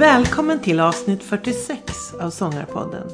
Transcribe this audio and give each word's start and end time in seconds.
Välkommen 0.00 0.58
till 0.58 0.80
avsnitt 0.80 1.22
46 1.22 2.14
av 2.20 2.30
Sångarpodden. 2.30 3.08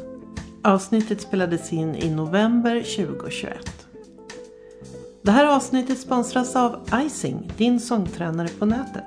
Avsnittet 0.64 1.20
spelades 1.20 1.72
in 1.72 1.94
i 1.94 2.10
november 2.10 2.80
2021. 2.96 3.86
Det 5.22 5.30
här 5.30 5.56
avsnittet 5.56 5.98
sponsras 5.98 6.56
av 6.56 6.88
Icing, 7.06 7.52
din 7.56 7.80
sångtränare 7.80 8.48
på 8.48 8.66
nätet. 8.66 9.04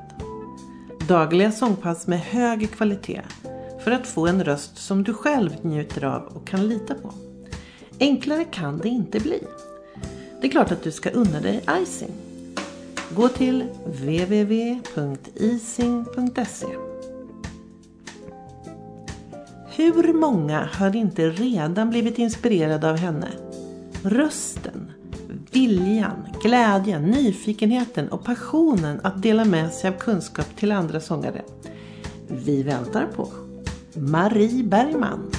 Dagliga 1.07 1.51
sångpass 1.51 2.07
med 2.07 2.19
hög 2.19 2.71
kvalitet 2.71 3.21
för 3.83 3.91
att 3.91 4.07
få 4.07 4.27
en 4.27 4.43
röst 4.43 4.77
som 4.77 5.03
du 5.03 5.13
själv 5.13 5.51
njuter 5.61 6.05
av 6.05 6.23
och 6.23 6.47
kan 6.47 6.67
lita 6.67 6.93
på. 6.93 7.13
Enklare 7.99 8.43
kan 8.43 8.77
det 8.77 8.89
inte 8.89 9.19
bli. 9.19 9.43
Det 10.41 10.47
är 10.47 10.51
klart 10.51 10.71
att 10.71 10.83
du 10.83 10.91
ska 10.91 11.09
unna 11.09 11.39
dig 11.39 11.63
icing. 11.81 12.13
Gå 13.15 13.27
till 13.27 13.63
www.icing.se 13.85 14.49
hur 19.79 20.13
många 20.13 20.69
har 20.73 20.95
inte 20.95 21.29
redan 21.29 21.89
blivit 21.89 22.17
inspirerade 22.17 22.89
av 22.89 22.97
henne? 22.97 23.27
Rösten, 24.03 24.91
viljan, 25.51 26.27
glädjen, 26.43 27.03
nyfikenheten 27.03 28.09
och 28.09 28.23
passionen 28.23 28.99
att 29.03 29.21
dela 29.21 29.45
med 29.45 29.73
sig 29.73 29.89
av 29.89 29.93
kunskap 29.93 30.45
till 30.55 30.71
andra 30.71 30.99
sångare. 30.99 31.41
Vi 32.27 32.63
väntar 32.63 33.05
på 33.15 33.27
Marie 33.93 34.63
Bergman. 34.63 35.31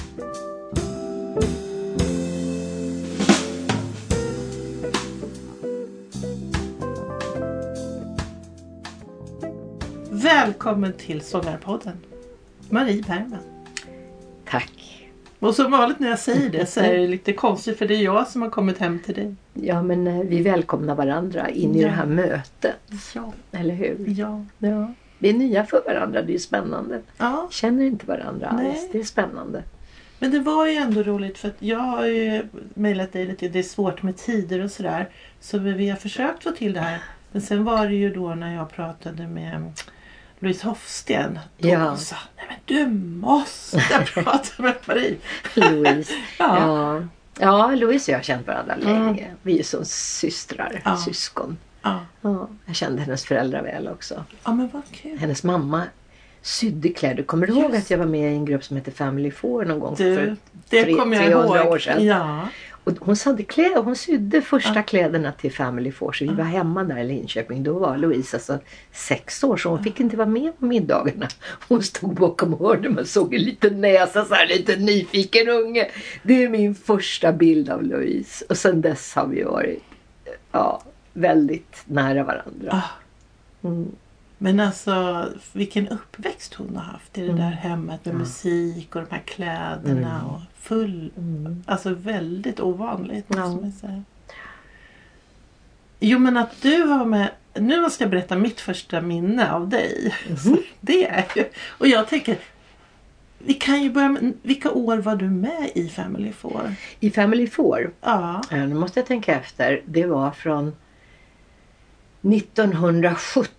Välkommen 10.11 10.93
till 10.93 11.21
Sångarpodden. 11.21 11.97
Marie 12.69 13.03
Bergman. 13.07 13.50
Tack. 14.51 14.71
Och 15.39 15.55
som 15.55 15.71
vanligt 15.71 15.99
när 15.99 16.09
jag 16.09 16.19
säger 16.19 16.49
det 16.49 16.65
så 16.65 16.79
är 16.79 16.93
det 16.97 17.07
lite 17.07 17.33
konstigt 17.33 17.77
för 17.77 17.87
det 17.87 17.95
är 17.95 18.01
jag 18.03 18.27
som 18.27 18.41
har 18.41 18.49
kommit 18.49 18.77
hem 18.77 18.99
till 18.99 19.15
dig. 19.15 19.35
Ja 19.53 19.81
men 19.83 20.07
eh, 20.07 20.19
vi 20.19 20.41
välkomnar 20.41 20.95
varandra 20.95 21.49
in 21.49 21.75
i 21.75 21.81
Ja. 21.81 21.87
det 21.87 21.93
här 21.93 22.05
mötet. 22.05 22.75
Ja. 23.15 23.33
Eller 23.51 23.73
hur? 23.75 24.05
Ja. 24.07 24.45
Ja. 24.57 24.93
Vi 25.19 25.29
är 25.29 25.33
nya 25.33 25.65
för 25.65 25.81
varandra, 25.85 26.21
det 26.21 26.33
är 26.35 26.39
spännande. 26.39 27.01
ja. 27.17 27.47
Känner 27.51 27.85
inte 27.85 28.05
varandra 28.05 28.53
Nej. 28.57 28.69
alls, 28.69 28.89
det 28.91 28.99
är 28.99 29.03
spännande. 29.03 29.63
Men 30.19 30.31
det 30.31 30.39
var 30.39 30.67
ju 30.67 30.75
ändå 30.75 31.03
roligt 31.03 31.37
för 31.37 31.47
att 31.47 31.55
jag 31.59 31.79
har 31.79 32.05
ju 32.05 32.43
mejlat 32.73 33.13
dig 33.13 33.25
lite. 33.25 33.47
Det 33.49 33.59
är 33.59 33.63
svårt 33.63 34.03
med 34.03 34.17
tider 34.17 34.63
och 34.63 34.71
sådär. 34.71 35.09
Så 35.39 35.57
vi 35.57 35.89
har 35.89 35.97
försökt 35.97 36.43
få 36.43 36.51
till 36.51 36.73
det 36.73 36.79
här. 36.79 36.99
Men 37.31 37.41
sen 37.41 37.63
var 37.63 37.87
det 37.87 37.95
ju 37.95 38.13
då 38.13 38.35
när 38.35 38.55
jag 38.55 38.71
pratade 38.71 39.27
med 39.27 39.71
Louise 40.41 40.67
Hofsten. 40.67 41.39
Då 41.57 41.69
Ja. 41.69 41.97
sa 41.97 42.15
Nej 42.37 42.45
men 42.49 42.57
du 42.65 42.87
måste 43.27 43.77
prata 44.13 44.47
med 44.63 44.75
Marie. 44.85 45.15
Louise. 45.55 46.13
Ja. 46.39 46.57
ja. 46.59 47.01
ja, 47.39 47.75
Louise 47.75 48.11
och 48.11 48.13
jag 48.13 48.17
har 48.19 48.23
känt 48.23 48.47
varandra 48.47 48.73
Mm. 48.73 49.05
länge. 49.05 49.27
Vi 49.41 49.59
är 49.59 49.63
som 49.63 49.85
systrar, 49.85 50.81
Ja. 50.85 50.97
syskon. 50.97 51.57
Ja. 51.81 51.99
Ja. 52.21 52.47
Jag 52.65 52.75
kände 52.75 53.01
hennes 53.01 53.25
föräldrar 53.25 53.63
väl 53.63 53.87
också. 53.87 54.23
ja 54.43 54.53
men 54.53 54.69
vad 54.73 54.81
kul. 54.91 55.17
Hennes 55.17 55.43
mamma 55.43 55.83
sydde 56.41 56.89
kläder. 56.89 57.23
Kommer 57.23 57.47
du 57.47 57.53
ihåg 57.53 57.73
Just. 57.73 57.83
att 57.85 57.89
jag 57.91 57.97
var 57.97 58.05
med 58.05 58.31
i 58.33 58.35
en 58.35 58.45
grupp 58.45 58.63
som 58.63 58.77
hette 58.77 58.91
Family 58.91 59.31
Four 59.31 59.65
någon 59.65 59.79
gång? 59.79 59.95
Du, 59.97 60.15
för 60.15 60.35
det 60.69 60.83
tre- 60.83 60.93
kommer 60.93 61.17
jag 61.17 61.25
300 61.25 61.57
ihåg. 61.63 61.67
år 61.73 61.79
sedan. 61.79 62.05
Ja. 62.05 62.47
Och 62.83 62.93
hon, 62.99 63.15
hade 63.25 63.43
kläder, 63.43 63.81
hon 63.81 63.95
sydde 63.95 64.41
första 64.41 64.75
Ja. 64.75 64.83
kläderna 64.83 65.31
till 65.31 65.51
Family 65.51 65.91
Four. 65.91 66.11
Så 66.11 66.25
vi 66.25 66.33
var 66.33 66.43
hemma 66.43 66.83
där 66.83 66.97
i 66.97 67.03
Linköping. 67.03 67.63
Då 67.63 67.79
var 67.79 67.97
Louise 67.97 68.37
alltså 68.37 68.59
sex 68.91 69.43
år 69.43 69.57
så 69.57 69.69
hon 69.69 69.83
fick 69.83 69.99
inte 69.99 70.17
vara 70.17 70.27
med 70.27 70.59
på 70.59 70.65
middagarna. 70.65 71.27
Hon 71.67 71.83
stod 71.83 72.15
bakom 72.15 72.59
hörnet 72.59 72.91
man 72.91 73.05
såg 73.05 73.33
en 73.33 73.41
liten 73.41 73.81
näsa, 73.81 74.25
så 74.25 74.33
här 74.33 74.47
lite 74.47 74.75
nyfiken 74.75 75.49
unge. 75.49 75.91
Det 76.23 76.43
är 76.43 76.49
min 76.49 76.75
första 76.75 77.31
bild 77.31 77.69
av 77.69 77.83
Louise. 77.83 78.45
Och 78.49 78.57
sen 78.57 78.81
dess 78.81 79.15
har 79.15 79.27
vi 79.27 79.43
varit 79.43 79.83
ja, 80.51 80.83
väldigt 81.13 81.83
nära 81.85 82.23
varandra. 82.23 82.69
Ah. 82.71 83.67
Mm. 83.67 83.91
Men 84.43 84.59
alltså 84.59 85.27
vilken 85.53 85.87
uppväxt 85.87 86.53
hon 86.53 86.75
har 86.75 86.83
haft 86.83 87.17
i 87.17 87.21
det 87.21 87.27
Mm. 87.31 87.41
där 87.41 87.51
hemmet 87.51 88.05
med 88.05 88.15
musik 88.15 88.95
och 88.95 89.01
de 89.01 89.07
här 89.15 89.21
kläderna. 89.25 90.15
Mm. 90.19 90.25
Och 90.27 90.41
full, 90.59 91.11
Mm. 91.17 91.63
alltså 91.67 91.93
väldigt 91.93 92.59
ovanligt 92.59 93.29
måste 93.29 93.61
man 93.61 93.71
säga. 93.71 94.03
Jo 95.99 96.19
men 96.19 96.37
att 96.37 96.61
du 96.61 96.87
var 96.87 97.05
med, 97.05 97.29
nu 97.53 97.81
måste 97.81 98.03
jag 98.03 98.11
berätta 98.11 98.35
mitt 98.35 98.59
första 98.61 99.01
minne 99.01 99.51
av 99.51 99.69
dig. 99.69 100.15
Mhm. 100.29 100.57
Det 100.81 101.07
är 101.07 101.25
ju, 101.35 101.43
och 101.67 101.87
jag 101.87 102.07
tänker, 102.07 102.37
vi 103.37 103.53
kan 103.53 103.83
ju 103.83 103.89
börja 103.91 104.09
med, 104.09 104.33
vilka 104.41 104.71
år 104.71 104.97
var 104.97 105.15
du 105.15 105.29
med 105.29 105.71
i 105.75 105.89
Family 105.89 106.31
Four? 106.31 106.73
I 106.99 107.11
Family 107.11 107.47
Four 107.47 107.93
Ja, 108.01 108.41
nu 108.51 108.73
måste 108.73 108.99
jag 108.99 109.07
tänka 109.07 109.35
efter. 109.39 109.81
Det 109.85 110.05
var 110.05 110.31
från 110.31 110.75
1970. 112.21 113.55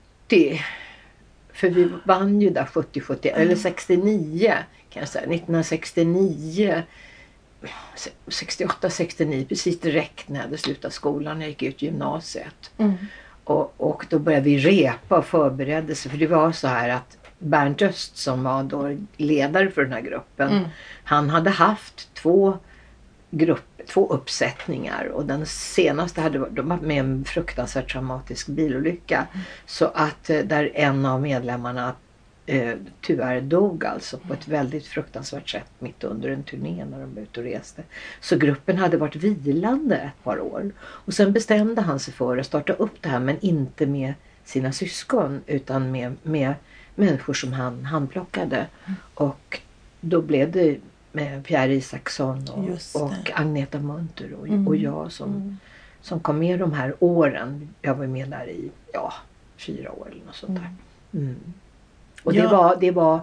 För 1.53 1.71
vi 1.71 1.89
vann 2.05 2.41
ju 2.41 2.51
där 2.51 2.65
70, 2.65 3.01
70 3.01 3.29
eller 3.29 3.57
69 3.57 4.55
kan 4.91 5.01
jag 5.01 5.09
säga. 5.09 5.25
1969. 5.25 6.83
68, 8.29 8.91
69 8.91 9.47
precis 9.49 9.81
direkt 9.81 10.29
när 10.29 10.37
jag 10.37 10.45
hade 10.45 10.59
slutat 10.59 10.93
skolan. 10.93 11.41
Jag 11.41 11.49
gick 11.49 11.63
ut 11.63 11.83
gymnasiet. 11.83 12.71
mm. 12.79 12.93
Och, 13.45 13.75
och 13.77 14.07
då 14.09 14.19
började 14.19 14.45
vi 14.45 14.59
repa 14.59 15.19
och 15.19 15.27
förberedde 15.27 15.95
sig. 15.95 16.11
För 16.11 16.19
det 16.19 16.27
var 16.27 16.53
så 16.53 16.69
här 16.69 16.89
att 16.89 17.19
Bernt 17.39 17.83
Öst 17.83 18.17
som 18.17 18.43
var 18.43 18.63
då 18.63 18.97
ledare 19.17 19.71
för 19.71 19.83
den 19.83 19.93
här 19.93 20.01
gruppen. 20.01 20.51
Mm. 20.51 20.65
Han 21.05 21.31
hade 21.31 21.51
haft 21.51 22.15
två, 22.15 22.59
grupp, 23.35 23.83
två 23.87 24.09
uppsättningar 24.09 25.05
och 25.05 25.27
den 25.27 25.47
senaste 25.47 26.21
hade 26.21 26.39
varit- 26.39 26.57
de 26.57 26.69
var 26.69 26.77
med 26.77 26.99
en 27.01 27.25
fruktansvärt 27.25 27.93
traumatisk 27.93 28.47
bilolycka. 28.47 29.27
Så 29.67 29.85
att 29.95 30.31
eh, 30.31 30.39
där 30.39 30.71
en 30.75 31.07
av 31.07 31.23
medlemmarna 31.23 31.95
eh, 32.47 32.75
tyvärr 33.01 33.41
dog 33.41 33.85
alltså 33.85 34.19
på 34.19 34.33
ett 34.35 34.49
väldigt 34.49 34.87
fruktansvärt 34.87 35.49
sätt 35.49 35.71
mitt 35.79 36.05
under 36.05 36.29
en 36.29 36.43
turné 36.43 36.85
när 36.85 37.01
de 37.01 37.15
var 37.15 37.23
ute 37.23 37.41
och 37.41 37.47
reste. 37.47 37.83
Så 38.21 38.37
gruppen 38.37 38.79
hade 38.79 38.97
varit 38.97 39.17
vilande 39.17 39.97
ett 39.97 40.25
par 40.25 40.41
år. 40.41 40.73
Och 40.81 41.15
sen 41.15 41.33
bestämde 41.33 41.81
han 41.81 42.01
sig 42.01 42.15
för 42.15 42.39
att 42.39 42.47
starta 42.47 42.73
upp 42.73 43.03
det 43.03 43.09
här 43.09 43.21
men 43.21 43.41
inte 43.41 43.87
med 43.87 44.15
sina 44.45 44.73
syskon 44.73 45.41
utan 45.47 45.91
med, 45.91 46.17
med 46.23 46.55
människor 46.95 47.35
som 47.35 47.53
han 47.53 47.85
handplockade. 47.85 48.67
Och 49.15 49.61
då 50.01 50.23
blev 50.23 50.51
det 50.53 50.79
med 51.13 51.45
Pierre 51.45 51.75
Isaksson 51.75 52.45
och, 52.53 53.03
och 53.03 53.31
Agneta 53.35 53.79
Munter 53.79 54.35
och, 54.41 54.49
Mm. 54.49 54.69
och 54.69 54.77
jag 54.77 55.13
som, 55.13 55.31
Mm. 55.31 55.59
som 56.01 56.21
kom 56.21 56.39
med 56.39 56.59
de 56.59 56.73
här 56.73 56.95
åren. 57.01 57.75
Jag 57.83 57.95
var 57.95 58.07
med 58.07 58.29
där 58.31 58.47
i 58.49 58.71
ja, 58.93 59.13
fyra 59.57 59.93
år 59.93 60.09
eller 60.13 60.25
något 60.27 60.35
sånt 60.37 60.59
där. 60.61 60.75
Mm. 61.21 61.37
Och 62.23 62.35
Ja. 62.35 62.43
det, 62.43 62.49
var, 62.49 62.77
det 62.81 62.91
var 62.91 63.21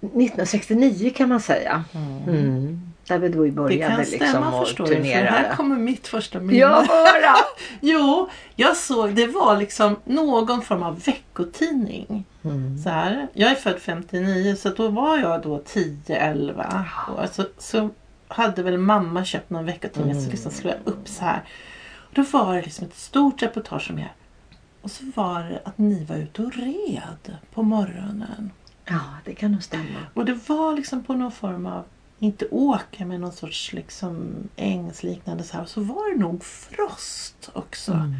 1969 0.00 1.12
kan 1.16 1.28
man 1.28 1.40
säga. 1.40 1.84
Mm. 1.94 2.28
Mm. 2.28 2.80
Där 3.08 3.18
vi 3.18 3.28
då 3.28 3.44
Det 3.44 3.50
började 3.50 3.90
kan 3.94 4.00
liksom 4.00 4.28
stämma 4.28 4.60
och 4.60 4.66
förstår 4.66 4.86
du, 4.86 4.94
för 4.96 5.02
här 5.02 5.56
kommer 5.56 5.76
mitt 5.76 6.08
första 6.08 6.40
minne. 6.40 6.58
Ja, 6.58 6.84
höra! 6.88 7.36
Jo, 7.80 8.28
jag 8.56 8.76
såg, 8.76 9.14
det 9.14 9.26
var 9.26 9.56
liksom 9.56 9.96
någon 10.04 10.62
form 10.62 10.82
av 10.82 11.00
veckotidning. 11.02 12.24
Mm. 12.42 12.78
Så 12.78 12.88
här, 12.88 13.28
jag 13.32 13.50
är 13.50 13.54
född 13.54 13.78
59 13.78 14.56
så 14.56 14.68
då 14.68 14.88
var 14.88 15.18
jag 15.18 15.42
då 15.42 15.58
10-11 15.58 16.58
år. 17.16 17.26
Så, 17.32 17.44
så 17.58 17.90
hade 18.28 18.62
väl 18.62 18.78
mamma 18.78 19.24
köpt 19.24 19.50
någon 19.50 19.64
veckotidning 19.66 20.12
Mm. 20.12 20.24
så 20.24 20.30
liksom 20.30 20.52
slog 20.52 20.72
jag 20.72 20.92
upp 20.92 21.08
så 21.08 21.24
här. 21.24 21.42
Och 21.96 22.14
då 22.14 22.22
var 22.22 22.56
det 22.56 22.62
liksom 22.62 22.86
ett 22.86 22.96
stort 22.96 23.42
reportage 23.42 23.90
om 23.90 23.98
er. 23.98 24.12
Och 24.82 24.90
så 24.90 25.04
var 25.14 25.42
det 25.42 25.60
att 25.64 25.78
ni 25.78 26.04
var 26.04 26.16
ute 26.16 26.42
och 26.42 26.52
red 26.56 27.36
på 27.54 27.62
morgonen. 27.62 28.50
Ja, 28.90 29.00
det 29.24 29.34
kan 29.34 29.52
nog 29.52 29.62
stämma. 29.62 30.06
Och 30.14 30.24
det 30.24 30.38
var 30.46 30.76
liksom 30.76 31.04
på 31.04 31.14
någon 31.14 31.32
form 31.32 31.66
av, 31.66 31.84
inte 32.18 32.46
åker 32.50 33.04
men 33.04 33.20
någon 33.20 33.32
sorts 33.32 33.72
liksom 33.72 34.34
ängsliknande 34.56 35.44
så 35.44 35.56
här. 35.56 35.62
Och 35.62 35.68
så 35.68 35.80
var 35.80 36.12
det 36.14 36.20
nog 36.20 36.44
frost 36.44 37.50
också. 37.52 37.92
Mm. 37.92 38.14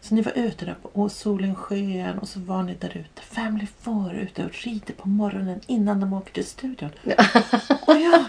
Så 0.00 0.14
ni 0.14 0.22
var 0.22 0.32
ute 0.32 0.64
där 0.64 0.76
på, 0.82 0.88
och 0.92 1.12
solen 1.12 1.54
sken 1.54 2.18
och 2.18 2.28
så 2.28 2.40
var 2.40 2.62
ni 2.62 2.74
där 2.74 2.96
ute. 2.96 3.22
Family 3.30 3.66
Four 3.80 4.14
ute 4.14 4.44
och 4.44 4.52
rider 4.52 4.94
på 4.94 5.08
morgonen 5.08 5.60
innan 5.66 6.00
de 6.00 6.12
åker 6.12 6.32
till 6.32 6.46
studion. 6.46 6.90
och 7.86 7.96
jag, 7.96 8.24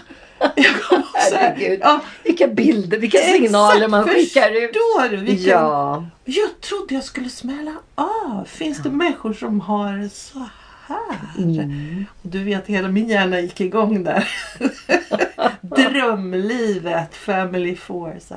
jag 0.56 0.82
kom 0.82 0.98
också 0.98 1.34
här. 1.34 1.54
Herregud. 1.56 1.80
Ja, 1.82 2.00
Vilka 2.24 2.46
bilder, 2.48 2.98
vilka 2.98 3.18
exakt, 3.18 3.36
signaler 3.36 3.88
man 3.88 4.04
skickar 4.04 4.50
ut. 4.50 4.70
Förstår 4.72 5.08
du? 5.10 5.16
Vilken, 5.16 5.50
Ja. 5.50 6.06
Jag 6.24 6.60
trodde 6.60 6.94
jag 6.94 7.04
skulle 7.04 7.28
smälla 7.28 7.74
av. 7.94 8.44
Finns 8.44 8.82
det 8.82 8.90
människor 8.90 9.32
som 9.32 9.60
har 9.60 10.08
så 10.08 10.48
här? 10.88 11.42
Mm. 11.42 12.04
Och 12.22 12.28
Du 12.28 12.44
vet, 12.44 12.66
hela 12.66 12.88
min 12.88 13.08
hjärna 13.08 13.40
gick 13.40 13.60
igång 13.60 14.04
där. 14.04 14.28
Drömlivet, 15.60 17.14
Family 17.14 17.76
Four. 17.76 18.16
Så. 18.20 18.34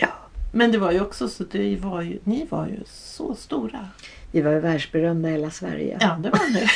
ja. 0.00 0.08
Men 0.52 0.72
det 0.72 0.78
var 0.78 0.92
ju 0.92 1.00
också 1.00 1.28
så, 1.28 1.44
det 1.44 1.76
var 1.76 2.02
ju, 2.02 2.18
ni 2.24 2.46
var 2.50 2.66
ju 2.66 2.80
så 2.86 3.34
stora. 3.34 3.88
Vi 4.30 4.40
var 4.40 4.52
ju 4.52 4.60
världsberömda 4.60 5.28
i 5.28 5.32
hela 5.32 5.50
Sverige. 5.50 5.98
Ja, 6.00 6.18
det 6.22 6.30
var 6.30 6.52
ni. 6.52 6.66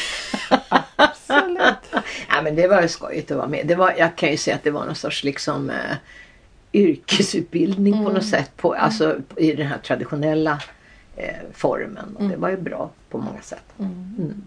Absolut. 0.96 2.04
ja, 2.28 2.42
men 2.42 2.56
det 2.56 2.68
var 2.68 2.86
skojigt 2.86 3.30
att 3.30 3.36
vara 3.36 3.48
med. 3.48 3.66
Det 3.66 3.74
var, 3.74 3.94
jag 3.98 4.16
kan 4.16 4.30
ju 4.30 4.36
säga 4.36 4.56
att 4.56 4.64
det 4.64 4.70
var 4.70 4.86
någon 4.86 4.94
sorts 4.94 5.24
liksom 5.24 5.70
eh, 5.70 5.96
yrkesutbildning 6.72 8.04
på 8.04 8.12
något 8.12 8.26
sätt. 8.26 8.56
På, 8.56 8.74
alltså 8.74 9.16
i 9.36 9.52
den 9.52 9.66
här 9.66 9.78
traditionella 9.78 10.62
eh, 11.16 11.34
formen. 11.52 12.16
Och 12.16 12.28
det 12.28 12.36
var 12.36 12.50
ju 12.50 12.56
bra 12.56 12.90
på 13.10 13.18
många 13.18 13.40
sätt. 13.42 13.64
Mm. 13.78 14.42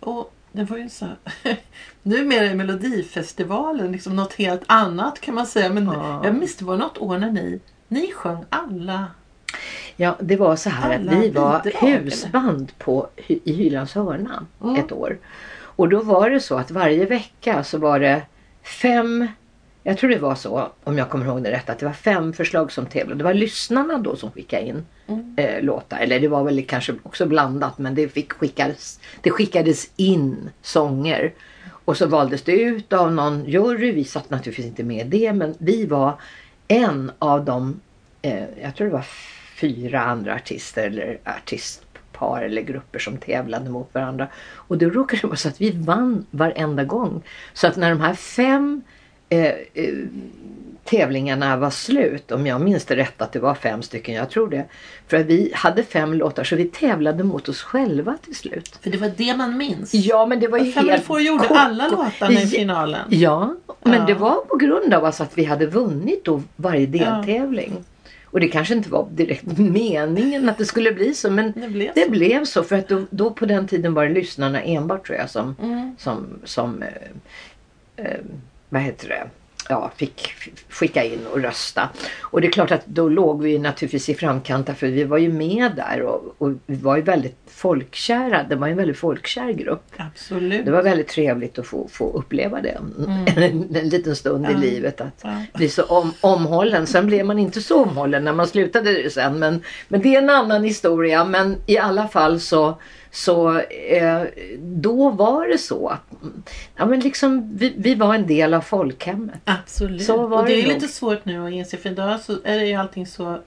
Och 0.00 0.34
det 0.52 0.64
var 0.64 0.76
ju 0.76 0.88
så 0.88 1.06
Numera 2.02 2.44
är 2.44 2.54
Melodifestivalen 2.54 3.92
liksom 3.92 4.16
något 4.16 4.32
helt 4.34 4.62
annat 4.66 5.20
kan 5.20 5.34
man 5.34 5.46
säga. 5.46 5.68
Men 5.70 5.86
Ja. 5.86 6.20
jag 6.24 6.34
minns 6.34 6.56
det 6.56 6.64
var 6.64 6.76
något 6.76 6.98
år 6.98 7.18
när 7.18 7.30
ni, 7.30 7.60
ni 7.88 8.12
sjöng 8.12 8.44
alla. 8.50 9.06
Ja, 9.96 10.16
det 10.20 10.36
var 10.36 10.56
så 10.56 10.70
här 10.70 10.94
Alla 10.94 11.12
att 11.12 11.18
vi 11.18 11.30
var 11.30 11.62
bidrag, 11.62 11.88
husband 11.88 12.72
på, 12.78 13.08
i 13.26 13.52
Hylands 13.52 13.94
hörna 13.94 14.46
Mm. 14.62 14.76
ett 14.76 14.92
år. 14.92 15.18
Och 15.60 15.88
då 15.88 16.02
var 16.02 16.30
det 16.30 16.40
så 16.40 16.56
att 16.58 16.70
varje 16.70 17.04
vecka 17.06 17.64
så 17.64 17.78
var 17.78 18.00
det 18.00 18.22
fem, 18.82 19.28
jag 19.82 19.98
tror 19.98 20.10
det 20.10 20.18
var 20.18 20.34
så 20.34 20.68
om 20.84 20.98
jag 20.98 21.10
kommer 21.10 21.26
ihåg 21.26 21.42
det 21.42 21.50
rätt, 21.50 21.70
att 21.70 21.78
det 21.78 21.86
var 21.86 21.92
fem 21.92 22.32
förslag 22.32 22.72
som 22.72 22.86
tävlade. 22.86 23.18
Det 23.18 23.24
var 23.24 23.34
lyssnarna 23.34 23.98
då 23.98 24.16
som 24.16 24.30
skickade 24.30 24.66
in 24.66 24.86
Mm. 25.06 25.34
eh, 25.36 25.62
låtar. 25.62 25.98
Eller 25.98 26.20
det 26.20 26.28
var 26.28 26.44
väl 26.44 26.64
kanske 26.64 26.94
också 27.02 27.26
blandat 27.26 27.78
men 27.78 27.94
det, 27.94 28.08
fick 28.08 28.32
skickades, 28.32 29.00
det 29.22 29.30
skickades 29.30 29.90
in 29.96 30.50
sånger. 30.62 31.32
Och 31.84 31.96
så 31.96 32.06
valdes 32.06 32.42
det 32.42 32.52
ut 32.52 32.92
av 32.92 33.12
någon 33.12 33.44
jury. 33.44 33.92
Vi 33.92 34.04
satt 34.04 34.30
naturligtvis 34.30 34.66
inte 34.66 34.82
med 34.84 35.06
i 35.14 35.18
det 35.18 35.32
men 35.32 35.54
vi 35.58 35.86
var 35.86 36.20
en 36.68 37.12
av 37.18 37.44
de, 37.44 37.80
eh, 38.22 38.44
jag 38.62 38.74
tror 38.76 38.86
det 38.86 38.92
var 38.92 39.06
fyra 39.60 40.00
andra 40.00 40.34
artister 40.34 40.86
eller 40.86 41.18
artistpar 41.24 42.42
eller 42.42 42.62
grupper 42.62 42.98
som 42.98 43.16
tävlade 43.16 43.70
mot 43.70 43.94
varandra. 43.94 44.28
Och 44.54 44.78
då 44.78 44.86
råkade 44.90 45.20
det 45.22 45.26
vara 45.26 45.36
så 45.36 45.48
att 45.48 45.60
vi 45.60 45.70
vann 45.70 46.26
varenda 46.30 46.84
gång. 46.84 47.22
Så 47.54 47.66
att 47.66 47.76
när 47.76 47.90
de 47.90 48.00
här 48.00 48.14
fem 48.14 48.82
eh, 49.30 49.44
eh, 49.74 49.94
tävlingarna 50.84 51.56
var 51.56 51.70
slut, 51.70 52.32
om 52.32 52.46
jag 52.46 52.60
minns 52.60 52.84
det 52.84 52.96
rätt 52.96 53.22
att 53.22 53.32
det 53.32 53.38
var 53.38 53.54
fem 53.54 53.82
stycken, 53.82 54.14
jag 54.14 54.30
tror 54.30 54.48
det. 54.50 54.64
För 55.08 55.16
att 55.16 55.26
vi 55.26 55.50
hade 55.54 55.82
fem 55.82 56.14
låtar 56.14 56.44
så 56.44 56.56
vi 56.56 56.64
tävlade 56.64 57.24
mot 57.24 57.48
oss 57.48 57.62
själva 57.62 58.16
till 58.24 58.34
slut. 58.36 58.78
För 58.82 58.90
det 58.90 58.98
var 58.98 59.12
det 59.16 59.36
man 59.36 59.56
minns. 59.56 59.94
Ja 59.94 60.26
men 60.26 60.40
det 60.40 60.48
var 60.48 60.58
ju 60.58 60.70
helt 60.70 61.04
Four 61.04 61.20
gjorde 61.20 61.42
koko- 61.48 61.54
alla 61.60 61.88
låtarna 61.88 62.32
i 62.32 62.42
Ja, 62.42 62.46
finalen. 62.48 63.00
Ja, 63.08 63.54
men 63.82 63.92
Ja. 64.00 64.06
det 64.06 64.14
var 64.14 64.36
på 64.36 64.56
grund 64.56 64.94
av 64.94 65.04
alltså 65.04 65.22
att 65.22 65.38
vi 65.38 65.44
hade 65.44 65.66
vunnit 65.66 66.24
då 66.24 66.42
varje 66.56 66.86
deltävling. 66.86 67.72
Och 68.24 68.40
det 68.40 68.48
kanske 68.48 68.74
inte 68.74 68.90
var 68.90 69.08
direkt 69.10 69.58
meningen 69.58 70.48
att 70.48 70.58
det 70.58 70.64
skulle 70.64 70.92
bli 70.92 71.14
så 71.14 71.30
men 71.30 71.52
Det 71.56 71.68
blev 71.68 71.90
det 71.94 72.04
så. 72.04 72.10
blev 72.10 72.44
så 72.44 72.62
för 72.62 72.76
att 72.76 72.88
då, 72.88 73.02
då 73.10 73.30
på 73.30 73.46
den 73.46 73.66
tiden 73.68 73.94
var 73.94 74.06
det 74.06 74.12
lyssnarna 74.14 74.62
enbart 74.62 75.06
tror 75.06 75.18
jag 75.18 75.30
som, 75.30 75.56
Mm. 75.62 75.94
som, 75.98 76.26
som 76.44 76.82
eh, 76.82 76.88
eh, 78.06 78.18
vad 78.70 78.82
heter 78.82 79.08
det? 79.08 79.22
Ja, 79.68 79.90
fick 79.96 80.32
skicka 80.68 81.04
in 81.04 81.26
och 81.32 81.40
rösta. 81.42 81.88
Och 82.20 82.40
det 82.40 82.46
är 82.46 82.52
klart 82.52 82.70
att 82.70 82.86
då 82.86 83.08
låg 83.08 83.42
vi 83.42 83.58
naturligtvis 83.58 84.08
i 84.08 84.14
framkant 84.14 84.70
för 84.78 84.86
vi 84.86 85.04
var 85.04 85.18
ju 85.18 85.32
med 85.32 85.72
där 85.76 86.02
och, 86.02 86.34
och 86.38 86.50
vi 86.66 86.76
var 86.76 86.96
ju 86.96 87.02
väldigt 87.02 87.36
folkkära. 87.46 88.42
Det 88.48 88.56
var 88.56 88.68
en 88.68 88.76
väldigt 88.76 88.98
folkkär 88.98 89.52
grupp. 89.52 89.84
Absolut. 89.96 90.64
Det 90.64 90.70
var 90.70 90.82
väldigt 90.82 91.08
trevligt 91.08 91.58
att 91.58 91.66
få, 91.66 91.88
få 91.92 92.12
uppleva 92.12 92.60
det 92.60 92.68
en, 92.70 93.26
en 93.76 93.88
liten 93.88 94.16
stund 94.16 94.44
i 94.46 94.52
Ja. 94.52 94.58
livet. 94.58 95.00
Att 95.00 95.20
Ja. 95.22 95.42
bli 95.54 95.68
så 95.68 95.82
om, 95.84 96.12
omhållen. 96.20 96.86
Sen 96.86 97.06
blev 97.06 97.26
man 97.26 97.38
inte 97.38 97.60
så 97.62 97.82
omhållen 97.82 98.24
när 98.24 98.32
man 98.32 98.46
slutade 98.46 99.10
sen. 99.10 99.38
Men, 99.38 99.62
men 99.88 100.02
det 100.02 100.14
är 100.14 100.22
en 100.22 100.30
annan 100.30 100.64
historia. 100.64 101.24
Men 101.24 101.56
i 101.66 101.78
alla 101.78 102.08
fall 102.08 102.40
så, 102.40 102.78
så 103.12 103.58
eh, 103.60 104.22
då 104.58 105.10
var 105.10 105.48
det 105.48 105.58
så 105.58 105.88
att 105.88 106.00
ja, 106.76 106.86
men 106.86 107.00
liksom, 107.00 107.56
vi, 107.56 107.74
vi 107.78 107.94
var 107.94 108.14
en 108.14 108.26
del 108.26 108.54
av 108.54 108.60
folkhemmet. 108.60 109.40
Absolut. 109.44 110.02
Så 110.02 110.26
var 110.26 110.38
och 110.38 110.44
det 110.46 110.52
det 110.52 110.60
är 110.60 110.64
nog. 110.64 110.72
lite 110.74 110.88
svårt 110.88 111.24
nu 111.24 111.46
att 111.46 111.52
inse 111.52 111.76
för 111.76 111.90
idag 111.90 112.20
så 112.20 112.32
är 112.44 112.58
det 112.58 112.66
ju 112.66 112.74
allting 112.74 113.06
så 113.06 113.38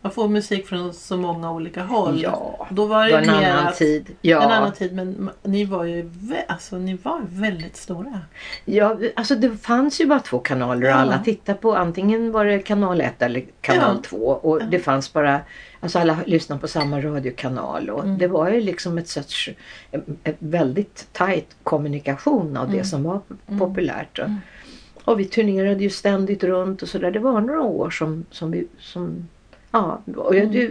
man 0.00 0.12
får 0.12 0.28
musik 0.28 0.66
från 0.66 0.94
så 0.94 1.16
många 1.16 1.52
olika 1.52 1.82
håll. 1.82 2.20
Ja, 2.22 2.66
Då 2.70 2.86
var 2.86 3.06
det 3.06 3.12
var 3.12 3.18
en 3.20 3.30
annan 3.30 3.66
att, 3.66 3.76
tid. 3.76 4.06
Ja. 4.20 4.42
En 4.42 4.50
annan 4.50 4.72
tid 4.72 4.92
men 4.94 5.30
ni 5.42 5.64
var 5.64 5.84
ju 5.84 6.10
alltså, 6.48 6.76
ni 6.78 6.94
var 7.02 7.20
väldigt 7.28 7.76
stora. 7.76 8.20
Ja, 8.64 8.96
alltså 9.16 9.34
det 9.34 9.56
fanns 9.56 10.00
ju 10.00 10.06
bara 10.06 10.20
två 10.20 10.38
kanaler 10.38 10.82
och 10.82 10.88
Ja. 10.90 10.94
alla 10.94 11.18
tittade 11.18 11.58
på 11.58 11.74
antingen 11.76 12.32
var 12.32 12.44
det 12.44 12.58
kanal 12.58 13.00
1 13.00 13.22
eller 13.22 13.44
kanal 13.60 13.96
Ja. 13.96 14.02
2 14.08 14.16
och 14.26 14.64
det 14.64 14.78
fanns 14.78 15.12
bara, 15.12 15.40
alltså 15.86 15.98
alla 15.98 16.18
lyssnade 16.26 16.60
på 16.60 16.68
samma 16.68 17.00
radiokanal 17.00 17.90
och 17.90 18.04
Mm. 18.04 18.18
det 18.18 18.26
var 18.26 18.50
ju 18.50 18.60
liksom 18.60 18.98
ett 18.98 19.08
sorts, 19.08 19.50
en- 19.90 20.16
ett 20.24 20.36
väldigt 20.38 21.06
tajt 21.12 21.56
kommunikation 21.62 22.56
av 22.56 22.66
det 22.66 22.72
Mm. 22.72 22.84
som 22.84 23.02
var 23.02 23.20
Mm. 23.48 23.58
populärt. 23.58 24.18
Och, 24.18 24.24
Mm. 24.24 24.38
och 25.04 25.20
vi 25.20 25.24
turnerade 25.24 25.82
ju 25.82 25.90
ständigt 25.90 26.44
runt 26.44 26.82
och 26.82 26.88
sådär. 26.88 27.10
Det 27.10 27.18
var 27.18 27.40
några 27.40 27.60
år 27.62 27.90
som, 27.90 28.24
som 28.30 28.50
vi, 28.50 28.66
som, 28.78 29.28
ja, 29.70 30.00
och 30.16 30.36
jag, 30.36 30.52
det, 30.52 30.70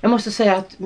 jag 0.00 0.10
måste 0.10 0.30
säga 0.30 0.56
att 0.56 0.76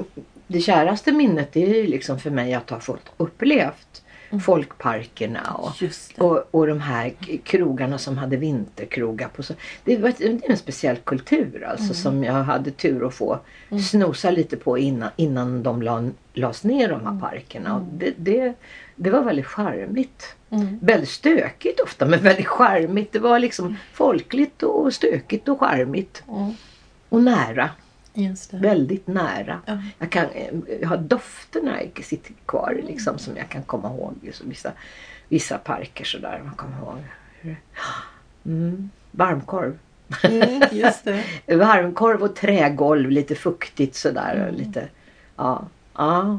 det 0.46 0.61
käraste 0.61 1.12
minnet 1.12 1.52
det 1.52 1.62
är 1.64 1.75
ju 1.82 1.87
liksom 1.87 2.19
för 2.19 2.31
mig 2.31 2.55
att 2.55 2.70
ha 2.70 2.81
fått 2.81 3.06
upplevt. 3.17 4.02
Folkparkerna 4.44 5.50
och 5.55 5.73
och, 6.19 6.49
och 6.50 6.67
de 6.67 6.81
här 6.81 7.12
krogarna 7.44 7.99
som 7.99 8.19
hade 8.19 8.37
vinterkrogar 8.37 9.28
på. 9.28 9.43
Så, 9.43 9.55
det, 9.84 9.96
var, 9.96 10.08
ett- 10.08 10.19
det 10.19 10.25
är 10.46 10.50
en 10.50 10.56
speciell 10.56 10.96
kultur 10.96 11.64
alltså 11.70 11.84
Mm. 11.84 11.94
som 11.94 12.25
jag 12.25 12.32
hade 12.44 12.70
tur 12.70 13.06
att 13.06 13.14
få 13.14 13.38
Mm. 13.70 13.82
snosa 13.82 14.31
lite 14.31 14.56
på 14.56 14.78
innan, 14.78 15.11
innan 15.17 15.62
de 15.62 15.82
la, 15.82 16.05
lades 16.34 16.64
ner 16.64 16.88
de 16.88 17.06
här 17.06 17.20
parkerna. 17.20 17.75
Och 17.75 17.81
Mm. 17.82 17.99
det, 17.99 18.14
det, 18.17 18.52
det 18.96 19.11
var 19.11 19.23
väldigt 19.23 19.46
charmigt. 19.46 20.34
Mm. 20.50 20.79
Väldigt 20.82 21.08
stökigt 21.11 21.81
ofta 21.81 22.06
men 22.06 22.20
väldigt 22.22 22.46
charmigt. 22.46 23.12
Det 23.12 23.19
var 23.19 23.38
liksom 23.38 23.76
folkligt 23.93 24.62
och 24.62 24.93
stökigt 24.94 25.49
och 25.49 25.61
charmigt. 25.61 26.22
Mm. 26.29 26.52
Och 27.08 27.22
nära. 27.22 27.70
Väldigt 28.61 29.07
nära. 29.07 29.61
Ja. 29.67 29.79
Jag, 29.99 30.11
kan, 30.11 30.25
eh, 30.31 30.55
jag 30.81 30.89
har 30.89 30.97
dofterna 30.97 31.79
sitter 32.03 32.33
kvar 32.47 32.81
liksom, 32.87 33.19
som 33.19 33.37
jag 33.37 33.49
kan 33.49 33.63
komma 33.63 33.89
ihåg. 33.89 34.15
Vissa, 34.45 34.73
vissa 35.29 35.59
parker 35.59 36.05
sådär. 36.05 36.43
Man 36.45 36.55
kommer 36.55 36.77
ihåg. 36.79 37.05
Mm. 38.47 38.91
Varmkorv. 39.11 39.79
Mm, 40.23 40.63
just 40.73 41.05
det. 41.05 41.25
Varmkorv 41.56 42.23
och 42.23 42.37
trägolv. 42.37 43.11
Lite 43.11 43.35
fuktigt 43.35 43.94
sådär. 43.94 44.35
Mm. 44.49 44.55
Lite, 44.55 44.89
ja, 45.37 45.65
ja, 45.94 46.39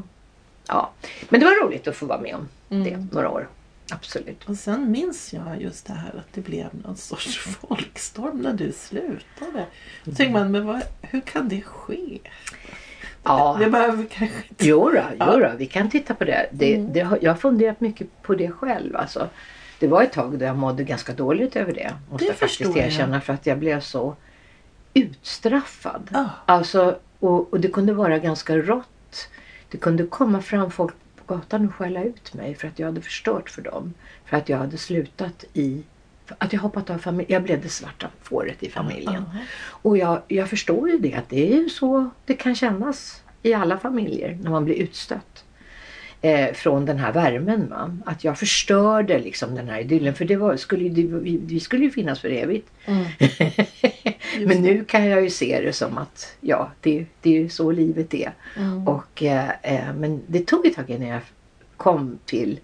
ja. 0.68 0.90
Men 1.28 1.40
det 1.40 1.46
var 1.46 1.66
roligt 1.66 1.88
att 1.88 1.96
få 1.96 2.06
vara 2.06 2.20
med 2.20 2.34
om 2.34 2.48
det 2.68 2.90
Mm. 2.90 3.08
några 3.12 3.30
år. 3.30 3.48
Absolut. 3.92 4.44
Och 4.48 4.56
sen 4.56 4.90
minns 4.90 5.32
jag 5.32 5.62
just 5.62 5.86
det 5.86 5.92
här 5.92 6.08
att 6.18 6.32
det 6.32 6.40
blev 6.40 6.66
någon 6.84 6.96
sorts 6.96 7.38
folkstorm 7.38 8.38
när 8.40 8.52
du 8.52 8.72
slutade. 8.72 9.66
Då 10.04 10.12
tänker 10.12 10.32
man, 10.32 10.50
men 10.52 10.66
vad, 10.66 10.82
hur 11.02 11.20
kan 11.20 11.48
det 11.48 11.60
ske? 11.62 12.18
Ja. 13.22 13.56
Det 13.60 13.70
behöver 13.70 13.96
vi 13.96 14.06
kanske 14.08 14.36
inte... 14.48 14.66
Jo 14.66 14.90
då, 14.90 15.02
Ja. 15.18 15.32
jo 15.34 15.40
då, 15.40 15.52
vi 15.58 15.66
kan 15.66 15.90
titta 15.90 16.14
på 16.14 16.24
det. 16.24 16.48
det, 16.52 16.74
Mm. 16.74 16.92
det 16.92 16.98
jag 17.22 17.30
har 17.32 17.36
funderat 17.38 17.80
mycket 17.80 18.22
på 18.22 18.34
det 18.34 18.50
själv. 18.50 18.96
Alltså, 18.96 19.28
det 19.78 19.86
var 19.86 20.02
ett 20.02 20.12
tag 20.12 20.38
då 20.38 20.44
jag 20.44 20.56
mådde 20.56 20.84
ganska 20.84 21.12
dåligt 21.12 21.56
över 21.56 21.72
det. 21.74 21.94
Måste 22.10 22.24
Det 22.24 22.28
jag 22.28 22.36
faktiskt 22.36 22.60
jag. 22.76 22.76
erkänna. 22.86 23.20
För 23.20 23.32
att 23.32 23.46
jag 23.46 23.58
blev 23.58 23.80
så 23.80 24.16
utstraffad. 24.94 26.10
Ja. 26.12 26.28
Alltså, 26.46 26.98
och, 27.18 27.52
och 27.52 27.60
det 27.60 27.68
kunde 27.68 27.92
vara 27.92 28.18
ganska 28.18 28.56
rått. 28.56 29.28
Det 29.70 29.78
kunde 29.78 30.06
komma 30.06 30.42
fram 30.42 30.70
folk 30.70 30.94
gatan 31.28 31.66
och 31.68 31.74
skälla 31.74 32.04
ut 32.04 32.34
mig 32.34 32.54
för 32.54 32.68
att 32.68 32.78
jag 32.78 32.86
hade 32.86 33.00
förstört 33.00 33.50
för 33.50 33.62
dem. 33.62 33.94
För 34.24 34.36
att 34.36 34.48
jag 34.48 34.58
hade 34.58 34.78
slutat 34.78 35.44
i 35.52 35.82
att 36.38 36.52
jag 36.52 36.60
hoppat 36.60 36.90
av 36.90 36.98
familjen. 36.98 37.32
Jag 37.32 37.42
blev 37.42 37.62
det 37.62 37.68
svarta 37.68 38.08
fåret 38.22 38.62
i 38.62 38.70
familjen. 38.70 39.24
Ja. 39.32 39.40
Och 39.82 39.98
jag, 39.98 40.22
jag 40.28 40.50
förstår 40.50 40.90
ju 40.90 40.98
det 40.98 41.14
att 41.14 41.28
det 41.28 41.52
är 41.52 41.56
ju 41.56 41.68
så 41.68 42.10
det 42.24 42.34
kan 42.34 42.54
kännas 42.54 43.22
i 43.42 43.54
alla 43.54 43.78
familjer 43.78 44.38
när 44.42 44.50
man 44.50 44.64
blir 44.64 44.74
utstött. 44.74 45.44
Eh, 46.20 46.52
från 46.54 46.84
den 46.86 46.98
här 46.98 47.12
värmen. 47.12 47.68
Va? 47.68 47.96
Att 48.04 48.24
jag 48.24 48.38
förstörde 48.38 49.18
liksom 49.18 49.54
den 49.54 49.68
här 49.68 49.80
idyllen. 49.80 50.14
För 50.14 50.24
det 50.24 50.36
var, 50.36 50.56
skulle, 50.56 50.88
det, 50.88 51.02
vi, 51.02 51.36
vi 51.36 51.60
skulle 51.60 51.84
ju 51.84 51.90
finnas 51.90 52.20
för 52.20 52.30
evigt. 52.30 52.70
Mm. 52.84 53.04
Men 54.46 54.62
nu 54.62 54.84
kan 54.84 55.06
jag 55.06 55.22
ju 55.22 55.30
se 55.30 55.60
det 55.60 55.72
som 55.72 55.98
att 55.98 56.36
ja, 56.40 56.70
det, 56.80 57.06
det 57.22 57.30
är 57.36 57.40
ju 57.40 57.48
så 57.48 57.70
livet 57.70 58.14
är. 58.14 58.32
Mm. 58.56 58.88
Och, 58.88 59.22
eh, 59.22 59.50
eh, 59.62 59.94
men 59.94 60.22
det 60.26 60.46
tog 60.46 60.66
ett 60.66 60.74
tag 60.74 60.90
innan 60.90 61.08
jag 61.08 61.20
kom 61.76 62.18
till 62.24 62.60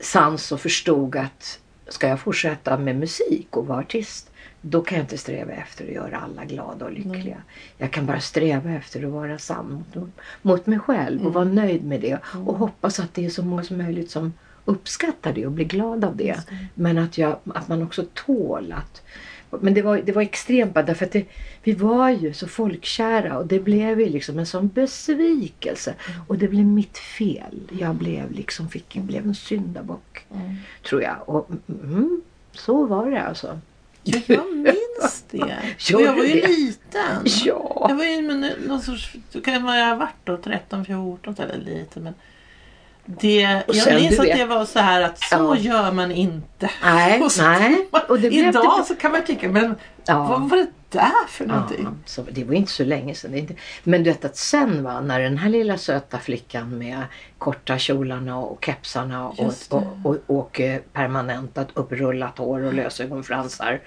sans 0.00 0.52
och 0.52 0.60
förstod 0.60 1.16
att 1.16 1.58
ska 1.88 2.08
jag 2.08 2.20
fortsätta 2.20 2.78
med 2.78 2.96
musik 2.96 3.56
och 3.56 3.66
vara 3.66 3.78
artist 3.78 4.30
då 4.66 4.80
kan 4.80 4.98
jag 4.98 5.04
inte 5.04 5.18
sträva 5.18 5.52
efter 5.52 5.84
att 5.84 5.92
göra 5.92 6.18
alla 6.18 6.44
glada 6.44 6.84
och 6.84 6.92
lyckliga. 6.92 7.36
Jag 7.78 7.90
kan 7.90 8.06
bara 8.06 8.20
sträva 8.20 8.70
efter 8.70 9.04
att 9.04 9.12
vara 9.12 9.38
sann 9.38 9.84
mot, 9.94 10.08
mot 10.42 10.66
mig 10.66 10.78
själv 10.78 11.26
och 11.26 11.32
vara 11.32 11.44
nöjd 11.44 11.84
med 11.84 12.00
det. 12.00 12.18
Och 12.46 12.56
hoppas 12.56 13.00
att 13.00 13.14
det 13.14 13.24
är 13.24 13.30
så 13.30 13.42
många 13.42 13.62
som 13.62 13.78
möjligt 13.78 14.10
som 14.10 14.32
uppskattar 14.64 15.32
det 15.32 15.46
och 15.46 15.52
blir 15.52 15.64
glad 15.64 16.04
av 16.04 16.16
det. 16.16 16.24
Det. 16.24 16.56
Men 16.74 16.98
att, 16.98 17.18
jag, 17.18 17.36
att 17.54 17.68
man 17.68 17.82
också 17.82 18.04
tål 18.14 18.72
att 18.72 19.02
Men 19.50 19.74
det 19.74 19.82
var, 19.82 20.02
det 20.04 20.12
var 20.12 20.22
extremt 20.22 20.74
därför 20.74 21.06
att 21.06 21.12
det, 21.12 21.24
vi 21.62 21.72
var 21.72 22.10
ju 22.10 22.32
så 22.32 22.48
folkkära 22.48 23.38
och 23.38 23.46
det 23.46 23.60
blev 23.60 24.00
ju 24.00 24.08
liksom 24.08 24.38
en 24.38 24.46
sån 24.46 24.68
besvikelse. 24.68 25.94
Och 26.26 26.38
det 26.38 26.48
blev 26.48 26.64
mitt 26.64 26.98
fel. 26.98 27.60
Jag 27.80 27.94
blev 27.94 28.32
liksom, 28.32 28.68
fick, 28.68 28.94
blev 28.94 29.26
en 29.26 29.34
syndabock. 29.34 30.26
Mm. 30.34 30.56
Tror 30.88 31.02
jag. 31.02 31.16
Och 31.26 31.50
mm, 31.68 32.22
så 32.52 32.86
var 32.86 33.10
det 33.10 33.22
alltså. 33.22 33.58
Ja, 34.04 34.20
jag 34.26 34.56
minns 34.56 35.24
det. 35.30 35.38
Gör 35.78 35.96
och 35.96 36.02
jag 36.02 36.16
var 36.16 36.24
ju 36.24 36.40
det? 36.40 36.48
liten. 36.48 37.22
Ja. 37.24 37.86
Jag 37.88 37.96
var 37.96 38.04
ju 38.04 38.22
men, 38.22 38.52
någon 38.66 38.80
sorts, 38.80 39.12
kan 39.44 39.54
jag 39.54 39.60
ha 39.60 39.94
varit 39.94 40.14
då 40.24 40.36
13, 40.36 40.84
14 40.84 41.34
eller 41.38 41.64
lite 41.64 42.00
men 42.00 42.14
det, 43.06 43.62
Och 43.68 43.74
jag 43.74 43.94
minns 43.94 44.18
att 44.18 44.24
vet- 44.26 44.36
det 44.38 44.44
var 44.44 44.64
så 44.64 44.78
här 44.78 45.02
att 45.02 45.18
så 45.18 45.26
Ja. 45.36 45.56
gör 45.56 45.92
man 45.92 46.12
inte. 46.12 46.70
Nej, 46.84 47.22
Och 47.24 47.32
så- 47.32 47.42
nej. 47.42 47.88
Och 48.08 48.20
det 48.20 48.28
Idag 48.28 48.86
så 48.86 48.94
kan 48.94 49.12
man 49.12 49.24
tycka, 49.24 49.48
men 49.48 49.74
Ja. 50.06 50.26
vad 50.26 50.50
var 50.50 50.56
det 50.56 50.66
där 50.90 51.26
för 51.28 51.46
någonting? 51.46 51.80
Ja, 51.84 51.90
så 52.06 52.22
det 52.30 52.44
var 52.44 52.54
inte 52.54 52.72
så 52.72 52.84
länge 52.84 53.14
sedan. 53.14 53.32
Det 53.32 53.38
inte... 53.38 53.54
Men 53.82 54.02
du 54.02 54.10
vet 54.10 54.24
att 54.24 54.36
sen 54.36 54.82
va, 54.84 55.00
när 55.00 55.20
den 55.20 55.38
här 55.38 55.48
lilla 55.50 55.78
söta 55.78 56.18
flickan 56.18 56.78
med 56.78 57.02
korta 57.38 57.78
kjolarna 57.78 58.38
och 58.38 58.64
kepsarna 58.64 59.28
och, 59.28 59.36
det. 59.70 59.76
och, 59.76 59.84
och, 60.04 60.16
och 60.26 60.60
eh, 60.60 60.80
permanentat 60.92 61.68
upprullat 61.74 62.38
hår 62.38 62.60
och 62.64 62.74
lösögonfransar 62.74 63.80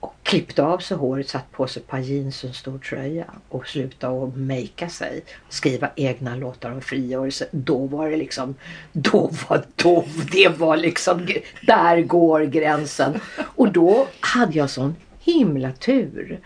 och 0.00 0.14
klippte 0.22 0.62
av 0.62 0.78
sig 0.78 0.96
håret, 0.96 1.28
satt 1.28 1.52
på 1.52 1.66
sig 1.66 1.82
ett 1.82 1.88
par 1.88 1.98
jeans 1.98 2.44
och 2.44 2.48
en 2.48 2.54
stor 2.54 2.78
tröja 2.78 3.24
och 3.48 3.66
slutade 3.66 4.24
att 4.24 4.36
makea 4.36 4.88
sig, 4.88 5.24
skriva 5.48 5.90
egna 5.96 6.36
låtar 6.36 6.70
om 6.70 6.80
frigörelse. 6.80 7.48
Då 7.50 7.86
var 7.86 8.10
det 8.10 8.16
liksom, 8.16 8.54
då 8.92 9.30
var, 9.48 9.64
då, 9.76 10.04
det 10.32 10.48
var 10.48 10.76
liksom, 10.76 11.26
där 11.62 12.00
går 12.02 12.40
gränsen. 12.40 13.20
Och 13.56 13.72
då 13.72 14.06
hade 14.20 14.58
jag 14.58 14.70
sån 14.70 14.96
himla 15.20 15.72
tur, 15.72 16.40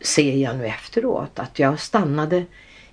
ser 0.00 0.36
jag 0.36 0.56
nu 0.56 0.66
efteråt, 0.66 1.38
att 1.38 1.58
jag 1.58 1.80
stannade, 1.80 2.44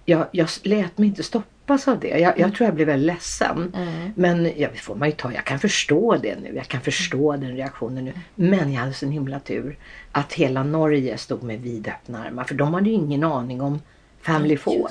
jag, 0.05 0.25
jag 0.31 0.49
lät 0.63 0.97
mig 0.97 1.07
inte 1.07 1.23
stoppas 1.67 1.87
av 1.87 1.99
det. 1.99 2.19
Jag, 2.19 2.39
jag 2.39 2.55
tror 2.55 2.65
jag 2.67 2.75
blev 2.75 2.87
väldigt 2.87 3.07
ledsen. 3.07 3.73
Mm. 3.75 4.11
Men 4.15 4.51
ja, 4.57 4.69
det 4.73 4.79
får 4.79 4.95
man 4.95 5.09
ju 5.09 5.15
ta. 5.15 5.33
Jag 5.33 5.45
kan 5.45 5.59
förstå 5.59 6.17
det 6.17 6.35
nu. 6.39 6.55
Jag 6.55 6.67
kan 6.67 6.81
förstå 6.81 7.31
den 7.31 7.55
reaktionen 7.55 8.05
nu. 8.05 8.13
Men 8.35 8.71
jag 8.73 8.79
hade 8.81 8.93
sån 8.93 9.11
himla 9.11 9.39
tur 9.39 9.77
att 10.11 10.33
hela 10.33 10.63
Norge 10.63 11.17
stod 11.17 11.43
med 11.43 11.61
vidöppna 11.61 12.23
armar. 12.25 12.43
För 12.43 12.55
de 12.55 12.73
hade 12.73 12.89
ju 12.89 12.95
ingen 12.95 13.23
aning 13.23 13.61
om 13.61 13.81
Family 14.21 14.57
Four. 14.57 14.87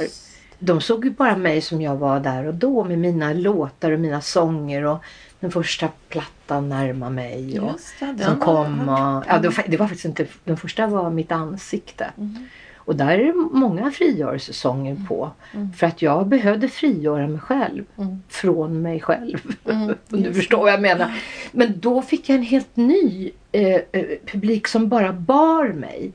De 0.58 0.80
såg 0.80 1.04
ju 1.04 1.10
bara 1.10 1.36
mig 1.36 1.60
som 1.60 1.82
jag 1.82 1.96
var 1.96 2.20
där 2.20 2.46
och 2.46 2.54
då 2.54 2.84
med 2.84 2.98
mina 2.98 3.32
låtar 3.32 3.92
och 3.92 4.00
mina 4.00 4.20
sånger 4.20 4.84
och 4.84 4.98
den 5.40 5.50
första 5.50 5.88
plattan 6.08 6.68
närma 6.68 7.10
mig. 7.10 7.60
Och, 7.60 7.72
det, 8.16 8.24
som 8.24 8.40
kom. 8.40 8.82
jag. 8.86 9.18
Och, 9.18 9.24
ja, 9.28 9.38
det, 9.38 9.48
var, 9.48 9.54
fa- 9.54 9.68
det 9.68 9.76
var 9.76 9.86
faktiskt 9.86 10.04
inte, 10.04 10.26
den 10.44 10.56
första 10.56 10.86
var 10.86 11.10
mitt 11.10 11.32
ansikte. 11.32 12.10
Mm. 12.18 12.48
Och 12.86 12.96
där 12.96 13.18
är 13.18 13.24
det 13.24 13.32
många 13.58 13.90
frigörelsesånger 13.90 14.96
på. 15.08 15.30
Mm. 15.54 15.72
För 15.72 15.86
att 15.86 16.02
jag 16.02 16.26
behövde 16.26 16.68
frigöra 16.68 17.26
mig 17.28 17.40
själv 17.40 17.84
Mm. 17.98 18.22
från 18.28 18.82
mig 18.82 19.00
själv. 19.00 19.38
Mm, 19.68 19.94
du 20.08 20.34
förstår 20.34 20.58
vad 20.58 20.72
jag 20.72 20.82
menar. 20.82 21.22
Men 21.52 21.80
då 21.80 22.02
fick 22.02 22.28
jag 22.28 22.36
en 22.36 22.42
helt 22.42 22.76
ny 22.76 23.30
eh, 23.52 23.74
eh, 23.92 24.04
publik 24.26 24.68
som 24.68 24.88
bara 24.88 25.12
bar 25.12 25.68
mig 25.68 26.12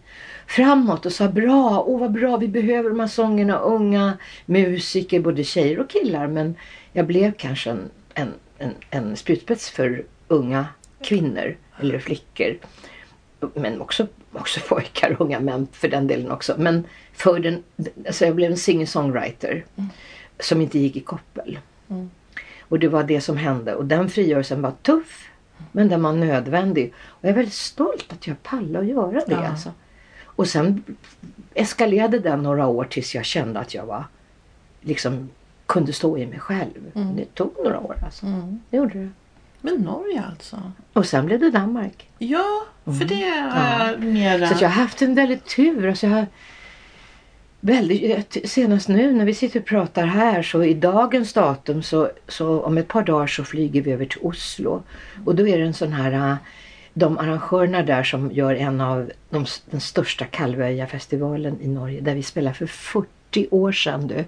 framåt 0.48 1.06
och 1.06 1.12
sa 1.12 1.28
bra, 1.28 1.84
åh 1.88 2.00
vad 2.00 2.12
bra, 2.12 2.38
vi 2.38 2.48
behöver 2.48 2.90
de 2.90 3.00
här 3.00 3.08
sångerna, 3.08 3.58
unga 3.58 4.18
musiker, 4.46 5.20
både 5.20 5.44
tjejer 5.44 5.80
och 5.80 5.90
killar. 5.90 6.28
Men 6.28 6.56
jag 6.94 7.08
blev 7.08 7.32
kanske 7.32 7.70
en, 7.70 7.90
en, 8.14 8.34
en, 8.58 8.72
en 8.90 9.16
spjutspets 9.16 9.70
för 9.70 10.04
unga 10.28 10.66
kvinnor 11.04 11.58
eller 11.80 12.00
flickor. 12.00 12.58
Men 13.54 13.82
också, 13.82 14.08
också 14.32 14.60
pojkar, 14.70 15.16
unga 15.20 15.40
män 15.40 15.68
för 15.72 15.88
den 15.88 16.08
delen 16.08 16.32
också. 16.32 16.56
Men 16.58 16.84
för 17.14 17.40
den, 17.40 17.64
alltså 18.08 18.26
jag 18.26 18.36
blev 18.36 18.52
en 18.52 18.58
singer-songwriter 18.58 19.66
som 20.40 20.62
inte 20.62 20.80
gick 20.80 20.96
i 20.96 21.00
koppel. 21.00 21.60
Mm. 21.90 22.10
Och 22.62 22.80
det 22.80 22.88
var 22.88 23.04
det 23.04 23.22
som 23.22 23.38
hände. 23.38 23.76
Och 23.76 23.86
den 23.86 24.10
frigörelsen 24.10 24.62
var 24.62 24.72
tuff. 24.82 25.28
Men 25.72 25.90
den 25.90 26.04
var 26.04 26.14
nödvändig. 26.14 26.94
Och 27.06 27.24
jag 27.24 27.30
är 27.30 27.36
väldigt 27.36 27.54
stolt 27.54 28.14
att 28.14 28.28
jag 28.28 28.44
pallade 28.44 28.80
att 28.80 28.86
göra 28.86 29.22
det. 29.28 29.34
Ja. 29.34 29.48
Alltså. 29.48 29.72
Och 30.24 30.48
sen 30.48 30.84
eskalerade 31.54 32.20
den 32.20 32.44
några 32.44 32.68
år 32.68 32.84
tills 32.84 33.16
jag 33.16 33.26
kände 33.26 33.60
att 33.60 33.74
jag 33.74 33.86
var 33.86 34.04
liksom 34.82 35.30
kunde 35.66 35.94
stå 35.94 36.18
i 36.18 36.26
mig 36.26 36.40
själv. 36.40 36.92
Mm. 36.96 37.16
Det 37.16 37.36
tog 37.36 37.54
några 37.64 37.80
år 37.80 37.96
alltså. 38.06 38.26
Mm. 38.26 38.60
Det 38.70 38.78
gjorde 38.78 39.00
det. 39.00 39.10
Men 39.62 39.76
Norge 39.76 40.24
alltså? 40.32 40.72
Och 40.94 41.06
sen 41.06 41.26
blev 41.26 41.40
det 41.40 41.50
Danmark. 41.52 42.10
Ja, 42.18 42.64
för 42.86 43.06
det 43.06 43.16
Ja. 43.16 43.52
är 43.54 43.98
mera... 43.98 44.48
Så 44.48 44.64
jag 44.64 44.70
har 44.70 44.82
haft 44.84 45.02
en 45.02 45.16
väldigt 45.16 45.46
tur. 45.56 45.88
Alltså 45.90 46.08
jag 46.08 46.14
har 46.14 46.26
väldigt, 47.60 48.38
senast 48.50 48.88
nu 48.88 49.14
när 49.14 49.26
vi 49.26 49.34
sitter 49.34 49.60
och 49.60 49.66
pratar 49.66 50.06
här 50.06 50.42
så 50.44 50.64
i 50.64 50.74
dagens 50.74 51.34
datum 51.34 51.84
så, 51.84 52.10
så 52.28 52.62
om 52.62 52.78
ett 52.78 52.88
par 52.88 53.04
dagar 53.04 53.28
så 53.28 53.44
flyger 53.44 53.82
vi 53.82 53.92
över 53.92 54.06
till 54.06 54.20
Oslo. 54.22 54.84
Och 55.26 55.36
då 55.36 55.48
är 55.48 55.58
det 55.58 55.66
en 55.66 55.74
sån 55.74 55.94
här, 55.94 56.12
äh, 56.32 56.36
de 56.94 57.18
arrangörerna 57.18 57.84
där 57.84 58.04
som 58.04 58.32
gör 58.32 58.56
en 58.56 58.82
av 58.82 59.12
de, 59.30 59.46
den 59.70 59.82
största 59.82 60.26
Kalvöja-festivalen 60.26 61.62
i 61.62 61.68
Norge 61.68 62.02
där 62.02 62.16
vi 62.16 62.24
spelar 62.24 62.54
för 62.54 62.66
40 62.66 63.48
år 63.52 63.72
sedan 63.72 64.08
du. 64.08 64.26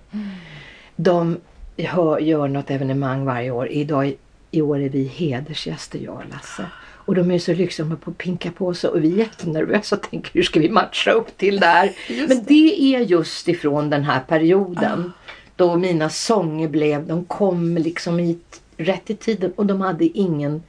De 0.95 1.37
hör, 1.77 2.19
gör 2.19 2.47
något 2.47 2.71
evenemang 2.71 3.25
varje 3.25 3.51
år. 3.51 3.67
Idag, 3.71 4.13
I 4.53 4.61
år 4.61 4.79
är 4.79 4.89
vi 4.89 5.03
hedersgäster 5.03 5.99
jag 5.99 6.15
och 6.15 6.29
Lasse. 6.31 6.65
Och 7.05 7.15
de 7.15 7.31
är 7.31 7.39
så 7.39 7.53
lyckliga 7.53 7.95
på 7.95 8.11
att 8.11 8.17
pinka 8.17 8.51
på 8.51 8.73
sig 8.73 8.89
och 8.89 9.03
vi 9.03 9.13
är 9.13 9.17
jättenervösa 9.17 9.95
och 9.95 10.01
tänker 10.01 10.33
hur 10.33 10.43
ska 10.43 10.59
vi 10.59 10.69
matcha 10.69 11.11
upp 11.11 11.37
till 11.37 11.59
det 11.59 11.65
här. 11.65 11.91
Just 12.09 12.29
Men 12.29 12.43
det 12.43 12.95
är 12.95 12.99
just 12.99 13.47
ifrån 13.47 13.89
den 13.89 14.03
här 14.03 14.19
perioden 14.19 15.11
då 15.55 15.75
mina 15.75 16.09
sånger 16.09 16.67
blev, 16.67 17.07
de 17.07 17.25
kom 17.25 17.77
liksom 17.77 18.19
i, 18.19 18.39
rätt 18.77 19.09
i 19.09 19.15
tiden 19.15 19.53
och 19.55 19.65
de 19.65 19.81
hade 19.81 20.05
ingen 20.05 20.63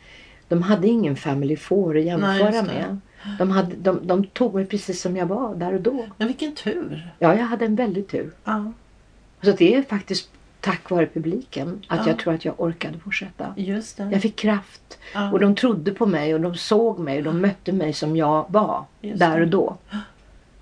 de 0.49 0.63
hade 0.63 0.89
ingen 0.89 1.17
Family 1.17 1.57
Four 1.57 1.99
att 1.99 2.05
jämföra 2.05 2.51
Nej, 2.51 2.63
med. 2.63 3.01
De, 3.39 3.51
hade, 3.51 3.77
de, 3.77 4.07
de 4.07 4.25
tog 4.25 4.55
mig 4.55 4.67
precis 4.67 5.01
som 5.01 5.17
jag 5.17 5.27
var 5.27 5.55
där 5.55 5.75
och 5.75 5.81
då. 5.81 6.07
Men 6.19 6.29
vilken 6.29 6.55
tur. 6.55 7.09
Ja, 7.19 7.35
jag 7.35 7.45
hade 7.45 7.65
en 7.65 7.77
väldig 7.77 8.09
tur. 8.09 8.31
Ja, 8.45 8.73
Så 9.43 9.53
det 9.53 9.75
är 9.75 9.83
faktiskt 9.83 10.29
tack 10.65 10.91
vare 10.91 11.07
publiken 11.07 11.83
att 11.89 11.99
Ja. 11.99 12.09
jag 12.09 12.19
tror 12.19 12.35
att 12.35 12.45
jag 12.45 12.55
orkade 12.61 12.99
fortsätta. 12.99 13.55
just 13.57 13.97
det. 13.97 14.09
Jag 14.13 14.23
fick 14.23 14.37
kraft 14.37 14.99
ja. 15.15 15.33
och 15.33 15.41
de 15.41 15.55
trodde 15.55 15.91
på 15.91 16.07
mig 16.07 16.35
och 16.35 16.41
de 16.41 16.55
såg 16.55 16.99
mig 16.99 17.19
och 17.19 17.25
de 17.25 17.41
mötte 17.41 17.73
mig 17.73 17.93
som 17.93 18.17
jag 18.17 18.45
var 18.49 18.85
Just 19.01 19.19
där 19.19 19.41
och 19.41 19.49
då. 19.49 19.77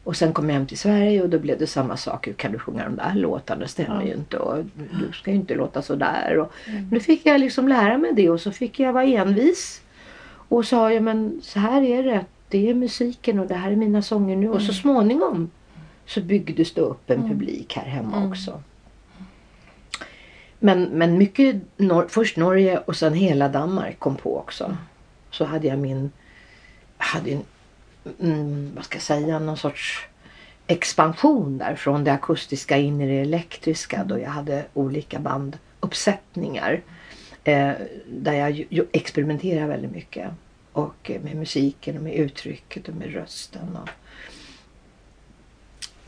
Och 0.04 0.16
sen 0.16 0.32
kom 0.32 0.48
jag 0.48 0.54
hem 0.54 0.66
till 0.66 0.78
Sverige 0.78 1.22
och 1.22 1.28
då 1.28 1.38
blev 1.38 1.58
det 1.58 1.66
samma 1.66 1.96
sak. 1.96 2.26
Hur 2.28 2.32
kan 2.32 2.52
du 2.52 2.58
sjunga 2.58 2.84
de 2.84 2.96
där 2.96 3.14
låtarna? 3.14 3.60
Det 3.60 3.68
stämmer 3.68 4.00
Ja. 4.00 4.06
ju 4.06 4.14
inte 4.14 4.36
och 4.38 4.64
du 4.76 5.12
ska 5.12 5.30
ju 5.30 5.36
inte 5.36 5.54
låta 5.54 5.82
så 5.82 5.94
där. 5.94 6.38
Och 6.38 6.52
Mm. 6.66 6.88
Nu 6.90 7.00
fick 7.00 7.26
jag 7.26 7.40
liksom 7.40 7.68
lära 7.68 7.98
mig 7.98 8.12
det 8.14 8.30
och 8.30 8.40
så 8.40 8.50
fick 8.52 8.80
jag 8.80 8.92
vara 8.92 9.04
envis. 9.04 9.82
Och 10.48 10.64
sa 10.64 10.92
jag 10.92 11.02
men 11.02 11.40
så 11.42 11.58
här 11.58 11.82
är 11.82 12.02
det. 12.02 12.24
Det 12.48 12.70
är 12.70 12.74
musiken 12.74 13.38
och 13.38 13.46
det 13.46 13.54
här 13.54 13.70
är 13.72 13.76
mina 13.76 14.02
sånger 14.02 14.36
nu. 14.36 14.48
Och 14.48 14.60
så 14.60 14.64
Mm. 14.72 14.74
småningom 14.74 15.50
så 16.06 16.20
byggdes 16.20 16.74
det 16.74 16.80
upp 16.80 17.10
en 17.10 17.16
Mm. 17.18 17.28
publik 17.30 17.76
här 17.76 17.84
hemma 17.90 18.16
Mm. 18.16 18.28
också. 18.30 18.62
Men, 20.64 20.82
men 20.84 21.18
mycket, 21.18 21.56
nor- 21.76 22.08
först 22.08 22.36
Norge 22.36 22.78
och 22.78 22.96
sen 22.96 23.14
hela 23.14 23.48
Danmark 23.48 23.98
kom 23.98 24.16
på 24.16 24.38
också. 24.38 24.76
Så 25.30 25.44
hade 25.44 25.66
jag 25.66 25.78
min, 25.78 26.10
hade 26.96 27.30
en, 27.30 27.42
mm, 28.20 28.72
vad 28.74 28.84
ska 28.84 28.96
jag 28.96 29.02
säga, 29.02 29.38
någon 29.38 29.56
sorts 29.56 30.06
expansion 30.66 31.58
där 31.58 31.74
från 31.74 32.04
det 32.04 32.12
akustiska 32.12 32.76
in 32.76 33.00
i 33.00 33.06
det 33.06 33.20
elektriska 33.20 34.04
då 34.04 34.18
jag 34.18 34.30
hade 34.30 34.64
olika 34.74 35.18
banduppsättningar. 35.18 36.80
Eh, 37.44 37.72
där 38.08 38.32
jag 38.32 38.50
ju, 38.50 38.86
experimenterar 38.92 39.66
väldigt 39.68 39.92
mycket. 39.92 40.30
Och 40.72 41.10
eh, 41.10 41.20
med 41.22 41.36
musiken 41.36 41.96
och 41.96 42.02
med 42.02 42.14
uttrycket 42.14 42.88
och 42.88 42.94
med 42.94 43.12
rösten. 43.12 43.76
Och... 43.82 43.88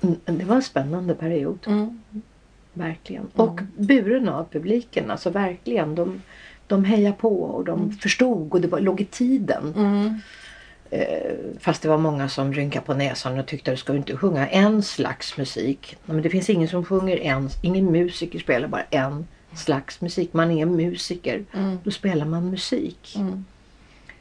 Mm, 0.03 0.39
Det 0.39 0.45
var 0.45 0.57
en 0.57 0.63
spännande 0.63 1.15
period. 1.15 1.59
Mm. 1.67 2.03
Verkligen. 2.75 3.27
Och 3.35 3.61
buren 3.79 4.29
av 4.29 4.45
publiken. 4.53 5.11
Alltså 5.11 5.31
verkligen. 5.31 5.95
De, 5.95 6.23
de 6.67 6.85
hejar 6.85 7.13
på 7.13 7.43
och 7.43 7.65
de 7.65 7.93
förstod 7.93 8.53
och 8.53 8.61
det 8.61 8.69
var, 8.69 8.81
låg 8.81 9.01
i 9.01 9.05
tiden. 9.05 9.75
Mm. 9.77 10.21
Eh, 10.91 11.35
fast 11.61 11.83
det 11.83 11.89
var 11.89 11.99
många 11.99 12.29
som 12.29 12.53
rynkade 12.53 12.87
på 12.87 12.95
näsan 12.95 13.39
och 13.39 13.47
tyckte 13.47 13.71
att 13.71 13.77
du 13.77 13.81
ska 13.81 13.97
inte 13.97 14.17
sjunga 14.17 14.49
en 14.49 14.83
slags 14.83 15.39
musik. 15.39 15.97
Men 16.05 16.23
det 16.23 16.31
finns 16.31 16.51
ingen 16.51 16.69
som 16.69 16.85
sjunger 16.85 17.17
en, 17.17 17.49
ingen 17.63 17.93
musiker 17.93 18.39
spelar 18.39 18.69
bara 18.69 18.83
en 18.91 19.27
slags 19.57 20.01
musik. 20.01 20.33
Man 20.33 20.51
är 20.51 20.67
musiker. 20.67 21.45
Mm. 21.55 21.79
Då 21.85 21.91
spelar 21.91 22.27
man 22.27 22.51
musik. 22.51 23.15
Mm. 23.17 23.45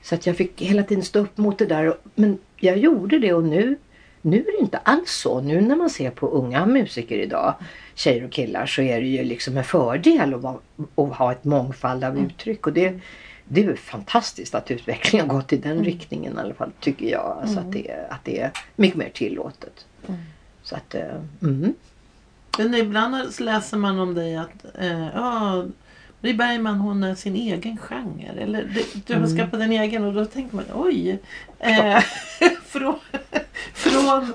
Så 0.02 0.16
att 0.16 0.26
jag 0.28 0.38
fick 0.38 0.62
hela 0.62 0.84
tiden 0.84 1.04
stå 1.04 1.20
upp 1.20 1.38
mot 1.38 1.58
det 1.58 1.66
där. 1.66 1.90
och- 1.90 1.98
Men 2.16 2.38
jag 2.58 2.78
gjorde 2.78 3.20
det 3.20 3.34
och 3.34 3.44
nu, 3.44 3.76
nu 4.22 4.38
är 4.38 4.58
det 4.58 4.64
inte 4.64 4.78
alls 4.78 5.12
så. 5.12 5.42
Nu 5.42 5.62
när 5.62 5.76
man 5.76 5.90
ser 5.90 6.10
på 6.12 6.28
unga 6.28 6.66
musiker 6.66 7.18
idag, 7.18 7.56
tjejer 7.96 8.26
och 8.26 8.32
killar, 8.32 8.66
så 8.66 8.82
är 8.82 9.02
det 9.02 9.08
ju 9.08 9.24
liksom 9.24 9.58
en 9.58 9.64
fördel 9.64 10.34
att, 10.34 10.42
vara, 10.42 10.58
att 10.96 11.14
ha 11.18 11.32
ett 11.32 11.44
mångfald 11.44 12.04
av 12.04 12.18
uttryck. 12.20 12.68
Och 12.68 12.74
det, 12.74 13.00
det 13.48 13.64
är 13.64 13.76
fantastiskt 13.76 14.56
att 14.56 14.72
utvecklingen 14.72 15.30
har 15.30 15.36
gått 15.38 15.54
i 15.54 15.58
den 15.58 15.72
Mm. 15.72 15.84
riktningen 15.84 16.38
i 16.38 16.40
alla 16.42 16.54
fall 16.54 16.72
tycker 16.80 17.06
jag. 17.06 17.38
Alltså 17.42 17.58
Mm. 17.60 17.68
att, 17.68 17.74
det, 17.74 17.92
är- 17.92 18.08
att 18.14 18.26
det 18.26 18.40
är 18.40 18.52
mycket 18.76 18.98
mer 18.98 19.10
tillåtet. 19.10 19.86
Mm. 20.08 20.20
Så 20.64 20.76
att, 20.76 20.96
eh, 20.96 21.16
mm. 21.42 21.74
Men 22.58 22.74
ibland 22.76 23.40
läser 23.40 23.78
man 23.78 24.00
om 24.00 24.14
dig 24.14 24.36
att 24.36 24.66
eh, 24.80 25.08
ja, 25.14 25.66
Marie 26.22 26.36
Bergman 26.36 26.76
hon 26.80 27.04
är 27.04 27.16
sin 27.16 27.36
egen 27.36 27.78
genre. 27.78 28.32
Eller 28.38 28.78
du 29.06 29.14
har 29.14 29.22
Mm. 29.22 29.38
skapat 29.38 29.60
en 29.62 29.72
egen 29.72 30.04
och 30.04 30.14
då 30.14 30.26
tänker 30.26 30.56
man 30.56 30.66
oj. 30.74 31.20
Eh, 31.60 32.00
från, 32.66 32.96
från 33.74 34.34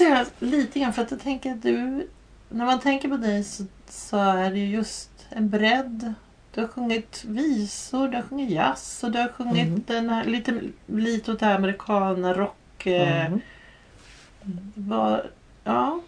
jag 0.00 0.26
lite 0.38 0.80
grann 0.80 0.92
för 0.92 1.02
att 1.02 1.10
jag 1.10 1.20
tänker 1.20 1.52
att 1.52 1.62
du 1.62 2.06
när 2.54 2.64
man 2.64 2.80
tänker 2.80 3.08
på 3.08 3.16
dig 3.16 3.44
så, 3.44 3.64
så 3.88 4.16
är 4.16 4.50
det 4.50 4.58
just 4.66 5.10
en 5.30 5.48
bredd. 5.50 6.14
Du 6.54 6.60
har 6.60 6.68
sjungit 6.68 7.24
visor, 7.24 8.08
du 8.08 8.16
har 8.16 8.22
sjungit 8.22 8.50
jazz 8.50 9.04
och 9.04 9.10
du 9.10 9.18
har 9.18 9.28
sjungit 9.28 9.66
Mm. 9.66 9.82
den 9.86 10.08
här, 10.08 10.24
lite, 10.24 10.60
lite 10.86 11.32
åt 11.32 11.38
det 11.40 11.46
här 11.46 11.54
amerikana 11.54 12.34
rock. 12.34 12.86
Eh, 12.86 13.26
Mm. 13.26 14.72
vad, 14.74 15.20
ja. 15.64 16.00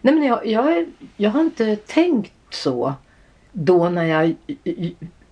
Nej, 0.00 0.14
men 0.14 0.22
jag, 0.24 0.46
jag, 0.46 0.86
jag 1.16 1.30
har 1.30 1.40
inte 1.40 1.76
tänkt 1.76 2.32
så 2.50 2.94
då 3.52 3.88
när 3.88 4.04
jag 4.04 4.34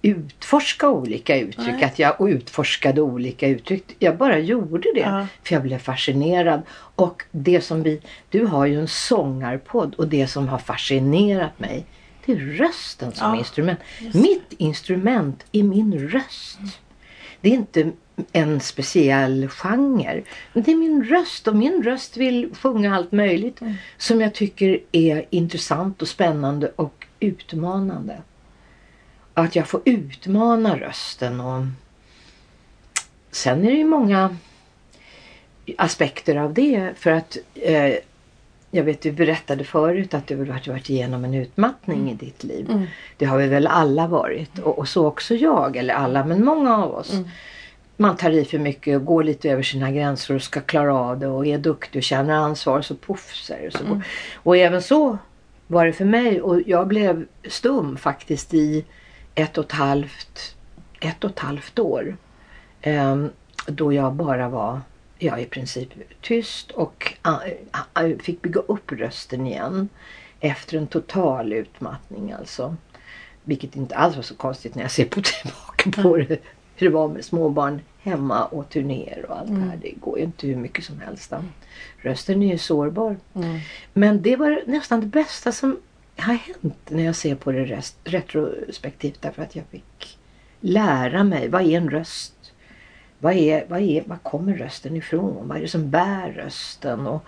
utforskade 0.09 0.93
olika 0.93 1.37
uttryck. 1.39 1.75
Nej. 1.75 1.85
Att 1.85 1.99
jag 1.99 2.31
utforskade 2.31 3.01
olika 3.01 3.49
uttryck. 3.49 3.85
Jag 3.99 4.17
bara 4.17 4.39
gjorde 4.39 4.89
det. 4.95 5.01
Ja. 5.01 5.27
För 5.45 5.55
jag 5.55 5.63
blev 5.63 5.79
fascinerad. 5.79 6.63
Och 6.95 7.23
det 7.31 7.61
som 7.61 7.83
vi, 7.83 8.01
du 8.31 8.47
har 8.47 8.67
ju 8.67 8.81
en 8.81 8.89
sångarpodd 8.89 9.95
och 9.95 10.09
det 10.09 10.27
som 10.27 10.49
har 10.49 10.59
fascinerat 10.59 11.59
mig 11.61 11.85
det 12.27 12.33
är 12.33 12.37
rösten 12.37 13.13
som 13.13 13.33
Ja, 13.35 13.39
instrument. 13.39 13.79
just 14.01 14.15
Mitt 14.15 14.53
instrument 14.59 15.45
är 15.53 15.63
min 15.63 16.09
röst. 16.09 16.59
Det 17.41 17.49
är 17.49 17.53
inte 17.55 17.91
en 18.33 18.61
speciell 18.61 19.49
genre. 19.49 20.23
Men 20.53 20.63
det 20.63 20.73
är 20.73 20.77
min 20.77 21.05
röst 21.05 21.49
och 21.49 21.57
min 21.57 21.83
röst 21.83 22.17
vill 22.17 22.51
sjunga 22.55 22.97
allt 22.97 23.13
möjligt 23.13 23.61
Mm. 23.61 23.75
som 23.99 24.21
jag 24.21 24.35
tycker 24.35 24.79
är 24.93 25.25
intressant 25.31 26.03
och 26.03 26.09
spännande 26.09 26.73
och 26.77 27.07
utmanande. 27.21 28.17
Att 29.43 29.57
jag 29.57 29.67
får 29.67 29.81
utmana 29.85 30.77
rösten 30.79 31.41
och 31.41 31.65
sen 33.31 33.65
är 33.65 33.71
det 33.71 33.77
ju 33.77 33.85
många 33.85 34.37
aspekter 35.79 36.37
av 36.37 36.55
det 36.55 36.93
för 36.97 37.11
att 37.11 37.37
eh, 37.55 37.95
jag 38.71 38.85
vet 38.85 39.01
du 39.03 39.13
berättade 39.13 39.65
förut 39.65 40.15
att 40.15 40.27
du 40.27 40.37
har 40.37 40.45
varit- 40.45 40.69
varit 40.69 40.91
igenom 40.91 41.25
en 41.25 41.35
utmattning 41.35 42.11
i 42.11 42.15
ditt 42.15 42.45
liv. 42.45 42.71
Mm. 42.71 42.87
Det 43.17 43.25
har 43.25 43.39
vi 43.39 43.47
väl 43.47 43.67
alla 43.67 44.07
varit 44.07 44.59
och, 44.59 44.79
och 44.79 44.89
så 44.89 45.07
också 45.07 45.35
jag, 45.35 45.77
eller 45.77 45.95
alla 45.95 46.25
men 46.25 46.45
många 46.45 46.77
av 46.77 46.95
oss. 46.95 47.13
Mm. 47.13 47.29
Man 47.97 48.17
tar 48.17 48.31
i 48.31 48.45
för 48.45 48.59
mycket 48.59 48.97
och 48.97 49.05
går 49.05 49.23
lite 49.23 49.51
över 49.51 49.63
sina 49.63 49.91
gränser 49.91 50.35
och 50.35 50.43
ska 50.43 50.61
klara 50.61 50.95
av 50.95 51.19
det 51.19 51.27
och 51.27 51.47
är 51.47 51.59
duktig 51.59 51.99
och 52.01 52.03
känner 52.03 52.35
ansvar 52.35 52.83
så 52.83 52.95
poff 52.95 53.51
är 53.51 53.65
det 53.65 53.71
så. 53.79 53.85
Mm. 53.85 54.03
Och 54.35 54.57
även 54.57 54.83
så 54.83 55.19
var 55.67 55.87
det 55.87 55.93
för 55.93 56.05
mig 56.05 56.41
och 56.43 56.61
jag 56.67 56.89
blev 56.89 57.27
stum 57.49 57.97
faktiskt 57.97 58.55
i 58.55 58.85
ett 59.39 59.59
och 59.59 59.65
ett 59.65 59.73
halvt, 59.73 60.57
ett 61.01 61.25
och 61.25 61.31
ett 61.31 61.39
halvt 61.39 61.79
år. 61.79 62.17
Ehm, 62.83 63.31
då 63.67 63.93
jag 63.93 64.13
bara 64.13 64.49
var, 64.49 64.81
ja 65.19 65.39
i 65.39 65.45
princip 65.45 65.89
tyst 66.21 66.71
och 66.71 67.15
fick 68.21 68.43
bygga 68.43 68.61
upp 68.61 68.93
rösten 68.93 69.47
igen. 69.47 69.89
Efter 70.41 70.79
en 70.79 70.87
total 70.87 71.53
utmattning 71.53 72.33
alltså. 72.33 72.77
Vilket 73.45 73.77
inte 73.77 73.97
alls 73.97 74.17
var 74.17 74.23
så 74.23 74.35
konstigt 74.35 74.75
när 74.75 74.83
jag 74.83 74.91
ser 74.91 75.05
på 75.05 75.23
tillbaka 75.23 76.03
på 76.03 76.17
det. 76.17 76.39
Hur 76.77 76.87
det 76.87 76.95
var 76.95 77.09
med 77.09 77.25
småbarn 77.25 77.81
hemma 78.01 78.45
och 78.45 78.69
turnéer 78.69 79.27
och 79.29 79.39
allt 79.39 79.49
det 79.49 79.61
här. 79.61 79.79
Det 79.83 79.91
går 79.91 80.19
ju 80.19 80.25
inte 80.25 80.47
hur 80.47 80.57
mycket 80.57 80.85
som 80.85 81.01
helst. 81.01 81.33
Rösten 81.99 82.43
är 82.43 82.53
ju 82.53 82.59
sårbar. 82.59 83.17
Mm. 83.35 83.59
Men 83.93 84.23
det 84.23 84.37
var 84.37 84.63
nästan 84.67 85.01
det 85.01 85.07
bästa 85.07 85.53
som 85.53 85.77
har 86.23 86.35
hänt 86.35 86.79
när 86.89 87.05
jag 87.05 87.17
ser 87.17 87.35
på 87.35 87.53
det 87.53 87.65
rest, 87.65 87.97
retrospektivt. 88.05 89.23
Därför 89.23 89.43
att 89.43 89.57
jag 89.57 89.65
fick 89.71 90.19
lära 90.61 91.25
mig. 91.25 91.49
Vad 91.49 91.63
är 91.63 91.77
en 91.77 91.91
röst? 91.91 92.53
Vad, 93.19 93.33
är, 93.33 93.65
vad, 93.69 93.81
är, 93.81 94.03
vad 94.07 94.23
kommer 94.23 94.55
rösten 94.55 94.97
ifrån? 94.97 95.49
Vad 95.49 95.57
är 95.57 95.63
det 95.63 95.69
som 95.69 95.91
bär 95.91 96.33
rösten? 96.33 97.07
Och, 97.07 97.25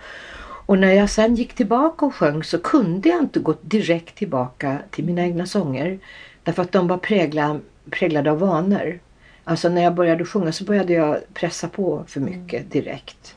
och 0.67 0.79
när 0.79 0.93
jag 0.93 1.11
sen 1.11 1.35
gick 1.35 1.55
tillbaka 1.55 2.07
och 2.07 2.15
sjöng 2.15 2.43
så 2.45 2.59
kunde 2.59 3.09
jag 3.09 3.19
inte 3.19 3.41
gå 3.41 3.55
direkt 3.63 4.15
tillbaka 4.15 4.79
till 4.91 5.05
mina 5.05 5.23
egna 5.23 5.47
sånger. 5.47 5.99
Därför 6.45 6.63
att 6.63 6.73
de 6.73 6.89
var 6.89 6.99
prägla, 6.99 7.61
präglade 7.91 8.31
av 8.31 8.39
vanor. 8.39 8.99
Alltså 9.45 9.69
när 9.69 9.83
jag 9.83 9.95
började 9.95 10.25
sjunga 10.25 10.53
så 10.53 10.65
började 10.65 10.93
jag 10.93 11.19
pressa 11.35 11.69
på 11.69 12.05
för 12.07 12.21
mycket 12.21 12.73
direkt. 12.73 13.37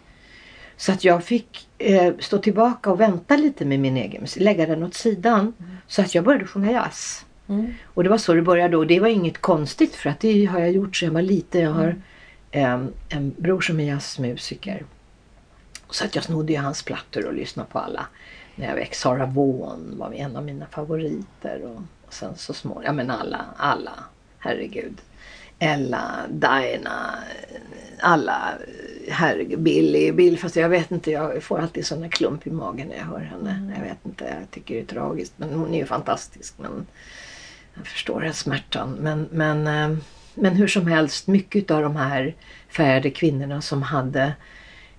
Så 0.77 0.91
att 0.91 1.03
jag 1.03 1.23
fick 1.23 1.67
eh, 1.77 2.13
stå 2.19 2.38
tillbaka 2.38 2.91
och 2.91 3.01
vänta 3.01 3.36
lite 3.36 3.65
med 3.65 3.79
min 3.79 3.97
egen 3.97 4.21
musik, 4.21 4.43
lägga 4.43 4.65
den 4.65 4.83
åt 4.83 4.93
sidan. 4.93 5.53
Så 5.88 6.01
att 6.01 6.15
jag 6.15 6.23
började 6.23 6.45
sjunga 6.45 6.71
jazz. 6.71 7.25
Mm. 7.47 7.73
Och 7.83 8.03
det 8.03 8.09
var 8.09 8.17
så 8.17 8.33
det 8.33 8.41
började 8.41 8.77
och 8.77 8.88
det 8.88 8.99
var 8.99 9.07
inget 9.07 9.38
konstigt 9.38 9.95
för 9.95 10.09
att 10.09 10.19
det 10.19 10.45
har 10.45 10.59
jag 10.59 10.71
gjort 10.71 10.95
sedan 10.95 11.07
jag 11.07 11.13
var 11.13 11.21
liten. 11.21 11.62
Jag 11.62 11.71
har 11.71 11.95
em, 12.51 12.93
en 13.09 13.36
bror 13.38 13.62
som 13.62 13.79
är 13.79 13.83
jazzmusiker. 13.83 14.86
Så 15.89 16.05
att 16.05 16.15
jag 16.15 16.23
snodde 16.23 16.53
ju 16.53 16.59
hans 16.59 16.83
plattor 16.83 17.25
och 17.25 17.33
lyssnade 17.33 17.69
på 17.71 17.79
alla. 17.79 18.05
När 18.55 18.67
jag 18.67 18.75
växte. 18.75 19.01
Sarah 19.01 19.33
Vaughan 19.33 19.93
var 19.97 20.13
en 20.13 20.36
av 20.36 20.43
mina 20.43 20.65
favoriter. 20.65 21.62
Och, 21.63 21.81
och 22.07 22.13
sen 22.13 22.36
så 22.36 22.53
små, 22.53 22.81
ja 22.86 22.91
men 22.91 23.12
alla, 23.12 23.45
alla, 23.57 23.91
herregud. 24.39 25.01
Ella, 25.59 26.05
Diana, 26.29 27.15
alla, 27.99 28.53
herregud, 29.09 29.59
Billy, 29.59 30.11
Bill, 30.11 30.39
fast 30.39 30.55
jag 30.55 30.69
vet 30.69 30.91
inte, 30.91 31.11
jag 31.11 31.43
får 31.43 31.59
alltid 31.59 31.85
där 31.89 32.07
klump 32.07 32.47
i 32.47 32.51
magen 32.51 32.87
när 32.87 32.97
jag 32.97 33.05
hör 33.05 33.19
henne. 33.19 33.73
Jag 33.77 33.83
vet 33.83 34.05
inte, 34.05 34.23
jag 34.39 34.51
tycker 34.51 34.75
det 34.75 34.81
är 34.81 34.85
tragiskt. 34.85 35.33
Men 35.37 35.53
hon 35.53 35.73
är 35.73 35.77
ju 35.77 35.85
fantastisk. 35.85 36.53
Men 36.57 36.85
jag 37.73 37.87
förstår 37.87 38.21
den 38.21 38.33
smärtan. 38.33 38.91
Men, 38.99 39.27
men, 39.31 39.67
eh, 39.67 39.97
men 40.33 40.55
hur 40.55 40.67
som 40.67 40.87
helst, 40.87 41.27
mycket 41.27 41.71
av 41.71 41.81
de 41.81 41.95
här 41.95 42.35
färgade 42.69 43.09
kvinnorna 43.09 43.61
som 43.61 43.81
hade 43.81 44.33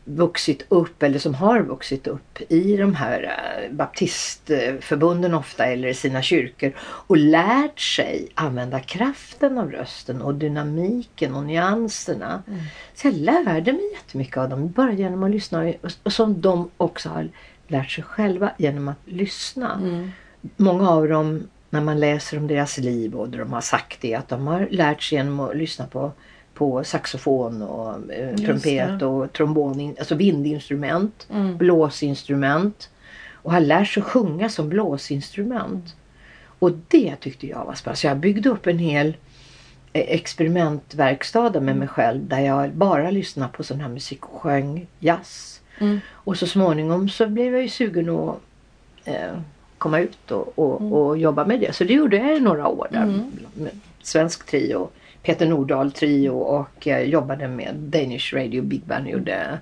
vuxit 0.05 0.67
upp 0.69 1.03
eller 1.03 1.19
som 1.19 1.35
har 1.35 1.61
vuxit 1.61 2.07
upp 2.07 2.39
i 2.49 2.77
de 2.77 2.95
här 2.95 3.23
eh, 3.23 3.75
baptistförbunden 3.75 5.35
ofta 5.35 5.65
eller 5.67 5.89
i 5.89 5.95
sina 5.95 6.23
kyrkor 6.23 6.73
och 6.81 7.17
lärt 7.17 7.81
sig 7.81 8.29
använda 8.35 8.81
kraften 8.81 9.59
av 9.59 9.71
rösten 9.73 10.23
och 10.23 10.35
dynamiken 10.35 11.35
och 11.35 11.45
nyanserna. 11.45 12.43
Så 12.95 13.07
jag 13.09 13.15
lärde 13.15 13.73
mig 13.73 13.93
jättemycket 13.93 14.37
av 14.37 14.49
dem 14.49 14.71
bara 14.71 14.93
genom 14.93 15.23
att 15.23 15.31
lyssna 15.31 15.63
och, 15.63 15.91
och 16.03 16.13
som 16.13 16.41
de 16.41 16.71
också 16.77 17.09
har 17.09 17.29
lärt 17.69 17.91
sig 17.91 18.05
själva 18.05 18.51
genom 18.59 18.89
att 18.89 18.99
lyssna 19.05 19.81
Mm. 19.83 20.11
många 20.57 20.91
av 20.91 21.09
dem, 21.09 21.49
när 21.71 21.81
man 21.81 22.01
läser 22.01 22.39
om 22.39 22.47
deras 22.47 22.79
liv 22.79 23.15
och 23.15 23.29
de 23.29 23.53
har 23.53 23.61
sagt 23.61 24.01
det, 24.01 24.15
att 24.15 24.29
de 24.29 24.47
har 24.47 24.69
lärt 24.71 25.03
sig 25.03 25.19
genom 25.19 25.41
att 25.41 25.57
lyssna 25.57 25.87
på, 25.87 26.13
på 26.55 26.85
saxofon 26.85 27.63
och 27.63 28.13
eh, 28.13 28.37
trumpet 28.37 29.03
och 29.03 29.33
trombon, 29.33 29.95
alltså 29.99 30.15
vindinstrument, 30.15 31.27
Mm. 31.31 31.57
blåsinstrument 31.57 32.91
och 33.33 33.53
har 33.53 33.61
lärt 33.61 33.89
sig 33.89 34.03
sjunga 34.03 34.49
som 34.49 34.69
blåsinstrument. 34.69 35.95
Och 36.59 36.71
det 36.89 37.17
tyckte 37.17 37.47
jag 37.47 37.65
var 37.65 37.75
spännande. 37.75 38.01
Så 38.01 38.07
jag 38.07 38.17
byggde 38.17 38.49
upp 38.49 38.67
en 38.67 38.79
hel 38.79 39.17
eh, 39.93 40.05
experimentverkstad 40.15 41.51
med 41.51 41.57
Mm. 41.63 41.79
mig 41.79 41.89
själv 41.89 42.29
där 42.29 42.41
jag 42.41 42.71
bara 42.71 43.11
lyssnade 43.11 43.53
på 43.53 43.63
sån 43.65 43.81
här 43.81 43.89
musik 43.89 44.25
och 44.27 44.41
sjöng 44.41 44.87
jazz. 44.99 45.61
Mm. 45.79 46.01
Och 46.13 46.37
så 46.37 46.47
småningom 46.47 47.09
så 47.09 47.27
blev 47.27 47.53
jag 47.53 47.63
ju 47.63 47.69
sugen 47.69 48.09
att 48.11 48.37
eh, 49.05 49.33
komma 49.79 49.99
ut 50.01 50.31
och, 50.31 50.59
och, 50.59 50.93
och 51.07 51.19
jobba 51.19 51.45
med 51.47 51.61
det. 51.61 51.73
Så 51.75 51.85
det 51.85 51.93
gjorde 51.93 52.17
jag 52.17 52.37
i 52.37 52.41
några 52.41 52.69
år 52.69 52.89
där. 52.91 53.03
Mm. 53.03 53.31
Svensk 54.03 54.47
trio, 54.47 54.89
Peter 55.25 55.47
Nordahl 55.47 55.93
trio 55.93 56.31
och 56.31 56.87
eh, 56.87 57.03
jobbade 57.03 57.49
med 57.49 57.75
Danish 57.75 58.35
Radio 58.35 58.63
Big 58.63 58.83
Band. 58.85 59.09
Gjorde 59.09 59.59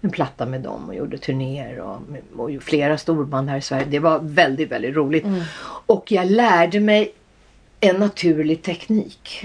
en 0.00 0.10
platta 0.10 0.46
med 0.46 0.60
dem 0.60 0.88
och 0.88 0.94
gjorde 0.94 1.18
turnéer 1.18 1.80
och, 1.80 2.00
och 2.36 2.62
flera 2.62 2.98
storband 2.98 3.48
här 3.48 3.58
i 3.58 3.60
Sverige. 3.60 3.86
Det 3.88 3.98
var 3.98 4.18
väldigt, 4.18 4.70
väldigt 4.70 4.96
roligt. 4.96 5.24
Mm. 5.24 5.42
Och 5.86 6.12
jag 6.12 6.30
lärde 6.30 6.80
mig 6.80 7.12
en 7.80 7.96
naturlig 7.96 8.62
teknik. 8.62 9.44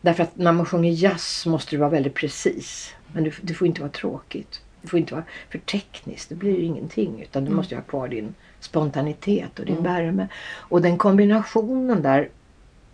Därför 0.00 0.22
att 0.22 0.36
när 0.36 0.52
man 0.52 0.66
sjunger 0.66 0.90
jazz 0.90 1.46
måste 1.46 1.70
du 1.70 1.76
vara 1.76 1.90
väldigt 1.90 2.14
precis. 2.14 2.94
Men 3.12 3.24
du, 3.24 3.32
det 3.42 3.54
får 3.54 3.66
inte 3.66 3.80
vara 3.80 3.90
tråkigt. 3.90 4.60
Det 4.82 4.88
får 4.88 4.98
inte 4.98 5.14
vara 5.14 5.24
för 5.50 5.58
tekniskt. 5.58 6.28
Det 6.28 6.34
blir 6.34 6.58
ju 6.58 6.64
ingenting. 6.64 7.22
Utan 7.22 7.44
du 7.44 7.50
måste 7.50 7.74
ju 7.74 7.80
ha 7.80 7.84
kvar 7.84 8.08
din 8.08 8.34
spontanitet 8.60 9.58
och 9.58 9.66
din 9.66 9.82
värme. 9.82 10.28
Och 10.54 10.82
den 10.82 10.98
kombinationen 10.98 12.02
där 12.02 12.28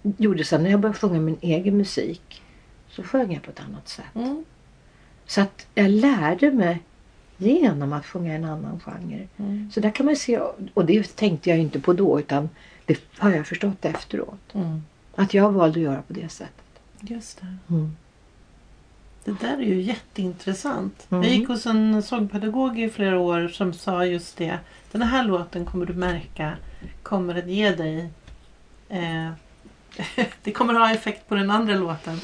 gjorde 0.02 0.42
att 0.42 0.60
när 0.60 0.70
jag 0.70 0.80
började 0.80 0.98
sjunga 0.98 1.20
min 1.20 1.38
egen 1.40 1.76
musik 1.76 2.42
så 2.88 3.02
sjöng 3.02 3.32
jag 3.32 3.42
på 3.42 3.50
ett 3.50 3.60
annat 3.60 3.88
sätt. 3.88 4.14
Mm. 4.14 4.44
Så 5.26 5.40
att 5.40 5.66
jag 5.74 5.90
lärde 5.90 6.50
mig 6.50 6.82
genom 7.36 7.92
att 7.92 8.06
sjunga 8.06 8.34
en 8.34 8.44
annan 8.44 8.80
genre. 8.80 9.28
Mm. 9.36 9.70
Så 9.74 9.80
där 9.80 9.90
kan 9.90 10.06
man 10.06 10.16
se, 10.16 10.40
och 10.74 10.84
det 10.84 11.16
tänkte 11.16 11.50
jag 11.50 11.58
inte 11.58 11.80
på 11.80 11.92
då 11.92 12.20
utan 12.20 12.48
det 12.86 13.00
har 13.18 13.30
jag 13.30 13.46
förstått 13.46 13.84
efteråt. 13.84 14.54
Mm. 14.54 14.82
Att 15.14 15.34
jag 15.34 15.52
valde 15.52 15.78
att 15.78 15.84
göra 15.84 16.02
på 16.02 16.12
det 16.12 16.28
sättet. 16.28 16.64
Just 17.00 17.40
det. 17.40 17.74
Mm. 17.74 17.96
Det 19.24 19.40
där 19.40 19.58
är 19.58 19.62
ju 19.62 19.82
jätteintressant. 19.82 21.06
Mm. 21.10 21.22
Jag 21.22 21.32
gick 21.32 21.48
hos 21.48 21.66
en 21.66 22.02
sångpedagog 22.02 22.80
i 22.80 22.90
flera 22.90 23.18
år 23.18 23.48
som 23.48 23.72
sa 23.72 24.04
just 24.04 24.36
det. 24.36 24.58
Den 24.92 25.02
här 25.02 25.24
låten 25.24 25.64
kommer 25.64 25.86
du 25.86 25.94
märka 25.94 26.56
kommer 27.02 27.34
att 27.34 27.48
ge 27.48 27.70
dig 27.70 28.10
eh, 28.88 29.30
det 30.42 30.52
kommer 30.52 30.74
ha 30.74 30.90
effekt 30.92 31.28
på 31.28 31.34
den 31.34 31.50
andra 31.50 31.74
låten. 31.74 32.20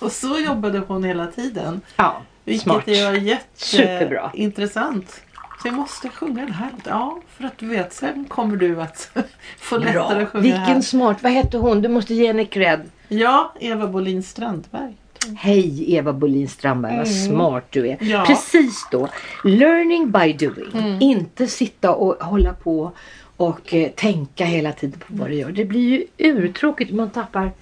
Och 0.00 0.12
så 0.12 0.38
jobbade 0.38 0.78
hon 0.78 1.04
hela 1.04 1.26
tiden. 1.26 1.80
Ja, 1.96 2.22
Vilket 2.44 2.62
smart. 2.62 2.88
är 2.88 3.38
Superbra. 3.54 4.30
jätteintressant. 4.34 5.22
Så 5.62 5.68
jag 5.68 5.74
måste 5.74 6.08
sjunga 6.08 6.42
den 6.44 6.52
här. 6.54 6.70
Ja, 6.84 7.18
för 7.36 7.44
att 7.44 7.58
du 7.58 7.66
vet, 7.66 7.92
sen 7.92 8.24
kommer 8.24 8.56
du 8.56 8.82
att 8.82 9.10
få 9.58 9.78
lättare 9.78 9.92
Bra. 9.92 10.04
att 10.10 10.28
sjunga 10.28 10.42
den 10.44 10.52
här. 10.52 10.66
Vilken 10.66 10.82
smart. 10.82 11.22
Vad 11.22 11.32
hette 11.32 11.58
hon? 11.58 11.82
Du 11.82 11.88
måste 11.88 12.14
ge 12.14 12.26
henne 12.26 12.44
cred. 12.44 12.80
Ja, 13.08 13.52
Eva 13.60 13.86
Bolin 13.86 14.22
Strandberg. 14.22 14.96
Hej 15.36 15.94
Eva 15.94 16.12
Bolin 16.12 16.48
Strandberg, 16.48 16.96
vad 16.96 17.06
Mm. 17.06 17.26
smart 17.28 17.64
du 17.70 17.88
är. 17.88 17.96
Ja. 18.00 18.24
Precis 18.26 18.86
då. 18.90 19.08
Learning 19.44 20.10
by 20.10 20.32
doing. 20.32 20.70
Mm. 20.74 21.00
Inte 21.00 21.46
sitta 21.46 21.94
och 21.94 22.24
hålla 22.24 22.52
på 22.52 22.92
och 23.40 23.74
eh, 23.74 23.90
tänka 23.90 24.44
hela 24.44 24.72
tiden 24.72 25.00
på 25.00 25.06
vad 25.08 25.30
du 25.30 25.34
gör. 25.34 25.52
Det 25.52 25.64
blir 25.64 25.80
ju 25.88 26.06
urtråkigt. 26.18 26.92
Man 26.92 27.10
tappar... 27.10 27.52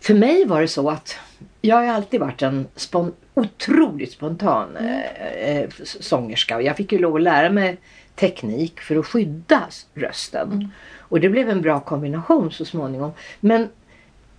För 0.00 0.14
mig 0.14 0.44
var 0.44 0.60
det 0.60 0.68
så 0.68 0.90
att 0.90 1.16
jag 1.60 1.76
har 1.76 1.86
alltid 1.86 2.20
varit 2.20 2.42
en 2.42 2.66
spon... 2.76 3.12
otroligt 3.34 4.12
spontan 4.12 4.76
Mm. 4.76 5.02
eh, 5.14 5.58
eh, 5.58 5.68
sångerska. 5.84 6.60
Jag 6.60 6.76
fick 6.76 6.92
ju 6.92 6.98
lov 6.98 7.16
att 7.16 7.22
lära 7.22 7.50
mig 7.50 7.76
teknik 8.14 8.80
för 8.80 8.96
att 8.96 9.06
skydda 9.06 9.62
rösten. 9.94 10.52
Mm. 10.52 10.68
Och 10.98 11.20
det 11.20 11.28
blev 11.28 11.50
en 11.50 11.62
bra 11.62 11.80
kombination 11.80 12.52
så 12.52 12.64
småningom. 12.64 13.12
Men 13.40 13.68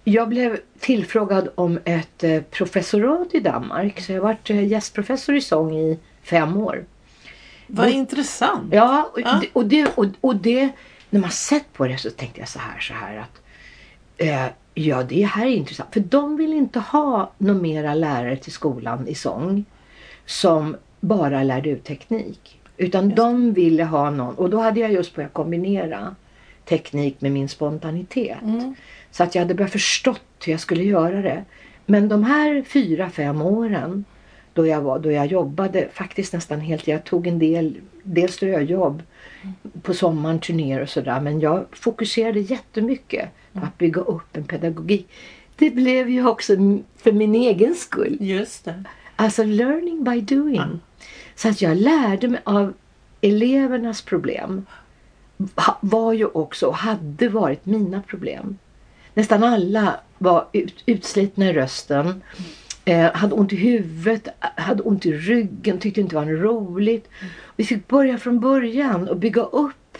jag 0.04 0.30
blev 0.30 0.60
tillfrågad 0.80 1.50
om 1.56 1.80
ett 1.86 2.24
eh, 2.24 2.42
professorat 2.42 3.28
i 3.34 3.40
Danmark. 3.40 4.02
Så 4.02 4.12
jag 4.12 4.22
har 4.22 4.28
varit 4.28 4.50
eh, 4.50 4.68
gästprofessor 4.68 5.36
i 5.36 5.42
sång 5.42 5.76
i 5.78 6.00
fem 6.24 6.58
år. 6.58 6.86
Vad 7.68 7.86
Och- 7.86 7.92
intressant. 7.92 8.74
Ja, 8.74 9.10
och, 9.14 9.22
Ja. 9.22 9.40
Det, 9.42 9.48
och, 9.54 9.66
det, 9.66 9.88
och, 9.98 10.06
och 10.22 10.36
det, 10.36 10.70
när 11.10 11.20
man 11.20 11.32
sett 11.32 11.74
på 11.74 11.88
det 11.88 11.98
så 11.98 12.10
tänkte 12.10 12.40
jag 12.40 12.50
så 12.50 12.60
här, 12.60 12.80
så 12.80 12.94
här 12.94 13.18
att 13.18 13.42
eh, 14.18 14.46
ja, 14.74 15.04
det 15.04 15.24
här 15.24 15.46
är 15.46 15.50
intressant. 15.50 15.94
För 15.94 16.00
de 16.00 16.38
vill 16.38 16.54
inte 16.54 16.80
ha 16.80 17.32
några 17.38 17.62
mera 17.62 17.94
lärare 17.94 18.38
till 18.38 18.52
skolan 18.52 19.08
i 19.08 19.16
sång 19.16 19.66
som 20.26 20.76
bara 21.00 21.44
lärde 21.44 21.70
ut 21.70 21.84
teknik. 21.84 22.60
Utan 22.78 23.06
Just 23.06 23.18
de 23.18 23.54
ville 23.54 23.84
ha 23.84 24.10
någon, 24.10 24.36
och 24.36 24.50
då 24.50 24.60
hade 24.60 24.80
jag 24.80 24.92
just 24.92 25.16
börjat 25.16 25.34
kombinera 25.34 26.16
teknik 26.66 27.22
med 27.22 27.32
min 27.32 27.50
spontanitet. 27.50 28.42
Mm. 28.42 28.76
Så 29.12 29.24
att 29.24 29.36
jag 29.36 29.42
hade 29.42 29.54
börjat 29.54 29.72
förstått 29.72 30.22
hur 30.46 30.52
jag 30.54 30.60
skulle 30.60 30.84
göra 30.84 31.22
det. 31.22 31.44
Men 31.86 32.10
de 32.10 32.24
här 32.24 32.64
fyra, 32.68 33.10
fem 33.10 33.42
åren 33.42 34.06
då 34.54 34.68
jag, 34.68 34.82
var, 34.82 35.00
då 35.00 35.12
jag 35.12 35.28
jobbade 35.28 35.90
faktiskt 35.94 36.34
nästan 36.34 36.60
helt, 36.60 36.88
jag 36.88 37.04
tog 37.04 37.28
en 37.28 37.40
del, 37.40 37.78
del 38.04 38.30
ströjobb 38.30 39.04
på 39.82 39.94
sommaren, 39.94 40.40
turnéer 40.40 40.82
och 40.82 40.90
sådär. 40.90 41.22
Men 41.22 41.40
jag 41.40 41.66
fokuserade 41.72 42.40
jättemycket 42.40 43.30
på 43.54 43.60
att 43.60 43.78
bygga 43.78 44.02
upp 44.02 44.38
en 44.38 44.44
pedagogik. 44.44 45.10
Det 45.56 45.70
blev 45.70 46.10
ju 46.10 46.28
också 46.28 46.54
för 46.98 47.12
min 47.12 47.36
egen 47.36 47.76
skull. 47.76 48.18
Just 48.20 48.66
det. 48.66 48.84
Alltså 49.16 49.44
learning 49.44 50.04
by 50.04 50.22
doing. 50.22 50.56
Ja. 50.56 50.68
Så 51.36 51.50
att 51.50 51.62
jag 51.62 51.78
lärde 51.78 52.28
mig 52.28 52.42
av 52.44 52.74
elevernas 53.22 54.02
problem. 54.02 54.66
Var 55.82 56.14
ju 56.14 56.26
också 56.26 56.68
och 56.68 56.76
hade 56.76 57.30
varit 57.30 57.66
mina 57.66 58.02
problem. 58.02 58.58
Nästan 59.14 59.44
alla 59.44 60.00
var 60.18 60.48
ut, 60.52 60.84
utslitna 60.86 61.50
i 61.50 61.54
rösten. 61.54 62.22
Eh, 62.86 63.14
hade 63.14 63.36
ont 63.36 63.54
i 63.54 63.56
huvudet, 63.56 64.28
hade 64.40 64.84
ont 64.84 65.06
i 65.06 65.14
ryggen, 65.14 65.80
tyckte 65.80 66.02
inte 66.02 66.16
det 66.16 66.26
var 66.26 66.32
roligt. 66.32 67.10
Vi 67.56 67.64
fick 67.64 67.88
börja 67.88 68.18
från 68.18 68.40
början 68.40 69.08
och 69.10 69.18
bygga 69.18 69.42
upp 69.42 69.98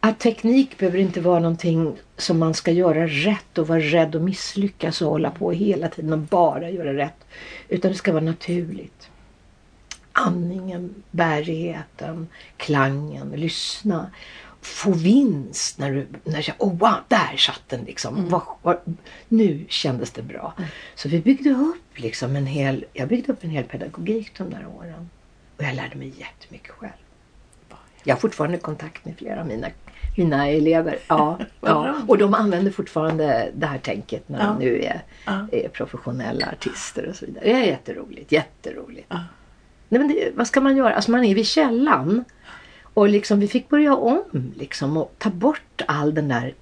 att 0.00 0.18
teknik 0.18 0.78
behöver 0.78 0.98
inte 0.98 1.20
vara 1.20 1.40
någonting 1.40 1.96
som 2.16 2.38
man 2.38 2.54
ska 2.54 2.70
göra 2.70 3.06
rätt 3.06 3.58
och 3.58 3.68
vara 3.68 3.80
rädd 3.80 4.14
och 4.14 4.22
misslyckas 4.22 5.02
och 5.02 5.10
hålla 5.10 5.30
på 5.30 5.52
hela 5.52 5.88
tiden 5.88 6.12
och 6.12 6.18
bara 6.18 6.70
göra 6.70 6.94
rätt. 6.94 7.24
Utan 7.68 7.90
det 7.90 7.96
ska 7.96 8.12
vara 8.12 8.24
naturligt. 8.24 9.10
Andningen, 10.12 10.94
bärigheten, 11.10 12.28
klangen, 12.56 13.30
lyssna. 13.30 14.10
Få 14.62 14.90
vinst 14.92 15.78
när 15.78 15.90
du, 15.92 16.06
när 16.24 16.44
jag, 16.48 16.56
oh 16.58 16.78
wow, 16.78 16.94
där 17.08 17.36
satt 17.36 17.62
den 17.68 17.84
liksom. 17.84 18.28
Vad- 18.28 18.42
vad- 18.62 18.96
nu 19.28 19.64
kändes 19.68 20.10
det 20.10 20.22
bra. 20.22 20.54
Så 20.94 21.08
vi 21.08 21.20
byggde 21.20 21.50
upp 21.50 21.98
liksom 21.98 22.36
en 22.36 22.46
hel, 22.46 22.84
jag 22.92 23.08
byggde 23.08 23.32
upp 23.32 23.44
en 23.44 23.50
hel 23.50 23.64
pedagogik 23.64 24.38
de 24.38 24.50
där 24.50 24.66
åren. 24.78 25.10
Och 25.56 25.64
jag 25.64 25.74
lärde 25.74 25.96
mig 25.96 26.12
jättemycket 26.18 26.70
själv. 26.70 26.92
Jag 28.04 28.14
har 28.14 28.20
fortfarande 28.20 28.58
kontakt 28.58 29.04
med 29.04 29.14
flera 29.18 29.40
av 29.40 29.46
mina, 29.46 29.66
mina 30.16 30.48
elever. 30.48 30.98
Ja, 31.08 31.38
ja. 31.60 31.94
Och 32.08 32.18
de 32.18 32.34
använder 32.34 32.70
fortfarande 32.70 33.50
det 33.54 33.66
här 33.66 33.78
tänket 33.78 34.28
när 34.28 34.46
de 34.46 34.58
nu 34.58 34.82
är, 34.82 35.02
är 35.52 35.68
professionella 35.68 36.46
artister 36.52 37.08
och 37.08 37.16
så 37.16 37.26
vidare. 37.26 37.44
Det 37.44 37.52
är 37.52 37.64
jätteroligt, 37.64 38.32
jätteroligt. 38.32 39.06
Nej, 39.88 39.98
men 40.00 40.08
det, 40.08 40.30
vad 40.36 40.46
ska 40.46 40.60
man 40.60 40.76
göra? 40.76 40.94
Alltså 40.94 41.10
man 41.10 41.24
är 41.24 41.34
vid 41.34 41.46
källan. 41.46 42.24
Och 42.94 43.08
liksom, 43.08 43.40
vi 43.40 43.48
fick 43.48 43.68
börja 43.68 43.96
om 43.96 44.22
liksom, 44.56 44.96
och 44.96 45.14
ta 45.18 45.30
bort 45.30 45.82
all 45.86 46.14
den 46.14 46.28
där 46.28 46.54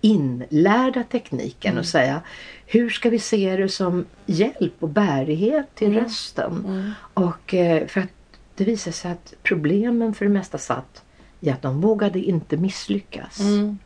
inlärda 0.00 1.02
tekniken 1.04 1.70
Mm. 1.72 1.80
och 1.80 1.86
säga 1.86 2.20
hur 2.66 2.90
ska 2.90 3.10
vi 3.10 3.18
se 3.18 3.56
det 3.56 3.68
som 3.68 4.06
hjälp 4.26 4.74
och 4.80 4.88
bärighet 4.88 5.74
till 5.74 5.88
Mm. 5.92 6.04
rösten? 6.04 6.64
Mm. 6.68 6.90
Och 7.14 7.54
eh, 7.54 7.86
för 7.86 8.00
att 8.00 8.08
det 8.56 8.64
visade 8.64 8.94
sig 8.96 9.10
att 9.10 9.34
problemen 9.42 10.14
för 10.14 10.24
det 10.24 10.30
mesta 10.30 10.58
satt 10.58 11.02
i 11.40 11.50
att 11.50 11.62
de 11.62 11.80
vågade 11.80 12.18
inte 12.18 12.56
misslyckas. 12.56 13.40
Mm. 13.40 13.78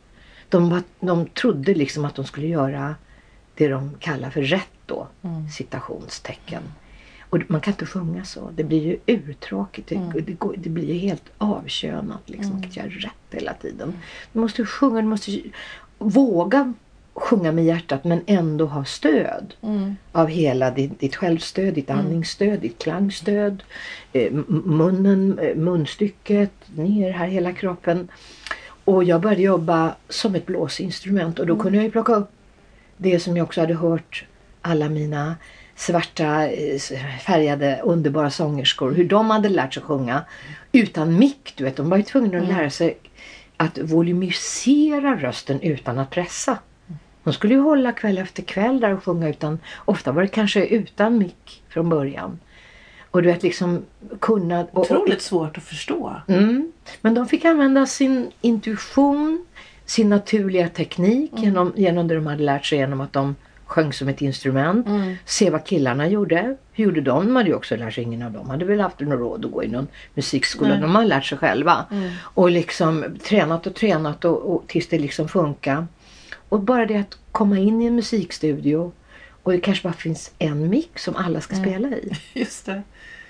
De, 0.49 0.69
var, 0.69 0.83
de 0.99 1.25
trodde 1.25 1.73
liksom 1.73 2.05
att 2.05 2.15
de 2.15 2.25
skulle 2.25 2.47
göra 2.47 2.95
det 3.55 3.67
de 3.67 3.91
kallar 3.99 4.29
för 4.29 4.41
rätt 4.41 4.69
då, 4.85 5.07
Mm. 5.21 5.49
citationstecken. 5.49 6.63
Och 7.29 7.39
man 7.47 7.61
kan 7.61 7.73
inte 7.73 7.85
sjunga 7.85 8.23
så. 8.25 8.49
Det 8.55 8.63
blir 8.63 8.83
ju 8.83 8.97
urtråkigt. 9.05 9.89
Det, 9.89 9.95
Mm. 9.95 10.23
det, 10.25 10.33
går, 10.33 10.55
det 10.57 10.69
blir 10.69 10.85
ju 10.93 10.93
helt 10.93 11.23
avkönat 11.37 12.21
liksom. 12.29 12.51
Mm. 12.51 12.69
Att 12.69 12.75
göra 12.77 12.87
rätt 12.87 13.11
hela 13.41 13.53
tiden. 13.53 13.93
Du 14.33 14.39
måste 14.39 14.65
sjunga, 14.65 15.01
du 15.01 15.07
måste 15.07 15.39
våga 15.97 16.73
sjunga 17.13 17.51
med 17.51 17.65
hjärtat 17.65 18.03
men 18.03 18.21
ändå 18.25 18.65
ha 18.65 18.85
stöd 18.85 19.53
Mm. 19.61 19.95
av 20.11 20.27
hela 20.27 20.71
ditt, 20.71 20.99
ditt 20.99 21.15
självstöd, 21.15 21.73
ditt 21.73 21.89
Mm. 21.89 21.99
andningsstöd, 22.05 22.59
ditt 22.59 22.79
klangstöd, 22.83 23.63
eh, 24.13 24.31
munnen, 24.65 25.39
eh, 25.39 25.55
munstycket, 25.55 26.51
ner 26.75 27.11
här 27.11 27.27
hela 27.27 27.51
kroppen. 27.53 28.07
Och 28.85 29.03
jag 29.03 29.21
började 29.21 29.41
jobba 29.41 29.95
som 30.09 30.35
ett 30.35 30.45
blåsinstrument 30.45 31.39
och 31.39 31.47
då 31.47 31.55
kunde 31.55 31.77
jag 31.77 31.85
ju 31.85 31.91
plocka 31.91 32.15
upp 32.15 32.29
det 32.97 33.19
som 33.19 33.37
jag 33.37 33.43
också 33.43 33.61
hade 33.61 33.73
hört 33.73 34.25
alla 34.61 34.89
mina 34.89 35.35
svarta 35.79 36.47
eh, 36.47 36.79
färgade 37.25 37.81
underbara 37.83 38.29
sångerskor, 38.29 38.91
hur 38.91 39.03
de 39.05 39.29
hade 39.29 39.49
lärt 39.49 39.73
sig 39.73 39.83
sjunga 39.83 40.21
utan 40.71 41.19
mick. 41.19 41.53
Du 41.55 41.63
vet, 41.63 41.75
de 41.75 41.89
var 41.89 41.97
ju 41.97 42.03
tvungna 42.03 42.37
att 42.37 42.43
Mm. 42.43 42.57
lära 42.57 42.69
sig 42.69 42.97
att 43.57 43.77
volumisera 43.77 45.15
rösten 45.15 45.61
utan 45.61 45.99
att 45.99 46.09
pressa. 46.09 46.57
De 47.23 47.33
skulle 47.33 47.53
ju 47.53 47.59
hålla 47.59 47.91
kväll 47.91 48.17
efter 48.17 48.43
kväll 48.43 48.79
där 48.79 48.93
och 48.93 49.03
sjunga 49.03 49.29
utan, 49.29 49.59
ofta 49.85 50.11
var 50.11 50.21
det 50.21 50.27
kanske 50.27 50.65
utan 50.65 51.17
mick 51.17 51.63
från 51.69 51.89
början. 51.89 52.39
Och 53.11 53.21
du 53.21 53.27
vet 53.27 53.43
liksom 53.43 53.85
kunna... 54.19 54.61
Och, 54.61 54.69
och, 54.73 54.91
Otroligt 54.91 55.21
svårt 55.21 55.57
att 55.57 55.63
förstå. 55.63 56.15
Mm. 56.27 56.71
Men 57.01 57.13
de 57.13 57.27
fick 57.27 57.45
använda 57.45 57.85
sin 57.85 58.31
intuition, 58.41 59.45
sin 59.85 60.09
naturliga 60.09 60.69
teknik 60.69 61.31
genom, 61.37 61.73
genom 61.75 62.07
det 62.07 62.15
de 62.15 62.27
hade 62.27 62.43
lärt 62.43 62.65
sig 62.65 62.77
genom 62.77 63.01
att 63.01 63.13
de 63.13 63.35
sjöng 63.69 63.93
som 63.93 64.07
ett 64.09 64.21
instrument. 64.21 64.87
Mm. 64.87 65.15
Se 65.25 65.49
vad 65.49 65.65
killarna 65.65 66.07
gjorde. 66.07 66.55
Hur 66.71 66.83
gjorde 66.85 67.01
de? 67.01 67.25
De 67.25 67.35
hade 67.35 67.49
ju 67.49 67.55
också 67.55 67.75
lärt 67.75 67.93
sig, 67.93 68.03
ingen 68.03 68.21
av 68.21 68.31
dem 68.31 68.49
hade 68.49 68.65
väl 68.65 68.79
haft 68.79 68.99
något 68.99 69.19
råd 69.19 69.45
att 69.45 69.51
gå 69.51 69.63
i 69.63 69.67
någon 69.67 69.87
musikskola. 70.13 70.69
Nej. 70.69 70.81
De 70.81 70.95
hade 70.95 71.07
lärt 71.07 71.25
sig 71.25 71.37
själva. 71.37 71.85
Mm. 71.91 72.11
Och 72.21 72.51
liksom 72.51 73.05
tränat 73.23 73.67
och 73.67 73.75
tränat 73.75 74.25
och, 74.25 74.37
och 74.55 74.63
tills 74.67 74.87
det 74.87 74.99
liksom 74.99 75.27
funkar. 75.27 75.87
Och 76.49 76.59
bara 76.59 76.85
det 76.85 76.95
att 76.97 77.17
komma 77.31 77.57
in 77.57 77.81
i 77.81 77.85
en 77.85 77.95
musikstudio 77.95 78.91
och 79.43 79.51
det 79.51 79.59
kanske 79.59 79.83
bara 79.83 79.93
finns 79.93 80.31
en 80.39 80.69
mick 80.69 80.99
som 80.99 81.15
alla 81.15 81.41
ska 81.41 81.55
Mm. 81.55 81.69
spela 81.69 81.87
i. 81.97 82.11
Just 82.39 82.65
det. 82.65 82.81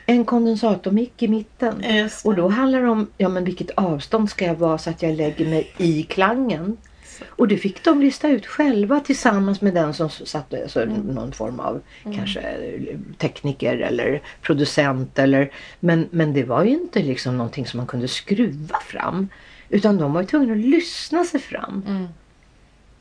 En 0.05 0.25
kondensatormick 0.25 1.23
i 1.23 1.27
mitten. 1.27 1.83
Och 2.25 2.35
då 2.35 2.47
handlar 2.47 2.81
det 2.81 2.89
om 2.89 3.07
ja, 3.17 3.29
men 3.29 3.43
vilket 3.43 3.69
avstånd 3.71 4.29
ska 4.29 4.45
jag 4.45 4.55
vara 4.55 4.77
så 4.77 4.89
att 4.89 5.01
jag 5.01 5.15
lägger 5.15 5.45
mig 5.49 5.71
i 5.77 6.03
klangen. 6.03 6.77
Och 7.27 7.47
det 7.47 7.57
fick 7.57 7.83
de 7.83 8.01
lista 8.01 8.29
ut 8.29 8.45
själva 8.45 8.99
tillsammans 8.99 9.61
med 9.61 9.73
den 9.73 9.93
som 9.93 10.09
satt, 10.09 10.53
alltså 10.53 10.85
någon 10.85 11.31
form 11.31 11.59
av 11.59 11.81
kanske 12.15 12.39
eh, 12.39 12.97
tekniker 13.17 13.77
eller 13.77 14.21
producent. 14.41 15.19
Eller, 15.19 15.51
men, 15.79 16.07
men 16.11 16.33
det 16.33 16.43
var 16.43 16.63
ju 16.63 16.71
inte 16.71 17.03
liksom 17.03 17.37
någonting 17.37 17.67
som 17.67 17.77
man 17.77 17.87
kunde 17.87 18.07
skruva 18.07 18.79
fram. 18.79 19.27
Utan 19.69 19.97
de 19.97 20.13
var 20.13 20.21
ju 20.21 20.27
tvungna 20.27 20.53
att 20.53 20.59
lyssna 20.59 21.23
sig 21.23 21.39
fram. 21.39 21.83
Mm. 21.87 22.07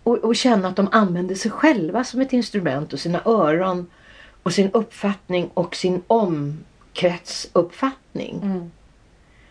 och, 0.02 0.18
och 0.18 0.36
känna 0.36 0.68
att 0.68 0.76
de 0.76 0.88
använder 0.92 1.34
sig 1.34 1.50
själva 1.50 2.04
som 2.04 2.20
ett 2.20 2.32
instrument 2.32 2.92
och 2.92 3.00
sina 3.00 3.20
öron 3.24 3.86
och 4.42 4.52
sin 4.52 4.70
uppfattning 4.72 5.50
och 5.54 5.76
sin 5.76 6.02
omkretsuppfattning. 6.06 8.40
Mm. 8.42 8.70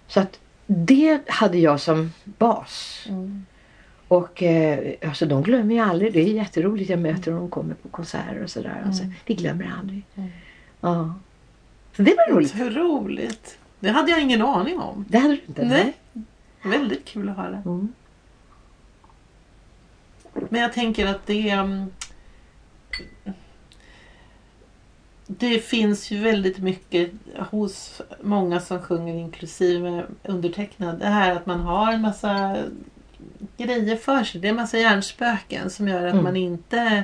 Så 0.07 0.19
att 0.19 0.39
det 0.65 1.19
hade 1.27 1.57
jag 1.57 1.79
som 1.79 2.13
bas. 2.23 3.05
Mm. 3.09 3.45
Och 4.07 4.43
eh, 4.43 4.93
alltså 5.05 5.25
de 5.25 5.43
glömmer 5.43 5.75
jag 5.75 5.89
aldrig. 5.89 6.13
Det 6.13 6.19
är 6.19 6.33
jätteroligt. 6.33 6.89
Jag 6.89 6.99
möter 6.99 7.31
dem 7.31 7.43
och 7.43 7.51
kommer 7.51 7.73
på 7.73 7.89
konserter 7.89 8.43
och 8.43 8.49
sådär. 8.49 8.83
Alltså, 8.85 9.03
vi 9.25 9.35
glömmer 9.35 9.73
aldrig. 9.79 10.03
Mm. 10.15 10.29
Ja. 10.81 11.13
Så 11.95 12.01
det 12.01 12.15
var 12.15 12.35
roligt. 12.35 12.55
Otroligt. 12.61 13.57
Det 13.79 13.89
hade 13.89 14.11
jag 14.11 14.21
ingen 14.21 14.41
aning 14.41 14.79
om. 14.79 15.05
Det 15.09 15.17
hade 15.17 15.33
du 15.33 15.41
inte? 15.47 15.65
Nej. 15.65 15.93
Väldigt 16.63 17.05
kul 17.05 17.29
att 17.29 17.37
höra. 17.37 17.61
Mm. 17.65 17.93
Men 20.49 20.61
jag 20.61 20.73
tänker 20.73 21.07
att 21.07 21.25
det 21.25 21.57
um, 21.57 21.91
Det 25.27 25.59
finns 25.59 26.11
ju 26.11 26.19
väldigt 26.19 26.57
mycket 26.57 27.11
hos 27.49 28.01
många 28.21 28.59
som 28.59 28.81
sjunger 28.81 29.15
inklusive 29.15 30.05
undertecknad. 30.23 30.99
Det 30.99 31.05
här 31.05 31.35
att 31.35 31.45
man 31.45 31.59
har 31.59 31.93
en 31.93 32.01
massa 32.01 32.57
grejer 33.57 33.95
för 33.95 34.23
sig. 34.23 34.41
Det 34.41 34.47
är 34.47 34.49
en 34.49 34.55
massa 34.55 34.77
hjärnspöken 34.77 35.69
som 35.69 35.87
gör 35.87 36.05
att 36.07 36.11
Mm. 36.13 36.23
man 36.23 36.35
inte 36.35 37.03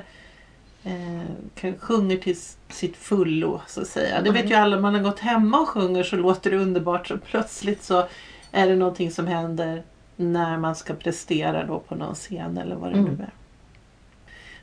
eh, 0.83 1.21
kan, 1.55 1.77
sjunger 1.79 2.17
till 2.17 2.37
sitt 2.69 2.97
fullo 2.97 3.61
så 3.67 3.81
att 3.81 3.87
säga. 3.87 4.21
Det 4.21 4.31
vet 4.31 4.49
ju 4.51 4.53
alla, 4.55 4.79
man 4.79 4.95
har 4.95 5.01
gått 5.01 5.19
hemma 5.19 5.59
och 5.59 5.69
sjunger 5.69 6.03
så 6.03 6.15
låter 6.15 6.51
det 6.51 6.57
underbart 6.57 7.07
så 7.07 7.17
plötsligt 7.17 7.83
så 7.83 8.07
är 8.51 8.67
det 8.67 8.75
någonting 8.75 9.11
som 9.11 9.27
händer 9.27 9.83
när 10.15 10.57
man 10.57 10.75
ska 10.75 10.93
prestera 10.93 11.65
då 11.65 11.79
på 11.79 11.95
någon 11.95 12.15
scen 12.15 12.57
eller 12.57 12.75
vad 12.75 12.91
det 12.91 12.97
Mm. 12.97 13.13
nu 13.13 13.23
är. 13.23 13.31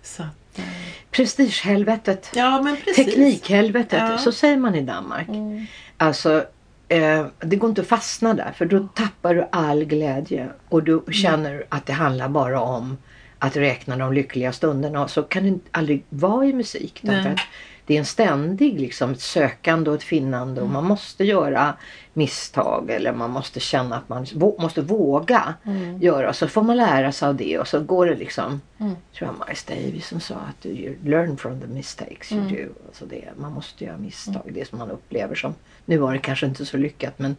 Så 0.03 0.23
att, 0.23 0.59
eh, 0.59 0.65
Prestigehelvetet. 1.11 2.31
ja 2.35 2.63
men 2.63 2.77
precis. 2.77 2.97
Teknikhelvetet. 3.07 3.99
Ja. 4.01 4.19
Så 4.19 4.33
säger 4.33 4.57
man 4.57 4.75
i 4.75 4.81
Danmark. 4.83 5.29
Mm. 5.29 5.67
Alltså, 5.97 6.45
eh, 6.91 7.27
det 7.39 7.57
går 7.57 7.69
inte 7.71 7.81
att 7.81 7.87
fastna 7.87 8.35
där 8.35 8.53
för 8.53 8.67
då 8.67 8.89
tappar 8.95 9.35
du 9.35 9.49
all 9.53 9.85
glädje 9.85 10.49
och 10.69 10.83
du 10.83 11.03
känner 11.13 11.65
att 11.69 11.87
det 11.87 11.93
handlar 11.93 12.29
bara 12.29 12.61
om 12.61 12.97
att 13.39 13.57
räkna 13.57 13.97
de 13.97 14.13
lyckliga 14.13 14.53
stunderna 14.53 15.03
och 15.03 15.11
så 15.11 15.23
kan 15.23 15.45
det 15.45 15.59
aldrig 15.71 16.05
vara 16.09 16.47
i 16.47 16.53
musik. 16.53 16.99
Därför 17.03 17.31
att 17.31 17.41
det 17.87 17.95
är 17.95 17.99
en 17.99 18.05
ständig 18.05 18.81
liksom, 18.81 19.11
ett 19.11 19.21
sökande 19.21 19.91
och 19.91 19.97
ett 19.97 20.03
finnande 20.03 20.61
och 20.61 20.69
man 20.69 20.85
måste 20.85 21.25
göra 21.25 21.75
misstag 22.13 22.91
eller 22.91 23.13
man 23.13 23.31
måste 23.31 23.61
känna 23.61 23.97
att 23.97 24.09
man 24.09 24.27
måste 24.59 24.81
våga 24.83 25.55
Mm. 25.67 26.03
göra. 26.03 26.33
Så 26.33 26.49
får 26.49 26.63
man 26.63 26.77
lära 26.77 27.13
sig 27.13 27.29
av 27.29 27.35
det 27.37 27.59
och 27.59 27.69
så 27.69 27.81
går 27.81 28.07
det 28.07 28.15
liksom. 28.15 28.61
Mm. 28.79 28.95
tror 29.19 29.31
jag 29.31 29.47
Miles 29.49 29.65
Davis 29.65 30.07
som 30.07 30.21
sa 30.21 30.35
att 30.35 30.67
you 30.67 30.95
learn 31.05 31.37
from 31.37 31.61
the 31.61 31.67
mistakes 31.67 32.33
you 32.33 32.41
Mm. 32.41 32.55
do. 32.55 32.73
Alltså 32.87 33.05
det, 33.07 33.25
man 33.37 33.53
måste 33.53 33.85
göra 33.85 33.97
misstag. 33.97 34.43
Det 34.55 34.69
som 34.69 34.79
man 34.79 34.91
upplever 34.91 35.35
som, 35.35 35.55
nu 35.85 35.97
var 35.97 36.13
det 36.13 36.19
kanske 36.19 36.47
inte 36.47 36.67
så 36.67 36.77
lyckat 36.77 37.19
men 37.19 37.37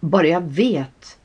bara 0.00 0.26
jag 0.26 0.40
vet 0.40 1.18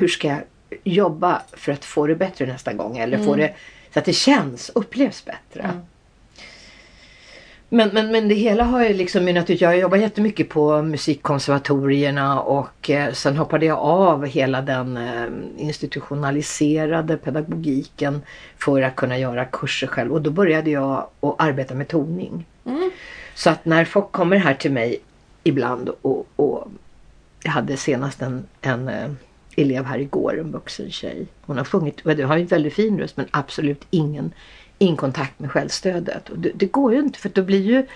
hur 0.00 0.08
ska 0.08 0.28
jag 0.28 0.42
jobba 0.84 1.42
för 1.52 1.72
att 1.72 1.84
få 1.84 2.06
det 2.06 2.14
bättre 2.14 2.46
nästa 2.46 2.72
gång 2.72 2.98
eller 2.98 3.18
få 3.18 3.34
Mm. 3.34 3.38
det 3.38 3.54
så 3.92 3.98
att 3.98 4.04
det 4.04 4.12
känns, 4.12 4.70
upplevs 4.74 5.24
bättre. 5.24 5.70
Men, 7.68 7.90
men, 7.92 8.12
men 8.12 8.28
det 8.28 8.34
hela 8.34 8.64
har 8.64 8.84
ju 8.84 8.94
liksom 8.94 9.24
mynnat 9.24 9.50
ut. 9.50 9.60
Jag 9.60 9.78
jobbar 9.78 9.96
jättemycket 9.96 10.48
på 10.48 10.82
musikkonservatorierna 10.82 12.40
och 12.40 12.90
eh, 12.90 13.12
sen 13.12 13.36
hoppade 13.36 13.66
jag 13.66 13.78
av 13.78 14.26
hela 14.26 14.62
den 14.62 14.96
eh, 14.96 15.26
institutionaliserade 15.56 17.16
pedagogiken 17.16 18.22
för 18.58 18.82
att 18.82 18.96
kunna 18.96 19.18
göra 19.18 19.44
kurser 19.44 19.86
själv. 19.86 20.12
Och 20.12 20.22
då 20.22 20.30
började 20.30 20.70
jag 20.70 21.06
att 21.20 21.34
arbeta 21.38 21.74
med 21.74 21.88
toning. 21.88 22.46
Mm. 22.66 22.90
Så 23.34 23.50
att 23.50 23.64
när 23.64 23.84
folk 23.84 24.12
kommer 24.12 24.36
här 24.36 24.54
till 24.54 24.72
mig 24.72 24.98
ibland 25.44 25.88
och, 25.88 26.26
och 26.36 26.68
jag 27.42 27.52
hade 27.52 27.76
senast 27.76 28.22
en, 28.22 28.46
en 28.60 28.88
eh, 28.88 29.10
elev 29.56 29.84
här 29.84 29.98
igår, 29.98 30.40
en 30.40 30.52
vuxen 30.52 30.90
tjej. 30.90 31.26
Hon 31.40 31.58
har 31.58 31.64
sjungit, 31.64 32.00
och 32.00 32.12
har 32.12 32.36
en 32.36 32.46
väldigt 32.46 32.74
fin 32.74 32.98
röst 32.98 33.16
men 33.16 33.26
absolut 33.30 33.86
ingen, 33.90 34.32
in 34.78 34.96
kontakt 34.96 35.40
med 35.40 35.50
självstödet. 35.50 36.28
Och 36.28 36.38
det, 36.38 36.50
det 36.54 36.66
går 36.66 36.92
ju 36.92 36.98
inte 36.98 37.18
för 37.18 37.28
då 37.28 37.42
blir 37.42 37.62
ju 37.62 37.86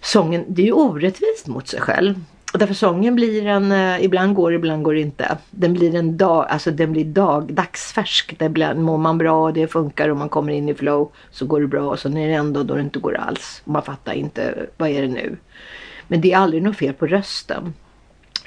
sången, 0.00 0.44
det 0.48 0.62
är 0.62 0.66
ju 0.66 0.72
orättvist 0.72 1.46
mot 1.46 1.68
sig 1.68 1.80
själv. 1.80 2.24
Och 2.52 2.58
därför 2.58 2.74
sången 2.74 3.14
blir 3.14 3.46
en, 3.46 3.72
eh, 3.72 4.04
ibland 4.04 4.34
går 4.34 4.54
ibland 4.54 4.82
går 4.82 4.96
inte. 4.96 5.38
Den 5.50 5.74
blir 5.74 5.94
en 5.94 6.16
dag, 6.16 6.46
alltså 6.48 6.70
den 6.70 6.92
blir 6.92 7.04
dag, 7.04 7.52
dagsfärsk. 7.52 8.38
Det 8.38 8.48
blir, 8.48 8.74
mår 8.74 8.98
man 8.98 9.18
bra 9.18 9.42
och 9.42 9.52
det 9.52 9.66
funkar 9.66 10.08
och 10.08 10.16
man 10.16 10.28
kommer 10.28 10.52
in 10.52 10.68
i 10.68 10.74
flow 10.74 11.12
så 11.30 11.46
går 11.46 11.60
det 11.60 11.66
bra 11.66 11.90
och 11.90 11.98
sen 11.98 12.16
är 12.16 12.28
det 12.28 12.34
ändå 12.34 12.62
då 12.62 12.74
det 12.74 12.80
inte 12.80 12.98
går 12.98 13.16
alls. 13.16 13.62
Man 13.64 13.82
fattar 13.82 14.12
inte, 14.12 14.66
vad 14.76 14.88
är 14.88 15.02
det 15.02 15.08
nu? 15.08 15.36
Men 16.08 16.20
det 16.20 16.32
är 16.32 16.36
aldrig 16.36 16.62
något 16.62 16.76
fel 16.76 16.94
på 16.94 17.06
rösten. 17.06 17.74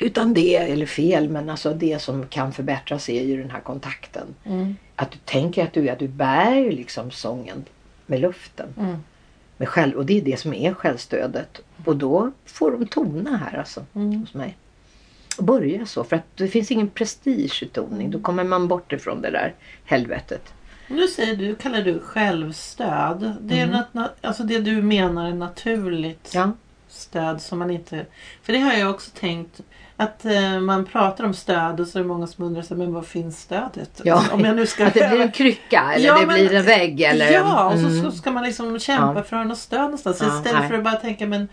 Utan 0.01 0.33
det, 0.33 0.55
eller 0.55 0.85
fel, 0.85 1.29
men 1.29 1.49
alltså 1.49 1.73
det 1.73 2.01
som 2.01 2.27
kan 2.27 2.53
förbättras 2.53 3.09
är 3.09 3.23
ju 3.23 3.41
den 3.41 3.51
här 3.51 3.59
kontakten. 3.59 4.27
Mm. 4.45 4.75
Att 4.95 5.11
du 5.11 5.17
tänker 5.25 5.63
att 5.63 5.73
du, 5.73 5.89
att 5.89 5.99
du 5.99 6.07
bär 6.07 6.55
ju 6.55 6.71
liksom 6.71 7.11
sången 7.11 7.65
med 8.05 8.19
luften. 8.21 8.67
Mm. 8.79 8.97
Med 9.57 9.69
själv, 9.69 9.97
och 9.97 10.05
det 10.05 10.17
är 10.17 10.21
det 10.21 10.39
som 10.39 10.53
är 10.53 10.73
självstödet. 10.73 11.61
Och 11.85 11.95
då 11.95 12.31
får 12.45 12.71
de 12.71 12.85
tona 12.87 13.37
här 13.37 13.57
alltså 13.59 13.85
Mm. 13.95 14.19
hos 14.19 14.33
mig. 14.33 14.57
Och 15.37 15.43
börja 15.43 15.85
så, 15.85 16.03
för 16.03 16.15
att 16.15 16.37
det 16.37 16.47
finns 16.47 16.71
ingen 16.71 16.89
prestige 16.89 17.63
i 17.63 17.67
toning. 17.67 18.11
Då 18.11 18.19
kommer 18.19 18.43
man 18.43 18.67
bort 18.67 18.93
ifrån 18.93 19.21
det 19.21 19.31
där 19.31 19.53
helvetet. 19.85 20.53
Nu 20.87 21.07
säger 21.07 21.35
du, 21.35 21.55
kallar 21.55 21.81
du 21.81 21.99
självstöd. 21.99 23.33
Det 23.41 23.59
är 23.59 23.63
Mm. 23.67 23.75
något, 23.77 23.87
na- 23.93 24.09
alltså 24.27 24.43
det 24.43 24.59
du 24.59 24.81
menar 24.81 25.29
är 25.29 25.33
naturligt 25.33 26.31
Ja. 26.33 26.51
stöd 26.87 27.41
som 27.41 27.59
man 27.59 27.71
inte... 27.71 28.05
För 28.43 28.53
det 28.53 28.59
har 28.59 28.73
jag 28.73 28.89
också 28.89 29.11
tänkt. 29.19 29.61
Att 30.03 30.25
eh, 30.25 30.59
man 30.59 30.85
pratar 30.85 31.23
om 31.23 31.33
stöd 31.33 31.79
och 31.79 31.87
så 31.87 31.97
är 31.99 32.03
det 32.03 32.07
många 32.07 32.27
som 32.27 32.43
undrar 32.45 32.63
här, 32.69 32.75
men 32.75 32.93
vad 32.93 33.05
finns 33.05 33.41
stödet? 33.41 34.01
Ja, 34.03 34.23
Om 34.31 34.39
jag 34.45 34.55
nu 34.55 34.65
ska 34.67 34.87
Att 34.87 34.93
det 34.93 35.09
blir 35.11 35.21
en 35.21 35.31
krycka 35.31 35.91
eller 35.95 36.05
Ja, 36.07 36.19
det 36.19 36.25
men- 36.25 36.35
blir 36.35 36.53
en 36.55 36.63
vägg 36.65 37.01
eller... 37.01 37.31
Ja, 37.31 37.65
och 37.73 37.79
så, 37.79 37.85
Mm. 37.87 38.03
så 38.03 38.11
ska 38.17 38.31
man 38.31 38.43
liksom 38.43 38.79
kämpa 38.79 39.13
Ja. 39.15 39.23
för 39.23 39.35
att 39.35 39.41
ha 39.41 39.43
något 39.43 39.57
stöd 39.57 39.81
någonstans. 39.81 40.15
Istället 40.21 40.53
nej. 40.59 40.69
för 40.69 40.77
att 40.77 40.83
bara 40.83 40.93
tänka 40.95 41.27
men 41.27 41.47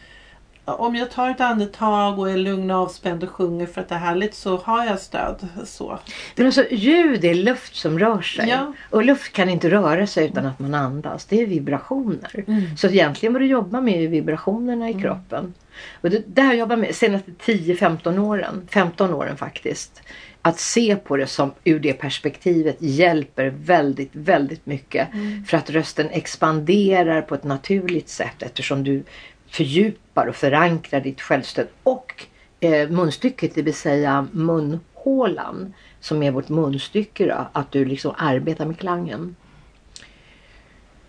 om 0.75 0.97
jag 0.97 1.11
tar 1.11 1.31
ett 1.31 1.41
andetag 1.41 2.19
och 2.19 2.31
är 2.31 2.37
lugn 2.37 2.71
och 2.71 2.77
avspänd 2.77 3.23
och 3.23 3.31
sjunger 3.31 3.67
för 3.67 3.81
att 3.81 3.89
det 3.89 3.95
är 3.95 3.99
härligt 3.99 4.35
så 4.35 4.57
har 4.57 4.85
jag 4.85 4.99
stöd. 4.99 5.49
Så. 5.65 5.99
Men 6.37 6.47
alltså 6.47 6.65
ljud 6.71 7.25
är 7.25 7.35
luft 7.35 7.77
som 7.77 7.99
rör 7.99 8.21
sig. 8.21 8.49
Ja. 8.49 8.73
Och 8.91 9.05
luft 9.05 9.33
kan 9.33 9.49
inte 9.49 9.71
röra 9.71 10.07
sig 10.07 10.27
utan 10.27 10.47
att 10.47 10.59
man 10.59 10.75
andas. 10.75 11.25
Det 11.25 11.43
är 11.43 11.47
vibrationer. 11.47 12.45
Mm. 12.47 12.77
Så 12.77 12.87
egentligen 12.87 13.33
vad 13.33 13.43
du 13.43 13.47
jobbar 13.47 13.81
med 13.81 14.03
är 14.03 14.09
vibrationerna 14.09 14.91
i 14.91 14.95
kroppen. 14.95 15.55
Och 16.01 16.11
det, 16.11 16.23
det 16.27 16.43
har 16.43 16.49
jag 16.49 16.59
jobbat 16.59 16.79
med 16.79 16.95
senaste 16.95 17.31
10-15 17.31 18.19
åren. 18.19 18.69
15 18.71 19.15
åren 19.15 19.37
faktiskt. 19.37 20.03
Att 20.43 20.59
se 20.59 20.97
på 20.97 21.17
det 21.17 21.27
som 21.27 21.53
ur 21.65 21.81
det 21.81 21.93
perspektivet 21.93 22.77
hjälper 22.79 23.55
väldigt, 23.57 24.11
väldigt 24.13 24.67
mycket. 24.67 25.09
För 25.47 25.57
att 25.57 25.71
rösten 25.71 26.11
expanderar 26.11 27.23
på 27.23 27.35
ett 27.35 27.45
naturligt 27.45 28.09
sätt 28.09 28.43
eftersom 28.43 28.85
du 28.85 29.03
fördjupar 29.51 30.27
och 30.27 30.37
förankrar 30.37 31.01
ditt 31.01 31.21
självstöd. 31.21 31.67
Och 31.83 32.27
eh, 32.61 32.89
munstycket, 32.89 33.55
det 33.55 33.63
vill 33.63 33.75
säga 33.75 34.27
munhålan 34.33 35.75
som 36.01 36.23
är 36.23 36.31
vårt 36.31 36.49
munstycke 36.49 37.27
då, 37.27 37.49
att 37.53 37.73
du 37.73 37.85
liksom 37.85 38.15
arbetar 38.19 38.67
med 38.67 38.79
klangen. 38.79 39.37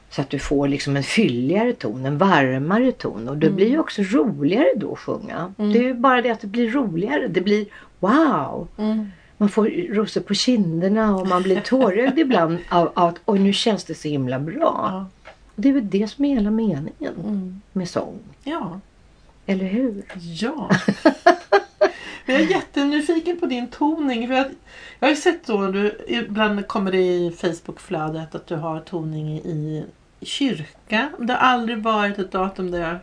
Så 0.10 0.22
att 0.22 0.30
du 0.30 0.40
får 0.40 0.68
liksom 0.68 0.98
en 0.98 1.04
fylligare 1.04 1.74
ton, 1.74 2.06
en 2.06 2.18
varmare 2.18 2.92
ton. 2.92 3.30
Och 3.30 3.38
det 3.38 3.50
blir 3.50 3.70
ju 3.70 3.80
också 3.80 4.02
roligare 4.02 4.68
då 4.76 4.94
att 4.94 5.00
sjunga. 5.00 5.54
Det 5.58 5.64
är 5.64 5.84
ju 5.84 5.94
bara 5.94 6.22
det 6.22 6.30
att 6.30 6.42
det 6.42 6.48
blir 6.48 6.72
roligare. 6.72 7.28
Det 7.28 7.42
blir 7.42 7.66
wow! 8.00 8.68
Mm. 8.78 9.12
Man 9.38 9.50
får 9.50 9.94
rosor 9.94 10.22
på 10.22 10.34
kinderna 10.34 11.16
och 11.16 11.28
man 11.28 11.44
blir 11.44 11.60
tårögd 11.60 12.20
ibland 12.20 12.58
av, 12.70 12.92
av 12.94 13.08
att 13.08 13.20
oj 13.26 13.40
nu 13.40 13.54
känns 13.54 13.84
det 13.84 13.96
så 13.96 14.08
himla 14.08 14.40
bra. 14.40 14.90
Ja. 14.92 15.06
Det 15.62 15.70
är 15.70 15.74
väl 15.74 15.90
det 15.90 16.08
som 16.08 16.26
är 16.26 16.36
hela 16.36 16.52
meningen 16.52 17.16
Mm. 17.26 17.62
med 17.74 17.90
sång. 17.90 18.20
ja. 18.44 18.80
Eller 19.46 19.66
hur? 19.66 20.04
Ja. 20.16 20.70
Men 22.26 22.36
jag 22.36 22.42
är 22.42 22.50
jättenyfiken 22.50 23.40
på 23.40 23.46
din 23.46 23.68
toning. 23.68 24.28
För 24.28 24.34
jag, 24.36 24.46
jag 25.00 25.08
har 25.08 25.10
ju 25.10 25.16
sett 25.16 25.46
då, 25.48 25.68
du, 25.72 26.06
ibland 26.08 26.68
kommer 26.68 26.92
det 26.92 26.98
i 27.02 27.32
Facebookflödet 27.32 28.36
att 28.36 28.48
du 28.48 28.56
har 28.56 28.80
toning 28.80 29.38
i, 29.38 29.86
kyrka. 30.22 31.10
Det 31.20 31.34
har 31.34 31.40
aldrig 31.40 31.78
varit 31.84 32.20
ett 32.20 32.32
datum 32.32 32.72
där, 32.72 32.80
jag, 32.80 32.98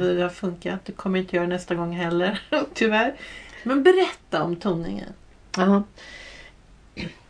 där 0.00 0.14
det 0.14 0.22
har 0.22 0.28
funkat. 0.28 0.84
Det 0.84 0.92
kommer 0.92 1.18
inte 1.18 1.36
göra 1.36 1.46
nästa 1.46 1.74
gång 1.74 1.92
heller, 1.92 2.40
tyvärr. 2.74 3.14
Men 3.62 3.82
berätta 3.82 4.42
om 4.42 4.56
toningen. 4.56 5.08
Ja. 5.56 5.82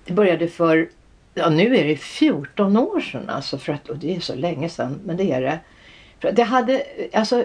Det 0.04 0.12
började 0.12 0.48
för, 0.48 0.88
ja 1.36 1.48
nu 1.48 1.76
är 1.76 1.84
det 1.84 1.96
14 1.96 2.76
år 2.76 3.00
sedan 3.00 3.30
alltså 3.30 3.58
för 3.58 3.72
att, 3.72 3.88
och 3.88 3.96
det 3.96 4.16
är 4.16 4.20
så 4.20 4.34
länge 4.34 4.68
sedan, 4.68 5.00
men 5.04 5.16
det 5.16 5.32
är 5.32 5.40
det. 5.40 5.58
För 6.20 6.28
att 6.28 6.36
det 6.36 6.42
hade, 6.42 6.82
alltså 7.12 7.44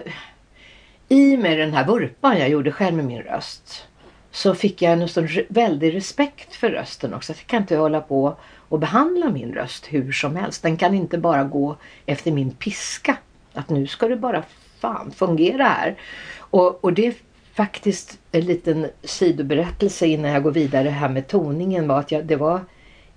i 1.08 1.36
med 1.36 1.58
den 1.58 1.72
här 1.72 1.86
vurpan 1.86 2.38
jag 2.38 2.48
gjorde 2.48 2.72
själv 2.72 2.96
med 2.96 3.04
min 3.04 3.22
röst. 3.22 3.86
så 4.30 4.54
fick 4.54 4.82
jag 4.82 4.92
en 4.92 5.08
sån 5.08 5.28
väldig 5.48 5.94
respekt 5.94 6.54
för 6.54 6.70
rösten 6.70 7.14
också. 7.14 7.32
Jag 7.32 7.46
kan 7.46 7.62
inte 7.62 7.76
hålla 7.76 8.00
på 8.00 8.36
och 8.68 8.78
behandla 8.78 9.30
min 9.30 9.54
röst 9.54 9.86
hur 9.86 10.12
som 10.12 10.36
helst. 10.36 10.62
Den 10.62 10.76
kan 10.76 10.94
inte 10.94 11.18
bara 11.18 11.44
gå 11.44 11.76
efter 12.06 12.32
min 12.32 12.50
piska. 12.50 13.16
Att 13.52 13.70
nu 13.70 13.86
ska 13.86 14.08
det 14.08 14.16
bara 14.16 14.42
fan 14.80 15.12
fungera 15.16 15.64
här. 15.64 15.96
Och, 16.38 16.84
och 16.84 16.92
det 16.92 17.06
är 17.06 17.14
faktiskt 17.54 18.18
en 18.32 18.40
liten 18.40 18.86
sidoberättelse 19.04 20.06
innan 20.06 20.30
jag 20.30 20.42
går 20.42 20.50
vidare 20.50 20.88
här 20.88 21.08
med 21.08 21.28
toningen 21.28 21.88
var 21.88 21.98
att 22.00 22.12
jag, 22.12 22.24
det 22.24 22.36
var 22.36 22.60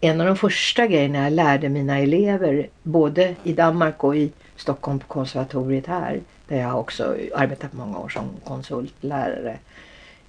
en 0.06 0.22
av 0.22 0.28
de 0.28 0.36
första 0.36 0.88
grejerna 0.88 1.24
jag 1.24 1.34
lärde 1.34 1.70
mina 1.70 2.00
elever 2.00 2.68
både 2.84 3.36
i 3.44 3.54
Danmark 3.54 4.04
och 4.04 4.16
i 4.16 4.32
Stockholm 4.56 5.00
på 5.00 5.08
konservatoriet 5.08 5.88
här 5.88 6.20
där 6.48 6.60
jag 6.60 6.80
också 6.80 7.16
arbetat 7.36 7.74
många 7.74 8.00
år 8.00 8.10
som 8.10 8.30
konsultlärare. 8.44 9.58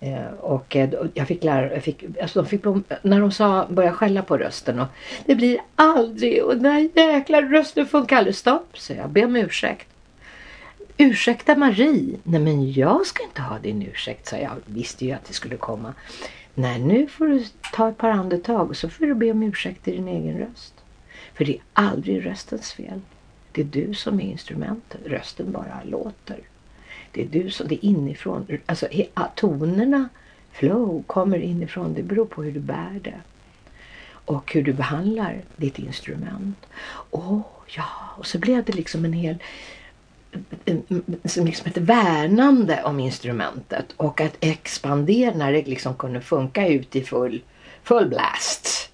Eh, 0.00 0.26
och 0.40 0.76
eh, 0.76 0.90
jag 1.14 1.26
fick 1.28 1.44
lära, 1.44 1.72
jag 1.72 1.82
fick, 1.82 2.04
alltså 2.22 2.42
de 2.42 2.48
fick, 2.48 2.64
när 3.02 3.20
de 3.20 3.32
sa, 3.32 3.66
började 3.70 3.96
skälla 3.96 4.22
på 4.22 4.36
rösten 4.36 4.80
och 4.80 4.88
det 5.26 5.34
blir 5.34 5.58
aldrig 5.76 6.44
och 6.44 6.56
den 6.56 6.64
här 6.64 6.90
jäkla 6.94 7.42
rösten 7.42 7.86
funkar 7.86 8.16
aldrig. 8.16 8.34
Stopp, 8.34 8.78
så 8.78 8.92
jag. 8.92 9.10
Be 9.10 9.24
om 9.24 9.36
ursäkt. 9.36 9.88
Ursäkta 10.96 11.56
Marie. 11.56 12.16
Nej 12.22 12.40
men 12.40 12.72
jag 12.72 13.06
ska 13.06 13.22
inte 13.22 13.42
ha 13.42 13.58
din 13.58 13.82
ursäkt, 13.82 14.26
sa 14.26 14.36
jag. 14.36 14.52
Visste 14.66 15.04
ju 15.04 15.12
att 15.12 15.24
det 15.24 15.34
skulle 15.34 15.56
komma. 15.56 15.94
Nej, 16.58 16.80
nu 16.80 17.06
får 17.06 17.26
du 17.26 17.44
ta 17.72 17.88
ett 17.88 17.98
par 17.98 18.10
andetag 18.10 18.70
och 18.70 18.76
så 18.76 18.88
får 18.88 19.06
du 19.06 19.14
be 19.14 19.30
om 19.30 19.42
ursäkt 19.42 19.88
i 19.88 19.92
din 19.92 20.08
egen 20.08 20.38
röst. 20.38 20.74
För 21.34 21.44
det 21.44 21.52
är 21.52 21.62
aldrig 21.72 22.26
röstens 22.26 22.72
fel. 22.72 23.00
Det 23.52 23.60
är 23.60 23.64
du 23.64 23.94
som 23.94 24.20
är 24.20 24.24
instrumentet. 24.24 25.00
Rösten 25.06 25.52
bara 25.52 25.82
låter. 25.84 26.38
Det 27.12 27.22
är 27.22 27.26
du 27.26 27.50
som, 27.50 27.68
det 27.68 27.74
är 27.74 27.84
inifrån. 27.84 28.46
Alltså 28.66 28.88
tonerna, 29.34 30.08
flow, 30.52 31.02
kommer 31.06 31.38
inifrån. 31.38 31.94
Det 31.94 32.02
beror 32.02 32.26
på 32.26 32.42
hur 32.42 32.52
du 32.52 32.60
bär 32.60 33.00
det. 33.02 33.20
Och 34.08 34.52
hur 34.52 34.62
du 34.62 34.72
behandlar 34.72 35.40
ditt 35.56 35.78
instrument. 35.78 36.66
Åh, 37.10 37.40
ja. 37.66 37.84
Och 38.16 38.26
så 38.26 38.38
blev 38.38 38.64
det 38.64 38.72
liksom 38.72 39.04
en 39.04 39.12
hel 39.12 39.36
som 41.24 41.46
liksom 41.46 41.66
ett 41.66 41.76
värnande 41.76 42.82
om 42.84 43.00
instrumentet 43.00 43.86
och 43.96 44.20
att 44.20 44.36
expandera 44.40 45.34
när 45.34 45.52
det 45.52 45.66
liksom 45.66 45.94
kunde 45.94 46.20
funka 46.20 46.68
ut 46.68 46.96
i 46.96 47.02
full, 47.02 47.42
full 47.82 48.08
blast. 48.08 48.90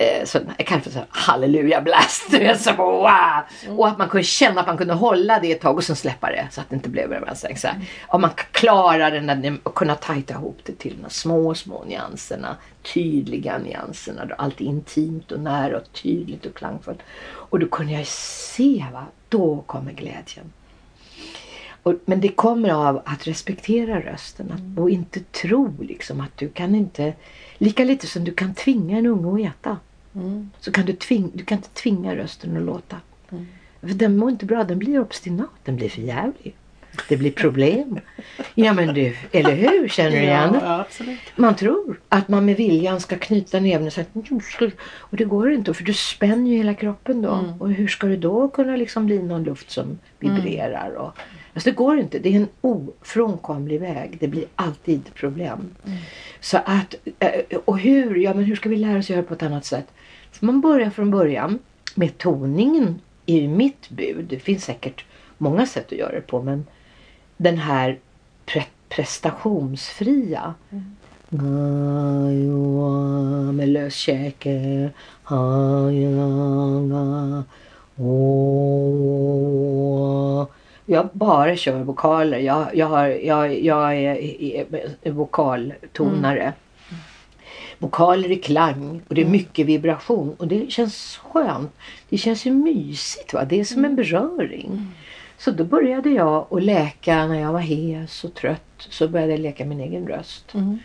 Eh, 0.00 0.24
så 0.24 0.38
jag 0.58 0.66
kallar 0.66 0.82
det 0.84 0.90
för 0.90 1.06
halleluja 1.08 1.80
blast. 1.80 2.30
Så, 2.64 2.72
wow. 2.72 3.42
Och 3.78 3.88
att 3.88 3.98
man 3.98 4.08
kunde 4.08 4.24
känna 4.24 4.60
att 4.60 4.66
man 4.66 4.76
kunde 4.76 4.94
hålla 4.94 5.38
det 5.40 5.52
ett 5.52 5.60
tag 5.60 5.76
och 5.76 5.84
sen 5.84 5.96
släppa 5.96 6.30
det 6.30 6.48
så 6.50 6.60
att 6.60 6.70
det 6.70 6.76
inte 6.76 6.88
blev 6.88 7.12
övervältring. 7.12 7.56
Så 7.56 7.68
här. 7.68 7.80
Och 8.06 8.20
man 8.20 8.30
klarar 8.52 9.10
den 9.10 9.60
och 9.62 9.74
kunna 9.74 9.94
tajta 9.94 10.34
ihop 10.34 10.58
det 10.64 10.78
till 10.78 10.96
de 11.02 11.10
små, 11.10 11.54
små 11.54 11.84
nyanserna. 11.84 12.56
Tydliga 12.94 13.58
nyanserna. 13.58 14.22
Allt 14.38 14.60
är 14.60 14.64
intimt 14.64 15.32
och 15.32 15.40
nära 15.40 15.76
och 15.76 15.92
tydligt 15.92 16.46
och 16.46 16.54
klangfullt. 16.54 17.00
Och 17.28 17.58
då 17.58 17.68
kunde 17.68 17.92
jag 17.92 18.06
se, 18.06 18.84
va, 18.92 19.06
då 19.28 19.62
kommer 19.66 19.92
glädjen. 19.92 20.52
Och, 21.82 21.94
men 22.04 22.20
det 22.20 22.28
kommer 22.28 22.70
av 22.70 23.02
att 23.04 23.26
respektera 23.26 24.00
rösten 24.00 24.52
att, 24.52 24.78
och 24.78 24.90
inte 24.90 25.20
tro 25.20 25.74
liksom 25.80 26.20
att 26.20 26.36
du 26.36 26.48
kan 26.48 26.74
inte, 26.74 27.12
lika 27.58 27.84
lite 27.84 28.06
som 28.06 28.24
du 28.24 28.32
kan 28.32 28.54
tvinga 28.54 28.98
en 28.98 29.06
unge 29.06 29.48
att 29.48 29.54
äta, 29.56 29.76
Mm. 30.14 30.50
så 30.60 30.72
kan 30.72 30.86
du, 30.86 30.92
tving, 30.92 31.30
du 31.34 31.44
kan 31.44 31.58
inte 31.58 31.68
tvinga 31.68 32.16
rösten 32.16 32.56
att 32.56 32.62
låta. 32.62 32.96
Mm. 33.30 33.46
För 33.80 33.88
den 33.88 34.16
mår 34.16 34.30
inte 34.30 34.46
bra, 34.46 34.64
den 34.64 34.78
blir 34.78 35.00
obstinat, 35.00 35.50
den 35.64 35.76
blir 35.76 35.88
för 35.88 36.02
jävlig. 36.02 36.54
Det 37.08 37.16
blir 37.16 37.30
problem. 37.30 38.00
Ja 38.54 38.72
men 38.72 38.94
du, 38.94 39.16
eller 39.32 39.54
hur? 39.54 39.88
Känner 39.88 40.10
du 40.10 40.16
igen 40.16 40.52
det? 40.52 40.60
Ja, 40.62 40.80
absolut. 40.80 41.18
Man 41.36 41.56
tror 41.56 42.00
att 42.08 42.28
man 42.28 42.44
med 42.44 42.56
viljan 42.56 43.00
ska 43.00 43.16
knyta 43.16 43.60
näven 43.60 43.86
och 43.86 43.92
säga 43.92 44.06
och 44.98 45.16
det 45.16 45.24
går 45.24 45.52
inte 45.52 45.74
för 45.74 45.84
du 45.84 45.94
spänner 45.94 46.50
ju 46.50 46.56
hela 46.56 46.74
kroppen 46.74 47.22
då. 47.22 47.32
Mm. 47.32 47.62
Och 47.62 47.70
hur 47.70 47.88
ska 47.88 48.06
det 48.06 48.16
då 48.16 48.48
kunna 48.48 48.76
liksom 48.76 49.06
bli 49.06 49.22
någon 49.22 49.44
luft 49.44 49.70
som 49.70 49.98
vibrerar? 50.18 50.94
Och, 50.94 51.12
alltså 51.54 51.70
det 51.70 51.76
går 51.76 51.98
inte. 51.98 52.18
Det 52.18 52.28
är 52.28 52.36
en 52.36 52.48
ofrånkomlig 52.60 53.80
väg. 53.80 54.16
Det 54.20 54.28
blir 54.28 54.44
alltid 54.54 55.14
problem. 55.14 55.74
Så 56.40 56.58
att, 56.64 56.94
eh, 57.18 57.58
och 57.64 57.78
hur? 57.78 58.16
Ja 58.16 58.34
men 58.34 58.44
hur 58.44 58.56
ska 58.56 58.68
vi 58.68 58.76
lära 58.76 58.98
oss 58.98 59.10
göra 59.10 59.22
på 59.22 59.34
ett 59.34 59.42
annat 59.42 59.64
sätt? 59.64 59.86
För 60.32 60.46
man 60.46 60.60
börjar 60.60 60.90
från 60.90 61.10
början 61.10 61.58
med 61.94 62.18
toningen 62.18 63.00
är 63.26 63.40
ju 63.40 63.48
mitt 63.48 63.88
bud. 63.88 64.24
Det 64.28 64.38
finns 64.38 64.64
säkert 64.64 65.04
många 65.38 65.66
sätt 65.66 65.92
att 65.92 65.98
göra 65.98 66.12
det 66.12 66.20
på 66.20 66.42
men 66.42 66.66
den 67.38 67.58
här 67.58 67.98
pre- 68.46 68.66
prestationsfria 68.88 70.54
Gajoa 71.30 72.92
med 73.52 73.68
lös 73.68 73.94
käke. 73.94 74.90
Jag 80.86 81.08
bara 81.12 81.56
kör 81.56 81.82
vokaler. 81.82 82.38
Jag, 82.38 82.76
jag, 82.76 82.86
har, 82.86 83.06
jag, 83.06 83.64
jag 83.64 83.96
är, 83.96 85.10
vokaltonare. 85.10 86.52
Vokaler 87.78 88.30
är 88.30 88.42
klang 88.42 89.00
och 89.08 89.14
det 89.14 89.20
är 89.20 89.26
mycket 89.28 89.66
vibration 89.66 90.34
och 90.38 90.48
det 90.48 90.70
känns 90.70 91.20
skönt. 91.22 91.72
Det 92.08 92.18
känns 92.18 92.46
ju 92.46 92.52
mysigt. 92.52 93.34
Va? 93.34 93.44
Det 93.44 93.60
är 93.60 93.64
som 93.64 93.84
en 93.84 93.96
beröring. 93.96 94.94
Så 95.38 95.50
då 95.50 95.64
började 95.64 96.10
jag 96.10 96.46
att 96.50 96.62
läka 96.62 97.26
när 97.26 97.40
jag 97.40 97.52
var 97.52 97.60
hes 97.60 98.24
och 98.24 98.34
trött. 98.34 98.62
Så 98.78 99.08
började 99.08 99.32
jag 99.32 99.40
leka 99.40 99.64
min 99.64 99.80
egen 99.80 100.08
röst. 100.08 100.54
Mm. 100.54 100.78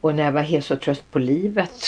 Och 0.00 0.14
när 0.14 0.24
jag 0.24 0.32
var 0.32 0.42
hes 0.42 0.70
och 0.70 0.80
trött 0.80 1.10
på 1.10 1.18
livet 1.18 1.84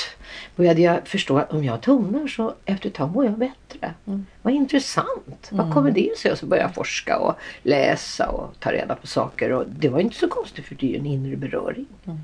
började 0.57 0.81
jag 0.81 1.09
förstå 1.09 1.39
att 1.39 1.53
om 1.53 1.65
jag 1.65 1.81
tonar 1.81 2.27
så 2.27 2.55
efter 2.65 2.89
ett 2.89 2.95
tag 2.95 3.15
mår 3.15 3.25
jag 3.25 3.39
bättre. 3.39 3.95
Mm. 4.07 4.27
Vad 4.43 4.55
intressant. 4.55 5.49
Vad 5.51 5.75
kommer 5.75 5.91
det 5.91 6.19
sig? 6.19 6.33
Och 6.33 6.39
så 6.39 6.47
började 6.47 6.69
jag 6.69 6.75
forska 6.75 7.19
och 7.19 7.35
läsa 7.63 8.29
och 8.29 8.61
ta 8.61 8.73
reda 8.73 8.95
på 8.95 9.07
saker. 9.07 9.53
Och 9.53 9.65
det 9.69 9.89
var 9.89 10.01
inte 10.01 10.17
så 10.17 10.29
konstigt 10.29 10.65
för 10.65 10.75
det 10.75 10.87
är 10.87 10.91
ju 10.91 10.97
en 10.97 11.07
inre 11.07 11.37
beröring. 11.37 11.87
Mm. 12.05 12.19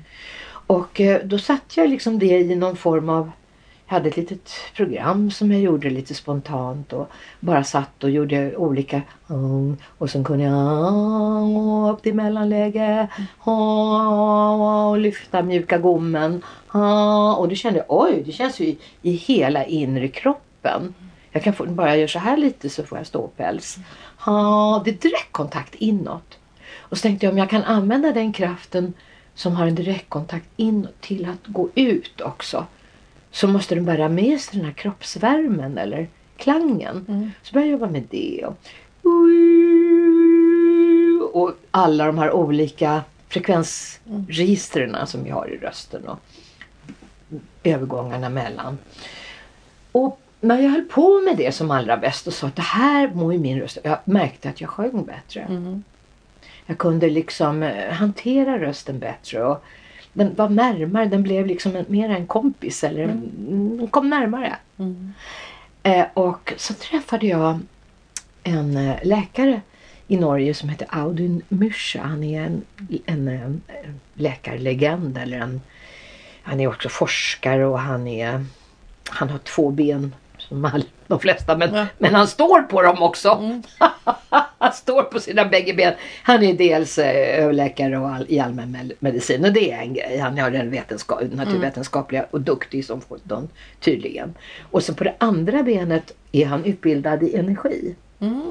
Och 0.49 1.01
eh, 1.01 1.21
då 1.23 1.37
satt 1.37 1.77
jag 1.77 1.89
liksom 1.89 2.19
det 2.19 2.39
i 2.39 2.55
någon 2.55 2.75
form 2.75 3.09
av 3.09 3.31
jag 3.89 3.93
hade 3.93 4.09
ett 4.09 4.17
litet 4.17 4.51
program 4.75 5.31
som 5.31 5.51
jag 5.51 5.61
gjorde 5.61 5.89
lite 5.89 6.13
spontant 6.13 6.93
och 6.93 7.09
bara 7.39 7.63
satt 7.63 8.03
och 8.03 8.09
gjorde 8.09 8.55
olika 8.55 9.01
mm, 9.29 9.77
och 9.97 10.09
sen 10.09 10.23
kunde 10.23 10.43
jag 10.43 11.93
upp 11.93 12.03
till 12.03 12.13
mellanläge 12.13 13.07
och 13.39 14.97
lyfta 14.97 15.41
mjuka 15.41 15.77
gommen 15.77 16.43
och 17.37 17.49
då 17.49 17.55
kände 17.55 17.79
jag 17.79 17.85
oj 17.89 18.23
det 18.25 18.31
känns 18.31 18.59
ju 18.59 18.65
i, 18.65 18.77
i 19.01 19.11
hela 19.11 19.65
inre 19.65 20.07
kroppen. 20.07 20.93
Jag 21.31 21.43
kan 21.43 21.53
få, 21.53 21.65
bara 21.65 21.89
jag 21.89 21.99
gör 21.99 22.07
så 22.07 22.19
här 22.19 22.37
lite 22.37 22.69
så 22.69 22.83
får 22.83 22.97
jag 22.97 23.07
ståpäls. 23.07 23.77
Det 24.83 24.91
är 24.91 25.01
direktkontakt 25.01 25.75
inåt. 25.75 26.37
Och 26.77 26.97
så 26.97 27.01
tänkte 27.01 27.25
jag 27.25 27.31
om 27.31 27.37
jag 27.37 27.49
kan 27.49 27.63
använda 27.63 28.11
den 28.11 28.33
kraften 28.33 28.93
som 29.35 29.55
har 29.55 29.67
en 29.67 29.75
direktkontakt 29.75 30.49
inåt 30.55 31.01
till 31.01 31.25
att 31.25 31.47
gå 31.47 31.69
ut 31.75 32.21
också 32.21 32.65
så 33.31 33.47
måste 33.47 33.75
den 33.75 33.85
bära 33.85 34.09
med 34.09 34.39
sig 34.39 34.57
den 34.57 34.65
här 34.65 34.73
kroppsvärmen 34.73 35.77
eller 35.77 36.07
klangen. 36.37 37.05
Mm. 37.07 37.31
Så 37.43 37.53
började 37.53 37.71
jag 37.71 37.79
jobba 37.79 37.91
med 37.91 38.03
det. 38.09 38.45
Och, 38.45 38.55
och 41.41 41.53
alla 41.71 42.05
de 42.05 42.17
här 42.17 42.31
olika 42.31 43.03
frekvensregistren 43.27 45.07
som 45.07 45.23
vi 45.23 45.29
har 45.29 45.47
i 45.47 45.57
rösten 45.57 46.07
och 46.07 46.19
övergångarna 47.63 48.29
mellan. 48.29 48.77
Och 49.91 50.21
när 50.41 50.59
jag 50.59 50.69
höll 50.69 50.85
på 50.85 51.21
med 51.21 51.37
det 51.37 51.51
som 51.51 51.71
allra 51.71 51.97
bäst 51.97 52.27
och 52.27 52.33
sa 52.33 52.47
att 52.47 52.55
det 52.55 52.61
här 52.61 53.11
mår 53.13 53.33
ju 53.33 53.39
min 53.39 53.59
röst. 53.59 53.77
Jag 53.83 53.97
märkte 54.05 54.49
att 54.49 54.61
jag 54.61 54.69
sjöng 54.69 55.05
bättre. 55.05 55.41
Mm. 55.41 55.83
Jag 56.65 56.77
kunde 56.77 57.09
liksom 57.09 57.63
eh, 57.63 57.91
hantera 57.93 58.59
rösten 58.59 58.99
bättre. 58.99 59.43
Och 59.43 59.63
den 60.13 60.35
var 60.35 60.49
närmare, 60.49 61.05
den 61.05 61.23
blev 61.23 61.47
liksom 61.47 61.75
en, 61.75 61.85
mer 61.87 62.09
en 62.09 62.27
kompis. 62.27 62.83
Eller 62.83 63.03
en, 63.03 63.31
den 63.77 63.87
kom 63.87 64.09
närmare. 64.09 64.55
Mm. 64.77 65.13
Eh, 65.83 66.05
och 66.13 66.53
så 66.57 66.73
träffade 66.73 67.27
jag 67.27 67.59
en 68.43 68.77
eh, 68.77 68.95
läkare 69.03 69.61
i 70.07 70.17
Norge 70.17 70.53
som 70.53 70.69
heter 70.69 70.87
Audun 70.89 71.41
Myscha. 71.49 72.01
Han 72.03 72.23
är 72.23 72.41
en, 72.41 72.61
en, 73.05 73.27
en 73.27 73.61
läkarlegend. 74.13 75.17
Eller 75.17 75.39
en, 75.39 75.61
han 76.43 76.59
är 76.59 76.67
också 76.67 76.89
forskare 76.89 77.65
och 77.65 77.79
han, 77.79 78.07
är, 78.07 78.45
han 79.09 79.29
har 79.29 79.37
två 79.37 79.71
ben 79.71 80.15
som 80.37 80.65
all, 80.65 80.83
de 81.07 81.19
flesta. 81.19 81.57
Men, 81.57 81.73
Ja. 81.75 81.85
men 81.97 82.15
han 82.15 82.27
står 82.27 82.61
på 82.61 82.81
dem 82.81 83.01
också. 83.01 83.29
Mm. 83.29 83.63
han 84.65 84.73
står 84.73 85.03
på 85.03 85.19
sina 85.19 85.45
bägge 85.45 85.73
ben. 85.73 85.93
Han 86.23 86.43
är 86.43 86.53
dels 86.53 86.97
eh, 86.97 87.43
överläkare 87.43 87.97
och 87.97 88.09
all, 88.09 88.25
i 88.29 88.39
allmän 88.39 88.71
med- 88.71 88.93
medicin 88.99 89.45
och 89.45 89.53
det 89.53 89.71
är 89.71 89.81
en 89.81 89.93
grej. 89.93 90.17
Han 90.17 90.37
har 90.37 90.51
den 90.51 90.71
vetenskap, 90.71 91.21
naturvetenskapliga 91.31 92.25
och 92.31 92.41
duktig 92.41 92.85
som 92.85 93.01
sjutton 93.01 93.49
tydligen. 93.79 94.33
Och 94.71 94.83
så 94.83 94.93
på 94.93 95.03
det 95.03 95.15
andra 95.17 95.63
benet 95.63 96.15
är 96.31 96.45
han 96.45 96.65
utbildad 96.65 97.23
i 97.23 97.35
energi 97.35 97.95
Mm. 98.21 98.41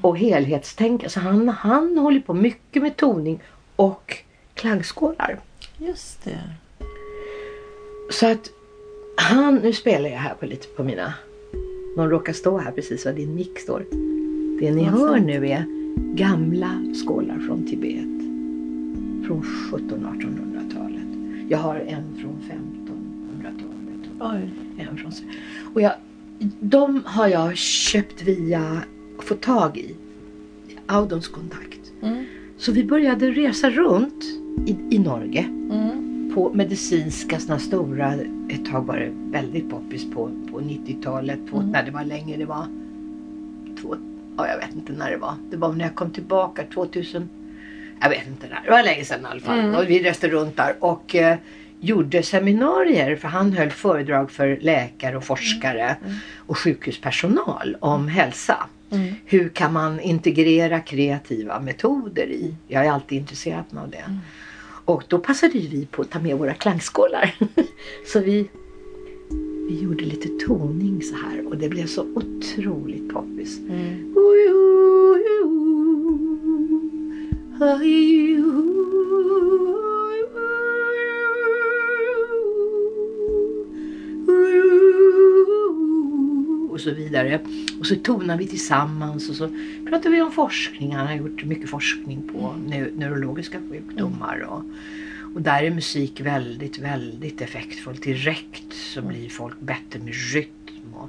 och 0.00 0.18
helhetstänk. 0.18 1.10
Så 1.10 1.20
han, 1.20 1.48
han 1.48 1.98
håller 1.98 2.20
på 2.20 2.34
mycket 2.34 2.82
med 2.82 2.96
toning 2.96 3.40
och 3.76 4.16
klangskålar. 4.54 5.38
Just 5.78 6.24
det. 6.24 6.38
Så 8.10 8.26
att 8.30 8.50
han, 9.16 9.54
nu 9.54 9.72
spelar 9.72 10.08
jag 10.10 10.18
här 10.18 10.34
på 10.34 10.46
lite 10.46 10.66
på 10.66 10.84
mina, 10.84 11.14
någon 11.96 12.10
råkar 12.10 12.32
stå 12.32 12.58
här 12.58 12.72
precis 12.72 13.04
var 13.04 13.12
din 13.12 13.34
mick 13.34 13.58
står. 13.58 13.84
Det 14.60 14.70
ni 14.74 14.82
hör 14.84 15.20
nu 15.20 15.48
är 15.48 15.64
gamla 16.14 16.70
skålar 16.94 17.38
från 17.38 17.66
Tibet. 17.66 18.22
Från 19.26 19.42
1700-1800-talet. 19.42 21.02
Jag 21.48 21.58
har 21.58 21.76
en 21.76 22.04
från 22.20 22.36
1500-talet. 22.40 24.10
och. 24.20 24.50
En 24.78 24.96
från, 24.96 25.12
och 25.74 25.80
jag, 25.80 25.92
de 26.60 27.02
har 27.04 27.28
jag 27.28 27.56
köpt 27.56 28.22
via, 28.22 28.82
fått 29.18 29.40
tag 29.40 29.78
i, 29.78 29.94
Audons 30.86 31.28
kontakt. 31.28 31.92
Mm. 32.02 32.24
Så 32.56 32.72
vi 32.72 32.84
började 32.84 33.30
resa 33.30 33.70
runt 33.70 34.24
i, 34.66 34.76
i 34.90 34.98
Norge 34.98 35.46
Mm. 35.70 36.32
på 36.34 36.52
medicinska 36.54 37.38
såna 37.38 37.58
stora, 37.58 38.14
ett 38.48 38.64
tag 38.70 38.86
var 38.86 38.96
det 38.96 39.10
väldigt 39.30 39.70
poppis 39.70 40.10
på, 40.10 40.30
på 40.52 40.60
90-talet, 40.60 41.38
på, 41.50 41.56
Mm. 41.56 41.70
när 41.70 41.84
det 41.84 41.90
var 41.90 42.04
länge, 42.04 42.36
det 42.36 42.44
var 42.44 42.66
två, 43.80 43.96
ja, 44.36 44.48
jag 44.48 44.56
vet 44.56 44.72
inte 44.74 44.92
när 44.92 45.10
det 45.10 45.16
var. 45.16 45.34
Det 45.50 45.56
var 45.56 45.72
när 45.72 45.84
jag 45.84 45.94
kom 45.94 46.10
tillbaka 46.10 46.62
2000, 46.74 47.28
jag 48.00 48.08
vet 48.08 48.26
inte 48.26 48.46
när, 48.48 48.62
det 48.64 48.70
var 48.70 48.82
länge 48.82 49.04
sedan 49.04 49.20
i 49.22 49.26
alla 49.26 49.40
fall. 49.40 49.58
Mm. 49.58 49.74
Och 49.74 49.90
vi 49.90 50.02
reste 50.02 50.28
runt 50.28 50.56
där 50.56 50.74
och 50.80 51.14
eh, 51.14 51.36
gjorde 51.80 52.22
seminarier 52.22 53.16
för 53.16 53.28
han 53.28 53.52
höll 53.52 53.70
föredrag 53.70 54.30
för 54.30 54.58
läkare 54.60 55.16
och 55.16 55.24
forskare 55.24 55.96
Mm. 56.04 56.16
och 56.46 56.58
sjukhuspersonal 56.58 57.76
om 57.80 58.08
hälsa. 58.08 58.66
Mm. 58.90 59.14
Hur 59.24 59.48
kan 59.48 59.72
man 59.72 60.00
integrera 60.00 60.80
kreativa 60.80 61.60
metoder 61.60 62.26
i? 62.26 62.54
Jag 62.68 62.86
är 62.86 62.90
alltid 62.90 63.18
intresserad 63.18 63.64
av 63.76 63.90
det. 63.90 63.96
Mm. 63.96 64.18
Och 64.84 65.04
då 65.08 65.18
passade 65.18 65.52
vi 65.52 65.86
på 65.90 66.02
att 66.02 66.10
ta 66.10 66.18
med 66.18 66.36
våra 66.38 66.54
klangskålar. 66.54 67.34
så 68.12 68.20
vi, 68.20 68.48
vi 69.68 69.82
gjorde 69.82 70.04
lite 70.04 70.28
toning 70.28 71.02
så 71.02 71.14
här 71.14 71.46
och 71.46 71.56
det 71.56 71.68
blev 71.68 71.86
så 71.86 72.06
otroligt 72.14 73.08
poppis. 73.08 73.60
Mm. 73.68 74.12
Och 86.70 86.80
så 86.80 86.90
vidare. 86.90 87.40
Och 87.80 87.86
så 87.86 87.96
tonar 87.96 88.38
vi 88.38 88.46
tillsammans 88.46 89.28
och 89.30 89.36
så 89.36 89.48
pratar 89.88 90.10
vi 90.10 90.22
om 90.22 90.32
forskning. 90.32 90.94
Han 90.94 91.06
har 91.06 91.14
gjort 91.14 91.44
mycket 91.44 91.70
forskning 91.70 92.22
på 92.32 92.54
neu- 92.66 92.90
neurologiska 92.98 93.58
sjukdomar. 93.70 94.46
Och, 94.50 94.62
och 95.36 95.42
där 95.42 95.62
är 95.62 95.70
musik 95.70 96.20
väldigt, 96.20 96.78
väldigt 96.78 97.40
effektfullt. 97.40 98.02
Direkt 98.02 98.72
så 98.72 99.02
blir 99.02 99.28
folk 99.28 99.60
bättre 99.60 99.98
med 99.98 100.14
rytm 100.34 100.94
och 100.94 101.08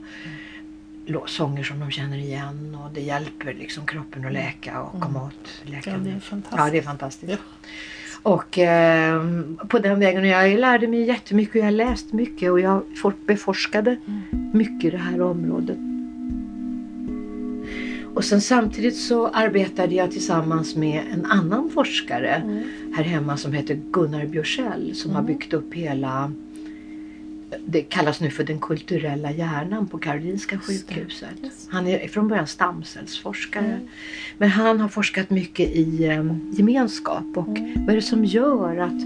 lå- 1.06 1.26
sånger 1.28 1.64
som 1.64 1.80
de 1.80 1.92
känner 1.92 2.18
igen. 2.18 2.78
Och 2.86 2.92
det 2.94 3.02
hjälper 3.02 3.54
liksom 3.54 3.86
kroppen 3.86 4.26
att 4.26 4.34
läka 4.34 4.82
och 4.82 5.02
komma 5.02 5.24
åt 5.26 5.62
Ja, 5.66 5.72
läkande. 5.72 6.10
det 6.10 6.16
är 6.16 6.20
fantastiskt. 6.20 6.58
Ja, 6.66 6.70
det 6.72 6.78
är 6.78 6.82
fantastiskt. 6.82 7.32
Ja. 7.32 7.38
Och 8.24 8.58
eh, 8.58 9.22
på 9.68 9.80
den 9.80 10.00
vägen, 10.00 10.22
och 10.22 10.28
jag 10.28 10.60
lärde 10.60 10.88
mig 10.88 11.02
jättemycket 11.04 11.54
och 11.56 11.60
jag 11.60 11.64
har 11.66 11.72
läst 11.72 12.14
mycket 12.14 12.52
och 12.52 12.60
jag 12.60 12.84
for- 13.02 13.14
beforskade 13.26 13.98
mycket 14.54 14.84
i 14.86 14.90
det 14.90 14.98
här 14.98 15.22
området. 15.22 15.78
Och 18.16 18.24
sen 18.24 18.42
samtidigt 18.42 18.98
så 18.98 19.28
arbetade 19.28 19.96
jag 19.96 20.12
tillsammans 20.12 20.76
med 20.76 21.04
en 21.14 21.26
annan 21.26 21.70
forskare 21.70 22.36
Mm. 22.36 22.64
här 22.96 23.04
hemma 23.04 23.38
som 23.38 23.54
heter 23.54 23.80
Gunnar 23.92 24.26
Björsell 24.26 24.96
som 24.96 25.12
har 25.12 25.22
byggt 25.22 25.54
upp 25.54 25.74
hela 25.74 26.32
det 27.66 27.82
kallas 27.82 28.22
nu 28.22 28.30
för 28.30 28.44
den 28.44 28.60
kulturella 28.60 29.32
hjärnan 29.32 29.88
på 29.88 29.98
Karolinska 29.98 30.60
sjukhuset. 30.60 31.30
Han 31.70 31.88
är 31.88 32.08
från 32.08 32.28
början 32.28 32.48
stamcellsforskare. 32.48 33.66
Mm. 33.66 33.80
Men 34.38 34.50
han 34.50 34.80
har 34.80 34.90
forskat 34.90 35.30
mycket 35.30 35.70
i 35.70 36.06
eh, 36.06 36.26
gemenskap 36.52 37.24
och 37.36 37.48
Mm. 37.58 37.74
vad 37.86 37.90
är 37.90 37.96
det 37.96 38.02
som 38.02 38.26
gör 38.26 38.78
att 38.78 39.02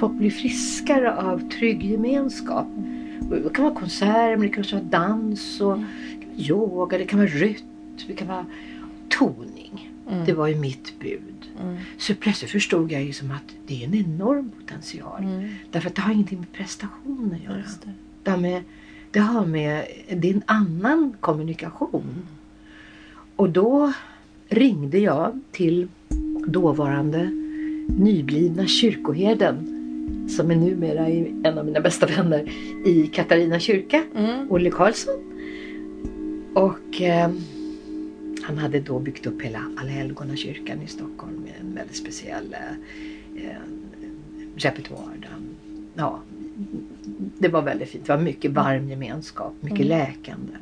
folk 0.00 0.12
blir 0.12 0.30
friskare 0.30 1.16
av 1.16 1.48
trygg 1.50 1.82
gemenskap? 1.84 2.66
Och 3.30 3.36
Det 3.36 3.50
kan 3.54 3.64
vara 3.64 3.74
konserter, 3.74 4.36
det 4.36 4.48
kan 4.48 4.64
vara 4.72 4.82
dans 4.82 5.60
och 5.60 5.72
Mm. 5.72 5.86
yoga, 6.36 6.98
det 6.98 7.04
kan 7.04 7.18
vara 7.18 7.28
rytm, 7.28 7.66
det 8.08 8.14
kan 8.14 8.28
vara 8.28 8.46
toning. 9.08 9.90
Mm. 10.10 10.24
Det 10.24 10.32
var 10.32 10.46
ju 10.46 10.56
mitt 10.56 10.98
bud. 11.00 11.48
Mm. 11.60 11.76
Så 11.98 12.14
plötsligt 12.14 12.50
förstod 12.50 12.92
jag 12.92 13.02
liksom 13.02 13.30
att 13.30 13.54
det 13.66 13.82
är 13.82 13.86
en 13.86 13.94
enorm 13.94 14.50
potential. 14.60 15.22
Mm. 15.22 15.48
Därför 15.70 15.88
att 15.88 15.94
det 15.94 16.02
har 16.02 16.12
ingenting 16.12 16.38
med 16.38 16.52
prestation 16.52 17.34
att 17.36 17.44
göra. 17.44 17.56
Det. 17.56 17.92
Det 18.22 18.30
har 18.30 18.38
med, 18.38 18.62
det 19.10 19.18
har 19.18 19.46
med, 19.46 19.86
det 20.16 20.30
är 20.30 20.34
en 20.34 20.42
annan 20.46 21.16
kommunikation. 21.20 22.26
Och 23.36 23.50
då 23.50 23.92
ringde 24.48 24.98
jag 24.98 25.40
till 25.52 25.88
dåvarande 26.46 27.30
nyblivna 27.88 28.66
kyrkoherden 28.66 29.76
som 30.28 30.50
är 30.50 30.56
numera 30.56 31.06
en 31.06 31.58
av 31.58 31.66
mina 31.66 31.80
bästa 31.80 32.06
vänner 32.06 32.50
i 32.86 33.06
Katarina 33.06 33.58
kyrka, 33.58 34.04
Mm. 34.16 34.52
Olle 34.52 34.70
Karlsson. 34.70 35.14
Och 36.54 37.02
eh, 37.02 37.30
han 38.50 38.58
hade 38.58 38.80
då 38.80 38.98
byggt 38.98 39.26
upp 39.26 39.42
hela 39.42 39.64
Allhelgonakyrkan 39.76 40.82
i 40.82 40.86
Stockholm 40.86 41.34
med 41.36 41.52
en 41.60 41.74
väldigt 41.74 41.96
speciell 41.96 42.54
eh, 42.54 43.44
eh, 43.46 43.56
repertoar. 44.56 45.28
Ja, 45.94 46.20
det 47.38 47.48
var 47.48 47.62
väldigt 47.62 47.88
fint. 47.88 48.06
Det 48.06 48.16
var 48.16 48.22
mycket 48.22 48.50
varm 48.50 48.88
gemenskap, 48.88 49.54
mycket 49.60 49.80
Mm. 49.80 49.88
läkande. 49.88 50.52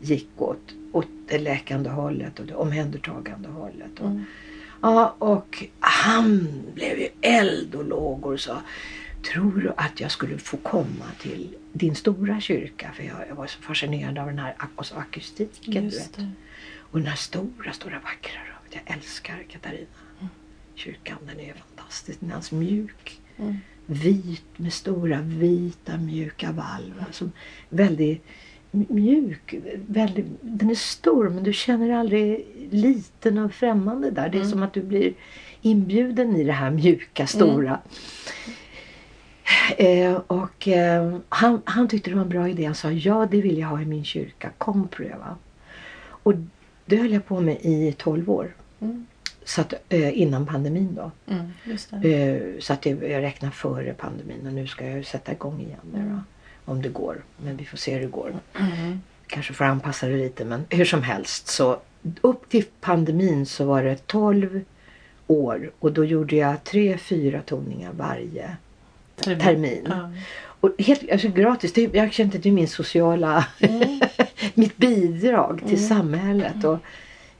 Det 0.00 0.06
gick 0.14 0.28
åt, 0.36 0.74
åt 0.92 1.06
det 1.28 1.38
läkande 1.38 1.90
hållet 1.90 2.40
och 2.40 2.46
det 2.46 2.54
omhändertagande 2.54 3.48
hållet. 3.48 4.00
Och, 4.00 4.06
Mm. 4.10 4.22
Ja, 4.82 5.14
och 5.18 5.64
han 5.80 6.48
blev 6.74 6.98
ju 6.98 7.08
eld 7.20 7.74
och 7.74 7.84
lågor 7.84 8.32
och 8.32 8.40
sa 8.40 8.62
Tror 9.32 9.52
du 9.60 9.72
att 9.76 10.00
jag 10.00 10.10
skulle 10.10 10.38
få 10.38 10.56
komma 10.56 11.04
till 11.20 11.48
din 11.72 11.94
stora 11.94 12.40
kyrka? 12.40 12.90
För 12.94 13.02
jag, 13.02 13.16
jag 13.28 13.34
var 13.34 13.46
så 13.46 13.62
fascinerad 13.62 14.18
av 14.18 14.26
den 14.26 14.38
här 14.38 14.54
ak- 14.58 14.68
och 14.76 14.86
så 14.86 14.94
akustiken. 14.96 15.72
Du 15.74 15.80
vet. 15.96 16.18
Och 16.94 17.00
den 17.00 17.08
här 17.08 17.16
stora, 17.16 17.72
stora 17.72 17.94
vackra 17.98 18.40
rummet. 18.40 18.70
Jag 18.86 18.96
älskar 18.96 19.44
Katarina. 19.48 19.86
Mm. 20.20 20.28
Kyrkan, 20.74 21.18
den 21.26 21.40
är 21.40 21.52
fantastisk. 21.52 22.20
Den 22.20 22.30
är 22.30 22.40
så 22.40 22.54
mjuk. 22.54 23.20
Mm. 23.36 23.56
Vit 23.86 24.58
med 24.58 24.72
stora 24.72 25.20
vita 25.22 25.96
mjuka 25.96 26.52
valv. 26.52 27.04
Alltså, 27.06 27.30
väldigt 27.68 28.24
mjuk. 28.70 29.54
Väldigt, 29.86 30.26
den 30.40 30.70
är 30.70 30.74
stor 30.74 31.28
men 31.28 31.44
du 31.44 31.52
känner 31.52 31.90
aldrig 31.90 32.46
liten 32.70 33.38
och 33.38 33.52
främmande 33.52 34.10
där. 34.10 34.28
Det 34.28 34.36
är 34.38 34.40
Mm. 34.40 34.50
som 34.50 34.62
att 34.62 34.72
du 34.72 34.82
blir 34.82 35.12
inbjuden 35.62 36.36
i 36.36 36.44
det 36.44 36.52
här 36.52 36.70
mjuka, 36.70 37.26
stora. 37.26 37.80
Eh, 39.76 40.14
och 40.14 40.68
eh, 40.68 41.16
han, 41.28 41.62
han 41.64 41.88
tyckte 41.88 42.10
det 42.10 42.16
var 42.16 42.22
en 42.22 42.28
bra 42.28 42.48
idé. 42.48 42.64
Han 42.64 42.74
sa 42.74 42.90
ja 42.90 43.28
det 43.30 43.40
vill 43.40 43.58
jag 43.58 43.68
ha 43.68 43.82
i 43.82 43.84
min 43.84 44.04
kyrka. 44.04 44.50
Kom 44.58 44.88
pröva. 44.88 45.36
Och 46.24 46.34
det 46.86 46.96
höll 46.96 47.12
jag 47.12 47.26
på 47.26 47.40
med 47.40 47.56
i 47.60 47.92
12 47.98 48.30
år. 48.30 48.54
Mm. 48.80 49.06
Så 49.44 49.60
att, 49.60 49.74
eh, 49.88 50.18
innan 50.20 50.46
pandemin 50.46 50.94
då. 50.94 51.10
Mm. 51.26 51.50
Eh, 52.04 52.60
så 52.60 52.72
att 52.72 52.82
det, 52.82 52.90
jag 52.90 53.22
räknar 53.22 53.50
före 53.50 53.94
pandemin 53.94 54.46
och 54.46 54.52
nu 54.52 54.66
ska 54.66 54.86
jag 54.88 55.06
sätta 55.06 55.32
igång 55.32 55.60
igen 55.60 55.78
då, 55.92 55.98
Mm. 55.98 56.20
Om 56.66 56.82
det 56.82 56.88
går. 56.88 57.22
Men 57.44 57.56
vi 57.56 57.64
får 57.64 57.76
se 57.76 57.94
hur 57.94 58.00
det 58.00 58.06
går. 58.06 58.32
Mm. 58.60 59.00
Kanske 59.26 59.52
får 59.52 59.64
anpassa 59.64 60.06
det 60.06 60.16
lite 60.16 60.44
men 60.44 60.64
hur 60.70 60.84
som 60.84 61.02
helst 61.02 61.46
så 61.46 61.80
upp 62.20 62.48
till 62.48 62.64
pandemin 62.80 63.46
så 63.46 63.64
var 63.64 63.82
det 63.82 64.06
12 64.06 64.60
år 65.26 65.70
och 65.78 65.92
då 65.92 66.04
gjorde 66.04 66.36
jag 66.36 66.64
tre, 66.64 66.98
fyra 66.98 67.40
toningar 67.42 67.92
varje 67.92 68.56
Termin. 69.16 69.40
termin. 69.40 69.86
Ja. 69.90 70.10
Och 70.64 70.70
helt 70.78 71.10
alltså, 71.12 71.28
gratis. 71.28 71.72
Det, 71.72 71.94
jag 71.94 72.12
kände 72.12 72.36
att 72.36 72.42
det 72.42 72.48
är 72.48 72.52
min 72.52 72.68
sociala, 72.68 73.46
Mm. 73.60 74.00
mitt 74.54 74.76
bidrag 74.76 75.58
till 75.66 75.78
Mm. 75.78 75.88
samhället. 75.88 76.64
Och 76.64 76.78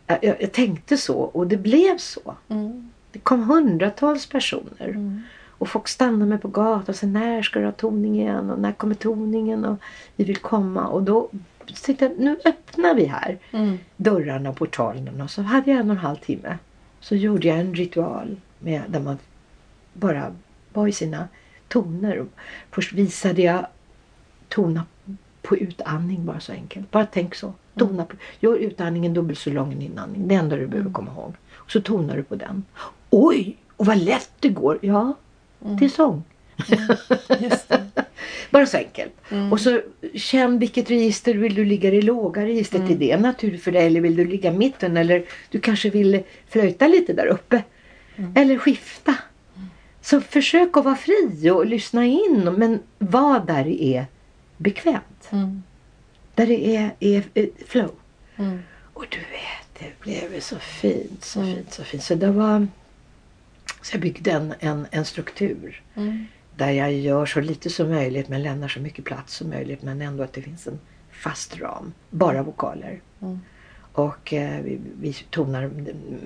jag, 0.06 0.18
jag, 0.24 0.36
jag 0.42 0.52
tänkte 0.52 0.96
så 0.96 1.14
och 1.18 1.46
det 1.46 1.56
blev 1.56 1.98
så. 1.98 2.34
Mm. 2.48 2.90
Det 3.12 3.18
kom 3.18 3.42
hundratals 3.42 4.26
personer. 4.26 4.88
Mm. 4.88 5.22
Och 5.58 5.68
folk 5.68 5.88
stannade 5.88 6.26
mig 6.26 6.38
på 6.38 6.48
gatan 6.48 6.84
och 6.88 6.96
sa 6.96 7.06
när 7.06 7.42
ska 7.42 7.58
du 7.58 7.64
ha 7.64 7.72
toning 7.72 8.20
igen 8.20 8.50
och 8.50 8.58
när 8.58 8.72
kommer 8.72 8.94
toningen 8.94 9.64
och 9.64 9.76
vi 10.16 10.24
vill 10.24 10.36
komma. 10.36 10.86
Och 10.86 11.02
då 11.02 11.28
tänkte 11.82 12.04
jag 12.04 12.18
nu 12.18 12.36
öppnar 12.44 12.94
vi 12.94 13.04
här 13.04 13.38
Mm. 13.52 13.78
dörrarna 13.96 14.50
och 14.50 14.56
portalerna. 14.56 15.24
Och 15.24 15.30
så 15.30 15.42
hade 15.42 15.70
jag 15.70 15.80
en 15.80 15.90
och 15.90 15.96
en 15.96 16.02
halv 16.02 16.16
timme. 16.16 16.58
Så 17.00 17.14
gjorde 17.16 17.48
jag 17.48 17.58
en 17.58 17.74
ritual 17.74 18.36
med, 18.58 18.82
där 18.88 19.00
man 19.00 19.18
bara 19.92 20.32
var 20.72 20.88
i 20.88 20.92
sina 20.92 21.28
toner. 21.74 22.26
Först 22.70 22.92
visade 22.92 23.42
jag 23.42 23.66
tona 24.48 24.84
på 25.42 25.56
utandning 25.56 26.26
bara 26.26 26.40
så 26.40 26.52
enkelt. 26.52 26.90
Bara 26.90 27.06
tänk 27.06 27.34
så. 27.34 27.52
Tona 27.78 28.04
på, 28.04 28.16
gör 28.40 28.56
utandningen 28.56 29.14
dubbelt 29.14 29.38
så 29.38 29.50
lång 29.50 29.72
än 29.72 29.82
inandning. 29.82 30.28
Det 30.28 30.34
enda 30.34 30.56
du 30.56 30.66
behöver 30.66 30.90
komma 30.90 31.10
ihåg. 31.12 31.34
Och 31.54 31.70
så 31.70 31.80
tonar 31.80 32.16
du 32.16 32.22
på 32.22 32.34
den. 32.36 32.64
Oj! 33.10 33.56
Och 33.76 33.86
vad 33.86 33.98
lätt 33.98 34.30
det 34.40 34.48
går. 34.48 34.78
Ja, 34.82 35.14
till 35.78 35.90
sång. 35.90 36.22
Det. 36.68 37.84
Bara 38.50 38.66
så 38.66 38.76
enkelt. 38.76 39.12
Mm. 39.30 39.52
Och 39.52 39.60
så 39.60 39.80
känn 40.14 40.58
vilket 40.58 40.90
register 40.90 41.34
vill 41.34 41.54
du 41.54 41.64
ligga 41.64 41.90
i 41.90 42.02
låga 42.02 42.44
registret. 42.44 42.82
Mm. 42.82 42.92
Är 42.92 42.98
det 42.98 43.16
naturligt 43.16 43.62
för 43.62 43.72
dig 43.72 43.86
eller 43.86 44.00
vill 44.00 44.16
du 44.16 44.24
ligga 44.24 44.52
i 44.52 44.56
mitten 44.56 44.96
eller 44.96 45.24
du 45.50 45.60
kanske 45.60 45.90
vill 45.90 46.22
flöjta 46.48 46.86
lite 46.86 47.12
där 47.12 47.26
uppe. 47.26 47.62
Mm. 48.16 48.32
Eller 48.36 48.58
skifta. 48.58 49.14
Så 50.04 50.20
försök 50.20 50.76
att 50.76 50.84
vara 50.84 50.96
fri 50.96 51.50
och 51.50 51.66
lyssna 51.66 52.04
in 52.04 52.54
men 52.58 52.80
var 52.98 53.40
där 53.40 53.64
det 53.64 53.82
är 53.84 54.06
bekvämt. 54.56 55.28
Mm. 55.30 55.62
Där 56.34 56.46
det 56.46 56.76
är, 56.76 56.94
är, 57.00 57.24
är 57.34 57.48
flow. 57.66 57.90
Mm. 58.36 58.58
Och 58.92 59.06
du 59.10 59.18
vet, 59.18 59.78
det 59.78 60.00
blev 60.00 60.40
så 60.40 60.58
fint, 60.58 61.24
så 61.24 61.40
Mm. 61.40 61.54
fint, 61.54 61.72
så 61.72 61.84
fint. 61.84 62.02
Så 62.02 62.14
det 62.14 62.30
var... 62.30 62.66
Så 63.82 63.94
jag 63.94 64.00
byggde 64.00 64.30
en, 64.30 64.54
en, 64.60 64.86
en 64.90 65.04
struktur 65.04 65.82
Mm. 65.94 66.26
där 66.56 66.70
jag 66.70 66.92
gör 66.92 67.26
så 67.26 67.40
lite 67.40 67.70
som 67.70 67.88
möjligt 67.90 68.28
men 68.28 68.42
lämnar 68.42 68.68
så 68.68 68.80
mycket 68.80 69.04
plats 69.04 69.34
som 69.34 69.48
möjligt 69.48 69.82
men 69.82 70.02
ändå 70.02 70.22
att 70.22 70.32
det 70.32 70.42
finns 70.42 70.66
en 70.66 70.78
fast 71.12 71.60
ram. 71.60 71.92
Bara 72.10 72.42
vokaler. 72.42 73.00
Mm. 73.22 73.40
Och 73.92 74.32
eh, 74.32 74.60
vi, 74.60 74.80
vi 75.00 75.12
tonar 75.12 75.70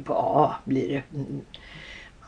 på 0.05 0.15
A 0.15 0.55
blir 0.65 0.89
det. 0.89 1.03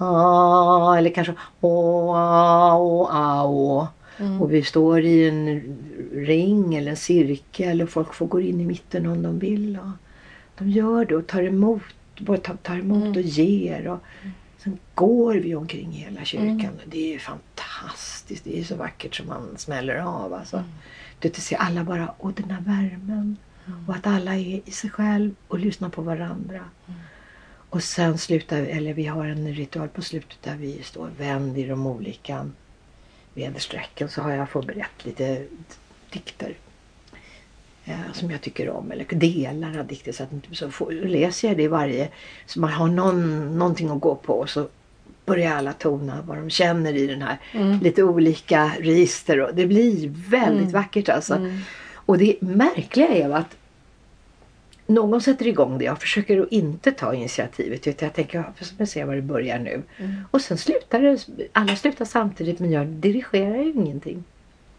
Mm. 0.00 0.14
A, 0.14 0.94
eller 0.98 1.10
kanske 1.10 1.34
Å, 1.60 2.12
A, 2.16 2.76
Å, 2.78 3.08
A, 3.12 3.44
Å. 3.46 3.88
Mm. 4.18 4.42
Och 4.42 4.52
vi 4.52 4.62
står 4.62 5.04
i 5.04 5.28
en 5.28 5.62
ring 6.12 6.74
eller 6.74 6.90
en 6.90 6.96
cirkel 6.96 7.82
och 7.82 7.88
folk 7.88 8.14
får 8.14 8.26
gå 8.26 8.40
in 8.40 8.60
i 8.60 8.66
mitten 8.66 9.06
om 9.06 9.22
de 9.22 9.38
vill. 9.38 9.78
Och 9.78 9.90
de 10.58 10.70
gör 10.70 11.04
det 11.04 11.16
och 11.16 11.26
tar 11.26 11.42
emot, 11.42 11.82
både 12.18 12.40
tar, 12.40 12.78
emot 12.78 13.02
Mm. 13.02 13.16
och 13.16 13.20
ger. 13.22 13.88
Och 13.88 13.98
sen 14.58 14.78
går 14.94 15.34
vi 15.34 15.54
omkring 15.54 15.90
hela 15.92 16.24
kyrkan. 16.24 16.60
Mm. 16.60 16.74
Det 16.86 17.14
är 17.14 17.18
fantastiskt. 17.18 18.44
Det 18.44 18.58
är 18.60 18.64
så 18.64 18.76
vackert 18.76 19.14
som 19.14 19.26
man 19.28 19.48
smäller 19.56 19.96
av. 19.96 20.34
Alltså. 20.34 20.56
Mm. 20.56 20.68
Du 21.18 21.28
vet, 21.28 21.36
att 21.36 21.42
se 21.42 21.56
alla 21.56 21.84
bara, 21.84 22.08
och 22.18 22.32
den 22.32 22.50
här 22.50 22.60
värmen. 22.60 23.36
Och 23.86 23.94
att 23.94 24.06
alla 24.06 24.34
är 24.36 24.60
i 24.68 24.70
sig 24.70 24.90
själv 24.90 25.34
och 25.48 25.58
lyssnar 25.58 25.88
på 25.88 26.02
varandra. 26.02 26.60
Mm. 26.88 27.00
Och 27.70 27.82
sen 27.82 28.18
slutar 28.18 28.56
eller 28.62 28.94
vi 28.94 29.06
har 29.06 29.26
en 29.26 29.54
ritual 29.54 29.88
på 29.88 30.02
slutet 30.02 30.38
där 30.42 30.56
vi 30.56 30.82
står 30.82 31.10
vänd 31.18 31.58
i 31.58 31.66
de 31.66 31.86
olika 31.86 32.50
väderstrecken. 33.34 34.08
Så 34.08 34.22
har 34.22 34.30
jag 34.32 34.48
förberett 34.48 35.04
lite 35.04 35.42
dikter. 36.10 36.54
Eh, 37.84 38.12
som 38.12 38.30
jag 38.30 38.40
tycker 38.40 38.70
om, 38.70 38.92
eller 38.92 39.04
delar 39.04 39.78
av 39.78 39.86
dikter. 39.86 40.12
Så, 40.12 40.22
att, 40.22 40.30
så 40.52 40.70
får, 40.70 40.92
läser 40.92 41.48
jag 41.48 41.56
det 41.56 41.62
i 41.62 41.68
varje, 41.68 42.08
så 42.46 42.60
man 42.60 42.70
har 42.70 42.88
någon, 42.88 43.58
någonting 43.58 43.88
att 43.90 44.00
gå 44.00 44.14
på. 44.14 44.32
Och 44.32 44.50
så 44.50 44.68
börjar 45.26 45.56
alla 45.56 45.72
tona 45.72 46.22
vad 46.26 46.36
de 46.36 46.50
känner 46.50 46.94
i 46.94 47.06
den 47.06 47.22
här 47.22 47.38
Mm. 47.52 47.78
lite 47.78 48.02
olika 48.02 48.72
register. 48.78 49.40
Och 49.40 49.54
det 49.54 49.66
blir 49.66 50.08
väldigt 50.30 50.60
Mm. 50.60 50.72
vackert 50.72 51.08
alltså. 51.08 51.34
Mm. 51.34 51.58
Och 51.92 52.18
det 52.18 52.36
märkliga 52.42 53.08
är 53.08 53.30
att 53.30 53.56
någon 54.90 55.20
sätter 55.20 55.46
igång 55.46 55.78
det. 55.78 55.84
Jag 55.84 56.00
försöker 56.00 56.40
att 56.40 56.52
inte 56.52 56.92
ta 56.92 57.14
initiativet. 57.14 57.86
Utan 57.86 58.06
jag 58.06 58.14
tänker, 58.14 58.38
ja, 58.38 58.64
får 58.78 58.84
se 58.84 59.04
var 59.04 59.14
det 59.14 59.22
börjar 59.22 59.58
nu. 59.58 59.82
Mm. 59.98 60.14
Och 60.30 60.40
sen 60.40 60.58
slutar 60.58 61.02
det. 61.02 61.26
Alla 61.52 61.76
slutar 61.76 62.04
samtidigt 62.04 62.58
men 62.58 62.70
jag 62.70 62.86
dirigerar 62.86 63.56
ju 63.56 63.72
ingenting. 63.72 64.24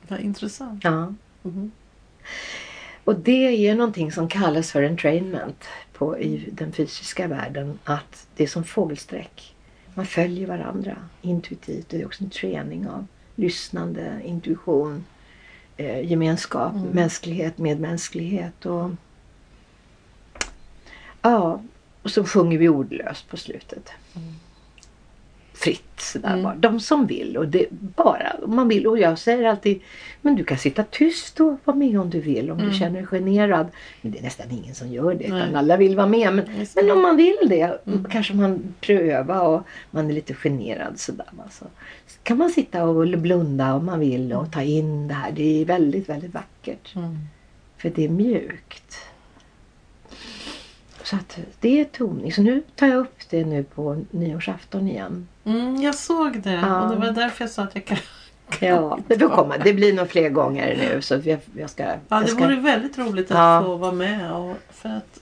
Vad 0.07 0.20
intressant. 0.20 0.84
Ja. 0.84 1.14
Mm. 1.43 1.72
Och 3.03 3.16
det 3.20 3.68
är 3.68 3.76
någonting 3.76 4.12
som 4.12 4.28
kallas 4.28 4.72
för 4.72 4.84
entrainment 4.84 5.66
på, 5.93 6.20
i 6.20 6.49
den 6.51 6.72
fysiska 6.72 7.28
världen. 7.28 7.80
Att 7.84 8.28
det 8.36 8.43
är 8.43 8.47
som 8.47 8.64
fågelsträck. 8.64 9.55
Man 9.93 10.05
följer 10.05 10.47
varandra 10.47 10.95
intuitivt. 11.22 11.89
Det 11.89 12.01
är 12.01 12.05
också 12.05 12.24
en 12.24 12.30
träning 12.30 12.88
av 12.88 13.07
lyssnande, 13.36 14.22
intuition, 14.26 15.05
eh, 15.78 16.12
gemenskap, 16.12 16.74
Mm. 16.74 16.88
mänsklighet, 16.88 17.57
medmänsklighet. 17.57 18.66
Och, 18.66 18.89
ja, 21.22 21.61
och 22.03 22.11
så 22.11 22.24
sjunger 22.26 22.57
vi 22.57 22.69
ordlöst 22.69 23.30
på 23.30 23.38
slutet. 23.38 23.89
Mm. 24.15 24.28
Fritt 25.53 25.99
sådär 25.99 26.30
Mm. 26.30 26.43
bara. 26.43 26.55
De 26.55 26.80
som 26.80 27.07
vill 27.07 27.38
och 27.38 27.47
det 27.47 27.65
bara 27.72 28.36
man 28.47 28.67
vill. 28.67 28.88
Och 28.88 28.99
jag 28.99 29.19
säger 29.19 29.43
alltid 29.49 29.82
men 30.22 30.36
du 30.36 30.43
kan 30.43 30.57
sitta 30.57 30.84
tyst 30.84 31.39
och 31.39 31.57
vara 31.63 31.78
med 31.78 31.99
om 31.99 32.09
du 32.09 32.19
vill. 32.19 32.51
Om 32.51 32.57
Mm. 32.59 32.72
du 32.72 32.78
känner 32.78 32.93
dig 32.99 33.05
generad. 33.05 33.67
Men 34.01 34.11
det 34.11 34.17
är 34.19 34.24
nästan 34.24 34.51
ingen 34.51 34.76
som 34.76 34.91
gör 34.91 35.13
det. 35.13 35.24
Utan 35.26 35.55
alla 35.55 35.78
vill 35.78 35.95
vara 35.95 36.07
med. 36.07 36.34
Men, 36.36 36.45
men 36.76 36.91
om 36.91 37.01
man 37.01 37.17
vill 37.17 37.38
det 37.49 37.80
Mm. 37.88 38.05
kanske 38.11 38.34
man 38.34 38.74
pröva 38.82 39.41
och 39.41 39.61
man 39.91 40.09
är 40.09 40.13
lite 40.13 40.34
generad 40.34 40.99
sådär. 40.99 41.26
va. 41.32 41.43
Så 41.51 41.65
kan 42.24 42.38
man 42.38 42.49
sitta 42.49 42.84
och 42.84 43.07
blunda 43.07 43.74
om 43.74 43.86
man 43.86 43.99
vill 43.99 44.34
och 44.34 44.51
ta 44.51 44.61
in 44.61 45.07
det 45.07 45.13
här. 45.13 45.32
Det 45.32 45.61
är 45.61 45.65
väldigt, 45.65 46.09
väldigt 46.09 46.34
vackert. 46.34 46.95
Mm. 46.95 47.17
För 47.78 47.89
det 47.89 48.05
är 48.05 48.09
mjukt. 48.09 48.97
Så 51.12 51.18
att 51.18 51.39
det 51.59 51.80
är 51.82 51.86
toning. 51.86 52.34
Så 52.34 52.41
nu 52.41 52.64
tar 52.76 52.88
jag 52.88 52.97
upp 52.97 53.20
det 53.30 53.45
nu 53.45 53.64
på 53.64 54.01
nyårsafton 54.12 54.88
igen. 54.88 55.28
Mm, 55.43 55.82
jag 55.82 55.95
såg 55.95 56.41
det 56.41 56.51
Ja. 56.53 56.82
och 56.82 56.89
det 56.89 56.95
var 56.95 57.12
därför 57.12 57.43
jag 57.43 57.51
sa 57.51 57.64
att 57.64 57.76
jag 57.76 57.86
kan... 57.86 57.97
Ja, 58.59 58.99
det 59.07 59.18
komma. 59.18 59.57
Det 59.57 59.74
blir 59.74 59.93
nog 59.93 60.09
fler 60.09 60.30
gånger 60.30 60.78
nu. 60.78 61.01
Så 61.01 61.22
jag, 61.24 61.39
jag 61.57 61.70
ska... 61.70 61.84
Ja, 61.84 61.95
jag 62.09 62.22
det 62.24 62.28
ska... 62.28 62.43
vore 62.43 62.55
väldigt 62.55 62.97
roligt 62.97 63.32
att 63.32 63.38
Ja. 63.38 63.62
få 63.66 63.76
vara 63.76 63.91
med 63.91 64.32
och 64.34 64.57
för 64.72 64.89
att. 64.89 65.20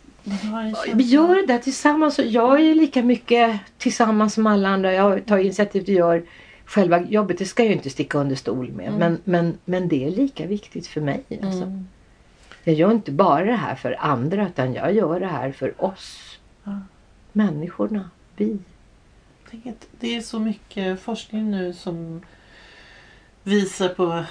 Vi 0.93 1.03
gör 1.03 1.35
det 1.35 1.45
där 1.45 1.57
tillsammans. 1.59 2.19
Jag 2.19 2.61
är 2.61 2.75
lika 2.75 3.03
mycket 3.03 3.59
tillsammans 3.77 4.33
som 4.33 4.47
alla 4.47 4.69
andra. 4.69 4.93
Jag 4.93 5.25
tar 5.25 5.37
initiativ 5.37 5.83
och 5.83 5.89
gör 5.89 6.23
själva 6.65 7.01
jobbet. 7.01 7.37
Det 7.37 7.45
ska 7.45 7.63
jag 7.63 7.69
ju 7.69 7.75
inte 7.75 7.89
sticka 7.89 8.17
under 8.17 8.35
stol 8.35 8.71
med. 8.71 8.87
Mm. 8.87 8.99
Men, 8.99 9.19
men, 9.23 9.57
men 9.65 9.87
det 9.87 10.05
är 10.05 10.11
lika 10.11 10.47
viktigt 10.47 10.87
för 10.87 11.01
mig. 11.01 11.23
Alltså. 11.29 11.63
Mm. 11.63 11.87
Jag 12.63 12.75
gör 12.75 12.91
inte 12.91 13.11
bara 13.11 13.45
det 13.45 13.55
här 13.55 13.75
för 13.75 13.95
andra 13.99 14.47
utan 14.47 14.73
jag 14.73 14.93
gör 14.93 15.19
det 15.19 15.27
här 15.27 15.51
för 15.51 15.83
oss. 15.83 16.39
Ja. 16.63 16.79
Människorna. 17.31 18.09
Vi. 18.35 18.57
Att 19.51 19.87
Det 19.99 20.15
är 20.15 20.21
så 20.21 20.39
mycket 20.39 20.99
forskning 21.01 21.51
nu 21.51 21.73
som 21.73 22.21
visar 23.43 23.89
på 23.89 24.23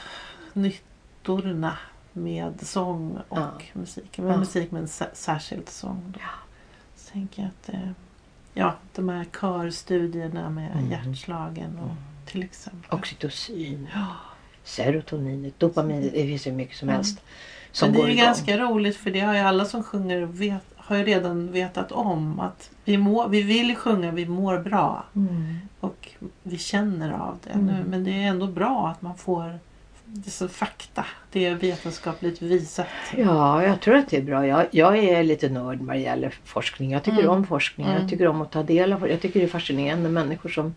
nyttorna 0.52 1.78
med 2.12 2.66
sång 2.66 3.18
och 3.28 3.38
Ja. 3.38 3.50
musik. 3.72 4.18
Med 4.18 4.32
Ja. 4.32 4.36
musik 4.36 4.70
med 4.70 4.80
en 4.82 4.86
sä- 4.88 5.14
särskild 5.14 5.68
sång. 5.68 6.02
Då. 6.14 6.20
Ja. 6.22 6.28
Så 6.96 7.12
tänker 7.12 7.42
jag 7.42 7.48
att 7.48 7.74
eh, 7.74 7.90
ja, 8.54 8.74
de 8.94 9.08
här 9.08 9.24
körstudierna 9.40 10.50
med 10.50 10.70
Mm. 10.72 10.90
hjärtslagen 10.90 11.78
och 11.78 11.90
till 12.30 12.42
exempel. 12.42 12.98
Oxytocin. 12.98 13.88
Ja. 13.94 14.06
Serotoninet. 14.64 15.58
Dopaminet. 15.60 16.12
Det 16.12 16.22
finns 16.22 16.46
hur 16.46 16.52
mycket 16.52 16.76
som 16.76 16.88
Mm. 16.88 16.96
helst. 16.96 17.20
Som 17.72 17.90
Men 17.90 18.00
det 18.00 18.06
är 18.06 18.10
ju 18.10 18.16
ganska 18.16 18.58
roligt 18.58 18.96
för 18.96 19.10
det 19.10 19.20
har 19.20 19.34
ju 19.34 19.40
alla 19.40 19.64
som 19.64 19.82
sjunger 19.82 20.20
vet, 20.22 20.62
har 20.76 20.96
ju 20.96 21.04
redan 21.04 21.52
vetat 21.52 21.92
om 21.92 22.40
att 22.40 22.70
vi, 22.84 22.96
må, 22.98 23.28
vi 23.28 23.42
vill 23.42 23.76
sjunga, 23.76 24.10
vi 24.10 24.26
mår 24.26 24.58
bra 24.58 25.04
Mm. 25.16 25.58
och 25.80 26.08
vi 26.42 26.58
känner 26.58 27.12
av 27.12 27.38
det 27.44 27.50
Mm. 27.50 27.66
nu. 27.66 27.84
Men 27.88 28.04
det 28.04 28.10
är 28.10 28.28
ändå 28.28 28.46
bra 28.46 28.88
att 28.88 29.02
man 29.02 29.16
får 29.16 29.58
det 30.04 30.30
så 30.30 30.48
fakta. 30.48 31.04
Det 31.32 31.46
är 31.46 31.54
vetenskapligt 31.54 32.42
visat. 32.42 32.86
Ja, 33.16 33.62
jag 33.62 33.80
tror 33.80 33.94
att 33.94 34.08
det 34.10 34.16
är 34.16 34.22
bra. 34.22 34.46
Jag, 34.46 34.66
jag 34.70 34.98
är 34.98 35.22
lite 35.24 35.48
nörd 35.48 35.78
vad 35.80 35.96
det 35.96 36.00
gäller 36.00 36.34
forskning. 36.44 36.90
Jag 36.90 37.02
tycker 37.02 37.18
Mm. 37.18 37.30
om 37.30 37.46
forskning. 37.46 37.86
Mm. 37.86 38.00
Jag 38.00 38.10
tycker 38.10 38.28
om 38.28 38.42
att 38.42 38.50
ta 38.52 38.62
del 38.62 38.92
av 38.92 39.08
Jag 39.08 39.20
tycker 39.20 39.40
det 39.40 39.46
är 39.46 39.50
fascinerande 39.50 40.08
människor 40.08 40.48
som 40.50 40.74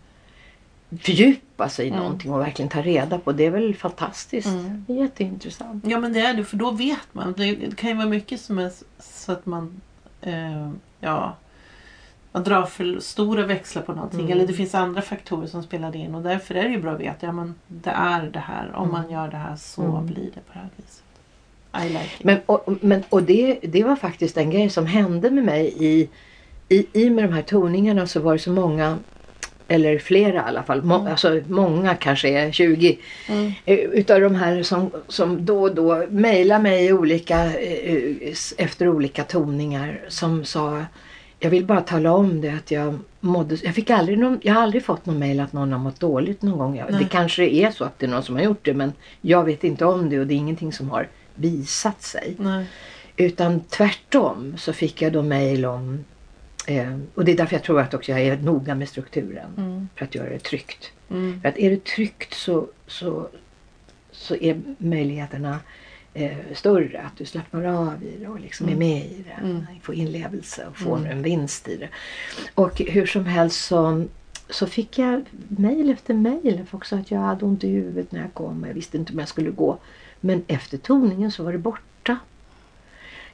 fördjupar 1.00 1.68
sig 1.68 1.86
i 1.86 1.88
Mm. 1.88 2.00
någonting 2.02 2.32
och 2.32 2.40
verkligen 2.40 2.68
tar 2.68 2.82
reda 2.82 3.18
på. 3.18 3.32
Det 3.32 3.46
är 3.46 3.50
väl 3.50 3.74
fantastiskt. 3.74 4.48
Mm. 4.48 4.84
Det 4.88 4.92
är 4.92 5.02
jätteintressant. 5.02 5.84
Ja 5.86 5.98
men 5.98 6.12
det 6.12 6.20
är 6.20 6.34
det 6.34 6.44
för 6.44 6.56
då 6.56 6.70
vet 6.70 7.08
man. 7.12 7.34
Det, 7.36 7.76
kan 7.76 7.90
ju 7.90 7.96
vara 7.96 8.06
mycket 8.08 8.40
som 8.40 8.58
är 8.58 8.70
så 8.98 9.32
att 9.32 9.46
man 9.46 9.80
eh, 10.20 10.70
ja, 11.00 11.36
man 12.32 12.44
drar 12.44 12.62
för 12.66 13.00
stora 13.00 13.46
växlar 13.46 13.82
på 13.82 13.92
någonting. 13.92 14.20
Mm. 14.20 14.32
Eller 14.32 14.46
det 14.46 14.52
finns 14.52 14.74
andra 14.74 15.02
faktorer 15.02 15.46
som 15.46 15.62
spelar 15.62 15.96
in. 15.96 16.14
Och 16.14 16.22
därför 16.22 16.54
är 16.54 16.62
det 16.62 16.68
ju 16.68 16.82
bra 16.82 16.92
att 16.92 17.00
veta. 17.00 17.26
Ja 17.26 17.32
men 17.32 17.54
det 17.68 17.90
är 17.90 18.22
det 18.32 18.38
här. 18.38 18.72
Om 18.74 18.90
man 18.92 19.00
Mm. 19.00 19.12
gör 19.12 19.28
det 19.28 19.36
här 19.36 19.56
så 19.56 19.82
Mm. 19.82 20.06
blir 20.06 20.24
det 20.34 20.40
på 20.40 20.52
det 20.52 20.58
här 20.58 20.68
viset. 20.76 21.02
I 21.86 21.88
like 21.88 22.04
it. 22.18 22.24
Men, 22.24 22.38
och, 22.46 22.68
men, 22.80 23.02
och 23.08 23.22
det, 23.22 23.58
det 23.62 23.84
var 23.84 23.96
faktiskt 23.96 24.36
en 24.36 24.50
grej 24.50 24.70
som 24.70 24.86
hände 24.86 25.30
med 25.30 25.44
mig 25.44 25.74
i, 25.78 26.08
i, 26.68 26.86
i 26.92 27.10
med 27.10 27.24
de 27.24 27.32
här 27.34 27.42
toningarna 27.42 28.06
så 28.06 28.20
var 28.20 28.32
det 28.32 28.38
så 28.38 28.52
många 28.52 28.98
eller 29.74 29.98
flera 29.98 30.34
i 30.34 30.38
alla 30.38 30.62
fall, 30.62 30.82
må, 30.82 30.94
Mm. 30.94 31.06
alltså 31.12 31.40
många 31.48 31.94
kanske 31.94 32.28
är 32.28 32.52
20 32.52 32.98
Mm. 33.28 33.52
eh, 33.64 33.78
utav 33.78 34.20
de 34.20 34.34
här 34.34 34.62
som, 34.62 34.90
som 35.08 35.44
då 35.46 35.62
och 35.62 35.74
då 35.74 36.04
mejlar 36.10 36.58
mig 36.58 36.92
olika, 36.92 37.44
eh, 37.60 38.32
efter 38.58 38.88
olika 38.88 39.24
toningar 39.24 40.00
som 40.08 40.44
sa 40.44 40.84
jag 41.38 41.50
vill 41.50 41.64
bara 41.64 41.80
tala 41.80 42.12
om 42.12 42.40
det 42.40 42.48
att 42.48 42.70
jag 42.70 42.98
mådde, 43.20 43.56
jag 43.62 43.74
fick 43.74 43.90
aldrig 43.90 44.18
någon, 44.18 44.40
jag 44.42 44.54
har 44.54 44.62
aldrig 44.62 44.84
fått 44.84 45.06
någon 45.06 45.18
mejl 45.18 45.40
att 45.40 45.52
någon 45.52 45.72
har 45.72 45.78
mått 45.78 46.00
dåligt 46.00 46.42
någon 46.42 46.58
gång. 46.58 46.76
Jag, 46.76 46.98
det 46.98 47.08
kanske 47.10 47.44
är 47.44 47.70
så 47.70 47.84
att 47.84 47.98
det 47.98 48.06
är 48.06 48.10
någon 48.10 48.22
som 48.22 48.34
har 48.36 48.42
gjort 48.42 48.64
det 48.64 48.74
men 48.74 48.92
jag 49.20 49.44
vet 49.44 49.64
inte 49.64 49.84
om 49.84 50.10
det 50.10 50.20
och 50.20 50.26
det 50.26 50.34
är 50.34 50.36
ingenting 50.36 50.72
som 50.72 50.90
har 50.90 51.08
visat 51.34 52.02
sig. 52.02 52.34
Nej. 52.38 52.64
Utan 53.16 53.60
tvärtom 53.60 54.54
så 54.58 54.72
fick 54.72 55.02
jag 55.02 55.12
då 55.12 55.22
mejl 55.22 55.64
om 55.64 56.04
Eh, 56.66 56.98
och 57.14 57.24
det 57.24 57.32
är 57.32 57.36
därför 57.36 57.54
jag 57.56 57.62
tror 57.62 57.80
att 57.80 57.94
också 57.94 58.12
jag 58.12 58.20
är 58.20 58.36
noga 58.36 58.74
med 58.74 58.88
strukturen. 58.88 59.50
Mm. 59.56 59.88
För 59.96 60.04
att 60.04 60.14
göra 60.14 60.28
det 60.30 60.38
tryggt. 60.38 60.92
Mm. 61.10 61.40
För 61.40 61.48
att 61.48 61.58
är 61.58 61.70
det 61.70 61.84
tryggt 61.84 62.34
så, 62.34 62.66
så, 62.86 63.28
så 64.10 64.34
är 64.36 64.60
möjligheterna 64.78 65.60
eh, 66.14 66.36
större. 66.54 67.00
Att 67.00 67.18
du 67.18 67.24
slappnar 67.24 67.64
av 67.64 68.04
i 68.04 68.16
det 68.20 68.26
och 68.28 68.40
liksom 68.40 68.68
är 68.68 68.76
med 68.76 69.04
i 69.04 69.24
det. 69.28 69.44
Mm. 69.46 69.64
Får 69.82 69.94
inlevelse 69.94 70.66
och 70.70 70.76
får 70.76 70.98
Mm. 70.98 71.10
en 71.10 71.22
vinst 71.22 71.68
i 71.68 71.76
det. 71.76 71.88
Och 72.54 72.80
hur 72.80 73.06
som 73.06 73.24
helst 73.26 73.64
så, 73.64 74.04
så 74.50 74.66
fick 74.66 74.98
jag 74.98 75.24
mejl 75.48 75.90
efter 75.90 76.14
mejl. 76.14 76.64
Folk 76.70 76.84
sa 76.84 76.96
att 76.96 77.10
jag 77.10 77.20
hade 77.20 77.44
ont 77.44 77.64
i 77.64 77.68
huvudet 77.68 78.12
när 78.12 78.20
jag 78.20 78.34
kom. 78.34 78.64
Jag 78.66 78.74
visste 78.74 78.96
inte 78.96 79.12
om 79.12 79.18
jag 79.18 79.28
skulle 79.28 79.50
gå. 79.50 79.78
Men 80.20 80.44
efter 80.46 80.78
toningen 80.78 81.32
så 81.32 81.44
var 81.44 81.52
det 81.52 81.58
borta. 81.58 82.18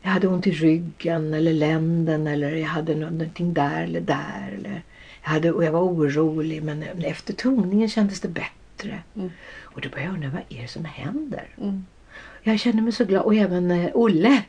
Jag 0.08 0.12
hade 0.12 0.28
ont 0.28 0.46
i 0.46 0.50
ryggen 0.50 1.34
eller 1.34 1.52
länden 1.52 2.26
eller 2.26 2.56
jag 2.56 2.66
hade 2.66 2.94
någonting 2.94 3.54
där 3.54 3.84
eller 3.84 4.00
där. 4.00 4.54
Eller 4.58 4.82
jag 5.22 5.30
hade, 5.30 5.52
och 5.52 5.64
jag 5.64 5.72
var 5.72 5.80
orolig 5.80 6.62
men 6.62 6.82
efter 6.82 7.32
toningen 7.32 7.88
kändes 7.88 8.20
det 8.20 8.28
bättre. 8.28 8.98
Mm. 9.16 9.30
Och 9.62 9.80
då 9.80 9.88
började 9.88 10.08
jag 10.08 10.14
undra 10.14 10.28
vad 10.28 10.58
är 10.58 10.62
det 10.62 10.68
som 10.68 10.84
händer? 10.84 11.48
Mm. 11.60 11.84
Jag 12.42 12.60
kände 12.60 12.82
mig 12.82 12.92
så 12.92 13.04
glad 13.04 13.22
och 13.22 13.34
även 13.34 13.70
eh, 13.70 13.90
Olle. 13.94 14.42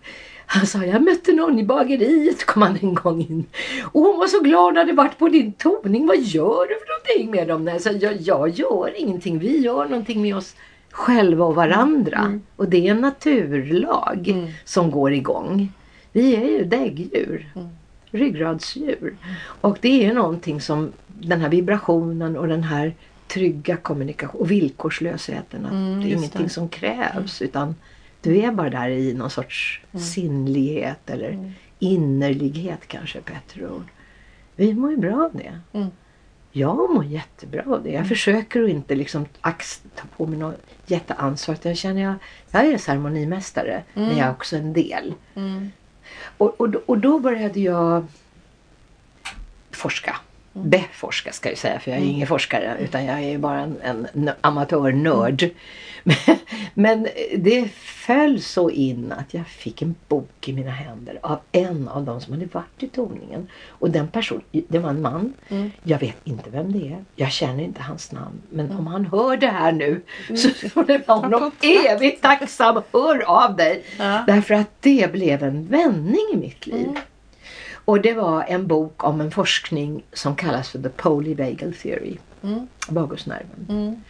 Han 0.45 0.67
sa 0.67 0.85
jag 0.85 1.01
mötte 1.01 1.31
någon 1.31 1.59
i 1.59 1.63
bageriet 1.63 2.45
kom 2.45 2.61
han 2.61 2.77
en 2.81 2.93
gång 2.93 3.21
in. 3.21 3.45
Och 3.83 4.01
hon 4.01 4.19
var 4.19 4.27
så 4.27 4.39
glad 4.39 4.63
hon 4.63 4.77
hade 4.77 4.93
varit 4.93 5.17
på 5.17 5.29
din 5.29 5.53
toning. 5.53 6.07
Vad 6.07 6.19
gör 6.19 6.67
du 6.67 6.75
för 6.79 6.87
någonting 6.87 7.31
med 7.31 7.47
dem? 7.47 7.67
Jag 7.67 7.81
sa 7.81 7.91
jag, 7.91 8.21
jag 8.21 8.49
gör 8.49 8.93
ingenting. 8.97 9.39
Vi 9.39 9.57
gör 9.57 9.85
någonting 9.85 10.21
med 10.21 10.35
oss 10.35 10.55
själva 10.99 11.45
och 11.45 11.55
varandra. 11.55 12.17
Mm. 12.17 12.41
Och 12.55 12.69
det 12.69 12.87
är 12.87 12.91
en 12.91 13.01
naturlag 13.01 14.27
Mm. 14.27 14.47
som 14.65 14.91
går 14.91 15.13
igång. 15.13 15.71
Vi 16.11 16.35
är 16.35 16.45
ju 16.59 16.65
däggdjur. 16.65 17.51
Mm. 17.55 17.67
Ryggradsdjur. 18.11 19.15
Och 19.61 19.77
det 19.81 20.05
är 20.05 20.13
någonting 20.13 20.61
som 20.61 20.91
den 21.07 21.41
här 21.41 21.49
vibrationen 21.49 22.37
och 22.37 22.47
den 22.47 22.63
här 22.63 22.93
trygga 23.27 23.77
kommunikation 23.77 24.41
och 24.41 24.51
villkorslösheten. 24.51 25.65
Att 25.65 25.71
Mm, 25.71 25.99
det 26.01 26.07
är 26.11 26.15
ingenting 26.17 26.43
det. 26.43 26.49
som 26.49 26.69
krävs 26.69 27.41
utan 27.41 27.75
du 28.21 28.37
är 28.37 28.51
bara 28.51 28.69
där 28.69 28.89
i 28.89 29.13
någon 29.13 29.29
sorts 29.29 29.81
sinnlighet 30.13 31.09
eller 31.09 31.29
Mm. 31.29 31.51
innerlighet 31.79 32.87
kanske 32.87 33.19
bättre 33.21 33.67
ord. 33.69 33.85
Vi 34.55 34.73
mår 34.73 34.91
ju 34.91 34.97
bra 34.97 35.23
av 35.25 35.31
det. 35.33 35.59
Mm. 36.53 36.67
Jag 36.67 36.89
mår 36.93 37.05
jättebra 37.05 37.63
av 37.67 37.83
det. 37.83 37.89
Jag 37.89 38.07
försöker 38.07 38.63
att 38.63 38.69
inte 38.69 38.95
liksom 38.95 39.25
ta 39.45 39.51
på 40.17 40.25
mig 40.25 40.39
något 40.39 40.55
jätteansvar. 40.85 41.57
Jag 41.61 41.77
känner 41.77 42.01
jag, 42.01 42.13
jag 42.51 42.65
är 42.65 42.77
ceremonimästare 42.77 43.83
men 43.93 44.17
jag 44.17 44.27
är 44.27 44.31
också 44.31 44.55
en 44.55 44.73
del. 44.73 45.13
Mm. 45.35 45.71
Och, 46.37 46.61
och, 46.61 46.69
då- 46.69 46.81
och 46.85 46.97
då 46.97 47.19
började 47.19 47.59
jag 47.59 48.05
forska. 49.71 50.15
Beforska 50.53 51.31
ska 51.31 51.49
jag 51.49 51.57
säga 51.57 51.79
för 51.79 51.91
jag 51.91 51.99
är 51.99 52.03
ingen 52.03 52.27
forskare 52.27 52.77
utan 52.79 53.05
jag 53.05 53.19
är 53.23 53.37
bara 53.37 53.59
en, 53.59 54.07
en 54.13 54.29
amatörnörd. 54.41 55.49
Men, 56.03 56.15
men 56.73 57.07
det 57.37 57.71
föll 57.71 58.41
så 58.41 58.69
in 58.69 59.11
att 59.11 59.33
jag 59.33 59.47
fick 59.47 59.81
en 59.81 59.95
bok 60.07 60.47
i 60.47 60.53
mina 60.53 60.71
händer 60.71 61.19
av 61.21 61.39
en 61.51 61.87
av 61.87 62.03
de 62.03 62.21
som 62.21 62.33
hade 62.33 62.45
varit 62.45 62.83
i 62.83 62.87
toningen. 62.87 63.47
Och 63.67 63.89
den 63.89 64.07
personen, 64.07 64.43
det 64.51 64.79
var 64.79 64.89
en 64.89 65.01
man. 65.01 65.33
Mm. 65.49 65.71
Jag 65.83 65.99
vet 65.99 66.17
inte 66.23 66.49
vem 66.49 66.71
det 66.71 66.87
är. 66.87 67.05
Jag 67.15 67.31
känner 67.31 67.63
inte 67.63 67.81
hans 67.81 68.11
namn. 68.11 68.41
Men 68.49 68.71
om 68.71 68.87
han 68.87 69.05
hör 69.05 69.37
det 69.37 69.47
här 69.47 69.71
nu 69.71 70.01
så 70.35 70.69
får 70.69 70.83
det 70.83 71.07
vara 71.07 71.17
honom 71.17 71.51
evigt 71.61 72.21
tacksam. 72.21 72.81
Hör 72.93 73.21
av 73.21 73.55
dig! 73.55 73.83
Ja. 73.97 74.23
Därför 74.27 74.53
att 74.53 74.69
det 74.79 75.11
blev 75.11 75.43
en 75.43 75.67
vändning 75.67 76.25
i 76.33 76.37
mitt 76.37 76.67
liv. 76.67 76.87
Mm. 76.87 77.01
Och 77.85 78.01
det 78.01 78.13
var 78.13 78.43
en 78.47 78.67
bok 78.67 79.03
om 79.03 79.21
en 79.21 79.31
forskning 79.31 80.03
som 80.13 80.35
kallas 80.35 80.69
för 80.69 80.79
The 80.79 80.89
Polyvagal 80.89 81.73
Theory. 81.73 82.17
Mm. 82.43 82.67
Vagusnerven. 82.89 83.65
Mm. 83.69 84.03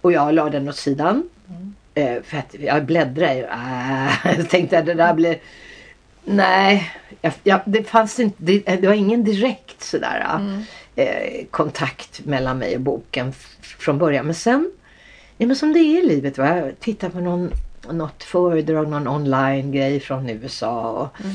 Och 0.00 0.12
jag 0.12 0.34
la 0.34 0.50
den 0.50 0.68
åt 0.68 0.76
sidan. 0.76 1.28
Mm. 1.48 1.74
Eh, 1.94 2.22
för 2.22 2.38
att 2.38 2.54
jag 2.60 2.84
bläddrade 2.84 3.34
ju. 3.34 3.42
Äh, 4.24 4.36
jag 4.38 4.50
tänkte 4.50 4.78
att 4.78 4.86
det 4.86 4.94
där 4.94 5.14
blir... 5.14 5.38
Nej, 6.24 6.90
jag, 7.20 7.32
jag, 7.42 7.60
det 7.64 7.84
fanns 7.84 8.20
inte... 8.20 8.36
Det, 8.38 8.58
det 8.58 8.86
var 8.86 8.94
ingen 8.94 9.24
direkt 9.24 9.82
sådär 9.82 10.26
Mm. 10.34 10.62
eh, 10.96 11.44
kontakt 11.50 12.24
mellan 12.24 12.58
mig 12.58 12.74
och 12.74 12.80
boken 12.80 13.32
från 13.60 13.98
början. 13.98 14.26
Men 14.26 14.34
sen, 14.34 14.72
ja, 15.38 15.46
men 15.46 15.56
som 15.56 15.72
det 15.72 15.78
är 15.78 16.02
i 16.04 16.06
livet. 16.06 16.38
Va? 16.38 16.56
Jag 16.56 16.80
tittade 16.80 17.12
på 17.12 17.20
någon, 17.20 17.50
något 17.90 18.22
föredrag, 18.22 18.88
någon 18.88 19.08
online-grej 19.08 20.00
från 20.00 20.30
USA. 20.30 20.90
Och, 20.90 21.26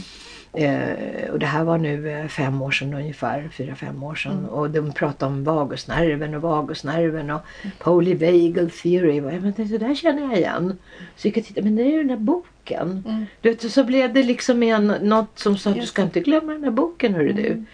eh, 0.54 1.30
och 1.32 1.40
det 1.40 1.46
här 1.46 1.64
var 1.64 1.78
nu 1.78 2.10
eh, 2.12 2.28
fem 2.28 2.62
år 2.62 2.72
sedan 2.72 2.94
ungefär, 2.94 3.50
fyra, 3.54 3.76
fem 3.76 4.04
år 4.04 4.16
sedan. 4.16 4.46
Och 4.46 4.70
de 4.70 4.92
pratade 4.92 5.32
om 5.32 5.44
vagusnerven 5.44 6.36
och 6.36 6.42
vagusnerven 6.42 7.30
och 7.30 7.42
polyvagal 7.80 8.70
theory. 8.70 9.22
Och 9.22 9.34
jag 9.34 9.42
tänkte, 9.42 9.64
det 9.64 9.78
där 9.78 9.96
känner 9.96 10.22
jag 10.22 10.38
igen. 10.38 10.78
Så 11.16 11.28
jag 11.28 11.36
gick 11.36 11.38
och 11.38 11.48
tittade, 11.48 11.66
men 11.66 11.76
det 11.76 11.84
är 11.84 11.92
ju 11.92 11.98
den 11.98 12.10
här 12.10 12.18
boken. 12.18 13.04
Mm. 13.08 13.26
Du 13.42 13.50
vet, 13.50 13.72
så 13.72 13.84
blev 13.84 14.14
det 14.14 14.24
liksom 14.24 14.64
en, 14.64 14.88
något 14.88 15.40
som 15.40 15.58
sa 15.58 15.70
att 15.70 15.76
du 15.76 15.82
Just 15.82 15.94
ska 15.94 16.02
inte 16.02 16.20
glömma 16.20 16.54
den 16.54 16.64
här 16.64 16.72
boken 16.72 17.14
hörru 17.14 17.34
du. 17.34 17.48
Mm. 17.48 17.66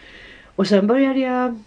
Och 0.55 0.67
sen 0.67 0.87
började 0.87 1.19
jag, 1.19 1.59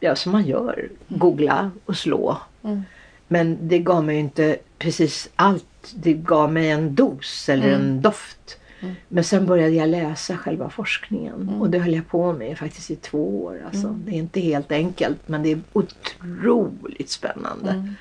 ja 0.00 0.16
som 0.16 0.32
man 0.32 0.46
gör, 0.46 0.88
googla 1.08 1.70
och 1.84 1.96
slå. 1.96 2.38
Mm. 2.62 2.82
Men 3.28 3.58
det 3.68 3.78
gav 3.78 4.04
mig 4.04 4.18
inte 4.18 4.56
precis 4.78 5.30
allt. 5.36 5.64
Det 5.94 6.12
gav 6.12 6.52
mig 6.52 6.70
en 6.70 6.94
dos 6.94 7.48
eller 7.48 7.68
Mm. 7.68 7.80
en 7.80 8.02
doft. 8.02 8.58
Mm. 8.80 8.94
Men 9.08 9.24
sen 9.24 9.46
började 9.46 9.74
jag 9.74 9.88
läsa 9.88 10.36
själva 10.36 10.70
forskningen. 10.70 11.34
Mm. 11.34 11.60
Och 11.60 11.70
det 11.70 11.78
höll 11.78 11.94
jag 11.94 12.08
på 12.08 12.32
med 12.32 12.58
faktiskt 12.58 12.90
i 12.90 12.96
två 12.96 13.44
år. 13.44 13.62
Alltså. 13.66 13.86
Mm. 13.86 14.02
Det 14.06 14.10
är 14.10 14.18
inte 14.18 14.40
helt 14.40 14.72
enkelt 14.72 15.18
men 15.28 15.42
det 15.42 15.52
är 15.52 15.60
otroligt 15.72 17.10
spännande. 17.10 17.70
Mm. 17.70 17.94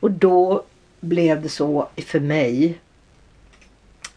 Och 0.00 0.10
då 0.10 0.62
blev 1.00 1.42
det 1.42 1.48
så 1.48 1.88
för 1.96 2.20
mig 2.20 2.78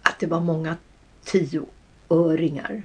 att 0.01 0.19
det 0.19 0.27
var 0.27 0.39
många 0.39 0.75
tioöringar 1.23 2.83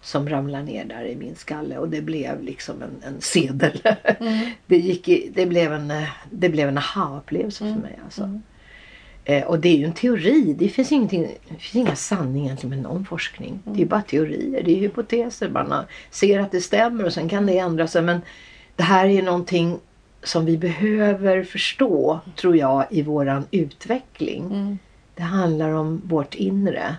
som 0.00 0.28
ramlade 0.28 0.64
ner 0.64 0.84
där 0.84 1.04
i 1.04 1.16
min 1.16 1.36
skalle 1.36 1.78
och 1.78 1.88
det 1.88 2.00
blev 2.00 2.42
liksom 2.42 2.82
en, 2.82 3.14
en 3.14 3.20
sedel. 3.20 3.80
Mm. 4.20 4.50
Det, 4.66 4.76
gick 4.76 5.08
i, 5.08 5.30
det, 5.34 5.46
blev 5.46 5.72
en, 5.72 5.92
det 6.30 6.48
blev 6.48 6.68
en 6.68 6.78
aha-upplevelse 6.78 7.64
Mm. 7.64 7.74
för 7.74 7.82
mig. 7.82 7.98
Alltså. 8.04 8.40
Mm. 9.26 9.42
Eh, 9.42 9.48
och 9.48 9.58
det 9.58 9.68
är 9.68 9.76
ju 9.76 9.84
en 9.84 9.92
teori. 9.92 10.54
Det 10.58 10.68
finns, 10.68 10.92
ingenting, 10.92 11.22
det 11.48 11.54
finns 11.58 11.76
inga 11.86 11.96
sanningar 11.96 12.46
egentligen 12.46 12.70
med 12.70 12.90
någon 12.90 13.04
forskning. 13.04 13.60
Det 13.64 13.70
är 13.70 13.78
ju 13.78 13.86
bara 13.86 14.02
teorier. 14.02 14.62
Det 14.62 14.72
är 14.72 14.76
hypoteser. 14.76 15.48
Man 15.48 15.84
ser 16.10 16.40
att 16.40 16.52
det 16.52 16.60
stämmer 16.60 17.04
och 17.04 17.12
sen 17.12 17.28
kan 17.28 17.46
det 17.46 17.58
ändra 17.58 17.86
sig. 17.86 18.02
Men 18.02 18.20
det 18.76 18.82
här 18.82 19.08
är 19.08 19.22
någonting 19.22 19.78
som 20.22 20.44
vi 20.44 20.58
behöver 20.58 21.44
förstå, 21.44 22.20
tror 22.36 22.56
jag, 22.56 22.84
i 22.90 23.02
våran 23.02 23.44
utveckling. 23.50 24.44
Mm. 24.44 24.78
Det 25.14 25.22
handlar 25.22 25.70
om 25.70 26.02
vårt 26.04 26.34
inre 26.34 26.96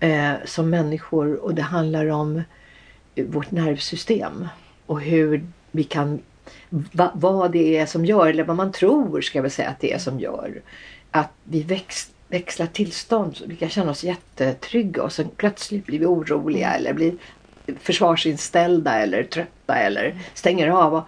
eh, 0.00 0.32
som 0.44 0.70
människor 0.70 1.34
och 1.44 1.54
det 1.54 1.62
handlar 1.62 2.06
om 2.06 2.42
eh, 3.14 3.26
vårt 3.26 3.50
nervsystem 3.50 4.48
och 4.86 5.00
hur 5.00 5.46
vi 5.70 5.84
kan, 5.84 6.20
va, 6.70 7.10
vad 7.14 7.52
det 7.52 7.76
är 7.76 7.86
som 7.86 8.04
gör, 8.04 8.26
eller 8.26 8.44
vad 8.44 8.56
man 8.56 8.72
tror 8.72 9.20
ska 9.20 9.38
jag 9.38 9.42
väl 9.42 9.50
säga 9.50 9.68
att 9.68 9.80
det 9.80 9.92
är 9.92 9.98
som 9.98 10.20
gör 10.20 10.62
att 11.10 11.30
vi 11.44 11.62
väx, 11.62 12.10
växlar 12.28 12.66
tillstånd. 12.66 13.36
Vi 13.46 13.56
kan 13.56 13.68
känna 13.68 13.90
oss 13.90 14.04
jättetrygga 14.04 15.02
och 15.02 15.12
sen 15.12 15.28
plötsligt 15.36 15.86
blir 15.86 15.98
vi 15.98 16.06
oroliga 16.06 16.74
eller 16.74 16.92
blir 16.92 17.12
försvarsinställda 17.80 18.94
eller 18.98 19.22
trötta 19.22 19.74
eller 19.74 20.18
stänger 20.34 20.68
av. 20.68 20.94
Och, 20.94 21.04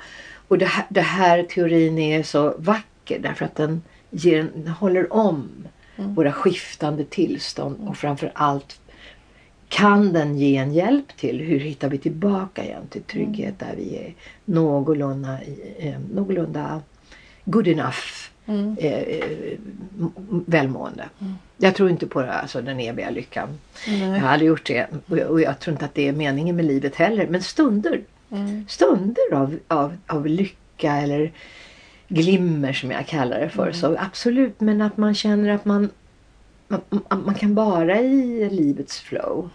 och 0.49 0.59
det, 0.59 0.67
här, 0.67 0.85
det 0.89 1.01
här 1.01 1.43
teorin 1.43 1.99
är 1.99 2.23
så 2.23 2.55
vacker 2.59 3.19
därför 3.19 3.45
att 3.45 3.57
den, 3.57 3.83
ger, 4.11 4.41
en- 4.41 4.51
den 4.55 4.69
håller 4.69 5.13
om 5.13 5.49
Mm. 5.97 6.15
våra 6.15 6.33
skiftande 6.33 7.05
tillstånd 7.05 7.89
och 7.89 7.97
framför 7.97 8.33
allt 8.35 8.81
kan 9.69 10.13
den 10.13 10.39
ge 10.39 10.57
en 10.57 10.73
hjälp 10.75 11.17
till 11.17 11.41
hur 11.41 11.59
hittar 11.61 11.89
vi 11.89 11.99
tillbaka 11.99 12.65
igen 12.65 12.87
till 12.91 13.03
trygghet 13.03 13.59
där 13.59 13.75
vi 13.77 13.97
är 13.97 14.15
någorlunda, 14.45 15.39
eh, 15.79 15.95
någorlunda 16.15 16.81
good 17.45 17.69
enough 17.69 18.29
Mm. 18.53 18.77
eh, 18.79 18.93
eh, 18.93 19.59
välmående. 20.47 21.05
Jag 21.57 21.75
tror 21.75 21.91
inte 21.91 22.07
på 22.07 22.21
det, 22.23 22.33
alltså, 22.33 22.63
den 22.63 22.81
eviga 22.81 23.11
lyckan. 23.11 23.49
Jag 23.87 23.99
Nej. 23.99 24.19
har 24.21 24.29
aldrig 24.29 24.49
gjort 24.49 24.67
det 24.67 24.87
och 25.09 25.19
jag, 25.19 25.43
jag 25.43 25.59
tror 25.61 25.73
inte 25.75 25.85
att 25.85 25.95
det 25.95 26.09
är 26.09 26.13
meningen 26.13 26.57
med 26.57 26.65
livet 26.65 26.95
heller. 26.95 27.27
Men 27.27 27.43
stunder, 27.43 28.01
Mm. 28.31 28.65
stunder 28.69 29.33
av, 29.35 29.59
av, 29.69 29.97
av 30.07 30.27
lycka 30.27 30.93
eller 30.97 31.33
glimmer 32.09 32.73
som 32.73 32.91
jag 32.91 33.07
kallar 33.07 33.41
det 33.41 33.49
för. 33.49 33.73
Så 33.73 33.97
absolut, 33.99 34.61
men 34.61 34.81
att 34.83 34.97
man 34.97 35.15
känner 35.15 35.49
att 35.51 35.65
man, 35.65 35.91
man, 36.69 36.81
man 36.89 37.23
man 37.25 37.35
kan 37.35 37.55
vara 37.55 38.01
i 38.01 38.51
livets 38.51 39.01
flow. 39.01 39.51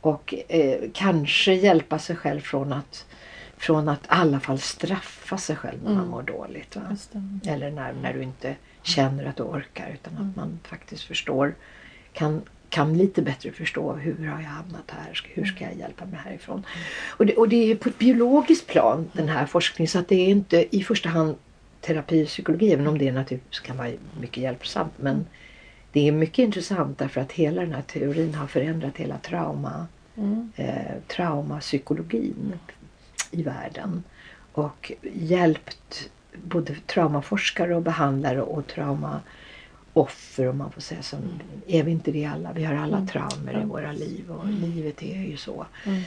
Och 0.00 0.34
eh, 0.48 0.80
kanske 0.94 1.54
hjälpa 1.54 1.98
sig 1.98 2.16
själv 2.16 2.40
från 2.40 2.72
att, 2.72 3.06
från 3.58 3.88
att 3.88 4.02
i 4.04 4.06
alla 4.08 4.40
fall 4.40 4.58
straffa 4.58 5.38
sig 5.38 5.56
själv 5.56 5.78
när 5.82 5.90
man 5.90 5.98
Mm. 5.98 6.10
mår 6.10 6.22
dåligt. 6.22 6.76
Eller 7.46 7.70
när, 7.70 7.92
när 7.92 8.12
du 8.12 8.22
inte 8.22 8.56
känner 8.82 9.24
att 9.26 9.36
du 9.36 9.42
orkar 9.42 9.90
utan 9.94 10.12
att 10.14 10.20
Mm. 10.20 10.32
man 10.36 10.58
faktiskt 10.62 11.02
förstår, 11.02 11.54
kan, 12.12 12.42
kan 12.68 12.98
lite 12.98 13.22
bättre 13.22 13.52
förstå 13.52 13.92
hur 13.92 14.26
har 14.28 14.40
jag 14.42 14.48
hamnat 14.48 14.90
här, 14.90 15.20
hur 15.34 15.44
ska 15.44 15.64
jag 15.64 15.74
hjälpa 15.76 16.04
mig 16.06 16.20
härifrån. 16.24 16.64
Och 17.08 17.26
det, 17.26 17.36
och 17.36 17.48
det 17.48 17.70
är 17.70 17.74
på 17.76 17.88
ett 17.88 17.98
biologiskt 17.98 18.66
plan 18.66 19.10
den 19.12 19.28
här 19.28 19.46
forskningen 19.46 19.88
så 19.88 19.98
att 19.98 20.08
det 20.08 20.14
är 20.16 20.28
inte 20.28 20.76
i 20.76 20.82
första 20.82 21.08
hand 21.08 21.34
terapi 21.80 22.24
och 22.24 22.28
psykologi 22.28 22.72
även 22.72 22.86
om 22.86 22.98
det 22.98 23.12
naturligtvis 23.12 23.60
kan 23.60 23.76
vara 23.76 23.90
mycket 24.20 24.42
hjälpsamt. 24.42 24.92
Men 24.96 25.26
det 25.92 26.08
är 26.08 26.12
mycket 26.12 26.38
intressant 26.38 26.98
därför 26.98 27.20
att 27.20 27.32
hela 27.32 27.60
den 27.60 27.72
här 27.72 27.82
teorin 27.82 28.34
har 28.34 28.46
förändrat 28.46 28.96
hela 28.96 29.18
trauma, 29.18 29.86
Mm. 30.16 30.52
eh, 30.56 30.94
traumapsykologin 31.06 32.52
i 33.30 33.42
världen 33.42 34.02
och 34.52 34.92
hjälpt 35.12 36.10
både 36.44 36.74
traumaforskare 36.86 37.76
och 37.76 37.82
behandlare 37.82 38.42
och 38.42 38.66
traumaoffer 38.66 40.48
om 40.48 40.58
man 40.58 40.72
får 40.72 40.80
säga 40.80 41.02
så. 41.02 41.16
Är 41.66 41.82
vi 41.82 41.90
inte 41.90 42.12
det 42.12 42.24
alla? 42.24 42.52
Vi 42.52 42.64
har 42.64 42.74
alla 42.74 43.06
traumer 43.06 43.62
i 43.62 43.64
våra 43.64 43.92
liv 43.92 44.30
och 44.30 44.46
livet 44.48 45.02
är 45.02 45.22
ju 45.22 45.36
så. 45.36 45.66
Mm. 45.86 46.02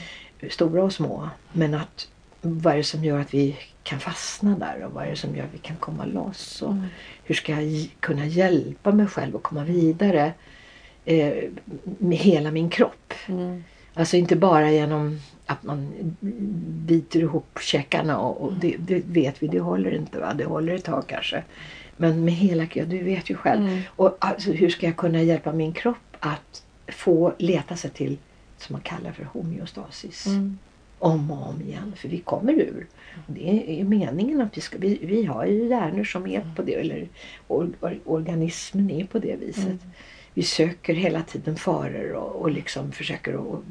Stora 0.49 0.83
och 0.83 0.93
små. 0.93 1.29
Men 1.53 1.73
att 1.73 2.07
vad 2.41 2.73
är 2.73 2.77
det 2.77 2.83
som 2.83 3.03
gör 3.03 3.19
att 3.19 3.33
vi 3.33 3.57
kan 3.83 3.99
fastna 3.99 4.57
där 4.57 4.85
och 4.85 4.91
vad 4.91 5.05
är 5.05 5.09
det 5.09 5.15
som 5.15 5.35
gör 5.35 5.43
att 5.43 5.53
vi 5.53 5.57
kan 5.57 5.75
komma 5.75 6.05
loss? 6.05 6.61
Och 6.61 6.71
Mm. 6.71 6.85
hur 7.23 7.35
ska 7.35 7.61
jag 7.61 7.87
kunna 7.99 8.25
hjälpa 8.25 8.91
mig 8.91 9.07
själv 9.07 9.35
att 9.35 9.43
komma 9.43 9.63
vidare 9.63 10.33
eh, 11.05 11.33
med 11.83 12.17
hela 12.17 12.51
min 12.51 12.69
kropp? 12.69 13.13
Mm. 13.27 13.63
Alltså 13.93 14.17
inte 14.17 14.35
bara 14.35 14.71
genom 14.71 15.19
att 15.45 15.63
man 15.63 15.93
biter 16.85 17.19
ihop 17.19 17.59
käkarna 17.61 18.19
och, 18.19 18.41
och 18.41 18.53
det, 18.53 18.75
det 18.79 19.03
vet 19.05 19.43
vi, 19.43 19.47
det 19.47 19.59
håller 19.59 19.91
inte 19.91 20.19
va? 20.19 20.33
Det 20.33 20.45
håller 20.45 20.75
ett 20.75 20.83
tag 20.83 21.03
kanske. 21.07 21.43
Men 21.97 22.25
med 22.25 22.33
hela 22.33 22.67
ja, 22.73 22.85
du 22.85 23.03
vet 23.03 23.29
ju 23.29 23.35
själv. 23.35 23.61
Mm. 23.61 23.81
Och 23.87 24.17
alltså, 24.19 24.51
hur 24.51 24.69
ska 24.69 24.85
jag 24.85 24.97
kunna 24.97 25.21
hjälpa 25.21 25.51
min 25.51 25.73
kropp 25.73 26.17
att 26.19 26.63
få 26.87 27.33
leta 27.37 27.75
sig 27.75 27.91
till 27.91 28.17
som 28.57 28.73
man 28.73 28.81
kallar 28.81 29.11
för 29.11 29.23
homeostasis 29.23 30.25
Mm. 30.25 30.57
om 30.99 31.31
och 31.31 31.49
om 31.49 31.61
igen. 31.61 31.93
För 31.95 32.07
vi 32.09 32.17
kommer 32.19 32.53
ur. 32.53 32.87
Det 33.27 33.79
är 33.81 33.83
meningen 33.83 34.41
att 34.41 34.57
vi 34.57 34.61
ska, 34.61 34.77
vi, 34.77 34.99
vi 35.01 35.25
har 35.25 35.45
ju 35.45 35.67
hjärnor 35.67 36.03
som 36.03 36.27
är 36.27 36.45
på 36.55 36.61
det, 36.61 36.73
eller 36.73 37.07
or, 37.47 37.69
or, 37.81 37.99
organismen 38.05 38.91
är 38.91 39.05
på 39.05 39.19
det 39.19 39.35
viset. 39.35 39.65
Mm. 39.65 39.79
Vi 40.33 40.43
söker 40.43 40.93
hela 40.93 41.21
tiden 41.21 41.55
faror 41.55 42.13
och, 42.13 42.41
och 42.41 42.51
liksom 42.51 42.91
försöker 42.91 43.33
att 43.33 43.63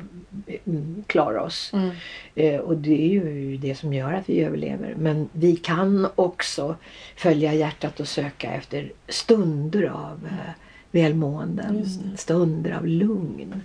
mm, 0.67 1.05
klara 1.07 1.43
oss. 1.43 1.73
Mm. 1.73 1.91
Eh, 2.35 2.61
och 2.61 2.77
det 2.77 3.03
är 3.03 3.09
ju 3.09 3.57
det 3.57 3.75
som 3.75 3.95
gör 3.95 4.13
att 4.13 4.29
vi 4.29 4.41
överlever. 4.41 4.95
Men 4.99 5.29
vi 5.33 5.57
kan 5.57 6.09
också 6.15 6.77
följa 7.17 7.55
hjärtat 7.55 8.01
och 8.01 8.09
söka 8.09 8.53
efter 8.53 8.93
stunder 9.09 9.85
av 9.85 10.27
eh, 10.27 10.53
välmående, 10.91 11.75
Just 11.79 12.01
det. 12.03 12.17
stunder 12.17 12.71
av 12.71 12.87
lugn, 12.87 13.63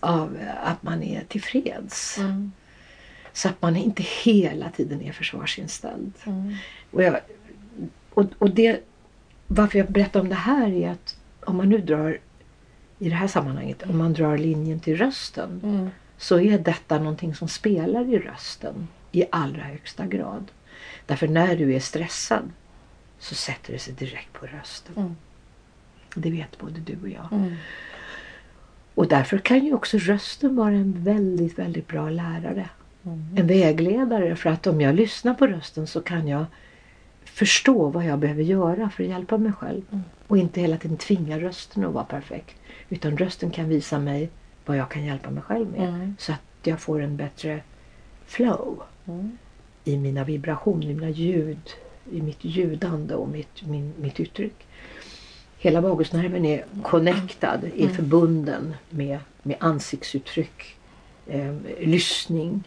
av 0.00 0.36
eh, 0.36 0.70
att 0.70 0.82
man 0.82 1.02
är 1.02 1.24
tillfreds. 1.28 2.18
Mm. 2.18 2.52
Så 3.32 3.48
att 3.48 3.62
man 3.62 3.76
inte 3.76 4.02
hela 4.24 4.70
tiden 4.70 5.02
är 5.02 5.12
försvarsinställd. 5.12 6.12
Mm. 6.26 6.54
Och, 6.90 7.02
jag, 7.02 7.20
och, 8.10 8.26
och 8.38 8.50
det, 8.50 8.80
varför 9.46 9.78
jag 9.78 9.92
berättar 9.92 10.20
om 10.20 10.28
det 10.28 10.34
här 10.34 10.72
är 10.72 10.90
att 10.90 11.16
om 11.44 11.56
man 11.56 11.68
nu 11.68 11.78
drar 11.78 12.18
i 12.98 13.08
det 13.08 13.14
här 13.14 13.26
sammanhanget, 13.26 13.82
om 13.82 13.98
man 13.98 14.12
drar 14.12 14.38
linjen 14.38 14.80
till 14.80 14.96
rösten 14.96 15.60
Mm. 15.64 15.90
så 16.16 16.40
är 16.40 16.58
detta 16.58 16.98
någonting 16.98 17.34
som 17.34 17.48
spelar 17.48 18.14
i 18.14 18.18
rösten 18.18 18.88
i 19.12 19.24
allra 19.32 19.62
högsta 19.62 20.06
grad. 20.06 20.50
Därför 21.06 21.28
när 21.28 21.56
du 21.56 21.74
är 21.74 21.80
stressad 21.80 22.50
så 23.18 23.34
sätter 23.34 23.72
det 23.72 23.78
sig 23.78 23.94
direkt 23.94 24.32
på 24.32 24.46
rösten. 24.46 24.94
Mm. 24.96 25.16
Det 26.14 26.30
vet 26.30 26.58
både 26.58 26.80
du 26.80 26.96
och 27.02 27.08
jag. 27.08 27.32
Mm. 27.32 27.54
Och 28.94 29.08
därför 29.08 29.38
kan 29.38 29.64
ju 29.64 29.74
också 29.74 29.98
rösten 29.98 30.56
vara 30.56 30.70
en 30.74 31.04
väldigt, 31.04 31.58
väldigt 31.58 31.88
bra 31.88 32.10
lärare. 32.10 32.68
Mm. 33.02 33.24
En 33.36 33.46
vägledare 33.46 34.36
för 34.36 34.50
att 34.50 34.66
om 34.66 34.80
jag 34.80 34.94
lyssnar 34.94 35.34
på 35.34 35.46
rösten 35.46 35.86
så 35.86 36.00
kan 36.00 36.28
jag 36.28 36.44
förstå 37.24 37.88
vad 37.88 38.04
jag 38.04 38.18
behöver 38.18 38.42
göra 38.42 38.90
för 38.90 39.02
att 39.02 39.08
hjälpa 39.08 39.38
mig 39.38 39.52
själv. 39.52 39.82
Och 40.28 40.38
inte 40.38 40.60
hela 40.60 40.76
tiden 40.76 40.96
tvinga 40.96 41.40
rösten 41.40 41.84
att 41.84 41.92
vara 41.92 42.04
perfekt. 42.04 42.56
Utan 42.88 43.16
rösten 43.18 43.50
kan 43.50 43.68
visa 43.68 43.98
mig 43.98 44.30
vad 44.66 44.76
jag 44.76 44.90
kan 44.90 45.04
hjälpa 45.04 45.30
mig 45.30 45.42
själv 45.42 45.70
med. 45.70 45.88
Mm. 45.88 46.16
Så 46.18 46.32
att 46.32 46.40
jag 46.62 46.80
får 46.80 47.00
en 47.00 47.16
bättre 47.16 47.60
flow 48.26 48.82
Mm. 49.06 49.38
i 49.84 49.96
mina 49.96 50.24
vibrationer, 50.24 50.86
i 50.86 50.94
mina 50.94 51.10
ljud, 51.10 51.70
i 52.12 52.22
mitt 52.22 52.44
ljudande 52.44 53.14
och 53.14 53.28
mitt, 53.28 53.66
min, 53.66 53.94
mitt 54.00 54.20
uttryck. 54.20 54.66
Hela 55.58 55.80
vagusnerven 55.80 56.44
är 56.44 56.64
connectad, 56.82 57.64
är 57.64 57.82
Mm. 57.82 57.94
förbunden 57.94 58.74
med, 58.90 59.18
med 59.42 59.56
ansiktsuttryck, 59.60 60.76
eh, 61.26 61.54
lyssning, 61.80 62.62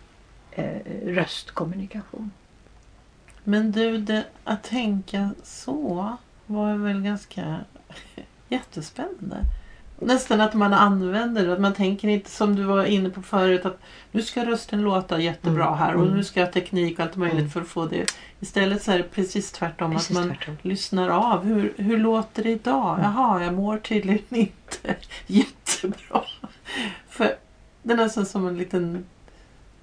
eh, 0.52 0.78
röstkommunikation. 1.06 2.32
Men 3.44 3.72
du, 3.72 3.98
det, 3.98 4.24
att 4.44 4.64
tänka 4.64 5.30
så 5.44 6.18
var 6.54 6.74
väl 6.76 7.02
ganska 7.02 7.58
jättespännande. 8.50 9.38
Nästan 10.04 10.42
att 10.42 10.54
man 10.54 10.74
använder 10.74 11.48
det, 11.48 11.54
att 11.54 11.60
man 11.60 11.74
tänker 11.74 12.08
inte 12.08 12.30
som 12.30 12.56
du 12.56 12.64
var 12.64 12.86
inne 12.86 13.10
på 13.10 13.22
förut 13.22 13.66
att 13.66 13.80
nu 14.12 14.22
ska 14.22 14.46
rösten 14.46 14.82
låta 14.82 15.20
jättebra 15.20 15.66
Mm, 15.68 15.78
här 15.80 15.96
och 15.96 16.02
mm. 16.06 16.16
nu 16.18 16.24
ska 16.24 16.40
jag 16.40 16.48
ha 16.48 16.54
teknik 16.54 17.00
och 17.00 17.06
allt 17.06 17.16
möjligt 17.16 17.40
Mm. 17.40 17.50
för 17.50 17.62
att 17.62 17.68
få 17.68 17.86
det. 17.86 18.06
Istället 18.40 18.84
så 18.84 18.92
är 18.92 18.98
det 18.98 19.04
precis 19.04 19.52
tvärtom 19.52 19.92
Precis 19.92 20.10
att 20.18 20.26
man 20.26 20.36
tvärtom. 20.36 20.58
lyssnar 20.62 21.10
av. 21.10 21.44
Hur, 21.46 21.74
hur 21.78 21.98
låter 21.98 22.44
det 22.44 22.50
idag? 22.50 23.00
Mm. 23.00 23.12
Jaha, 23.12 23.44
jag 23.44 23.54
mår 23.54 23.78
tydligen 23.78 24.26
inte 24.30 24.96
jättebra. 25.28 26.22
För 27.10 27.36
det 27.84 27.94
är 27.94 27.98
nästan 27.98 28.26
som 28.26 28.48
en 28.48 28.58
liten 28.58 29.06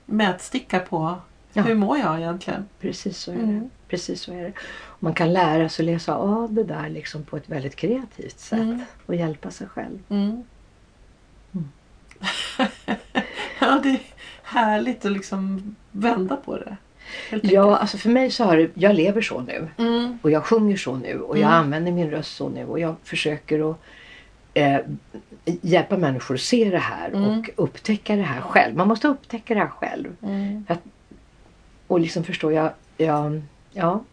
mätsticka 0.06 0.78
på 0.80 1.16
Ja. 1.58 1.64
hur 1.64 1.74
mår 1.74 1.98
jag 1.98 2.18
egentligen? 2.18 2.64
Precis 2.80 3.18
så 3.18 3.30
är 3.30 3.36
det. 3.36 3.42
Mm. 3.42 3.70
Precis 3.88 4.20
så 4.20 4.32
är 4.32 4.42
det. 4.42 4.52
Man 4.98 5.14
kan 5.14 5.32
lära 5.32 5.68
sig 5.68 5.82
att 5.82 5.92
läsa 5.94 6.14
av 6.14 6.52
det 6.52 6.64
där 6.64 6.88
liksom 6.88 7.22
på 7.24 7.36
ett 7.36 7.48
väldigt 7.48 7.76
kreativt 7.76 8.38
sätt 8.40 8.58
Mm. 8.58 8.80
och 9.06 9.14
hjälpa 9.14 9.50
sig 9.50 9.66
själv. 9.66 9.98
Mm. 10.08 10.42
Mm. 11.54 11.68
ja, 13.60 13.80
det 13.82 13.88
är 13.90 14.00
härligt 14.42 15.04
att 15.04 15.12
liksom 15.12 15.76
vända 15.92 16.36
på 16.36 16.56
det. 16.56 16.76
Ja, 17.42 17.76
alltså 17.76 17.98
för 17.98 18.08
mig 18.10 18.30
så 18.30 18.44
har 18.44 18.56
det, 18.56 18.70
jag 18.74 18.94
lever 18.94 19.20
så 19.22 19.40
nu. 19.40 19.68
Mm. 19.78 20.18
Och 20.22 20.30
jag 20.30 20.44
sjunger 20.44 20.76
så 20.76 20.96
nu 20.96 21.20
och 21.20 21.38
jag 21.38 21.46
Mm. 21.50 21.60
använder 21.60 21.92
min 21.92 22.10
röst 22.10 22.36
så 22.36 22.48
nu 22.48 22.64
och 22.66 22.80
jag 22.80 22.94
försöker 23.04 23.70
att 23.70 23.76
eh, 24.54 24.78
hjälpa 25.44 25.96
människor 25.96 26.34
att 26.34 26.40
se 26.40 26.70
det 26.70 26.78
här 26.78 27.08
Mm. 27.08 27.38
och 27.38 27.50
upptäcka 27.56 28.16
det 28.16 28.22
här 28.22 28.40
själv. 28.40 28.76
Man 28.76 28.88
måste 28.88 29.08
upptäcka 29.08 29.54
det 29.54 29.60
här 29.60 29.68
själv 29.68 30.16
Mm. 30.22 30.64
Och 31.88 32.00
liksom 32.00 32.24
förstå, 32.24 32.52
jag, 32.52 32.70
jag, 32.96 33.42
ja. 33.72 34.04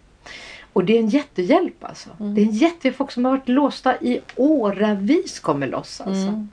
Och 0.73 0.85
det 0.85 0.95
är 0.95 0.99
en 0.99 1.09
jättehjälp 1.09 1.83
alltså. 1.83 2.09
Mm. 2.19 2.35
Det 2.35 2.41
är 2.41 2.45
en 2.45 2.51
jättehjälp. 2.51 2.97
Folk 2.97 3.11
som 3.11 3.25
har 3.25 3.31
varit 3.31 3.49
låsta 3.49 4.01
i 4.01 4.21
åravis 4.35 5.39
kommer 5.39 5.67
loss 5.67 6.01
alltså. 6.01 6.27
Mm. 6.27 6.49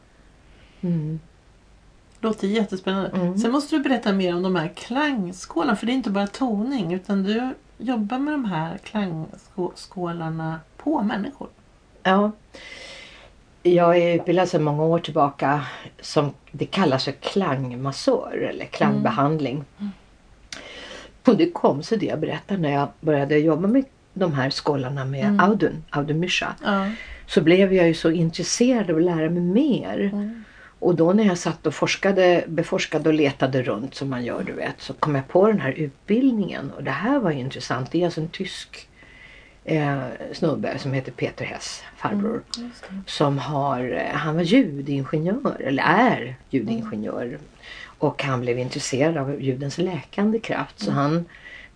Mm. 0.80 1.20
Låter 2.20 2.48
jättespännande. 2.48 3.10
Mm. 3.10 3.38
Sen 3.38 3.52
måste 3.52 3.76
du 3.76 3.82
berätta 3.82 4.12
mer 4.12 4.34
om 4.34 4.42
de 4.42 4.56
här 4.56 4.68
klangskålarna. 4.68 5.76
För 5.76 5.86
det 5.86 5.92
är 5.92 5.94
inte 5.94 6.10
bara 6.10 6.26
toning 6.26 6.94
utan 6.94 7.22
du 7.22 7.54
jobbar 7.78 8.18
med 8.18 8.34
de 8.34 8.44
här 8.44 8.78
klangskålarna 8.78 10.60
på 10.76 11.02
människor. 11.02 11.48
Ja. 12.02 12.30
Jag 13.62 13.96
är 13.96 14.14
utbildad 14.14 14.48
sedan 14.48 14.62
många 14.62 14.82
år 14.82 14.98
tillbaka 14.98 15.66
som 16.00 16.30
det 16.50 16.66
kallas 16.66 17.04
för 17.04 17.12
klangmassör 17.12 18.48
eller 18.50 18.64
klangbehandling. 18.64 19.64
Och 21.24 21.36
det 21.36 21.50
kom 21.50 21.82
så 21.82 21.96
det 21.96 22.06
jag 22.06 22.20
berättar 22.20 22.56
när 22.56 22.72
jag 22.72 22.88
började 23.00 23.38
jobba 23.38 23.68
med 23.68 23.84
de 24.14 24.32
här 24.32 24.50
skålarna 24.50 25.04
med 25.04 25.24
Mm. 25.24 25.40
Audun, 25.40 25.84
Audun 25.90 26.20
Mysha. 26.20 26.54
Ja. 26.64 26.90
Så 27.26 27.40
blev 27.40 27.74
jag 27.74 27.88
ju 27.88 27.94
så 27.94 28.10
intresserad 28.10 28.90
av 28.90 28.96
att 28.96 29.02
lära 29.02 29.30
mig 29.30 29.42
mer. 29.42 30.00
Mm. 30.00 30.44
Och 30.78 30.94
då 30.94 31.12
när 31.12 31.24
jag 31.24 31.38
satt 31.38 31.66
och 31.66 31.74
forskade, 31.74 32.44
beforskade 32.46 33.08
och 33.08 33.14
letade 33.14 33.62
runt 33.62 33.94
som 33.94 34.10
man 34.10 34.24
gör 34.24 34.42
du 34.42 34.52
vet 34.52 34.80
så 34.80 34.92
kom 34.92 35.14
jag 35.14 35.28
på 35.28 35.46
den 35.46 35.60
här 35.60 35.72
utbildningen 35.72 36.70
och 36.76 36.84
det 36.84 36.90
här 36.90 37.18
var 37.18 37.30
intressant. 37.30 37.90
Det 37.90 38.00
är 38.00 38.04
alltså 38.04 38.20
en 38.20 38.28
tysk 38.28 38.88
eh, 39.64 40.02
snubbe 40.32 40.78
som 40.78 40.92
heter 40.92 41.12
Peter 41.12 41.44
Hess, 41.44 41.82
farbror. 41.96 42.42
Det. 42.56 42.70
Som 43.06 43.38
har, 43.38 43.92
eh, 43.92 44.16
han 44.16 44.34
var 44.34 44.42
ljudingenjör, 44.42 45.56
eller 45.60 45.82
är 45.82 46.36
ljudingenjör. 46.50 47.38
Och 48.02 48.22
han 48.22 48.40
blev 48.40 48.58
intresserad 48.58 49.16
av 49.16 49.42
ljudens 49.42 49.78
läkande 49.78 50.38
kraft. 50.38 50.80
Så 50.80 50.90
han, 50.90 51.24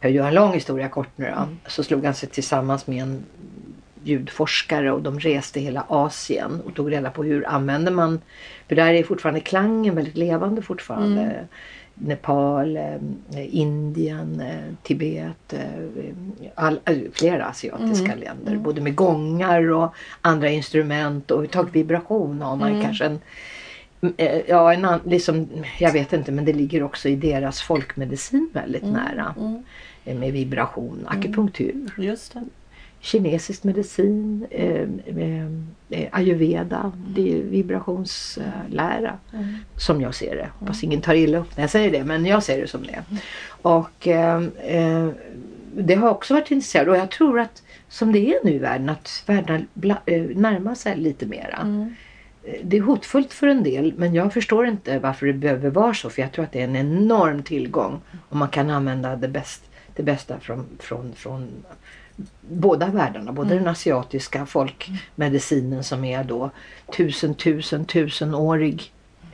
för 0.00 0.08
att 0.08 0.14
göra 0.14 0.28
en 0.28 0.34
lång 0.34 0.52
historia 0.52 0.88
kort 0.88 1.08
nu 1.16 1.32
då, 1.36 1.48
så 1.70 1.82
slog 1.82 2.04
han 2.04 2.14
sig 2.14 2.28
tillsammans 2.28 2.86
med 2.86 3.02
en 3.02 3.24
ljudforskare 4.04 4.92
och 4.92 5.02
de 5.02 5.20
reste 5.20 5.60
hela 5.60 5.84
Asien 5.88 6.60
och 6.66 6.74
tog 6.74 6.92
reda 6.92 7.10
på 7.10 7.22
hur 7.24 7.46
använder 7.48 7.92
man, 7.92 8.20
för 8.68 8.76
där 8.76 8.94
är 8.94 9.02
fortfarande 9.02 9.40
klangen 9.40 9.94
väldigt 9.94 10.16
levande 10.16 10.62
fortfarande. 10.62 11.44
Nepal, 11.94 12.76
eh, 12.76 13.56
Indien, 13.56 14.40
eh, 14.40 14.74
Tibet, 14.82 15.52
eh, 15.52 15.60
all, 16.54 16.80
flera 17.12 17.44
asiatiska 17.44 18.12
Mm. 18.12 18.18
länder. 18.18 18.52
Mm. 18.52 18.62
Både 18.62 18.80
med 18.80 18.94
gångar 18.94 19.70
och 19.70 19.94
andra 20.20 20.48
instrument 20.48 21.30
och 21.30 21.34
överhuvudtaget 21.36 21.74
vibration 21.74 22.42
har 22.42 22.56
man 22.56 22.68
Mm. 22.70 22.82
kanske 22.82 23.04
en 23.04 23.20
Ja, 24.46 24.72
en 24.72 24.84
an, 24.84 25.00
liksom, 25.04 25.48
jag 25.78 25.92
vet 25.92 26.12
inte 26.12 26.32
men 26.32 26.44
det 26.44 26.52
ligger 26.52 26.82
också 26.82 27.08
i 27.08 27.16
deras 27.16 27.62
folkmedicin 27.62 28.50
väldigt 28.52 28.82
nära. 28.84 29.34
Mm. 29.38 29.62
Eh, 30.04 30.16
Med 30.18 30.32
vibration, 30.32 31.06
akupunktur, 31.08 31.94
Just 31.98 32.32
det. 32.34 32.44
kinesisk 33.00 33.64
medicin, 33.64 34.46
eh, 34.50 34.82
eh, 35.16 35.46
eh, 35.90 36.08
ayurveda, 36.12 36.92
det 37.08 37.32
är 37.38 37.42
vibrationslära. 37.42 39.18
Mm. 39.32 39.54
Som 39.76 40.00
jag 40.00 40.14
ser 40.14 40.36
det. 40.36 40.48
Hoppas 40.58 40.84
ingen 40.84 41.00
tar 41.00 41.14
illa 41.14 41.38
upp 41.38 41.56
när 41.56 41.62
jag 41.62 41.70
säger 41.70 41.90
det 41.90 42.04
men 42.04 42.26
jag 42.26 42.42
ser 42.42 42.60
det 42.60 42.66
som 42.68 42.82
det. 42.82 43.02
Och 43.62 44.08
eh, 44.08 44.42
eh, 44.64 45.08
det 45.74 45.94
har 45.94 46.10
också 46.10 46.34
varit 46.34 46.50
intresserad 46.50 46.88
och 46.88 46.96
jag 46.96 47.10
tror 47.10 47.40
att 47.40 47.62
som 47.88 48.12
det 48.12 48.18
är 48.34 48.44
nu 48.44 48.50
i 48.52 48.58
världen 48.58 48.88
att 48.88 49.22
världen 49.26 49.66
eh, 50.06 50.22
närmar 50.22 50.74
sig 50.74 50.96
lite 50.96 51.26
mera. 51.26 51.56
Mm. 51.56 51.94
Det 52.62 52.76
är 52.76 52.80
hotfullt 52.80 53.32
för 53.32 53.46
en 53.46 53.62
del 53.62 53.94
men 53.96 54.14
jag 54.14 54.32
förstår 54.32 54.66
inte 54.66 54.98
varför 54.98 55.26
det 55.26 55.32
behöver 55.32 55.70
vara 55.70 55.94
så 55.94 56.10
för 56.10 56.22
jag 56.22 56.32
tror 56.32 56.44
att 56.44 56.52
det 56.52 56.60
är 56.60 56.64
en 56.64 56.76
enorm 56.76 57.42
tillgång 57.42 58.00
om 58.28 58.38
man 58.38 58.48
kan 58.48 58.70
använda 58.70 59.16
det, 59.16 59.28
bäst, 59.28 59.62
det 59.96 60.02
bästa 60.02 60.40
från, 60.40 60.66
från, 60.78 61.12
från 61.16 61.48
båda 62.40 62.86
världarna. 62.86 63.32
Både 63.32 63.54
den 63.54 63.68
asiatiska 63.68 64.46
folkmedicinen 64.46 65.84
som 65.84 66.04
är 66.04 66.24
då 66.24 66.50
tusen, 66.96 67.34
tusen, 67.34 67.84
tusenårig. 67.84 68.92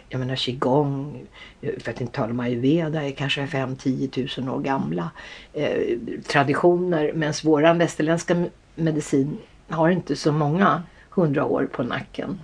Jag 0.08 0.18
menar 0.18 0.36
qigong, 0.36 1.26
för 1.60 1.90
att 1.90 2.00
inte 2.00 2.12
tala 2.12 2.30
om 2.30 2.40
ayurveda, 2.40 3.02
är 3.02 3.10
kanske 3.10 3.46
5-10 3.46 4.10
tusen 4.10 4.48
år 4.48 4.60
gamla 4.60 5.10
eh, 5.52 5.98
traditioner. 6.26 7.12
Medan 7.14 7.34
våran 7.44 7.78
västerländska 7.78 8.44
medicin 8.74 9.38
har 9.68 9.90
inte 9.90 10.16
så 10.16 10.32
många 10.32 10.82
hundra 11.10 11.44
år 11.44 11.68
på 11.72 11.82
nacken. 11.82 12.38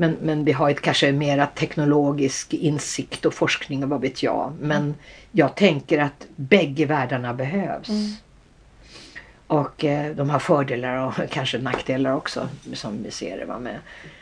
Men, 0.00 0.16
men 0.22 0.44
vi 0.44 0.52
har 0.52 0.70
ett 0.70 0.80
kanske 0.80 1.12
mera 1.12 1.46
teknologisk 1.46 2.54
insikt 2.54 3.24
och 3.24 3.34
forskning 3.34 3.82
och 3.84 3.88
vad 3.88 4.00
vet 4.00 4.22
jag. 4.22 4.52
Men 4.60 4.94
jag 5.32 5.54
tänker 5.54 5.98
att 5.98 6.26
bägge 6.36 6.86
världarna 6.86 7.34
behövs. 7.34 7.88
Och 9.46 9.84
eh, 9.84 10.16
de 10.16 10.30
har 10.30 10.38
fördelar 10.38 11.06
och 11.06 11.14
kanske 11.30 11.58
nackdelar 11.58 12.14
också 12.14 12.48
som 12.72 13.02
vi 13.02 13.10
ser 13.10 13.38
det. 13.38 13.44
Va? 13.44 13.58
Med 13.58 13.78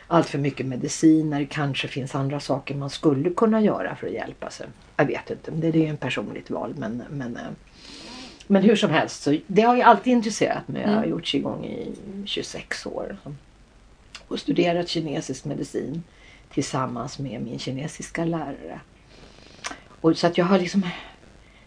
allt 0.07 0.29
för 0.29 0.37
mycket 0.37 0.65
mediciner, 0.65 1.47
kanske 1.49 1.87
finns 1.87 2.15
andra 2.15 2.39
saker 2.39 2.75
man 2.75 2.89
skulle 2.89 3.29
kunna 3.29 3.61
göra 3.61 3.95
för 3.95 4.07
att 4.07 4.13
hjälpa 4.13 4.49
sig. 4.49 4.67
Jag 4.95 5.05
vet 5.05 5.29
inte, 5.29 5.51
det, 5.51 5.71
det 5.71 5.79
är 5.79 5.83
ju 5.83 5.89
en 5.89 5.97
personligt 5.97 6.49
val. 6.49 6.73
Men, 6.77 7.03
men, 7.09 7.35
eh, 7.35 7.41
men 8.47 8.63
hur 8.63 8.75
som 8.75 8.89
helst, 8.89 9.23
så 9.23 9.37
det 9.47 9.61
har 9.61 9.75
jag 9.75 9.87
alltid 9.87 10.13
intresserat 10.13 10.67
mig. 10.67 10.81
Jag 10.81 10.91
har 10.91 11.05
gjort 11.05 11.25
qigong 11.25 11.65
i 11.65 11.91
26 12.25 12.85
år. 12.85 13.17
Och 14.27 14.39
studerat 14.39 14.89
kinesisk 14.89 15.45
medicin 15.45 16.03
tillsammans 16.53 17.19
med 17.19 17.41
min 17.41 17.59
kinesiska 17.59 18.25
lärare. 18.25 18.79
Och 20.01 20.17
så 20.17 20.27
att 20.27 20.37
jag 20.37 20.45
har 20.45 20.59
liksom 20.59 20.83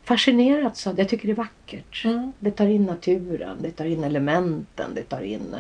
fascinerats 0.05 0.87
av 0.87 0.95
det. 0.95 1.03
Jag 1.03 1.09
tycker 1.09 1.27
det 1.27 1.33
är 1.33 1.37
vackert. 1.37 2.05
Mm. 2.05 2.33
Det 2.39 2.51
tar 2.51 2.67
in 2.67 2.85
naturen, 2.85 3.57
det 3.61 3.71
tar 3.71 3.85
in 3.85 4.05
elementen, 4.05 4.95
det 4.95 5.03
tar 5.03 5.21
in... 5.21 5.57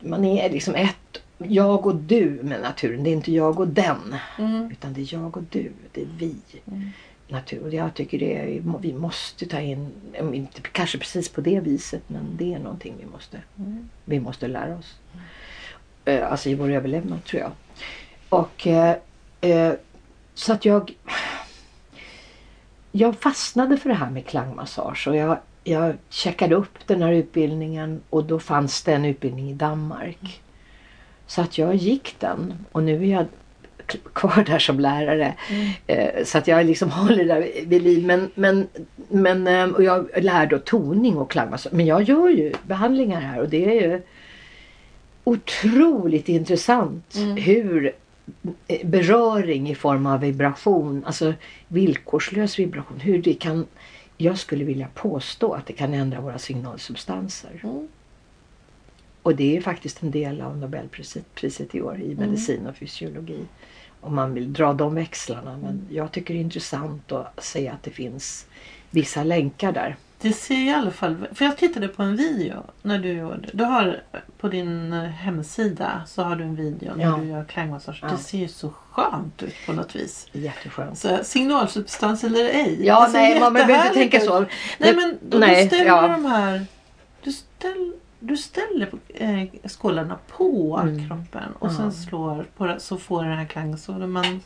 Man 0.00 0.24
är 0.24 0.50
liksom 0.50 0.74
ett, 0.74 1.22
jag 1.38 1.86
och 1.86 1.96
du 1.96 2.30
med 2.42 2.60
naturen. 2.60 3.04
Det 3.04 3.10
är 3.10 3.12
inte 3.12 3.32
jag 3.32 3.60
och 3.60 3.68
den. 3.68 4.14
Mm. 4.38 4.70
Utan 4.70 4.92
det 4.92 5.00
är 5.00 5.14
jag 5.14 5.36
och 5.36 5.42
du, 5.50 5.72
det 5.92 6.02
är 6.02 6.08
vi. 6.18 6.36
Mm. 6.66 6.90
Natur. 7.28 7.62
Och 7.62 7.74
jag 7.74 7.94
tycker 7.94 8.18
det 8.18 8.36
är, 8.36 8.62
vi 8.80 8.92
måste 8.92 9.46
ta 9.46 9.60
in, 9.60 9.90
inte 10.32 10.60
kanske 10.60 10.98
precis 10.98 11.28
på 11.28 11.40
det 11.40 11.60
viset, 11.60 12.02
men 12.06 12.36
det 12.36 12.54
är 12.54 12.58
någonting 12.58 12.94
vi 13.00 13.06
måste, 13.06 13.40
Mm. 13.58 13.88
vi 14.04 14.20
måste 14.20 14.48
lära 14.48 14.76
oss. 14.76 14.94
Eh, 16.04 16.32
Alltså 16.32 16.48
i 16.48 16.54
vår 16.54 16.70
överlevnad 16.70 17.24
tror 17.24 17.42
jag. 17.42 17.50
Och 18.28 18.66
eh, 18.66 18.96
eh, 19.40 19.72
så 20.34 20.52
att 20.52 20.64
jag 20.64 20.94
jag 22.92 23.16
fastnade 23.16 23.76
för 23.76 23.88
det 23.88 23.94
här 23.94 24.10
med 24.10 24.26
klangmassage 24.26 25.08
och 25.08 25.16
jag, 25.16 25.38
jag 25.64 25.94
checkade 26.10 26.54
upp 26.54 26.78
den 26.86 27.02
här 27.02 27.12
utbildningen 27.12 28.00
och 28.10 28.24
då 28.24 28.38
fanns 28.38 28.82
det 28.82 28.92
en 28.92 29.04
utbildning 29.04 29.50
i 29.50 29.54
Danmark. 29.54 30.40
Så 31.26 31.40
att 31.40 31.58
jag 31.58 31.74
gick 31.74 32.16
den 32.18 32.54
och 32.72 32.82
nu 32.82 32.94
är 33.04 33.12
jag 33.12 33.26
kvar 34.12 34.44
där 34.46 34.58
som 34.58 34.80
lärare. 34.80 35.34
Eh, 35.86 36.24
så 36.24 36.38
att 36.38 36.48
jag 36.48 36.66
liksom 36.66 36.90
håller 37.00 37.24
där 37.24 37.50
vid 37.66 37.82
liv. 37.82 38.06
Men, 38.06 38.30
men, 38.34 38.68
men, 39.08 39.46
eh, 39.46 39.64
och 39.68 39.82
jag 39.84 40.08
lärde 40.16 40.56
då 40.56 40.58
toning 40.58 41.16
och 41.16 41.30
klangmassage. 41.30 41.72
Men 41.72 41.86
jag 41.86 42.02
gör 42.02 42.28
ju 42.28 42.52
behandlingar 42.62 43.20
här 43.20 43.40
och 43.40 43.48
det 43.48 43.64
är 43.78 43.88
ju 43.88 44.02
otroligt 45.24 46.28
intressant 46.28 47.14
Mm. 47.16 47.36
hur 47.36 47.92
eh, 48.66 48.86
beröring 48.86 49.70
i 49.70 49.74
form 49.74 50.06
av 50.06 50.20
vibration, 50.20 51.04
alltså 51.04 51.34
villkorslös 51.68 52.58
vibration, 52.58 53.00
hur 53.00 53.22
det 53.22 53.34
kan, 53.34 53.66
jag 54.16 54.38
skulle 54.38 54.64
vilja 54.64 54.88
påstå 54.94 55.52
att 55.52 55.66
det 55.66 55.72
kan 55.72 55.94
ändra 55.94 56.20
våra 56.20 56.38
signalsubstanser. 56.38 57.60
Mm. 57.62 57.88
Och 59.22 59.36
det 59.36 59.56
är 59.56 59.60
faktiskt 59.60 60.02
en 60.02 60.10
del 60.10 60.40
av 60.40 60.58
Nobelpriset 60.58 61.34
priset 61.34 61.74
i 61.74 61.82
år 61.82 62.00
i 62.00 62.14
medicin 62.14 62.66
och 62.66 62.76
fysiologi. 62.76 63.38
Om 64.00 64.14
man 64.14 64.34
vill 64.34 64.52
dra 64.52 64.72
de 64.72 64.94
växlarna. 64.94 65.58
Men 65.62 65.86
jag 65.90 66.12
tycker 66.12 66.34
det 66.34 66.40
är 66.40 66.44
intressant 66.44 67.12
att 67.12 67.44
se 67.44 67.68
att 67.68 67.82
det 67.82 67.90
finns 67.90 68.46
vissa 68.90 69.24
länkar 69.24 69.72
där. 69.72 69.96
Det 70.24 70.32
ser 70.32 70.54
i 70.54 70.70
alla 70.74 70.90
fall, 70.90 71.26
för 71.32 71.44
jag 71.44 71.56
tittade 71.56 71.88
på 71.88 72.02
en 72.02 72.16
video 72.16 72.62
när 72.82 72.98
du 72.98 73.12
gjorde, 73.12 73.48
du 73.52 73.64
har 73.64 74.02
på 74.38 74.48
din 74.48 74.92
eh, 74.92 75.02
hemsida 75.02 76.02
så 76.06 76.22
har 76.22 76.36
du 76.36 76.44
en 76.44 76.56
video 76.56 76.92
när 76.96 77.04
Ja. 77.04 77.16
du 77.16 77.26
gör 77.28 77.44
klangmassage. 77.44 77.98
Ja. 78.02 78.08
Det 78.08 78.16
ser 78.18 78.38
ju 78.38 78.48
så 78.48 78.70
skönt 78.90 79.42
ut 79.42 79.54
på 79.66 79.72
något 79.72 79.96
vis. 79.96 80.28
Jätteskönt. 80.32 80.98
Så 80.98 81.18
signalsubstans 81.22 82.24
eller 82.24 82.44
ej. 82.44 82.78
Ja, 82.86 83.08
nej, 83.12 83.40
man 83.40 83.52
behöver 83.52 83.74
inte 83.74 83.94
tänka 83.94 84.20
så. 84.20 84.40
Nej 84.78 84.96
men 84.96 85.18
då, 85.28 85.38
nej, 85.38 85.62
du 85.62 85.68
ställer 85.68 85.86
ja. 85.86 86.08
de 86.08 86.24
här, 86.24 86.66
du, 87.22 87.32
ställ, 87.32 87.92
du 88.20 88.36
ställer 88.36 88.90
eh, 89.14 89.44
skålarna 89.68 90.18
på 90.28 90.80
Mm. 90.82 91.08
kroppen 91.08 91.52
och 91.58 91.68
Ja. 91.68 91.76
sen 91.76 91.92
slår 91.92 92.46
på 92.56 92.74
så 92.78 92.96
får 92.98 93.22
den 93.24 93.32
här 93.38 93.44
klangen 93.46 93.78
så 93.78 93.92
man 93.92 94.40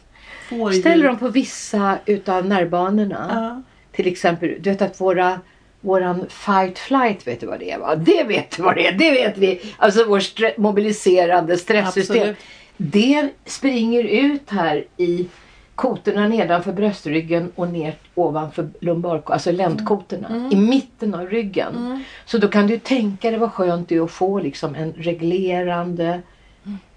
får 0.49 0.70
Ställer 0.72 0.97
ju... 0.97 1.03
dem 1.03 1.18
på 1.18 1.29
vissa 1.29 1.99
utav 2.07 2.47
nervbanorna. 2.47 3.26
Ja. 3.35 3.62
Till 3.93 4.07
exempel, 4.07 4.57
du 4.61 4.70
vet 4.70 4.83
att 4.83 5.01
våra 5.01 5.41
Våran 5.81 6.26
fight 6.29 6.79
flight, 6.79 7.26
vet 7.26 7.41
du 7.41 7.47
vad 7.47 7.59
det 7.59 7.70
är 7.70 7.79
va? 7.79 7.95
Det 7.95 8.24
vet 8.24 8.57
du 8.57 8.62
vad 8.62 8.74
det 8.74 8.87
är, 8.87 8.93
det 8.93 9.11
vet 9.11 9.39
vi! 9.39 9.61
Alltså 9.76 10.05
vår 10.05 10.20
stre- 10.20 10.61
mobiliserande 10.61 11.57
stresssystem. 11.57 12.16
Absolut. 12.16 12.37
Det 12.76 13.29
springer 13.45 14.05
ut 14.05 14.51
här 14.51 14.85
i 14.97 15.26
kotorna 15.74 16.29
nedanför 16.29 16.72
bröstryggen 16.72 17.53
och 17.55 17.68
ner 17.68 17.95
ovanför 18.14 18.68
lumbarko, 18.81 19.33
alltså 19.33 19.53
ländkotorna. 19.53 20.51
I 20.53 20.57
mitten 20.57 21.14
av 21.14 21.26
ryggen. 21.29 21.76
Mm. 21.76 22.03
Så 22.24 22.39
då 22.39 22.49
kan 22.49 22.66
du 22.66 22.79
tänka 22.79 23.31
dig 23.31 23.39
vad 23.39 23.53
skönt 23.53 23.89
det 23.89 23.97
är 23.97 24.05
att 24.05 24.11
få 24.11 24.41
liksom 24.41 24.74
en 24.74 24.93
reglerande, 24.93 26.22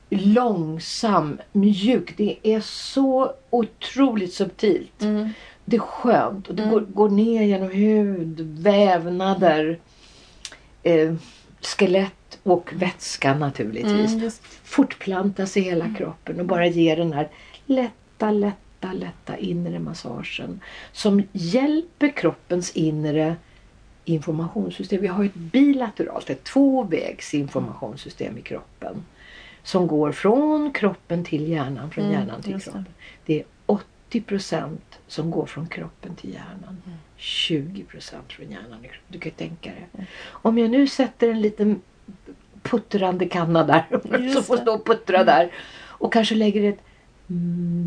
långsam, 0.09 1.38
mjuk. 1.51 2.17
Det 2.17 2.38
är 2.43 2.59
så 2.59 3.32
otroligt 3.49 4.34
subtilt. 4.34 5.01
Mm. 5.01 5.29
Det 5.72 5.78
är 5.78 5.82
skönt 5.82 6.47
och 6.47 6.55
det 6.55 6.65
går, 6.65 6.82
går 6.82 7.09
ner 7.09 7.43
genom 7.43 7.69
hud, 7.72 8.39
vävnader, 8.59 9.80
eh, 10.84 11.13
skelett 11.61 12.39
och 12.43 12.74
vätska 12.74 13.34
naturligtvis. 13.34 14.11
Mm, 14.11 14.24
just. 14.24 14.45
Fortplantas 14.63 15.57
i 15.57 15.61
hela 15.61 15.93
kroppen 15.97 16.39
och 16.39 16.45
bara 16.45 16.67
ger 16.67 16.97
den 16.97 17.13
här 17.13 17.30
lätta, 17.65 18.32
lätta, 18.32 18.93
lätta 18.93 19.38
inre 19.38 19.80
massagen 19.80 20.59
som 20.91 21.24
hjälper 21.32 22.09
kroppens 22.09 22.72
inre 22.72 23.36
informationssystem. 24.05 25.01
Vi 25.01 25.07
har 25.07 25.26
ett 25.26 25.36
bilateralt, 25.36 26.30
ett 26.30 26.43
tvåvägs 26.43 27.34
informationssystem 27.34 28.38
i 28.38 28.41
kroppen 28.41 29.05
som 29.63 29.88
går 29.88 30.11
från 30.11 30.74
kroppen 30.74 31.24
till 31.24 31.47
hjärnan, 31.49 31.91
från 31.91 32.05
Mm, 32.05 32.19
hjärnan 32.19 32.41
till 32.41 32.61
kroppen. 32.61 32.86
Det 33.26 33.39
är 33.39 33.45
80 34.12 34.22
procent 34.22 34.99
som 35.07 35.32
går 35.32 35.45
från 35.45 35.68
kroppen 35.68 36.16
till 36.16 36.34
hjärnan. 36.34 36.82
Mm. 36.86 36.97
20 37.18 37.84
procent 37.84 38.34
från 38.34 38.51
hjärnan. 38.51 38.86
Du 39.07 39.20
kan 39.20 39.30
ju 39.30 39.36
tänka 39.36 39.70
dig. 39.70 39.88
Om 40.28 40.57
jag 40.57 40.70
nu 40.70 40.88
sätter 40.88 41.30
en 41.30 41.41
liten 41.41 41.82
puttrande 42.62 43.26
kanna 43.26 43.64
där 43.64 43.86
som 44.34 44.43
får 44.43 44.57
stå 44.57 44.74
och 44.74 44.86
puttra 44.86 45.24
där 45.24 45.51
och 45.80 46.14
kanske 46.14 46.36
lägger 46.36 46.70
ett 46.70 46.80
mm, 47.30 47.82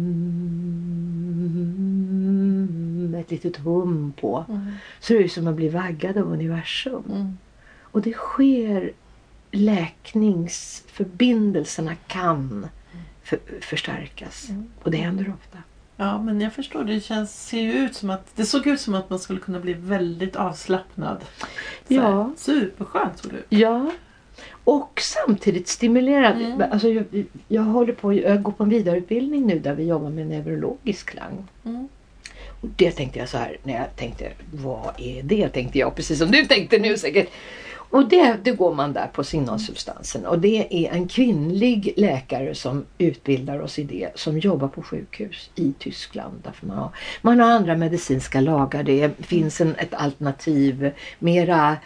ett 3.15 3.31
litet 3.31 3.57
hum 3.57 4.13
på. 4.21 4.45
Mm. 4.49 4.73
Så 5.01 5.15
är 5.15 5.23
det 5.23 5.29
som 5.29 5.47
att 5.47 5.55
bli 5.55 5.69
vaggad 5.69 6.19
av 6.19 6.33
universum. 6.33 7.05
Mm. 7.11 7.39
Och 7.81 8.03
det 8.03 8.13
sker 8.13 8.93
läkningsförbindelserna 9.51 11.95
kan 12.07 12.67
för, 13.23 13.39
förstärkas. 13.61 14.49
Mm. 14.49 14.71
Och 14.83 14.91
det 14.91 14.97
händer 14.97 15.33
ofta. 15.41 15.59
Ja, 15.97 16.23
men 16.23 16.41
jag 16.41 16.53
förstår. 16.53 16.85
Det 16.85 17.01
känns, 17.01 17.47
ser 17.49 17.61
ju 17.61 17.73
ut 17.73 17.95
som 17.95 18.11
att 18.11 18.37
det 18.37 18.45
såg 18.45 18.67
ut 18.67 18.81
som 18.81 18.95
att 18.95 19.11
man 19.11 19.19
skulle 19.19 19.41
kunna 19.41 19.61
bli 19.61 19.73
väldigt 19.73 20.37
avslappnad. 20.37 21.25
Så 21.89 21.95
Ja. 21.95 22.33
Superskönt 22.37 23.19
såg 23.19 23.33
det 23.33 23.39
ut. 23.39 23.47
Ja, 23.49 23.91
Och 24.65 25.01
samtidigt 25.03 25.69
stimulera. 25.69 26.33
Mm. 26.33 26.63
Alltså, 26.73 26.89
jag, 26.89 27.05
jag 27.49 27.63
håller 27.63 27.93
på, 27.93 28.13
jag 28.15 28.43
går 28.43 28.53
på 28.53 28.63
en 28.63 28.69
vidareutbildning 28.69 29.47
nu 29.47 29.59
där 29.59 29.75
vi 29.75 29.85
jobbar 29.85 30.11
med 30.11 30.27
neurologisk 30.27 31.11
klang. 31.11 31.49
Mm. 31.65 31.89
Och 32.61 32.69
det 32.77 32.91
tänkte 32.91 33.19
jag 33.19 33.29
så 33.29 33.39
här, 33.39 33.57
när 33.63 33.75
jag 33.75 33.97
tänkte, 33.97 34.33
vad 34.53 34.91
är 34.99 35.23
det? 35.23 35.49
Tänkte 35.49 35.79
jag, 35.79 35.95
precis 35.97 36.19
som 36.19 36.31
du 36.31 36.45
tänkte 36.45 36.79
nu 36.79 36.97
säkert. 36.99 37.29
Och 37.91 38.09
det, 38.09 38.37
det 38.45 38.53
går 38.53 38.75
man 38.75 38.93
där 38.93 39.07
på 39.07 39.25
signalsubstansen 39.25 40.27
och 40.27 40.39
det 40.39 40.87
är 40.87 40.93
en 40.93 41.09
kvinnlig 41.09 41.95
läkare 41.97 42.55
som 42.55 42.85
utbildar 42.99 43.61
oss 43.61 43.79
i 43.79 43.85
det 43.85 44.11
som 44.15 44.39
jobbar 44.39 44.69
på 44.69 44.83
sjukhus 44.83 45.51
i 45.55 45.73
Tyskland. 45.79 46.41
Därför 46.43 46.67
man, 46.67 46.77
har, 46.77 46.91
man 47.23 47.41
har 47.41 47.51
andra 47.51 47.77
medicinska 47.77 48.41
lagar, 48.41 48.83
det 48.83 49.11
finns 49.19 49.61
en, 49.61 49.75
ett 49.75 49.95
alternativ, 49.95 50.91
mera 51.19 51.77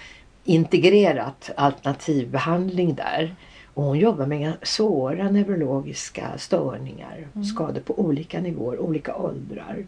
integrerat 0.45 1.51
alternativbehandling 1.57 2.95
där. 2.95 3.35
Och 3.75 3.85
hon 3.85 3.99
jobbar 3.99 4.27
med 4.27 4.53
svåra 4.63 5.31
neurologiska 5.31 6.39
störningar, 6.39 7.27
mm. 7.35 7.45
skador 7.45 7.81
på 7.81 7.99
olika 7.99 8.41
nivåer, 8.41 8.81
olika 8.81 9.17
åldrar. 9.17 9.75
Mm. 9.75 9.87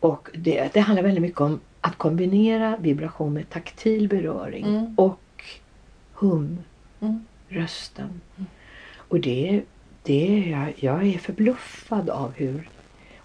Och 0.00 0.28
det, 0.34 0.70
det 0.72 0.80
handlar 0.80 1.02
väldigt 1.02 1.22
mycket 1.22 1.40
om 1.40 1.60
att 1.80 1.98
kombinera 1.98 2.76
vibration 2.76 3.32
med 3.32 3.50
taktil 3.50 4.08
beröring 4.08 4.64
mm. 4.64 4.94
och 4.96 5.20
hum, 6.18 6.58
mm. 7.00 7.24
rösten. 7.48 8.20
Mm. 8.36 8.46
Och 9.08 9.20
det, 9.20 9.62
det 10.02 10.44
jag, 10.50 10.74
jag 10.76 11.06
är 11.06 11.18
förbluffad 11.18 12.10
av 12.10 12.32
hur 12.32 12.68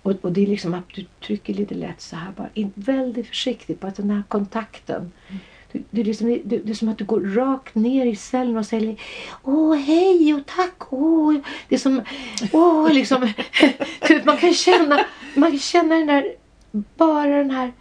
och, 0.04 0.12
och, 0.22 0.32
det 0.32 0.44
är 0.44 0.48
liksom 0.48 0.74
att 0.74 0.90
du 0.94 1.06
trycker 1.26 1.54
lite 1.54 1.76
lätt 1.76 2.02
så 2.02 2.16
här 2.16 2.32
bara, 2.38 2.50
in, 2.54 2.72
väldigt 2.76 3.28
försiktigt 3.28 3.80
på 3.80 3.88
att 3.88 3.96
den 3.96 4.10
här 4.10 4.24
kontakten. 4.28 5.12
Mm. 5.28 5.40
Du, 5.72 5.84
det, 5.90 6.02
är 6.02 6.06
liksom, 6.06 6.28
det, 6.44 6.58
det, 6.58 6.70
är 6.70 6.74
som 6.74 6.90
att 6.90 6.98
du 6.98 7.06
går 7.06 7.20
rakt 7.20 7.76
ner 7.76 8.06
i 8.06 8.16
cellen 8.16 8.58
och 8.58 8.66
säger 8.66 9.02
Åh 9.44 9.76
hej 9.76 10.34
och 10.34 10.46
tack! 10.46 10.94
Åh. 10.94 11.36
Det 11.70 11.76
är 11.76 11.80
som, 11.80 12.02
åh 12.52 12.94
liksom. 12.94 13.22
man 14.26 14.38
kan 14.38 14.54
känna, 14.54 15.06
man 15.36 15.52
kan 15.52 15.60
känna 15.60 15.96
den 15.96 16.08
där, 16.08 16.36
bara 16.98 17.38
den 17.38 17.52
här 17.52 17.72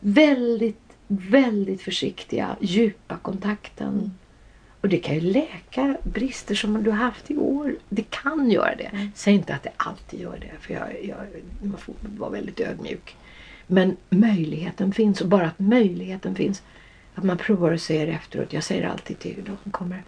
väldigt 0.00 0.87
väldigt 1.08 1.82
försiktiga, 1.82 2.56
djupa 2.60 3.16
kontakten. 3.16 3.92
Mm. 3.92 4.10
Och 4.80 4.88
det 4.88 4.98
kan 4.98 5.14
ju 5.14 5.20
läka 5.20 5.96
brister 6.02 6.54
som 6.54 6.82
du 6.82 6.90
har 6.90 6.98
haft 6.98 7.30
i 7.30 7.36
år. 7.36 7.76
Det 7.88 8.10
kan 8.10 8.50
göra 8.50 8.74
det. 8.74 8.84
Mm. 8.84 9.10
Säg 9.14 9.34
inte 9.34 9.54
att 9.54 9.62
det 9.62 9.72
alltid 9.76 10.20
gör 10.20 10.38
det, 10.40 10.50
för 10.60 10.74
jag, 10.74 11.04
jag, 11.04 11.16
man 11.62 11.78
får 11.78 11.94
vara 12.00 12.30
väldigt 12.30 12.60
ödmjuk. 12.60 13.16
Men 13.66 13.96
möjligheten 14.10 14.92
finns 14.92 15.20
och 15.20 15.28
bara 15.28 15.46
att 15.46 15.58
möjligheten 15.58 16.34
finns. 16.34 16.62
Att 17.14 17.24
man 17.24 17.38
provar 17.38 17.72
och 17.72 17.80
säger 17.80 18.06
efteråt. 18.06 18.52
Jag 18.52 18.64
säger 18.64 18.88
alltid 18.88 19.18
till 19.18 19.44
de 19.46 19.56
som 19.62 19.72
kommer. 19.72 20.02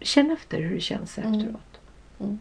Känn 0.00 0.30
efter 0.30 0.60
hur 0.60 0.74
det 0.74 0.80
känns 0.80 1.18
mm. 1.18 1.34
efteråt. 1.34 1.80
Mm. 2.20 2.38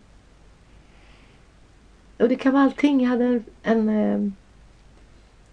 Och 2.20 2.30
det 2.30 2.36
kan 2.36 2.54
vara 2.54 2.64
allting. 2.64 3.02
Jag 3.02 3.10
hade 3.10 3.26
en, 3.64 3.90
en 3.90 4.36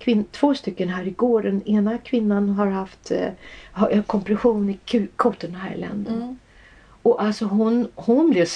kvinn, 0.00 0.24
två 0.24 0.54
stycken 0.54 0.88
här 0.88 1.06
igår. 1.06 1.42
Den 1.42 1.62
ena 1.62 1.98
kvinnan 1.98 2.48
har 2.48 2.66
haft 2.66 3.10
eh, 3.10 4.02
kompression 4.06 4.70
i 4.70 5.06
kotorna 5.16 5.58
här 5.58 5.74
i 5.74 5.78
länden. 5.78 6.14
Mm. 6.14 6.38
Och 7.02 7.22
alltså 7.22 7.44
hon, 7.44 7.88
hon 7.94 8.30
blev 8.30 8.46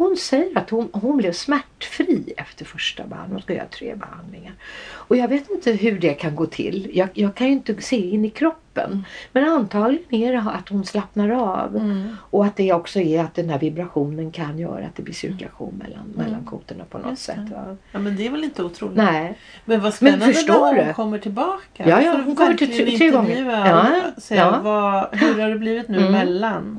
hon 0.00 0.16
säger 0.16 0.58
att 0.58 0.70
hon, 0.70 0.88
hon 0.92 1.16
blev 1.16 1.32
smärtfri 1.32 2.32
efter 2.36 2.64
första 2.64 3.06
behandlingen. 3.06 3.32
Hon 3.32 3.42
ska 3.42 3.54
göra 3.54 3.66
tre 3.66 3.94
behandlingar. 3.94 4.52
Och 4.92 5.16
jag 5.16 5.28
vet 5.28 5.50
inte 5.50 5.72
hur 5.72 5.98
det 5.98 6.14
kan 6.14 6.36
gå 6.36 6.46
till. 6.46 6.90
Jag, 6.94 7.08
jag 7.14 7.34
kan 7.34 7.46
ju 7.46 7.52
inte 7.52 7.82
se 7.82 8.10
in 8.10 8.24
i 8.24 8.30
kroppen. 8.30 8.90
Mm. 8.90 9.04
Men 9.32 9.44
antagligen 9.44 10.28
är 10.28 10.32
det 10.32 10.50
att 10.50 10.68
hon 10.68 10.84
slappnar 10.84 11.30
av. 11.30 11.76
Mm. 11.76 12.16
Och 12.30 12.46
att 12.46 12.56
det 12.56 12.72
också 12.72 13.00
är 13.00 13.24
att 13.24 13.34
den 13.34 13.48
här 13.50 13.58
vibrationen 13.58 14.30
kan 14.30 14.58
göra 14.58 14.86
att 14.86 14.96
det 14.96 15.02
blir 15.02 15.14
cirkulation 15.14 15.74
mellan, 15.84 16.04
mm. 16.14 16.26
mellan 16.26 16.44
kotorna 16.44 16.84
på 16.84 16.98
något 16.98 17.18
sätt. 17.18 17.50
Va? 17.50 17.76
Ja 17.92 17.98
men 17.98 18.16
det 18.16 18.26
är 18.26 18.30
väl 18.30 18.44
inte 18.44 18.64
otroligt. 18.64 18.96
Nej. 18.96 19.38
Men 19.64 19.80
vad 19.80 19.94
spännande 19.94 20.26
men 20.26 20.34
förstår 20.34 20.74
då 20.76 20.82
hon 20.82 20.94
kommer 20.94 21.18
tillbaka. 21.18 21.88
Ja, 21.88 22.02
ja 22.02 22.20
hon 22.24 22.36
kommer 22.36 22.54
till 22.54 22.76
tre, 22.76 22.98
tre 22.98 23.10
gånger. 23.10 23.44
Ja, 23.50 24.12
ja. 24.30 24.60
Vad, 24.62 25.20
hur 25.20 25.42
har 25.42 25.48
det 25.48 25.58
blivit 25.58 25.88
nu 25.88 25.98
mm. 25.98 26.08
emellan? 26.08 26.76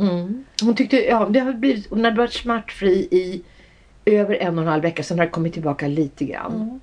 Hon 0.61 0.75
tyckte, 0.75 1.05
ja 1.05 1.27
det 1.29 1.39
har 1.39 1.53
blivit, 1.53 1.89
hon 1.89 2.05
hade 2.05 2.17
varit 2.17 2.33
smärtfri 2.33 3.07
i 3.11 3.41
över 4.05 4.35
en 4.35 4.57
och 4.57 4.63
en 4.63 4.67
halv 4.67 4.83
vecka. 4.83 5.03
Sen 5.03 5.19
har 5.19 5.25
det 5.25 5.31
kommit 5.31 5.53
tillbaka 5.53 5.87
lite 5.87 6.25
grann. 6.25 6.55
Mm. 6.55 6.79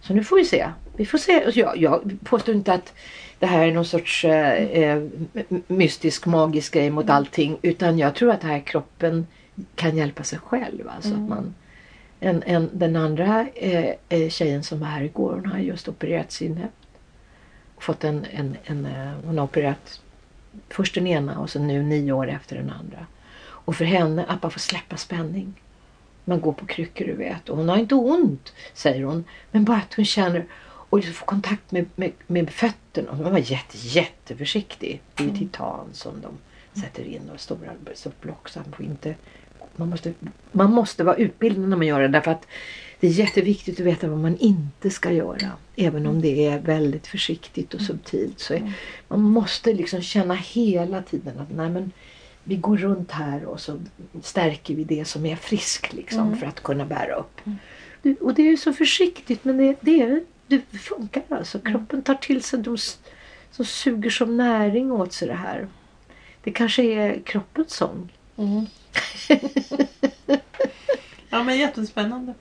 Så 0.00 0.14
nu 0.14 0.24
får 0.24 0.36
vi 0.36 0.44
se. 0.44 0.68
Vi 0.96 1.06
får 1.06 1.18
se. 1.18 1.44
Alltså, 1.44 1.60
jag, 1.60 1.76
jag 1.76 2.16
påstår 2.24 2.54
inte 2.54 2.72
att 2.72 2.92
det 3.38 3.46
här 3.46 3.66
är 3.66 3.72
någon 3.72 3.84
sorts 3.84 4.24
eh, 4.24 4.62
eh, 4.62 5.02
mystisk 5.66 6.26
magisk 6.26 6.74
grej 6.74 6.90
mot 6.90 7.04
mm. 7.04 7.16
allting. 7.16 7.58
Utan 7.62 7.98
jag 7.98 8.14
tror 8.14 8.30
att 8.30 8.42
här 8.42 8.60
kroppen 8.60 9.26
kan 9.74 9.96
hjälpa 9.96 10.24
sig 10.24 10.38
själv. 10.38 10.88
Alltså 10.88 11.10
mm. 11.10 11.22
att 11.22 11.28
man, 11.28 11.54
en, 12.20 12.42
en, 12.46 12.70
den 12.72 12.96
andra 12.96 13.46
eh, 13.54 13.94
eh, 14.08 14.28
tjejen 14.28 14.62
som 14.62 14.80
var 14.80 14.86
här 14.86 15.02
igår 15.02 15.32
hon 15.32 15.46
har 15.46 15.58
just 15.58 15.88
opererat 15.88 16.32
sin 16.32 16.60
fått 17.80 18.04
en, 18.04 18.26
en, 18.30 18.56
en, 18.64 18.86
eh, 18.86 19.12
hon 19.24 19.38
har 19.38 19.44
opererat 19.44 20.00
först 20.68 20.94
den 20.94 21.06
ena 21.06 21.38
och 21.38 21.50
sen 21.50 21.66
nu 21.66 21.82
nio 21.82 22.12
år 22.12 22.30
efter 22.30 22.56
den 22.56 22.70
andra. 22.70 23.06
Och 23.70 23.76
för 23.76 23.84
henne 23.84 24.24
att 24.24 24.40
bara 24.40 24.50
få 24.50 24.58
släppa 24.58 24.96
spänning. 24.96 25.54
Man 26.24 26.40
går 26.40 26.52
på 26.52 26.66
kryckor 26.66 27.04
du 27.04 27.14
vet 27.14 27.48
och 27.48 27.56
hon 27.56 27.68
har 27.68 27.76
inte 27.76 27.94
ont 27.94 28.52
säger 28.74 29.04
hon. 29.04 29.24
Men 29.50 29.64
bara 29.64 29.76
att 29.76 29.94
hon 29.94 30.04
känner 30.04 30.46
och 30.62 30.98
liksom 30.98 31.14
få 31.14 31.24
kontakt 31.24 31.72
med, 31.72 31.86
med, 31.94 32.12
med 32.26 32.50
fötterna. 32.50 33.12
Man 33.12 33.32
var 33.32 33.38
jätte, 33.38 33.76
jätteförsiktig. 33.76 35.02
Det 35.14 35.22
är 35.22 35.24
ju 35.24 35.30
mm. 35.30 35.38
titan 35.40 35.88
som 35.92 36.20
de 36.20 36.38
sätter 36.80 37.04
in 37.04 37.30
och 37.34 37.40
stora 37.40 37.70
block 38.20 38.48
så 38.48 38.58
man 38.58 38.72
får 38.72 38.86
inte 38.86 39.14
man 39.76 39.88
måste, 39.88 40.14
man 40.52 40.72
måste 40.72 41.04
vara 41.04 41.16
utbildad 41.16 41.68
när 41.68 41.76
man 41.76 41.86
gör 41.86 42.00
det 42.00 42.08
därför 42.08 42.30
att 42.30 42.46
det 43.00 43.06
är 43.06 43.10
jätteviktigt 43.10 43.80
att 43.80 43.86
veta 43.86 44.08
vad 44.08 44.18
man 44.18 44.36
inte 44.36 44.90
ska 44.90 45.12
göra. 45.12 45.50
Även 45.76 46.06
om 46.06 46.20
det 46.20 46.46
är 46.46 46.58
väldigt 46.58 47.06
försiktigt 47.06 47.74
och 47.74 47.80
subtilt. 47.80 48.40
Så 48.40 48.54
är, 48.54 48.58
mm. 48.58 48.72
man 49.08 49.20
måste 49.20 49.72
liksom 49.72 50.02
känna 50.02 50.34
hela 50.34 51.02
tiden 51.02 51.38
att 51.38 51.50
nej 51.50 51.70
men 51.70 51.92
vi 52.50 52.56
går 52.56 52.76
runt 52.76 53.10
här 53.10 53.44
och 53.44 53.60
så 53.60 53.78
stärker 54.22 54.74
vi 54.74 54.84
det 54.84 55.04
som 55.04 55.26
är 55.26 55.36
friskt 55.36 55.92
liksom, 55.92 56.26
mm. 56.26 56.38
för 56.38 56.46
att 56.46 56.62
kunna 56.62 56.84
bära 56.84 57.14
upp. 57.14 57.40
Mm. 57.44 58.16
Och 58.20 58.34
det 58.34 58.42
är 58.42 58.56
så 58.56 58.72
försiktigt 58.72 59.44
men 59.44 59.56
det, 59.56 59.76
det, 59.80 60.20
det 60.46 60.78
funkar 60.78 61.22
alltså. 61.28 61.58
Mm. 61.58 61.72
Kroppen 61.72 62.02
tar 62.02 62.14
till 62.14 62.42
sig 62.42 62.58
de 62.58 62.76
som 63.50 63.64
suger 63.64 64.10
som 64.10 64.36
näring 64.36 64.92
åt 64.92 65.12
sig 65.12 65.28
det 65.28 65.34
här. 65.34 65.68
Det 66.42 66.50
kanske 66.52 66.82
är 66.82 67.20
kroppens 67.24 67.72
sång. 67.72 68.12
Mm. 68.36 68.66
ja 71.30 71.42
men 71.42 71.58
jättespännande. 71.58 72.34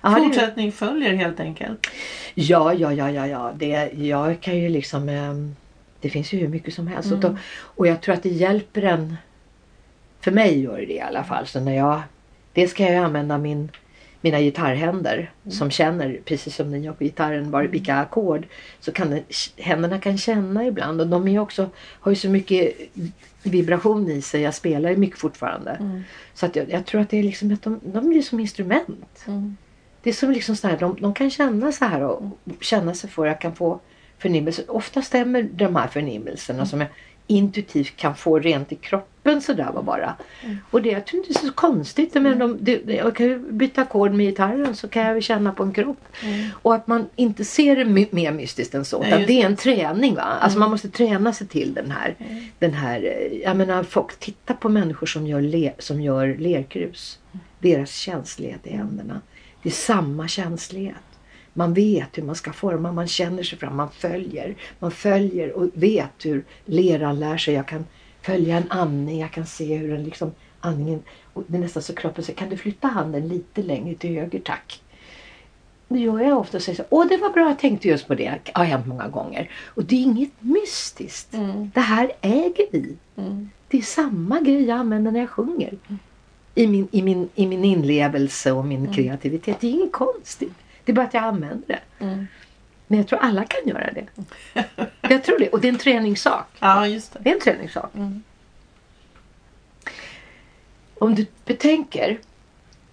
Ja, 0.00 0.16
Fortsättning 0.16 0.66
det... 0.66 0.72
följer 0.72 1.14
helt 1.14 1.40
enkelt. 1.40 1.86
Ja, 2.34 2.72
ja, 2.72 2.92
ja, 2.92 3.10
ja, 3.10 3.26
ja. 3.26 3.52
Det, 3.56 3.90
jag 3.92 4.40
kan 4.40 4.58
ju 4.58 4.68
liksom... 4.68 5.08
Eh, 5.08 5.34
det 6.00 6.10
finns 6.10 6.32
ju 6.32 6.38
hur 6.38 6.48
mycket 6.48 6.74
som 6.74 6.86
helst. 6.86 7.12
Mm. 7.12 7.24
Och, 7.24 7.38
och 7.60 7.86
jag 7.86 8.00
tror 8.00 8.14
att 8.14 8.22
det 8.22 8.28
hjälper 8.28 8.82
en 8.82 9.16
för 10.20 10.30
mig 10.30 10.60
gör 10.60 10.76
det 10.76 10.92
i 10.92 11.00
alla 11.00 11.24
fall. 11.24 11.46
Så 11.46 11.60
när 11.60 11.76
jag, 11.76 12.02
dels 12.52 12.72
kan 12.72 12.86
jag 12.86 13.04
använda 13.04 13.38
min, 13.38 13.70
mina 14.20 14.40
gitarrhänder 14.40 15.14
mm. 15.16 15.52
som 15.52 15.70
känner, 15.70 16.20
precis 16.24 16.56
som 16.56 16.70
ni 16.70 16.88
på 16.88 17.04
gitarren, 17.04 17.50
var, 17.50 17.60
mm. 17.60 17.72
vilka 17.72 17.96
ackord. 17.96 18.46
Så 18.80 18.92
kan 18.92 19.10
det, 19.10 19.22
händerna 19.56 20.00
kan 20.00 20.18
känna 20.18 20.66
ibland 20.66 21.00
och 21.00 21.06
de 21.06 21.28
är 21.28 21.38
också, 21.38 21.70
har 21.76 22.12
ju 22.12 22.16
så 22.16 22.28
mycket 22.28 22.72
vibration 23.42 24.10
i 24.10 24.22
sig. 24.22 24.40
Jag 24.40 24.54
spelar 24.54 24.90
ju 24.90 24.96
mycket 24.96 25.18
fortfarande. 25.18 25.70
Mm. 25.70 26.02
Så 26.34 26.46
att 26.46 26.56
jag, 26.56 26.70
jag, 26.70 26.86
tror 26.86 27.00
att 27.00 27.10
det 27.10 27.18
är 27.18 27.22
liksom 27.22 27.52
att 27.52 27.62
de, 27.62 27.80
de 27.84 28.08
blir 28.08 28.22
som 28.22 28.40
instrument. 28.40 29.24
Mm. 29.26 29.56
Det 30.02 30.10
är 30.10 30.14
som 30.14 30.30
liksom 30.30 30.56
så 30.56 30.68
här, 30.68 30.78
de, 30.78 30.96
de 31.00 31.14
kan 31.14 31.30
känna 31.30 31.72
så 31.72 31.84
här 31.84 32.02
och, 32.02 32.22
och 32.22 32.62
känna 32.64 32.94
sig 32.94 33.10
för. 33.10 33.26
Jag 33.26 33.40
kan 33.40 33.54
få 33.54 33.80
förnimmelser. 34.18 34.64
Ofta 34.68 35.02
stämmer 35.02 35.42
de 35.42 35.76
här 35.76 35.88
förnimmelserna 35.88 36.66
som 36.66 36.80
jag 36.80 36.88
intuitivt 37.26 37.96
kan 37.96 38.16
få 38.16 38.38
rent 38.38 38.72
i 38.72 38.74
kroppen 38.74 39.17
sådär 39.42 39.70
var 39.74 39.82
bara. 39.82 40.14
Mm. 40.44 40.56
Och 40.70 40.82
det 40.82 40.88
jag 40.90 41.06
tror 41.06 41.22
inte 41.22 41.40
är 41.40 41.46
så 41.46 41.52
konstigt. 41.52 42.14
Men 42.14 42.26
mm. 42.26 42.38
de, 42.60 42.76
de, 42.84 42.94
jag 42.94 43.16
kan 43.16 43.26
ju 43.26 43.38
byta 43.38 43.82
ackord 43.82 44.12
med 44.12 44.26
gitarren 44.26 44.76
så 44.76 44.88
kan 44.88 45.02
jag 45.02 45.14
ju 45.14 45.20
känna 45.20 45.52
på 45.52 45.62
en 45.62 45.72
kropp. 45.72 46.04
Mm. 46.22 46.50
Och 46.62 46.74
att 46.74 46.86
man 46.86 47.08
inte 47.16 47.44
ser 47.44 47.76
det 47.76 47.84
my 47.84 48.06
mer 48.10 48.32
mystiskt 48.32 48.74
än 48.74 48.84
så. 48.84 49.02
Nej, 49.02 49.24
det 49.26 49.42
är 49.42 49.46
en 49.46 49.56
träning 49.56 50.14
va. 50.14 50.22
Alltså 50.22 50.56
mm. 50.56 50.60
man 50.60 50.70
måste 50.70 50.88
träna 50.88 51.32
sig 51.32 51.46
till 51.46 51.74
den 51.74 51.90
här. 51.90 52.14
Mm. 52.18 52.44
Den 52.58 52.72
här 52.72 53.28
jag 53.44 53.56
menar 53.56 53.82
folk 53.82 54.18
tittar 54.18 54.54
på 54.54 54.68
människor 54.68 55.06
som 55.06 55.26
gör, 55.26 55.40
le, 55.40 55.72
som 55.78 56.00
gör 56.00 56.36
lerkrus. 56.38 57.18
Deras 57.58 57.90
känslighet 57.90 58.66
i 58.66 58.76
händerna. 58.76 59.20
Det 59.62 59.68
är 59.68 59.72
samma 59.72 60.28
känslighet. 60.28 60.94
Man 61.52 61.74
vet 61.74 62.18
hur 62.18 62.22
man 62.22 62.34
ska 62.34 62.52
forma, 62.52 62.92
man 62.92 63.08
känner 63.08 63.42
sig 63.42 63.58
fram, 63.58 63.76
man 63.76 63.90
följer. 63.90 64.56
Man 64.78 64.90
följer 64.90 65.52
och 65.52 65.70
vet 65.74 66.24
hur 66.24 66.44
leran 66.64 67.20
lär 67.20 67.36
sig. 67.36 67.54
Jag 67.54 67.66
kan 67.66 67.84
följa 68.28 68.56
en 68.56 68.70
andning, 68.70 69.20
jag 69.20 69.30
kan 69.30 69.46
se 69.46 69.76
hur 69.76 69.88
den 69.88 70.04
liksom 70.04 70.32
andningen, 70.60 71.02
och 71.32 71.44
det 71.46 71.56
är 71.56 71.60
nästan 71.60 71.82
så 71.82 71.94
kroppen 71.94 72.24
säger, 72.24 72.38
kan 72.38 72.48
du 72.48 72.56
flytta 72.56 72.88
handen 72.88 73.28
lite 73.28 73.62
längre 73.62 73.94
till 73.94 74.14
höger 74.14 74.40
tack? 74.44 74.82
Det 75.88 75.98
gör 75.98 76.20
jag 76.20 76.38
ofta 76.38 76.56
och 76.56 76.62
säger 76.62 76.76
så, 76.76 76.84
åh 76.90 77.06
det 77.08 77.16
var 77.16 77.30
bra, 77.30 77.48
jag 77.48 77.58
tänkte 77.58 77.88
just 77.88 78.06
på 78.08 78.14
det. 78.14 78.38
Det 78.44 78.52
har 78.54 78.64
hänt 78.64 78.86
många 78.86 79.08
gånger. 79.08 79.50
Och 79.66 79.84
det 79.84 79.96
är 79.96 80.02
inget 80.02 80.32
mystiskt. 80.38 81.34
Mm. 81.34 81.70
Det 81.74 81.80
här 81.80 82.12
äger 82.20 82.66
vi. 82.72 82.96
Mm. 83.16 83.50
Det 83.68 83.78
är 83.78 83.82
samma 83.82 84.40
grej 84.40 84.64
jag 84.64 84.78
använder 84.78 85.10
när 85.10 85.20
jag 85.20 85.30
sjunger. 85.30 85.74
I 86.54 86.66
min, 86.66 86.88
i 86.90 87.02
min, 87.02 87.28
i 87.34 87.46
min 87.46 87.64
inlevelse 87.64 88.52
och 88.52 88.64
min 88.64 88.92
kreativitet. 88.92 89.60
Det 89.60 89.66
är 89.66 89.70
inget 89.70 89.92
konstigt. 89.92 90.54
Det 90.84 90.92
är 90.92 90.96
bara 90.96 91.06
att 91.06 91.14
jag 91.14 91.24
använder 91.24 91.66
det. 91.66 92.04
Men 92.90 92.98
jag 92.98 93.08
tror 93.08 93.18
alla 93.18 93.44
kan 93.44 93.68
göra 93.68 93.90
det. 93.92 94.06
Jag 95.00 95.24
tror 95.24 95.38
det. 95.38 95.48
Och 95.48 95.60
det 95.60 95.68
är 95.68 95.72
en 95.72 95.78
träningssak. 95.78 96.46
Ja, 96.60 96.86
just 96.86 97.12
det. 97.12 97.18
Det 97.22 97.30
är 97.30 97.34
en 97.34 97.40
träningssak. 97.40 97.94
Mm. 97.94 98.22
Om 100.98 101.14
du 101.14 101.26
betänker. 101.44 102.18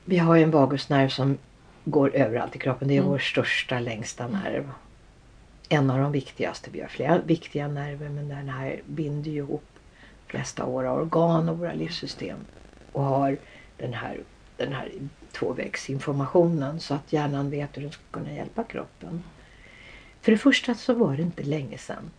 Vi 0.06 0.18
har 0.18 0.36
ju 0.36 0.44
en 0.44 0.52
vagusnerv 0.52 1.10
som 1.10 1.38
går 1.84 2.16
överallt 2.16 2.56
i 2.56 2.60
kroppen. 2.60 2.88
Det 2.88 2.94
är 2.94 3.00
Mm. 3.00 3.10
vår 3.10 3.20
största, 3.20 3.80
längsta 3.80 4.28
nerv. 4.28 4.72
En 5.70 5.90
av 5.90 6.00
de 6.00 6.12
viktigaste. 6.12 6.70
Vi 6.72 6.82
har 6.82 6.88
flera 6.88 7.18
viktiga 7.20 7.68
nerver 7.68 8.10
men 8.10 8.30
den 8.30 8.50
här 8.50 8.82
binder 8.86 9.32
ju 9.32 9.38
ihop 9.38 9.64
flesta 10.28 10.64
av 10.64 10.72
våra 10.72 10.92
organ 10.94 11.50
och 11.50 11.58
våra 11.58 11.74
livssystem. 11.74 12.38
Och 12.92 13.04
har 13.04 13.38
den 13.78 13.94
här, 13.94 14.18
den 14.58 14.74
här 14.74 14.92
tvåvägsinformationen 15.32 16.80
så 16.80 16.94
att 16.94 17.14
hjärnan 17.14 17.50
vet 17.50 17.78
hur 17.78 17.82
den 17.82 17.92
ska 17.92 18.02
kunna 18.12 18.34
hjälpa 18.34 18.64
kroppen. 18.64 19.24
För 20.26 20.32
det 20.32 20.38
första 20.38 20.76
så 20.76 20.94
var 20.94 21.16
det 21.18 21.22
inte 21.22 21.44
länge 21.44 21.78
sedan, 21.78 22.12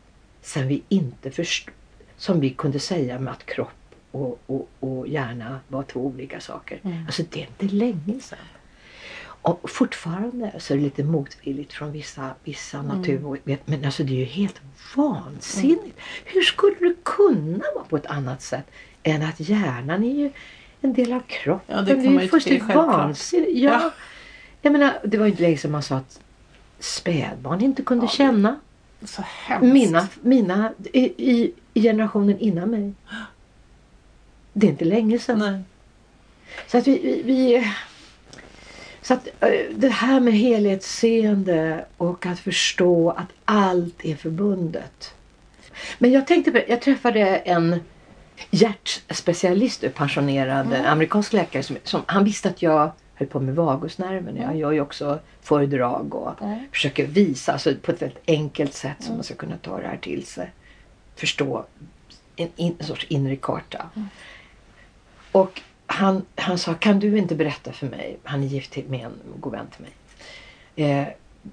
sedan 0.43 0.69
vi 0.69 0.83
inte 0.89 1.31
förstod, 1.31 1.75
som 2.17 2.41
vi 2.41 2.51
kunde 2.51 2.81
säga 2.81 3.19
med 3.19 3.33
att 3.33 3.47
kropp 3.47 3.95
och, 4.11 4.41
och, 4.47 4.69
och 4.81 5.09
hjärna 5.09 5.61
var 5.69 5.83
två 5.83 6.01
olika 6.01 6.41
saker. 6.41 6.81
Mm. 6.83 7.07
Alltså 7.07 7.23
det 7.31 7.43
är 7.43 7.47
inte 7.47 7.75
länge 7.75 8.21
sedan. 8.21 8.39
Och 9.23 9.71
fortfarande 9.71 10.53
så 10.59 10.73
är 10.73 10.79
det 10.79 10.85
lite 10.85 11.05
motvilligt 11.05 11.73
från 11.73 11.93
vissa, 11.93 12.31
vissa 12.45 12.83
natur... 12.83 13.39
Men 13.65 13.85
alltså 13.85 14.05
det 14.05 14.13
är 14.13 14.19
ju 14.19 14.25
helt 14.25 14.61
vansinnigt. 14.97 15.99
Hur 16.25 16.43
skulle 16.43 16.77
det 16.89 16.95
kunna 17.03 17.65
vara 17.75 17.85
på 17.85 17.97
ett 17.97 18.07
annat 18.07 18.43
sätt 18.43 18.67
än 19.03 19.23
att 19.23 19.41
hjärnan 19.41 20.05
är 20.05 20.15
ju 20.15 20.31
en 20.81 20.95
del 20.95 21.13
av 21.13 21.21
kroppen? 21.21 21.77
Ja, 21.77 21.83
det 21.83 21.95
kan 21.95 22.19
är 22.19 22.23
ju 22.23 22.29
fullständigt 22.29 22.75
vansinnigt. 22.75 23.59
Ja. 23.59 23.71
Ja. 23.71 23.91
Jag 24.63 24.73
menar, 24.73 24.99
det 25.05 25.19
var 25.19 25.27
ju 25.27 25.31
inte 25.31 25.43
länge 25.43 25.57
sedan 25.57 25.71
man 25.71 25.83
sa 25.83 25.97
att 25.97 26.21
spädbarn 26.79 27.61
inte 27.61 27.83
kunde 27.83 28.05
Ja, 28.05 28.09
känna. 28.11 28.61
Så 29.05 29.23
hemskt. 29.27 29.73
Mina, 29.73 30.09
mina 30.23 30.73
i, 30.93 31.01
i, 31.33 31.53
i 31.75 31.83
generationen 31.83 32.39
innan 32.39 32.71
mig. 32.71 32.93
Det 34.53 34.67
är 34.67 34.71
inte 34.71 34.85
länge 34.85 35.19
sedan. 35.19 35.39
Nej. 35.39 35.63
Så 36.67 36.79
att 36.79 36.87
vi, 36.87 36.99
vi, 36.99 37.23
vi 37.23 37.67
så 39.03 39.15
att 39.15 39.29
eh, 39.41 39.51
det 39.77 39.89
här 39.89 40.21
med 40.21 40.35
helhetsseende 40.35 41.85
och 41.97 42.27
att 42.27 42.39
förstå 42.39 43.11
att 43.11 43.29
allt 43.45 44.05
är 44.05 44.17
förbundet. 44.17 45.15
Men 45.99 46.13
jag 46.13 46.27
tänkte 46.27 46.51
på, 46.51 46.61
jag 46.69 46.83
träffade 46.83 47.21
en 47.37 47.81
hjärtspecialist, 48.51 49.85
en 49.85 49.93
pensionerad 49.93 50.67
Mm. 50.67 50.87
amerikansk 50.87 51.33
läkare. 51.33 51.63
Som, 51.63 51.77
som, 51.85 52.03
han 52.07 52.25
visste 52.25 52.49
att 52.49 52.63
jag 52.63 52.93
höll 53.17 53.29
på 53.29 53.41
med 53.41 53.55
vagusnerven. 53.55 54.37
Jag 54.37 54.57
gör 54.57 54.73
ju 54.73 54.81
också 54.81 55.19
föredrag 55.43 56.15
och 56.15 56.43
Mm. 56.43 56.59
försöker 56.73 57.07
visa 57.07 57.53
alltså, 57.53 57.75
på 57.83 57.93
ett 57.93 58.03
väldigt 58.03 58.23
enkelt 58.27 58.75
sätt 58.75 58.97
som 59.01 59.15
man 59.15 59.25
ska 59.25 59.35
kunna 59.35 59.57
ta 59.57 59.81
det 59.81 59.87
här 59.89 59.97
till 59.97 60.27
sig. 60.27 60.51
Förstå 61.15 61.65
en, 62.37 62.49
in, 62.57 62.77
en 62.79 62.87
sorts 62.87 63.07
inre 63.09 63.37
karta. 63.37 63.91
Och 65.33 65.61
han, 65.87 66.23
han 66.35 66.59
sa, 66.59 66.75
kan 66.75 66.99
du 67.01 67.19
inte 67.19 67.35
berätta 67.35 67.73
för 67.73 67.87
mig, 67.87 68.17
han 68.25 68.43
är 68.43 68.47
gift 68.47 68.77
med 68.89 69.05
en 69.05 69.13
god 69.41 69.53
vän 69.53 69.67
till 69.77 69.83
mig, 69.85 69.93
eh, 70.91 71.09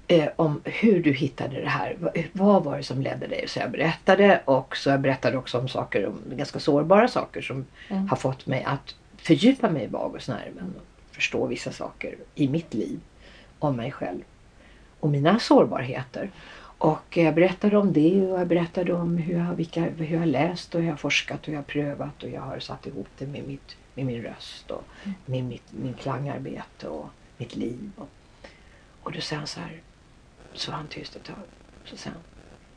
eh, 0.08 0.28
om 0.36 0.60
hur 0.64 1.02
du 1.02 1.12
hittade 1.12 1.60
det 1.60 1.68
här. 1.68 1.96
Vad, 2.00 2.12
vad 2.32 2.64
var 2.64 2.76
det 2.76 2.82
som 2.82 3.02
ledde 3.02 3.26
dig? 3.26 3.44
Så 3.48 3.58
jag 3.58 3.70
berättade 3.70 4.42
och 4.44 4.76
så 4.76 4.90
jag 4.90 5.00
berättade 5.00 5.36
också 5.36 5.58
om 5.58 5.68
saker, 5.68 6.06
om 6.06 6.20
ganska 6.36 6.58
sårbara 6.60 7.08
saker 7.08 7.42
som 7.42 7.66
Mm. 7.88 8.08
har 8.08 8.16
fått 8.16 8.46
mig 8.46 8.64
att 8.64 8.94
fördjupa 9.16 9.70
mig 9.70 9.84
i 9.84 9.86
vagusnerven 9.86 10.74
förstå 11.14 11.46
vissa 11.46 11.72
saker 11.72 12.16
i 12.34 12.48
mitt 12.48 12.74
liv 12.74 13.00
om 13.58 13.76
mig 13.76 13.92
själv 13.92 14.22
och 15.00 15.10
mina 15.10 15.38
sårbarheter. 15.38 16.30
Och 16.78 17.16
jag 17.16 17.34
berättade 17.34 17.76
om 17.76 17.92
det 17.92 18.26
och 18.26 18.40
jag 18.40 18.46
berättade 18.46 18.92
om 18.92 19.16
hur 19.16 19.38
jag, 19.38 19.54
vilka, 19.54 19.80
hur 19.80 20.12
jag 20.12 20.18
har 20.18 20.26
läst 20.26 20.74
och 20.74 20.80
hur 20.80 20.88
jag 20.88 21.00
forskat 21.00 21.40
och 21.40 21.46
hur 21.46 21.52
jag 21.52 21.58
har 21.58 21.64
prövat 21.64 22.22
och 22.22 22.28
jag 22.28 22.40
har 22.40 22.58
satt 22.58 22.86
ihop 22.86 23.08
det 23.18 23.26
med, 23.26 23.48
mitt, 23.48 23.76
med 23.94 24.06
min 24.06 24.22
röst 24.22 24.70
och 24.70 24.84
med 25.26 25.44
mitt, 25.44 25.72
min 25.82 25.94
klangarbete 25.94 26.88
och 26.88 27.08
mitt 27.36 27.56
liv. 27.56 27.90
Och, 27.96 28.08
och 29.02 29.12
då 29.12 29.20
sa 29.20 29.36
han 29.36 29.46
så 29.46 29.60
här, 29.60 29.80
så 30.52 30.70
var 30.70 30.78
han 30.78 30.88
tyst 30.88 31.16
ett 31.16 31.24
tag. 31.24 31.36
Så 31.84 31.96
sa 31.96 32.10
han, 32.10 32.20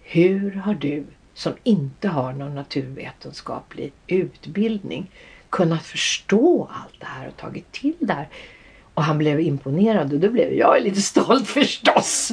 hur 0.01 0.51
har 0.51 0.73
du 0.73 1.03
som 1.33 1.53
inte 1.63 2.07
har 2.07 2.33
någon 2.33 2.55
naturvetenskaplig 2.55 3.93
utbildning 4.07 5.11
kunnat 5.50 5.84
förstå 5.84 6.70
allt 6.84 7.00
det 7.00 7.06
här 7.06 7.28
och 7.28 7.38
tagit 7.38 7.72
till 7.72 7.93
det 8.00 8.14
här? 8.14 8.28
Och 8.93 9.04
han 9.04 9.18
blev 9.18 9.39
imponerad 9.39 10.14
och 10.14 10.20
då 10.20 10.30
blev 10.30 10.54
jag 10.54 10.84
lite 10.84 11.02
stolt 11.02 11.48
förstås. 11.60 12.32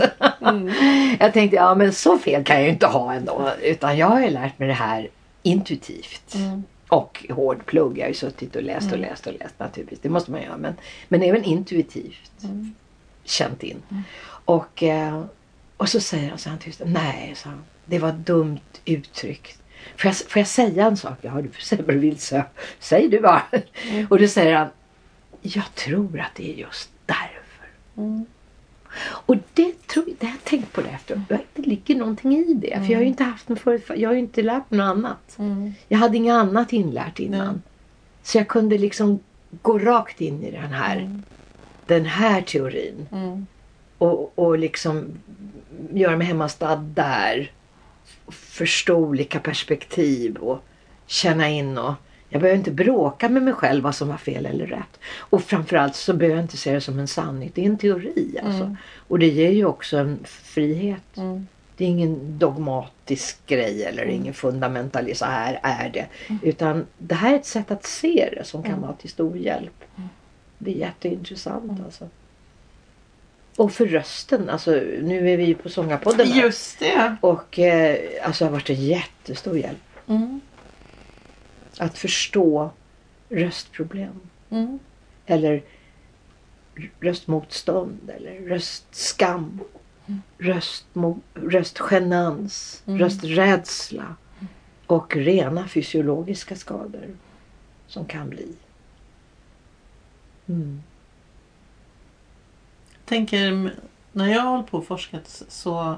jag 1.20 1.32
tänkte, 1.32 1.56
ja 1.56 1.74
men 1.74 1.92
så 1.92 2.18
fel 2.18 2.44
kan 2.44 2.56
jag 2.56 2.64
ju 2.64 2.70
inte 2.70 2.86
ha 2.86 3.14
ändå. 3.14 3.50
Utan 3.62 3.96
jag 3.98 4.06
har 4.06 4.20
ju 4.20 4.30
lärt 4.30 4.58
mig 4.58 4.68
det 4.68 4.74
här 4.74 5.08
intuitivt. 5.42 6.34
Mm. 6.34 6.64
Och 6.88 7.26
hård 7.30 7.66
plugg. 7.66 7.98
Jag 7.98 8.02
har 8.04 8.08
ju 8.08 8.14
suttit 8.14 8.56
och 8.56 8.62
läst 8.62 8.92
och 8.92 8.98
läst 8.98 9.26
och 9.26 9.32
läst 9.40 9.54
naturligtvis. 9.58 10.00
Det 10.02 10.08
måste 10.08 10.30
man 10.30 10.42
göra. 10.42 10.56
Men, 10.56 10.74
men 11.08 11.22
även 11.22 11.44
intuitivt 11.44 12.30
Mm. 12.44 12.74
känt 13.24 13.62
in. 13.62 13.82
Och, 14.44 14.82
eh, 14.82 15.24
och 15.76 15.88
så 15.88 16.00
säger 16.00 16.28
han 16.28 16.38
så 16.38 16.50
här 16.50 16.56
tyst. 16.56 16.82
Nej, 16.84 17.32
sa 17.36 17.48
han. 17.48 17.64
Det 17.84 17.98
var 17.98 18.12
dumt 18.12 18.58
uttryckt. 18.84 19.58
Får 19.96 20.08
jag, 20.08 20.16
får 20.16 20.40
jag 20.40 20.46
säga 20.46 20.86
en 20.86 20.96
sak? 20.96 21.18
Ja, 21.20 21.30
du 21.42 21.50
säga 21.60 21.82
vill. 21.82 22.18
Så. 22.18 22.42
Säg 22.78 23.08
du 23.08 23.20
bara. 23.20 23.42
Och 24.10 24.18
då 24.18 24.28
säger 24.28 24.54
han. 24.56 24.68
Jag 25.42 25.74
tror 25.74 26.20
att 26.20 26.34
det 26.34 26.50
är 26.52 26.54
just 26.54 26.90
därför. 27.06 27.68
Mm. 27.96 28.26
Och 29.06 29.36
det, 29.54 29.86
tror, 29.86 30.04
det 30.18 30.26
har 30.26 30.32
jag 30.32 30.44
tänkt 30.44 30.72
på 30.72 30.80
det 30.80 30.88
efter. 30.88 31.22
Det 31.54 31.62
ligger 31.66 31.94
någonting 31.94 32.36
i 32.36 32.54
det. 32.54 32.80
För 32.80 32.92
jag 32.92 32.98
har 32.98 33.02
ju 33.02 33.08
inte 33.08 33.24
haft 33.24 33.50
en 33.50 33.56
förut, 33.56 33.90
Jag 33.96 34.08
har 34.08 34.14
ju 34.14 34.20
inte 34.20 34.42
lärt 34.42 34.70
mig 34.70 34.78
något 34.78 34.96
annat. 34.96 35.38
Mm. 35.38 35.74
Jag 35.88 35.98
hade 35.98 36.16
inget 36.16 36.34
annat 36.34 36.72
inlärt 36.72 37.18
innan. 37.18 37.62
Så 38.22 38.38
jag 38.38 38.48
kunde 38.48 38.78
liksom 38.78 39.20
gå 39.62 39.78
rakt 39.78 40.20
in 40.20 40.42
i 40.44 40.50
den 40.50 40.72
här, 40.72 40.96
Mm. 40.96 41.22
den 41.86 42.04
här 42.04 42.42
teorin. 42.42 43.08
Mm. 43.12 43.46
Och, 43.98 44.38
och 44.38 44.58
liksom 44.58 45.06
göra 45.92 46.16
mig 46.16 46.26
hemmastad 46.26 46.76
där. 46.76 47.50
Förstå 48.28 48.96
olika 48.96 49.40
perspektiv 49.40 50.36
och 50.36 50.64
känna 51.06 51.48
in 51.48 51.78
och 51.78 51.94
jag 52.28 52.40
behöver 52.40 52.58
inte 52.58 52.70
bråka 52.70 53.28
med 53.28 53.42
mig 53.42 53.54
själv 53.54 53.82
vad 53.82 53.94
som 53.94 54.08
var 54.08 54.16
fel 54.16 54.46
eller 54.46 54.66
rätt. 54.66 55.00
Och 55.16 55.42
framförallt 55.42 55.94
så 55.94 56.12
behöver 56.12 56.36
jag 56.36 56.44
inte 56.44 56.56
se 56.56 56.72
det 56.72 56.80
som 56.80 56.98
en 56.98 57.08
sanning. 57.08 57.50
Det 57.54 57.62
är 57.62 57.66
en 57.66 57.78
teori 57.78 58.38
alltså. 58.44 58.62
Mm. 58.62 58.76
Och 59.08 59.18
det 59.18 59.28
ger 59.28 59.50
ju 59.50 59.64
också 59.64 59.96
en 59.96 60.18
frihet. 60.24 61.16
Mm. 61.16 61.46
Det 61.76 61.84
är 61.84 61.88
ingen 61.88 62.38
dogmatisk 62.38 63.46
grej 63.46 63.84
eller 63.84 64.04
ingen 64.06 64.34
fundamentalism. 64.34 65.18
Så 65.18 65.30
här 65.30 65.60
är 65.62 65.90
det. 65.90 66.06
Utan 66.42 66.86
det 66.98 67.14
här 67.14 67.32
är 67.32 67.36
ett 67.36 67.46
sätt 67.46 67.70
att 67.70 67.84
se 67.84 68.28
det 68.36 68.44
som 68.44 68.62
kan 68.62 68.72
Mm. 68.72 68.82
vara 68.82 68.92
till 68.92 69.10
stor 69.10 69.36
hjälp. 69.36 69.84
Det 70.58 70.70
är 70.70 70.74
jätteintressant 70.74 71.80
alltså. 71.84 72.08
Och 73.56 73.72
för 73.72 73.86
rösten, 73.86 74.50
alltså 74.50 74.70
nu 75.02 75.30
är 75.30 75.36
vi 75.36 75.44
ju 75.44 75.54
på 75.54 75.68
Sångarpodden 75.68 76.26
här. 76.26 76.42
Just 76.42 76.78
det. 76.78 77.16
Och 77.20 77.58
eh, 77.58 77.98
alltså 78.26 78.44
det 78.44 78.48
har 78.48 78.52
varit 78.52 78.70
en 78.70 78.84
jättestor 78.86 79.58
hjälp. 79.58 79.78
Mm. 80.06 80.40
Att 81.78 81.98
förstå 81.98 82.70
röstproblem. 83.28 84.20
Mm. 84.50 84.78
Eller 85.26 85.62
röstmotstånd 87.00 88.10
eller 88.16 88.48
röstskam. 88.48 89.60
Röstmo- 90.38 91.20
röstgenans, 91.34 92.82
Mm. 92.86 92.98
rösträdsla. 93.00 94.16
Och 94.86 95.16
rena 95.16 95.68
fysiologiska 95.68 96.56
skador 96.56 97.16
som 97.86 98.04
kan 98.04 98.28
bli. 98.30 98.48
Mm. 100.48 100.82
Tänker 103.04 103.70
när 104.12 104.26
jag 104.26 104.42
håller 104.42 104.62
på 104.62 104.78
och 104.78 104.86
forskat 104.86 105.42
så 105.48 105.94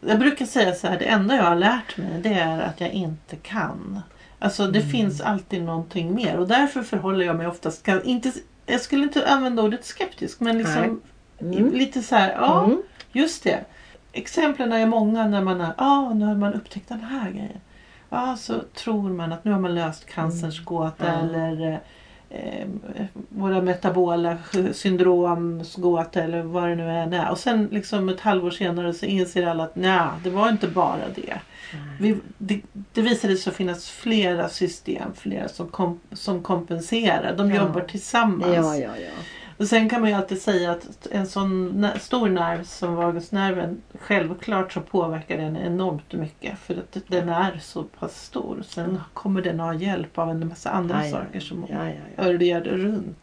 jag 0.00 0.18
brukar 0.18 0.46
säga 0.46 0.74
så 0.74 0.86
här, 0.86 0.98
det 0.98 1.04
enda 1.04 1.36
jag 1.36 1.42
har 1.42 1.56
lärt 1.56 1.96
mig 1.96 2.20
det 2.22 2.34
är 2.34 2.60
att 2.60 2.80
jag 2.80 2.90
inte 2.90 3.36
kan. 3.36 4.00
Alltså 4.38 4.66
det 4.66 4.78
Mm. 4.78 4.90
finns 4.90 5.20
alltid 5.20 5.62
någonting 5.62 6.14
mer 6.14 6.38
och 6.38 6.48
därför 6.48 6.82
förhåller 6.82 7.24
jag 7.26 7.36
mig 7.36 7.46
oftast, 7.46 7.82
kan, 7.82 8.04
inte, 8.04 8.32
jag 8.66 8.80
skulle 8.80 9.02
inte 9.02 9.28
använda 9.28 9.62
ordet 9.62 9.84
skeptisk 9.84 10.40
men 10.40 10.58
liksom 10.58 11.00
Mm. 11.40 11.72
lite 11.72 12.02
så 12.02 12.14
här, 12.16 12.32
ja 12.32 12.64
Mm. 12.64 12.82
just 13.12 13.42
det. 13.44 13.64
Exemplen 14.12 14.72
är 14.72 14.86
många 14.86 15.26
när 15.26 15.40
man 15.44 15.60
har, 15.60 15.74
ja 15.78 16.14
nu 16.14 16.24
har 16.24 16.34
man 16.34 16.54
upptäckt 16.54 16.88
den 16.88 17.00
här 17.00 17.30
grejen. 17.30 17.60
Ja 18.10 18.36
så 18.36 18.54
tror 18.74 19.10
man 19.10 19.32
att 19.32 19.44
nu 19.44 19.52
har 19.52 19.60
man 19.60 19.74
löst 19.74 20.06
cancerns 20.06 20.64
gåta 20.64 21.06
Mm. 21.12 21.34
Ja. 21.34 21.46
eller 21.46 21.72
eh, 21.72 21.78
våra 23.28 23.62
metabola 23.62 24.36
syndromsgåta 24.72 26.22
eller 26.22 26.42
vad 26.42 26.68
det 26.68 26.74
nu 26.74 26.90
än 26.90 27.12
är. 27.12 27.30
Och 27.30 27.38
sen 27.38 27.68
liksom 27.72 28.08
ett 28.08 28.20
halvår 28.20 28.50
senare 28.50 28.94
så 28.94 29.06
inser 29.06 29.46
alla 29.46 29.64
att 29.64 29.76
nej, 29.76 30.00
det 30.24 30.30
var 30.30 30.48
inte 30.48 30.68
bara 30.68 31.08
det. 31.14 31.40
Vi, 32.00 32.16
det, 32.38 32.60
det 32.92 33.02
visade 33.02 33.36
sig 33.36 33.52
finnas 33.52 33.88
flera 33.90 34.48
system, 34.48 35.14
flera 35.16 35.48
som, 35.48 35.68
kom, 35.68 36.00
som 36.12 36.42
kompenserar. 36.42 37.36
De 37.36 37.50
Ja. 37.50 37.56
jobbar 37.56 37.80
tillsammans. 37.80 38.54
Ja, 38.56 38.76
ja, 38.76 38.90
ja. 38.96 39.10
Och 39.60 39.66
sen 39.66 39.88
kan 39.88 40.00
man 40.00 40.10
ju 40.10 40.16
alltid 40.16 40.42
säga 40.42 40.70
att 40.70 41.06
en 41.10 41.26
sån 41.26 41.86
stor 42.00 42.28
nerv 42.28 42.64
som 42.64 42.94
vagusnerven 42.94 43.82
självklart 44.00 44.72
så 44.72 44.80
påverkar 44.80 45.36
den 45.36 45.56
enormt 45.56 46.12
mycket 46.12 46.58
för 46.58 46.74
att 46.74 46.96
den 47.06 47.28
är 47.28 47.58
så 47.62 47.82
pass 47.82 48.22
stor. 48.24 48.62
Sen 48.66 49.00
kommer 49.14 49.42
den 49.42 49.60
ha 49.60 49.74
hjälp 49.74 50.18
av 50.18 50.30
en 50.30 50.48
massa 50.48 50.70
andra 50.70 51.06
Ja, 51.06 51.10
saker 51.12 51.40
som 51.40 51.66
Ja, 51.68 51.86
ja, 51.88 51.92
ja. 52.16 52.22
örjar 52.24 52.60
runt. 52.60 53.18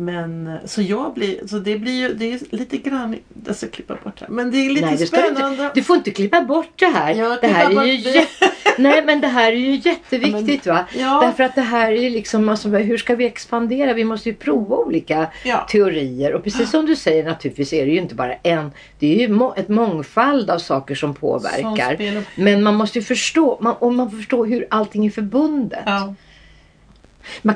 Men 0.00 0.58
så 0.64 0.82
jag 0.82 1.14
blir, 1.14 1.46
så 1.46 1.58
det 1.58 1.78
blir 1.78 1.92
ju, 1.92 2.14
det 2.14 2.32
är 2.32 2.40
lite 2.56 2.76
grann, 2.76 3.16
jag 3.46 3.56
ska 3.56 3.66
klippa 3.68 3.94
bort 4.04 4.18
det 4.18 4.24
här. 4.24 4.32
Men 4.34 4.50
det 4.50 4.56
är 4.56 4.70
lite 4.70 4.86
Nej, 4.86 4.96
du 4.96 5.06
spännande. 5.06 5.46
inte. 5.64 5.70
Du 5.74 5.82
får 5.82 5.96
inte 5.96 6.10
klippa 6.10 6.40
bort 6.40 6.72
det 6.76 6.86
här. 6.86 7.14
Ja, 7.14 7.38
det 7.40 7.46
här 7.46 7.80
är 7.80 7.84
ju 7.84 7.96
jä- 8.10 8.26
Nej, 8.78 9.04
men 9.04 9.20
det 9.20 9.26
här 9.26 9.52
är 9.52 9.56
ju 9.56 9.74
jätteviktigt 9.84 10.66
va. 10.66 10.84
Ja. 10.98 11.20
Därför 11.26 11.42
att 11.44 11.54
det 11.54 11.60
här 11.60 11.92
är 11.92 11.96
ju 12.02 12.10
liksom, 12.10 12.48
alltså, 12.48 12.68
hur 12.68 12.96
ska 12.98 13.14
vi 13.14 13.24
expandera? 13.26 13.92
Vi 13.94 14.04
måste 14.04 14.28
ju 14.28 14.34
prova 14.34 14.76
olika 14.76 15.26
Ja. 15.44 15.66
teorier. 15.70 16.32
Och 16.34 16.44
precis 16.44 16.70
som 16.70 16.86
du 16.86 16.96
säger 16.96 17.24
naturligtvis 17.24 17.72
är 17.72 17.86
det 17.86 17.92
ju 17.92 17.98
inte 17.98 18.14
bara 18.14 18.34
en. 18.34 18.70
Det 18.98 19.14
är 19.14 19.18
ju 19.20 19.28
må- 19.28 19.54
ett 19.56 19.68
mångfald 19.68 20.50
av 20.50 20.58
saker 20.58 20.94
som 20.94 21.14
påverkar. 21.14 21.96
Som 22.12 22.24
Men 22.44 22.62
man 22.62 22.74
måste 22.74 22.98
ju 22.98 23.04
förstå, 23.04 23.58
man, 23.60 23.74
om 23.78 23.96
man 23.96 24.10
förstår 24.10 24.46
hur 24.46 24.66
allting 24.70 25.06
är 25.06 25.10
förbundet. 25.10 25.84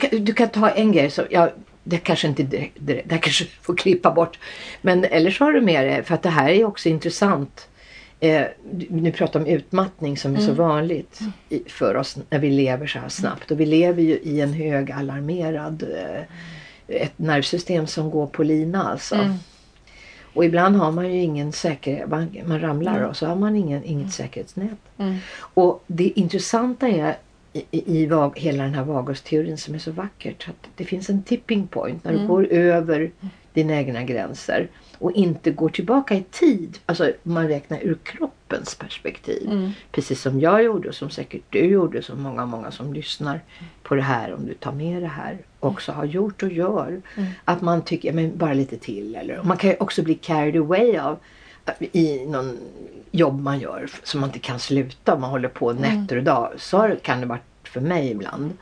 Kan, 0.00 0.24
du 0.24 0.32
kan 0.34 0.48
ta 0.48 0.68
en 0.70 0.92
grej, 0.92 1.10
så, 1.10 1.22
ja, 1.30 1.50
det 1.84 1.98
kanske 1.98 2.28
inte 2.28 2.42
direkt, 2.42 2.76
direkt, 2.80 3.08
det 3.08 3.18
kanske 3.22 3.44
får 3.44 3.76
klippa 3.76 4.10
bort. 4.10 4.38
Men 4.82 5.04
eller 5.04 5.30
så 5.30 5.44
har 5.44 5.52
du 5.52 5.60
med 5.60 5.86
det, 5.86 6.02
för 6.02 6.14
att 6.14 6.22
det 6.22 6.30
här 6.30 6.48
är 6.48 6.64
också 6.64 6.88
intressant. 6.88 7.68
Eh, 8.20 8.46
nu 8.88 9.12
pratar 9.12 9.40
om 9.40 9.46
utmattning 9.46 10.16
som 10.16 10.36
är 10.36 10.40
så 10.40 10.52
vanligt 10.52 11.20
i, 11.48 11.62
för 11.66 11.96
oss 11.96 12.16
när 12.30 12.38
vi 12.38 12.50
lever 12.50 12.86
så 12.86 12.98
här 12.98 13.08
snabbt. 13.08 13.50
Och 13.50 13.60
vi 13.60 13.66
lever 13.66 14.02
ju 14.02 14.18
i 14.18 14.40
en 14.40 14.52
hög 14.52 14.90
alarmerad, 14.90 15.82
eh, 15.82 16.22
ett 16.88 17.18
nervsystem 17.18 17.86
som 17.86 18.10
går 18.10 18.26
på 18.26 18.42
lina 18.42 18.90
alltså. 18.90 19.14
Mm. 19.14 19.34
Och 20.34 20.44
ibland 20.44 20.76
har 20.76 20.92
man 20.92 21.12
ju 21.12 21.20
ingen 21.20 21.52
säkerhet, 21.52 22.08
man, 22.08 22.36
man 22.46 22.60
ramlar 22.60 23.00
och 23.00 23.16
så 23.16 23.26
har 23.26 23.36
man 23.36 23.56
ingen, 23.56 23.84
inget 23.84 24.12
säkerhetsnät. 24.12 24.78
Mm. 24.98 25.16
Och 25.36 25.84
det 25.86 26.18
intressanta 26.18 26.88
är 26.88 27.16
i, 27.54 27.64
i, 27.70 28.02
i 28.02 28.30
hela 28.34 28.64
den 28.64 28.74
här 28.74 28.84
vagusteorin 28.84 29.58
som 29.58 29.74
är 29.74 29.78
så 29.78 29.92
vackert. 29.92 30.48
Att 30.48 30.68
det 30.76 30.84
finns 30.84 31.10
en 31.10 31.22
tipping 31.22 31.66
point 31.66 32.04
när 32.04 32.12
du 32.12 32.26
går 32.26 32.46
över 32.46 33.10
dina 33.52 33.74
egna 33.74 34.02
gränser 34.02 34.68
och 34.98 35.12
inte 35.12 35.50
går 35.50 35.68
tillbaka 35.68 36.14
i 36.14 36.22
tid. 36.30 36.78
Alltså 36.86 37.12
man 37.22 37.48
räknar 37.48 37.78
ur 37.82 37.98
kroppens 38.02 38.74
perspektiv. 38.74 39.50
Mm. 39.50 39.70
Precis 39.92 40.20
som 40.20 40.40
jag 40.40 40.64
gjorde 40.64 40.88
och 40.88 40.94
som 40.94 41.10
säkert 41.10 41.42
du 41.50 41.58
gjorde 41.58 42.02
som 42.02 42.22
många, 42.22 42.46
många 42.46 42.70
som 42.70 42.92
lyssnar 42.92 43.40
på 43.82 43.94
det 43.94 44.02
här. 44.02 44.34
Om 44.34 44.46
du 44.46 44.54
tar 44.54 44.72
med 44.72 45.02
det 45.02 45.08
här 45.08 45.38
också 45.60 45.92
har 45.92 46.04
gjort 46.04 46.42
och 46.42 46.52
gör. 46.52 47.02
Att 47.44 47.60
man 47.60 47.82
tycker, 47.82 48.12
men 48.12 48.36
bara 48.36 48.54
lite 48.54 48.76
till. 48.76 49.14
Eller, 49.14 49.42
man 49.42 49.56
kan 49.56 49.70
ju 49.70 49.76
också 49.80 50.02
bli 50.02 50.14
carried 50.14 50.56
away 50.56 50.98
av 50.98 51.18
i 51.92 52.26
någon 52.26 52.58
jobb 53.10 53.40
man 53.40 53.60
gör 53.60 53.90
som 54.02 54.20
man 54.20 54.28
inte 54.28 54.38
kan 54.38 54.58
sluta. 54.58 55.18
Man 55.18 55.30
håller 55.30 55.48
på 55.48 55.72
nätter 55.72 56.16
och 56.16 56.22
dagar. 56.22 56.54
Så 56.56 56.96
kan 57.02 57.20
det 57.20 57.26
vara 57.26 57.38
för 57.62 57.80
mig 57.80 58.10
ibland. 58.10 58.52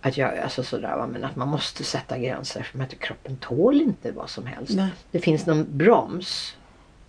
Att, 0.00 0.16
jag, 0.16 0.38
alltså 0.38 0.62
sådär, 0.62 0.96
va, 0.96 1.06
men 1.06 1.24
att 1.24 1.36
man 1.36 1.48
måste 1.48 1.84
sätta 1.84 2.18
gränser 2.18 2.62
för 2.62 2.82
att 2.82 2.98
kroppen 2.98 3.36
tål 3.36 3.80
inte 3.80 4.12
vad 4.12 4.30
som 4.30 4.46
helst. 4.46 4.76
Nej. 4.76 4.88
Det 5.10 5.18
finns 5.18 5.46
någon 5.46 5.66
broms. 5.70 6.56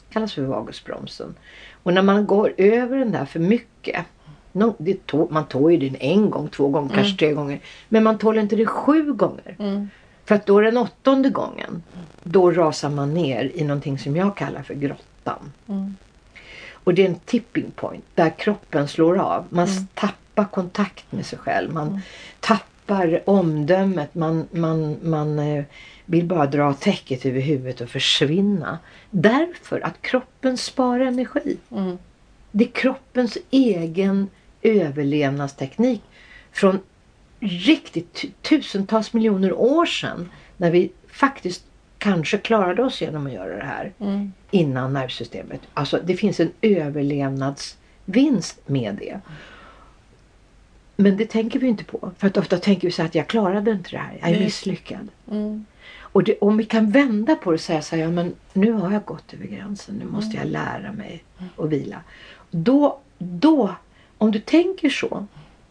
kallas 0.09 0.33
för 0.33 0.41
vagusbromsen. 0.41 1.35
Och 1.83 1.93
när 1.93 2.01
man 2.01 2.27
går 2.27 2.53
över 2.57 2.97
den 2.97 3.11
där 3.11 3.25
för 3.25 3.39
mycket. 3.39 4.05
nå- 4.51 4.75
det 4.77 5.05
tå, 5.05 5.27
man 5.31 5.45
tål 5.45 5.71
ju 5.71 5.89
den 5.89 5.95
en 6.01 6.29
gång, 6.29 6.49
två 6.49 6.67
gånger, 6.67 6.95
kanske 6.95 7.17
tre 7.17 7.33
gånger. 7.33 7.59
Men 7.89 8.03
man 8.03 8.17
tål 8.17 8.37
inte 8.37 8.55
det 8.55 8.65
sju 8.65 9.13
gånger. 9.13 9.55
Mm. 9.59 9.89
För 10.25 10.35
att 10.35 10.45
då 10.45 10.61
den 10.61 10.77
åttonde 10.77 11.29
gången. 11.29 11.83
Då 12.23 12.51
rasar 12.51 12.89
man 12.89 13.13
ner 13.13 13.51
i 13.55 13.63
någonting 13.63 13.99
som 13.99 14.15
jag 14.15 14.37
kallar 14.37 14.61
för 14.63 14.75
grottan. 15.27 15.51
Mm. 15.67 15.95
Och 16.71 16.93
det 16.93 17.01
är 17.05 17.09
en 17.09 17.19
tipping 17.19 17.71
point 17.71 18.05
där 18.15 18.29
kroppen 18.37 18.87
slår 18.87 19.17
av. 19.17 19.45
Man 19.49 19.67
tappar 19.93 20.45
kontakt 20.45 21.11
med 21.11 21.25
sig 21.25 21.39
själv. 21.39 21.73
Man 21.73 22.01
tappar 22.39 23.29
omdömet. 23.29 24.15
Man, 24.15 24.47
man, 24.51 24.97
man 25.03 25.39
eh, 25.39 25.63
vill 26.05 26.25
bara 26.25 26.45
dra 26.45 26.73
täcket 26.73 27.25
över 27.25 27.41
huvudet 27.41 27.81
och 27.81 27.89
försvinna. 27.89 28.79
Därför 29.09 29.79
att 29.79 30.01
kroppen 30.01 30.57
sparar 30.57 31.05
energi. 31.05 31.57
Mm. 31.71 31.97
Det 32.51 32.63
är 32.63 32.71
kroppens 32.71 33.37
egen 33.51 34.29
överlevnadsteknik 34.61 36.01
från 36.51 36.79
riktigt 37.39 38.13
tu- 38.13 38.31
tusentals 38.41 39.13
miljoner 39.13 39.53
år 39.53 39.85
sedan. 39.85 40.29
När 40.57 40.71
vi 40.71 40.91
faktiskt 41.11 41.63
kanske 42.07 42.37
klarade 42.37 42.83
oss 42.83 43.01
genom 43.01 43.27
att 43.27 43.33
göra 43.33 43.57
det 43.57 43.65
här 43.65 43.93
Mm. 43.99 44.33
innan 44.51 44.93
nervsystemet. 44.93 45.61
Alltså 45.73 45.99
det 46.03 46.15
finns 46.15 46.39
en 46.39 46.51
överlevnadsvinst 46.61 48.69
med 48.69 48.95
det. 48.95 49.19
Men 50.95 51.17
det 51.17 51.25
tänker 51.25 51.59
vi 51.59 51.67
inte 51.67 51.83
på. 51.83 52.11
För 52.17 52.27
att 52.27 52.37
ofta 52.37 52.57
tänker 52.57 52.87
vi 52.87 52.91
så 52.91 53.03
att 53.03 53.15
jag 53.15 53.27
klarade 53.27 53.71
inte 53.71 53.91
det 53.91 53.97
här. 53.97 54.17
Jag 54.21 54.29
är 54.29 54.39
misslyckad. 54.39 55.07
Mm. 55.31 55.65
Och 55.99 56.23
det, 56.23 56.37
om 56.39 56.57
vi 56.57 56.65
kan 56.65 56.91
vända 56.91 57.35
på 57.35 57.51
det 57.51 57.55
och 57.55 57.61
säga 57.61 57.81
så 57.81 57.95
här, 57.95 58.03
ja, 58.03 58.11
men 58.11 58.35
nu 58.53 58.71
har 58.71 58.91
jag 58.91 59.05
gått 59.05 59.33
över 59.33 59.45
gränsen. 59.45 59.95
Nu 59.95 60.05
måste 60.05 60.37
jag 60.37 60.47
lära 60.47 60.91
mig 60.91 61.23
att 61.57 61.69
vila. 61.69 62.01
Då, 62.51 62.99
då, 63.17 63.75
om 64.17 64.31
du 64.31 64.39
tänker 64.39 64.89
så, 64.89 65.25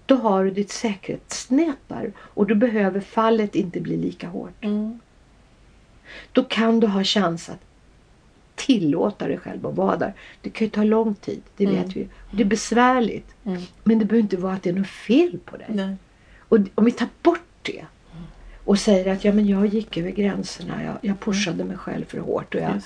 då 0.06 0.14
har 0.14 0.44
du 0.44 0.50
ditt 0.50 0.70
säkerhetsnät 0.70 1.78
där. 1.88 2.12
Och 2.18 2.46
då 2.46 2.54
behöver 2.54 3.00
fallet 3.00 3.54
inte 3.54 3.80
bli 3.80 3.96
lika 3.96 4.28
hårt. 4.28 4.64
Mm. 4.64 5.00
Då 6.32 6.44
kan 6.44 6.80
du 6.80 6.86
ha 6.86 7.04
chans 7.04 7.48
att 7.48 7.60
tillåta 8.54 9.28
dig 9.28 9.38
själv 9.38 9.66
att 9.66 9.74
vara 9.74 9.96
där. 9.96 10.12
Det 10.40 10.50
kan 10.50 10.64
ju 10.66 10.70
ta 10.70 10.84
lång 10.84 11.14
tid, 11.14 11.42
det 11.56 11.64
Mm. 11.64 11.76
vet 11.76 11.96
vi. 11.96 12.04
Och 12.30 12.36
det 12.36 12.42
är 12.42 12.46
besvärligt. 12.46 13.34
Mm. 13.44 13.62
Men 13.84 13.98
det 13.98 14.04
behöver 14.04 14.22
inte 14.22 14.36
vara 14.36 14.52
att 14.54 14.62
det 14.62 14.70
är 14.70 14.74
något 14.74 14.86
fel 14.86 15.38
på 15.44 15.56
dig. 15.56 15.66
Nej. 15.68 15.96
Och 16.38 16.58
om 16.74 16.84
vi 16.84 16.92
tar 16.92 17.08
bort 17.22 17.40
det 17.62 17.84
och 18.64 18.78
säger 18.78 19.12
att 19.12 19.24
ja, 19.24 19.32
men 19.32 19.46
jag 19.46 19.66
gick 19.66 19.96
över 19.96 20.10
gränserna, 20.10 20.84
jag, 20.84 20.96
jag 21.00 21.20
pushade 21.20 21.64
mig 21.64 21.76
själv 21.76 22.04
för 22.04 22.18
hårt 22.18 22.54
och 22.54 22.60
jag, 22.60 22.80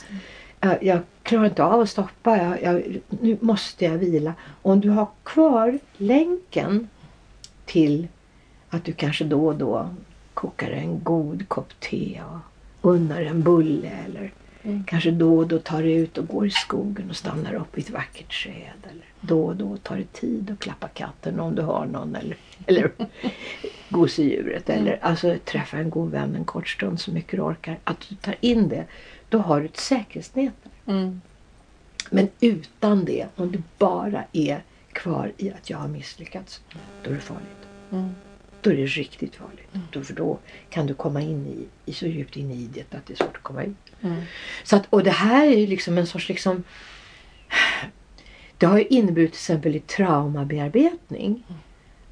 jag, 0.61 0.83
jag 0.85 1.01
klarar 1.23 1.47
inte 1.47 1.65
av 1.65 1.81
att 1.81 1.91
stoppa, 1.91 2.37
jag, 2.37 2.63
jag, 2.63 3.01
nu 3.21 3.39
måste 3.41 3.85
jag 3.85 3.99
vila. 3.99 4.35
Om 4.63 4.81
du 4.81 4.91
har 4.91 5.09
kvar 5.23 5.79
länken 5.97 6.89
till 7.65 8.09
att 8.71 8.85
du 8.85 8.93
kanske 8.93 9.25
då 9.25 9.47
och 9.47 9.57
då 9.57 9.95
kokar 10.35 10.71
en 10.71 11.03
god 11.05 11.49
kopp 11.49 11.81
te 11.81 12.21
och 12.33 12.39
unnar 12.83 13.23
en 13.23 13.43
bulle 13.43 13.91
eller 14.07 14.33
Mm. 14.63 14.85
kanske 14.85 15.11
då 15.11 15.39
och 15.39 15.49
då 15.49 15.59
tar 15.59 15.83
du 15.83 15.93
ut 15.93 16.19
och 16.19 16.27
går 16.27 16.47
i 16.47 16.51
skogen 16.51 17.11
och 17.11 17.17
stannar 17.17 17.55
upp 17.55 17.79
i 17.79 17.81
ett 17.81 17.91
vackert 17.91 18.43
träd. 18.43 18.91
Eller 18.91 19.05
då 19.21 19.45
och 19.45 19.57
då 19.57 19.77
tar 19.77 19.97
det 19.97 20.13
tid 20.13 20.51
att 20.51 20.59
klappa 20.59 20.89
katten 20.89 21.41
om 21.41 21.55
du 21.55 21.63
har 21.63 21.87
någon 21.87 22.17
eller, 22.17 22.37
eller 22.67 22.91
gosedjuret. 23.89 24.71
Eller 24.71 24.99
alltså 25.03 25.37
träffa 25.45 25.79
en 25.79 25.91
god 25.91 26.11
vän 26.11 26.35
en 26.35 26.45
kort 26.45 26.69
stund 26.69 27.01
så 27.01 27.11
mycket 27.13 27.31
du 27.31 27.41
orkar. 27.43 27.79
Att 27.85 28.07
du 28.09 28.15
tar 28.15 28.37
in 28.41 28.69
det. 28.69 28.85
Då 29.29 29.39
har 29.39 29.61
du 29.61 29.67
ett 29.67 29.77
säkerhetsnät. 29.77 30.55
Mm. 30.87 31.21
Men 32.11 32.29
utan 32.41 33.05
det, 33.05 33.27
om 33.37 33.53
du 33.53 33.63
bara 33.79 34.25
är 34.33 34.63
kvar 34.93 35.33
i 35.37 35.51
att 35.51 35.71
jag 35.71 35.79
har 35.79 35.89
misslyckats, 35.89 36.61
då 37.05 37.11
är 37.11 37.15
det 37.15 37.21
farligt. 37.21 37.67
Mm. 37.93 38.15
Då 38.61 38.71
är 38.71 38.77
det 38.77 38.87
riktigt 38.87 39.37
farligt. 39.37 39.69
Då, 39.93 40.03
för 40.03 40.15
då 40.15 40.39
kan 40.71 40.87
du 40.87 40.95
komma 40.95 41.21
in 41.21 41.47
i, 41.47 41.91
i 41.91 41.95
så 41.95 42.07
djupt 42.07 42.37
in 42.37 42.51
i 42.51 42.69
det 42.75 42.95
att 42.95 43.07
det 43.07 43.13
är 43.13 43.17
svårt 43.17 43.37
att 43.37 43.43
komma 43.43 43.63
ut. 43.63 43.93
Mm. 44.01 44.23
Så 44.65 44.77
att, 44.77 44.87
och 44.91 45.03
det 45.05 45.11
här 45.11 45.47
är 45.47 45.57
ju 45.57 45.67
liksom 45.67 45.99
en 45.99 46.07
sorts 46.07 46.29
liksom 46.29 46.65
Det 48.59 48.67
har 48.67 48.79
ju 48.79 48.85
inneburit 48.85 49.33
till 49.33 49.39
exempel 49.39 49.77
i 49.77 49.81
traumabearbetning 49.81 51.45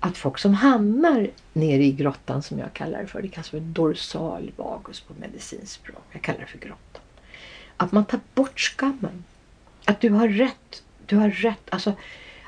att 0.01 0.19
folk 0.19 0.39
som 0.39 0.55
hamnar 0.55 1.31
nere 1.53 1.85
i 1.85 1.93
grottan 1.93 2.43
som 2.43 2.59
jag 2.59 2.73
kallar 2.73 3.01
det 3.01 3.07
för, 3.07 3.23
det 3.23 3.29
kallas 3.29 3.49
för 3.49 3.61
dorsal 3.61 4.53
vagus 4.57 5.01
på 5.01 5.15
medicinskt 5.21 5.75
språk. 5.75 6.03
Jag 6.13 6.23
kallar 6.23 6.41
det 6.41 6.47
för 6.47 6.59
grottan. 6.59 7.03
Att 7.77 7.93
man 7.93 8.05
tar 8.05 8.21
bort 8.35 8.61
skammen. 8.61 9.25
Att 9.85 10.01
du 10.01 10.11
har 10.11 10.29
rätt. 10.29 10.83
Du 11.07 11.17
har 11.17 11.31
rätt. 11.31 11.63
Alltså, 11.69 11.93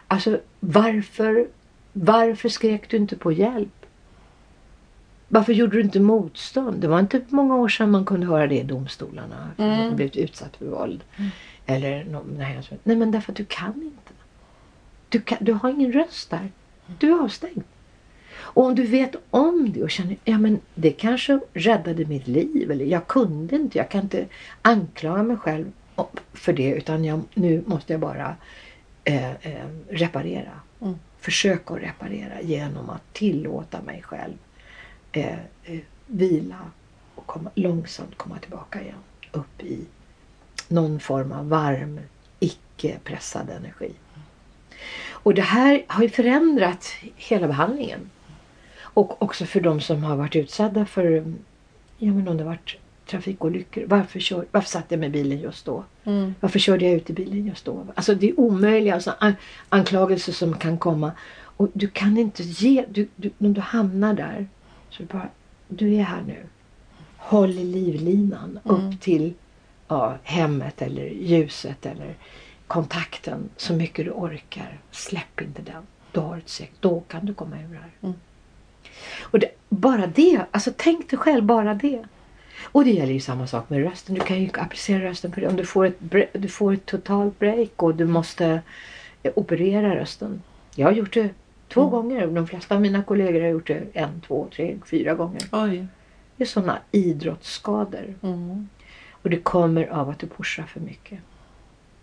alltså 0.06 0.40
varför, 0.60 1.48
varför 1.92 2.48
skrek 2.48 2.90
du 2.90 2.96
inte 2.96 3.16
på 3.16 3.32
hjälp? 3.32 3.79
Varför 5.32 5.52
gjorde 5.52 5.76
du 5.76 5.82
inte 5.82 6.00
motstånd? 6.00 6.80
Det 6.80 6.88
var 6.88 7.00
inte 7.00 7.20
många 7.28 7.56
år 7.56 7.68
sedan 7.68 7.90
man 7.90 8.04
kunde 8.04 8.26
höra 8.26 8.46
det 8.46 8.58
i 8.58 8.62
domstolarna. 8.62 9.50
För 9.56 9.62
Mm. 9.62 9.96
blivit 9.96 10.16
utsatt 10.16 10.56
för 10.56 10.66
våld. 10.66 11.04
Eller 11.66 12.04
någon, 12.04 12.34
nej, 12.38 12.60
nej 12.84 12.96
men 12.96 13.10
därför 13.10 13.32
att 13.32 13.36
du 13.36 13.44
kan 13.44 13.74
inte. 13.74 14.12
Du, 15.08 15.20
kan, 15.20 15.38
du 15.40 15.52
har 15.52 15.70
ingen 15.70 15.92
röst 15.92 16.30
där. 16.30 16.48
Du 16.98 17.10
är 17.10 17.22
avstängd. 17.24 17.62
Och 18.36 18.64
om 18.66 18.74
du 18.74 18.82
vet 18.86 19.16
om 19.30 19.72
det 19.72 19.82
och 19.82 19.90
känner 19.90 20.16
ja 20.24 20.38
men 20.38 20.60
det 20.74 20.90
kanske 20.90 21.40
räddade 21.52 22.04
mitt 22.04 22.26
liv 22.28 22.70
eller 22.70 22.84
jag 22.84 23.06
kunde 23.06 23.56
inte, 23.56 23.78
jag 23.78 23.88
kan 23.90 24.00
inte 24.00 24.26
anklaga 24.62 25.22
mig 25.22 25.36
själv 25.36 25.72
för 26.32 26.52
det 26.52 26.70
utan 26.70 27.04
jag, 27.04 27.20
nu 27.34 27.62
måste 27.66 27.92
jag 27.92 28.00
bara 28.00 28.36
eh, 29.04 29.30
eh, 29.30 29.66
reparera. 29.88 30.52
Mm. 30.80 30.94
Försöka 31.18 31.74
att 31.74 31.80
reparera 31.82 32.42
genom 32.42 32.90
att 32.90 33.12
tillåta 33.12 33.82
mig 33.82 34.02
själv 34.02 34.34
eh, 35.12 35.38
eh, 35.64 35.80
vila 36.06 36.70
och 37.14 37.26
komma, 37.26 37.50
långsamt 37.54 38.18
komma 38.18 38.38
tillbaka 38.38 38.82
igen 38.82 38.94
upp 39.32 39.62
i 39.62 39.84
någon 40.68 41.00
form 41.00 41.32
av 41.32 41.48
varm, 41.48 42.00
icke 42.40 42.98
pressad 43.04 43.50
energi. 43.50 43.92
Och 45.08 45.34
det 45.34 45.42
här 45.42 45.84
har 45.86 46.02
ju 46.02 46.08
förändrat 46.08 46.86
hela 47.16 47.46
behandlingen. 47.46 48.10
Och 48.78 49.22
också 49.22 49.46
för 49.46 49.60
de 49.60 49.80
som 49.80 50.04
har 50.04 50.16
varit 50.16 50.36
utsatta 50.36 50.86
för, 50.86 51.34
ja 51.98 52.12
men 52.12 52.28
om 52.28 52.36
det 52.36 52.44
varit 52.44 52.76
trafikolyckor. 53.06 53.84
Varför, 53.86 54.20
kör, 54.20 54.46
varför 54.50 54.68
satt 54.68 54.84
jag 54.88 55.00
med 55.00 55.10
bilen 55.10 55.40
just 55.40 55.66
då? 55.66 55.84
Mm. 56.04 56.34
Varför 56.40 56.58
körde 56.58 56.84
jag 56.84 56.94
ut 56.94 57.10
i 57.10 57.12
bilen 57.12 57.46
just 57.46 57.64
då? 57.64 57.86
Alltså 57.94 58.14
det 58.14 58.30
är 58.30 58.40
omöjliga 58.40 58.94
alltså, 58.94 59.14
an 59.18 59.34
anklagelser 59.68 60.32
som 60.32 60.58
kan 60.58 60.78
komma. 60.78 61.12
Och 61.32 61.68
du 61.72 61.88
kan 61.88 62.18
inte 62.18 62.42
ge, 62.42 62.84
du, 62.90 63.08
du, 63.16 63.30
när 63.38 63.50
du 63.50 63.60
hamnar 63.60 64.14
där, 64.14 64.48
så 64.90 65.02
bara, 65.02 65.28
du 65.68 65.94
är 65.94 66.02
här 66.02 66.22
nu. 66.26 66.42
Håll 67.16 67.50
i 67.50 67.64
livlinan 67.64 68.58
Mm. 68.64 68.76
upp 68.88 69.00
till 69.00 69.34
ja, 69.88 70.16
hemmet 70.22 70.82
eller 70.82 71.04
ljuset 71.06 71.86
eller 71.86 72.14
kontakten 72.66 73.48
så 73.56 73.72
mycket 73.74 74.04
du 74.04 74.10
orkar. 74.10 74.78
Släpp 74.90 75.40
inte 75.40 75.62
den. 75.62 75.82
Du 76.12 76.20
har 76.20 76.36
ett 76.38 76.48
sätt. 76.48 76.70
Då 76.80 77.00
kan 77.00 77.26
du 77.26 77.34
komma 77.34 77.56
ur 77.56 77.68
det 77.68 77.78
här. 77.80 77.90
Mm. 78.02 78.14
Och 79.20 79.38
det, 79.38 79.50
bara 79.68 80.06
det, 80.06 80.40
alltså 80.50 80.72
tänk 80.76 81.10
dig 81.10 81.18
själv 81.18 81.44
bara 81.44 81.74
det. 81.74 82.04
Och 82.62 82.84
det 82.84 82.90
gäller 82.90 83.12
ju 83.12 83.20
samma 83.20 83.46
sak 83.46 83.70
med 83.70 83.82
rösten. 83.82 84.14
Du 84.14 84.20
kan 84.20 84.40
ju 84.42 84.50
applicera 84.54 85.04
rösten 85.04 85.32
på 85.32 85.40
det. 85.40 85.48
Om 85.48 85.56
du 85.56 85.64
får 85.66 85.86
ett, 85.86 85.96
du 86.32 86.48
får 86.48 86.72
ett 86.72 86.86
totalt 86.86 87.38
break 87.38 87.82
och 87.82 87.94
du 87.94 88.06
måste 88.06 88.60
eh, 89.22 89.32
operera 89.36 89.96
rösten. 89.96 90.42
Jag 90.74 90.86
har 90.86 90.92
gjort 90.92 91.14
det 91.14 91.28
två 91.72 91.80
Mm. 91.80 91.90
gånger. 91.90 92.26
De 92.26 92.46
flesta 92.46 92.74
av 92.74 92.80
mina 92.80 93.02
kollegor 93.02 93.40
har 93.40 93.48
gjort 93.48 93.66
det 93.66 93.82
en, 93.92 94.20
två, 94.20 94.48
tre, 94.54 94.76
fyra 94.90 95.14
gånger. 95.14 95.42
Oj. 95.52 95.86
Det 96.36 96.44
är 96.44 96.48
sådana 96.48 96.78
idrottsskador. 96.92 98.14
Mm. 98.22 98.68
Och 99.22 99.30
det 99.30 99.36
kommer 99.40 99.86
av 99.86 100.08
att 100.10 100.18
du 100.18 100.26
pushar 100.26 100.62
för 100.64 100.80
mycket. 100.80 101.18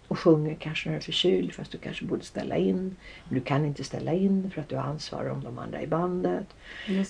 Och 0.08 0.20
sjunger 0.20 0.56
kanske 0.60 0.90
när 0.90 0.94
du 0.94 0.98
är 0.98 1.02
förkyld 1.02 1.54
fast 1.54 1.72
du 1.72 1.78
kanske 1.78 2.06
borde 2.06 2.26
ställa 2.26 2.58
in. 2.58 2.96
Men 3.30 3.40
du 3.40 3.42
kan 3.42 3.66
inte 3.66 3.84
ställa 3.84 4.14
in 4.14 4.52
för 4.54 4.62
att 4.62 4.70
du 4.70 4.76
har 4.76 4.84
ansvar 4.84 5.30
om 5.30 5.44
de 5.44 5.60
andra 5.60 5.82
i 5.82 5.88
bandet. 5.88 6.48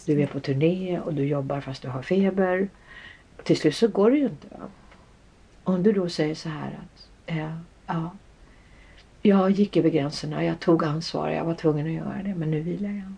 Du 0.05 0.21
är 0.21 0.27
på 0.27 0.39
turné 0.39 0.99
och 0.99 1.13
du 1.13 1.23
jobbar 1.25 1.61
fast 1.61 1.81
du 1.81 1.87
har 1.87 2.01
feber. 2.01 2.69
Till 3.43 3.57
slut 3.57 3.75
så 3.75 3.87
går 3.87 4.11
det 4.11 4.17
ju 4.17 4.23
inte. 4.25 4.47
Va? 4.51 4.65
Om 5.63 5.83
du 5.83 5.91
då 5.91 6.09
säger 6.09 6.35
så 6.35 6.49
här 6.49 6.79
att 6.83 7.09
eh, 7.25 7.57
ja, 7.87 8.11
jag 9.27 9.51
gick 9.51 9.77
över 9.77 9.89
gränserna, 9.89 10.43
jag 10.43 10.59
tog 10.59 10.83
ansvar, 10.83 11.29
jag 11.29 11.45
var 11.45 11.53
tvungen 11.53 11.87
att 11.87 11.93
göra 11.93 12.23
det 12.23 12.35
men 12.35 12.51
nu 12.51 12.61
vilar 12.61 12.89
jag. 12.89 13.13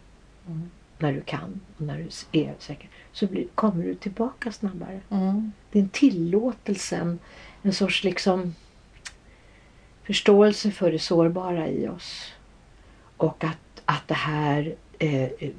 Mm. 0.48 0.69
När 0.98 1.14
du 1.14 1.22
kan 1.22 1.60
och 1.77 1.81
när 1.81 1.98
du 1.98 2.40
är 2.40 2.53
säker 2.60 2.90
så 3.11 3.27
blir, 3.27 3.48
kommer 3.56 3.84
du 3.84 3.95
tillbaka 3.95 4.52
snabbare. 4.52 5.02
Mm. 5.10 5.52
Det 5.72 5.80
är 5.80 5.84
en 5.84 5.90
tillåtelse, 5.90 6.98
en, 6.98 7.19
en 7.61 7.73
sorts 7.73 8.03
liksom 8.03 8.56
förståelse 10.03 10.72
för 10.72 10.91
det 10.91 10.99
sårbara 10.99 11.68
i 11.68 11.88
oss. 11.88 12.34
Och 13.18 13.44
att, 13.44 13.81
att 13.86 14.07
det 14.07 14.14
här 14.14 14.76
eh, 14.99 15.23
eh, 15.23 15.52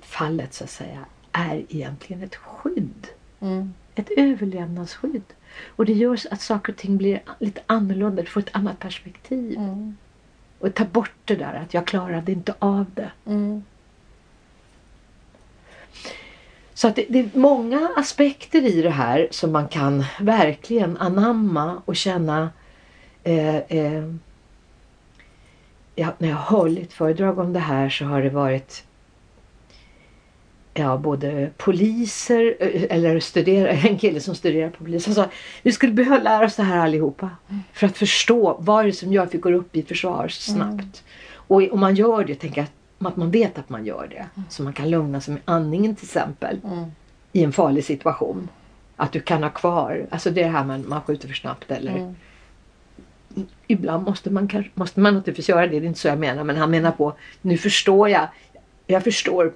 fallet 0.00 0.54
så 0.54 0.64
att 0.64 0.70
säga 0.70 1.04
är 1.32 1.56
egentligen 1.68 2.22
ett 2.22 2.36
skydd. 2.36 3.08
Mm. 3.40 3.74
Ett 3.94 4.10
överlevnadsskydd. 4.16 5.22
Och 5.66 5.84
det 5.84 5.92
gör 5.92 6.18
att 6.30 6.40
saker 6.40 6.72
och 6.72 6.78
ting 6.78 6.96
blir 6.96 7.22
lite 7.38 7.60
annorlunda. 7.66 8.22
Du 8.22 8.28
får 8.28 8.40
ett 8.40 8.50
annat 8.52 8.78
perspektiv. 8.78 9.58
Mm. 9.58 9.96
Och 10.58 10.74
ta 10.74 10.84
bort 10.84 11.12
det 11.24 11.34
där 11.34 11.54
att 11.54 11.74
jag 11.74 11.86
klarade 11.86 12.32
inte 12.32 12.54
av 12.58 12.86
det. 12.94 13.10
Mm. 13.26 13.62
Så 16.74 16.88
att 16.88 16.96
det, 16.96 17.06
det 17.08 17.18
är 17.18 17.30
många 17.32 17.90
aspekter 17.96 18.66
i 18.66 18.82
det 18.82 18.90
här 18.90 19.28
som 19.30 19.52
man 19.52 19.68
kan 19.68 20.04
verkligen 20.20 20.96
anamma 20.96 21.82
och 21.84 21.96
känna 21.96 22.50
eh, 23.24 23.56
eh, 23.56 24.12
ja, 25.94 26.14
när 26.18 26.28
jag 26.28 26.36
har 26.36 26.58
hållit 26.58 26.92
föredrag 26.92 27.38
om 27.38 27.52
det 27.52 27.60
här 27.60 27.88
så 27.88 28.04
har 28.04 28.22
det 28.22 28.30
varit 28.30 28.84
ja, 30.78 30.96
både 30.98 31.50
poliser 31.56 32.56
eh, 32.60 32.96
eller 32.96 33.20
studerare, 33.20 33.70
en 33.88 33.98
kille 33.98 34.20
som 34.20 34.34
studerar 34.34 34.70
på 34.70 34.84
polis. 34.84 35.06
Han 35.06 35.14
sa 35.14 35.26
vi 35.62 35.72
skulle 35.72 35.92
behöva 35.92 36.18
lära 36.22 36.44
oss 36.46 36.56
det 36.56 36.62
här 36.62 36.78
allihopa 36.78 37.30
för 37.72 37.86
att 37.86 37.96
förstå 37.96 38.56
vad 38.60 38.82
är 38.82 38.86
det 38.86 38.92
som 38.92 39.12
gör 39.12 39.22
att 39.22 39.34
vi 39.34 39.38
går 39.38 39.52
upp 39.52 39.76
i 39.76 39.82
försvar 39.82 40.28
snabbt. 40.28 40.72
Mm. 40.72 40.92
Och 41.34 41.72
om 41.72 41.80
man 41.80 41.94
gör 41.94 42.24
det, 42.24 42.34
tänker 42.34 42.58
jag 42.60 42.66
att 43.08 43.16
man 43.16 43.30
vet 43.30 43.58
att 43.58 43.68
man 43.68 43.86
gör 43.86 44.06
det. 44.10 44.26
Så 44.48 44.62
man 44.62 44.72
kan 44.72 44.90
lugna 44.90 45.20
sig 45.20 45.34
med 45.34 45.42
andningen 45.44 45.96
till 45.96 46.04
exempel 46.04 46.60
Mm. 46.64 46.84
i 47.32 47.44
en 47.44 47.52
farlig 47.52 47.84
situation. 47.84 48.48
Att 48.96 49.12
du 49.12 49.20
kan 49.20 49.42
ha 49.42 49.50
kvar, 49.50 50.06
alltså 50.10 50.30
det 50.30 50.44
här 50.44 50.64
man, 50.64 50.88
man 50.88 51.02
skjuter 51.02 51.28
för 51.28 51.34
snabbt 51.34 51.70
eller 51.70 51.96
Mm. 51.96 52.14
ibland 53.66 54.04
måste 54.04 54.30
man, 54.30 54.48
måste 54.74 55.00
man 55.00 55.14
naturligtvis 55.14 55.48
göra 55.48 55.60
det, 55.66 55.80
det 55.80 55.86
är 55.86 55.88
inte 55.88 56.00
så 56.00 56.08
jag 56.08 56.18
menar. 56.18 56.44
Men 56.44 56.56
han 56.56 56.70
menar 56.70 56.90
på, 56.90 57.12
nu 57.42 57.56
förstår 57.58 58.08
jag, 58.08 58.28
jag 58.86 59.04
förstår 59.04 59.52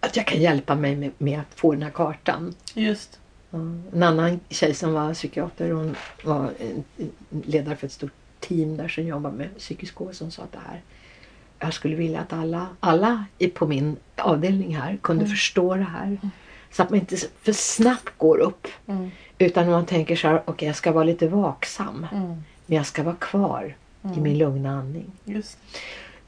att 0.00 0.16
jag 0.16 0.26
kan 0.26 0.40
hjälpa 0.40 0.74
mig 0.74 0.96
med, 0.96 1.10
med 1.18 1.40
att 1.40 1.54
få 1.60 1.72
den 1.72 1.82
här 1.82 1.90
kartan. 1.90 2.54
Just. 2.74 3.20
En 3.92 4.02
annan 4.02 4.40
tjej 4.48 4.74
som 4.74 4.92
var 4.92 5.14
psykiater, 5.14 5.70
hon 5.70 5.96
var 6.24 6.50
ledare 7.44 7.76
för 7.76 7.86
ett 7.86 7.92
stort 7.92 8.12
team 8.40 8.76
där 8.76 8.88
som 8.88 9.04
jobbar 9.04 9.30
med 9.30 9.58
psykisk 9.58 10.00
ohälsa. 10.00 10.24
Hon 10.24 10.32
sa 10.32 10.42
att 10.42 10.52
det 10.52 10.58
här, 10.66 10.82
jag 11.58 11.74
skulle 11.74 11.96
vilja 11.96 12.20
att 12.20 12.32
alla, 12.32 12.66
alla 12.80 13.24
på 13.54 13.66
min 13.66 13.96
avdelning 14.16 14.76
här 14.76 14.98
kunde 15.02 15.26
förstå 15.26 15.74
det 15.74 15.82
här. 15.82 16.18
Så 16.72 16.82
att 16.82 16.90
man 16.90 16.98
inte 16.98 17.16
för 17.16 17.52
snabbt 17.52 18.18
går 18.18 18.38
upp. 18.38 18.68
Mm. 18.86 19.10
Utan 19.38 19.70
man 19.70 19.86
tänker 19.86 20.16
så 20.16 20.28
här, 20.28 20.42
okej 20.44 20.66
jag 20.66 20.76
ska 20.76 20.92
vara 20.92 21.04
lite 21.04 21.28
vaksam. 21.28 22.06
Mm. 22.12 22.42
Men 22.66 22.76
jag 22.76 22.86
ska 22.86 23.02
vara 23.02 23.16
kvar 23.16 23.76
i 24.16 24.20
min 24.20 24.38
lugna 24.38 24.78
andning. 24.78 25.12
Just. 25.24 25.58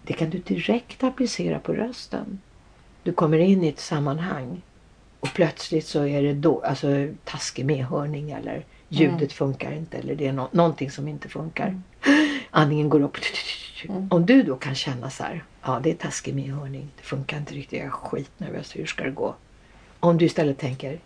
Det 0.03 0.13
kan 0.13 0.31
du 0.31 0.39
direkt 0.39 1.05
applicera 1.05 1.59
på 1.59 1.73
rösten. 1.73 2.41
Du 3.03 3.13
kommer 3.13 3.39
in 3.39 3.65
i 3.65 3.69
ett 3.69 3.81
sammanhang 3.81 4.63
och 5.21 5.29
plötsligt 5.35 5.87
så 5.87 6.07
är 6.07 6.23
det 6.23 6.33
då, 6.33 6.63
alltså 6.63 7.09
taskig 7.25 7.65
medhörning 7.65 8.31
eller 8.31 8.65
ljudet 8.89 9.33
funkar 9.33 9.73
inte 9.73 9.99
eller 9.99 10.15
det 10.15 10.27
är 10.27 10.33
nå- 10.33 10.49
någonting 10.53 10.91
som 10.91 11.09
inte 11.09 11.29
funkar. 11.29 11.81
Andningen 12.51 12.89
går 12.89 13.03
upp. 13.03 13.17
Mm. 13.89 14.09
Om 14.11 14.27
du 14.27 14.43
då 14.43 14.57
kan 14.57 14.75
känna 14.75 15.11
så 15.11 15.23
här, 15.23 15.45
ja 15.63 15.81
det 15.83 15.91
är 15.91 15.95
taskig 15.95 16.35
medhörning, 16.35 16.89
det 16.97 17.03
funkar 17.03 17.37
inte 17.37 17.55
riktigt, 17.55 17.79
jag 17.79 17.87
är 17.87 17.91
skitnervös, 17.91 18.77
hur 18.77 18.87
ska 18.87 19.05
det 19.05 19.11
gå? 19.11 19.35
Om 20.01 20.19
du 20.19 20.25
istället 20.25 20.59
tänker, 20.59 20.99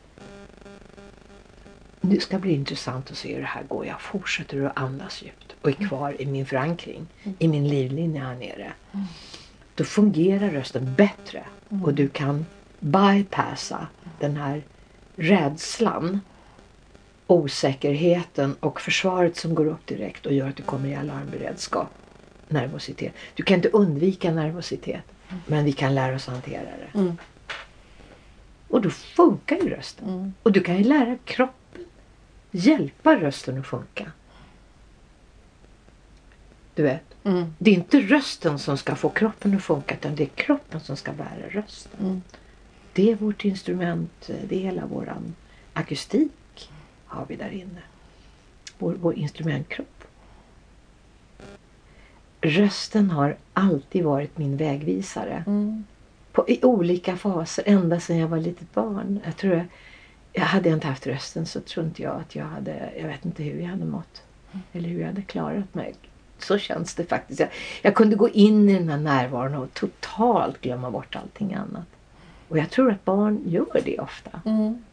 det 2.00 2.20
ska 2.20 2.38
bli 2.38 2.52
intressant 2.52 3.10
att 3.10 3.16
se 3.16 3.34
hur 3.34 3.40
det 3.40 3.46
här 3.46 3.62
går. 3.62 3.86
Jag 3.86 4.00
fortsätter 4.00 4.62
att 4.64 4.78
andas 4.78 5.22
djupt 5.22 5.54
och 5.62 5.68
är 5.68 5.88
kvar 5.88 6.22
i 6.22 6.26
min 6.26 6.46
förankring, 6.46 7.06
i 7.38 7.48
min 7.48 7.68
livlinje 7.68 8.20
här 8.20 8.34
nere. 8.34 8.72
Då 9.74 9.84
fungerar 9.84 10.50
rösten 10.50 10.94
bättre 10.94 11.44
och 11.68 11.94
du 11.94 12.08
kan 12.08 12.46
bypassa 12.80 13.86
den 14.20 14.36
här 14.36 14.62
rädslan, 15.16 16.20
osäkerheten 17.26 18.56
och 18.60 18.80
försvaret 18.80 19.36
som 19.36 19.54
går 19.54 19.66
upp 19.66 19.86
direkt 19.86 20.26
och 20.26 20.32
gör 20.32 20.48
att 20.48 20.56
du 20.56 20.62
kommer 20.62 20.88
i 20.88 20.94
alarmberedskap. 20.94 21.88
Nervositet. 22.48 23.12
Du 23.34 23.42
kan 23.42 23.56
inte 23.56 23.68
undvika 23.68 24.30
nervositet, 24.30 25.02
men 25.46 25.64
vi 25.64 25.72
kan 25.72 25.94
lära 25.94 26.14
oss 26.14 26.26
hantera 26.26 26.62
det. 26.62 26.98
Mm. 26.98 27.16
Och 28.68 28.80
då 28.80 28.90
funkar 28.90 29.56
ju 29.56 29.68
rösten. 29.68 30.08
Mm. 30.08 30.34
Och 30.42 30.52
du 30.52 30.60
kan 30.60 30.78
ju 30.78 30.84
lära 30.84 31.16
kroppen 31.24 31.84
hjälpa 32.50 33.16
rösten 33.16 33.60
att 33.60 33.66
funka. 33.66 34.12
Du 36.74 36.82
vet, 36.82 37.13
Mm. 37.24 37.54
det 37.58 37.70
är 37.70 37.74
inte 37.74 38.00
rösten 38.00 38.58
som 38.58 38.78
ska 38.78 38.96
få 38.96 39.08
kroppen 39.08 39.56
att 39.56 39.62
funka 39.62 39.94
utan 39.94 40.14
det 40.14 40.22
är 40.22 40.28
kroppen 40.34 40.80
som 40.80 40.96
ska 40.96 41.12
bära 41.12 41.48
rösten. 41.50 42.00
Mm. 42.00 42.22
Det 42.92 43.10
är 43.10 43.14
vårt 43.14 43.44
instrument, 43.44 44.30
det 44.48 44.56
är 44.56 44.60
hela 44.60 44.86
våran 44.86 45.34
akustik 45.72 46.70
har 47.06 47.26
vi 47.28 47.36
där 47.36 47.50
inne. 47.50 47.82
Vår, 48.78 48.94
vår 49.00 49.14
instrumentkropp. 49.14 50.04
Rösten 52.40 53.10
har 53.10 53.36
alltid 53.52 54.04
varit 54.04 54.38
min 54.38 54.56
vägvisare. 54.56 55.44
Mm. 55.46 55.84
På, 56.32 56.48
I 56.48 56.60
olika 56.62 57.16
faser, 57.16 57.64
ända 57.66 58.00
sedan 58.00 58.16
jag 58.16 58.28
var 58.28 58.38
litet 58.38 58.74
barn. 58.74 59.20
Jag 59.24 59.36
tror 59.36 59.54
jag, 59.54 59.66
jag 60.32 60.42
hade 60.42 60.68
jag 60.68 60.76
inte 60.76 60.86
haft 60.86 61.06
rösten 61.06 61.46
så 61.46 61.60
tror 61.60 61.86
inte 61.86 62.02
jag 62.02 62.20
att 62.20 62.34
jag 62.34 62.44
hade, 62.44 62.92
jag 63.00 63.08
vet 63.08 63.24
inte 63.24 63.42
hur 63.42 63.60
jag 63.60 63.68
hade 63.68 63.84
mått. 63.84 64.22
Eller 64.72 64.88
hur 64.88 65.00
jag 65.00 65.06
hade 65.06 65.22
klarat 65.22 65.74
mig. 65.74 65.94
Så 66.44 66.58
känns 66.58 66.94
det 66.94 67.04
faktiskt. 67.04 67.40
Jag, 67.40 67.48
jag 67.82 67.94
kunde 67.94 68.16
gå 68.16 68.28
in 68.28 68.68
i 68.68 68.74
den 68.74 68.88
här 68.88 68.98
närvaron 68.98 69.54
och 69.54 69.74
totalt 69.74 70.60
glömma 70.60 70.90
bort 70.90 71.16
allting 71.16 71.54
annat. 71.54 71.86
Och 72.48 72.58
jag 72.58 72.70
tror 72.70 72.90
att 72.90 73.04
barn 73.04 73.42
gör 73.46 73.80
det 73.84 73.98
ofta. 73.98 74.40
Mm. 74.44 74.84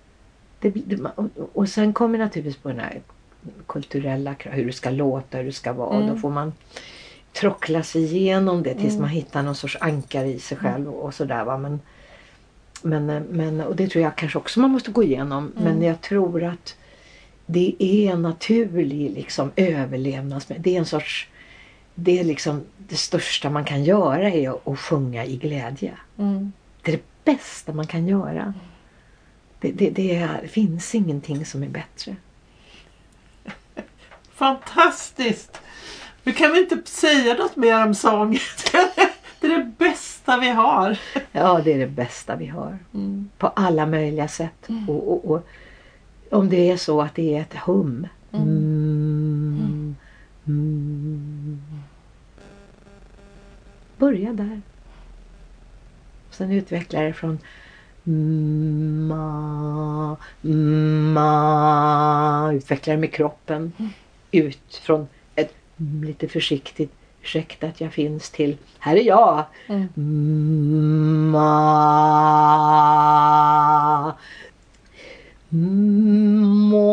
Det, 0.60 0.70
det, 0.70 1.02
och, 1.16 1.28
och 1.54 1.70
sen 1.70 1.94
kommer 1.94 2.18
naturligtvis 2.18 2.64
på 2.64 2.70
den 2.70 2.80
här 2.80 3.02
kulturella 3.68 4.36
hur 4.40 4.66
det 4.66 4.74
ska 4.74 4.90
låta, 4.90 5.38
hur 5.38 5.46
det 5.46 5.52
ska 5.52 5.74
vara. 5.74 5.96
Mm. 5.96 6.10
Då 6.10 6.16
får 6.18 6.30
man 6.30 6.54
trockla 7.34 7.84
sig 7.84 8.04
igenom 8.04 8.64
det 8.64 8.74
tills 8.74 8.94
Mm. 8.94 9.02
man 9.02 9.10
hittar 9.10 9.44
någon 9.44 9.56
sorts 9.56 9.78
ankare 9.82 10.28
i 10.28 10.40
sig 10.40 10.58
själv 10.58 10.90
och, 10.90 11.06
och 11.06 11.14
sådär. 11.14 11.44
Va? 11.44 11.58
Men, 11.58 11.80
men, 12.82 13.24
men, 13.24 13.62
och 13.62 13.76
det 13.76 13.88
tror 13.88 14.04
jag 14.04 14.16
kanske 14.16 14.38
också 14.38 14.60
man 14.60 14.72
måste 14.72 14.92
gå 14.92 15.04
igenom. 15.04 15.52
Mm. 15.58 15.64
Men 15.64 15.88
jag 15.88 16.02
tror 16.02 16.44
att 16.44 16.76
det 17.46 17.76
är 17.80 18.12
en 18.12 18.22
naturlig 18.22 19.12
liksom, 19.12 19.52
överlevnads... 19.56 20.48
Det 20.58 20.76
är 20.76 20.80
en 20.80 20.86
sorts... 20.86 21.28
Det 21.96 22.20
är 22.20 22.24
liksom 22.24 22.64
det 22.78 22.96
största 22.96 23.50
man 23.50 23.66
kan 23.66 23.84
göra 23.84 24.30
är 24.30 24.72
att, 24.72 24.80
sjunga 24.80 25.26
i 25.26 25.38
glädje. 25.38 25.98
Mm. 26.18 26.52
Det 26.82 26.94
är 26.94 26.98
det 26.98 27.04
bästa 27.24 27.74
man 27.74 27.88
kan 27.88 28.08
göra. 28.08 28.54
Det, 29.60 29.72
det, 29.72 29.90
det, 29.90 30.16
är, 30.16 30.40
det 30.42 30.48
finns 30.48 30.96
ingenting 30.96 31.46
som 31.46 31.64
är 31.64 31.70
bättre. 31.70 32.16
Fantastiskt! 34.34 35.62
Nu 36.24 36.32
kan 36.32 36.52
vi 36.52 36.60
inte 36.60 36.82
säga 36.86 37.34
något 37.34 37.56
mer 37.56 37.86
om 37.86 37.96
sång. 37.96 38.38
Det 39.40 39.48
är 39.48 39.58
det 39.58 39.72
bästa 39.78 40.38
vi 40.38 40.50
har. 40.50 40.98
Ja, 41.32 41.62
det 41.64 41.74
är 41.74 41.80
det 41.80 41.88
bästa 41.88 42.36
vi 42.36 42.48
har. 42.48 42.80
Mm. 42.94 43.30
På 43.38 43.48
alla 43.48 43.86
möjliga 43.86 44.28
sätt. 44.28 44.68
Och, 44.88 45.12
och, 45.12 45.32
och 45.32 45.48
om 46.32 46.50
det 46.50 46.72
är 46.72 46.78
så 46.78 47.02
att 47.02 47.16
det 47.16 47.36
är 47.36 47.42
ett 47.42 47.56
hum. 47.56 48.08
Mm. 48.34 49.96
Mm. 54.02 54.14
Börja 54.14 54.34
där. 54.34 54.62
Sen 56.30 56.52
utveckla 56.52 57.02
det 57.02 57.14
från 57.14 57.40
ma, 59.08 60.18
ma. 61.14 62.54
Utveckla 62.54 62.94
det 62.94 63.00
med 63.00 63.14
kroppen. 63.14 63.74
Ut 64.32 64.82
från 64.86 65.08
ett 65.36 65.54
mm, 65.80 66.04
lite 66.04 66.28
försiktigt 66.28 66.92
ursäkta 67.22 67.68
att 67.68 67.82
jag 67.82 67.94
finns 67.94 68.30
till 68.30 68.58
här 68.80 68.96
är 68.96 69.04
jag. 69.04 69.46
Mm. 69.68 71.30
Ma. 71.32 71.52
Må. 76.70 76.88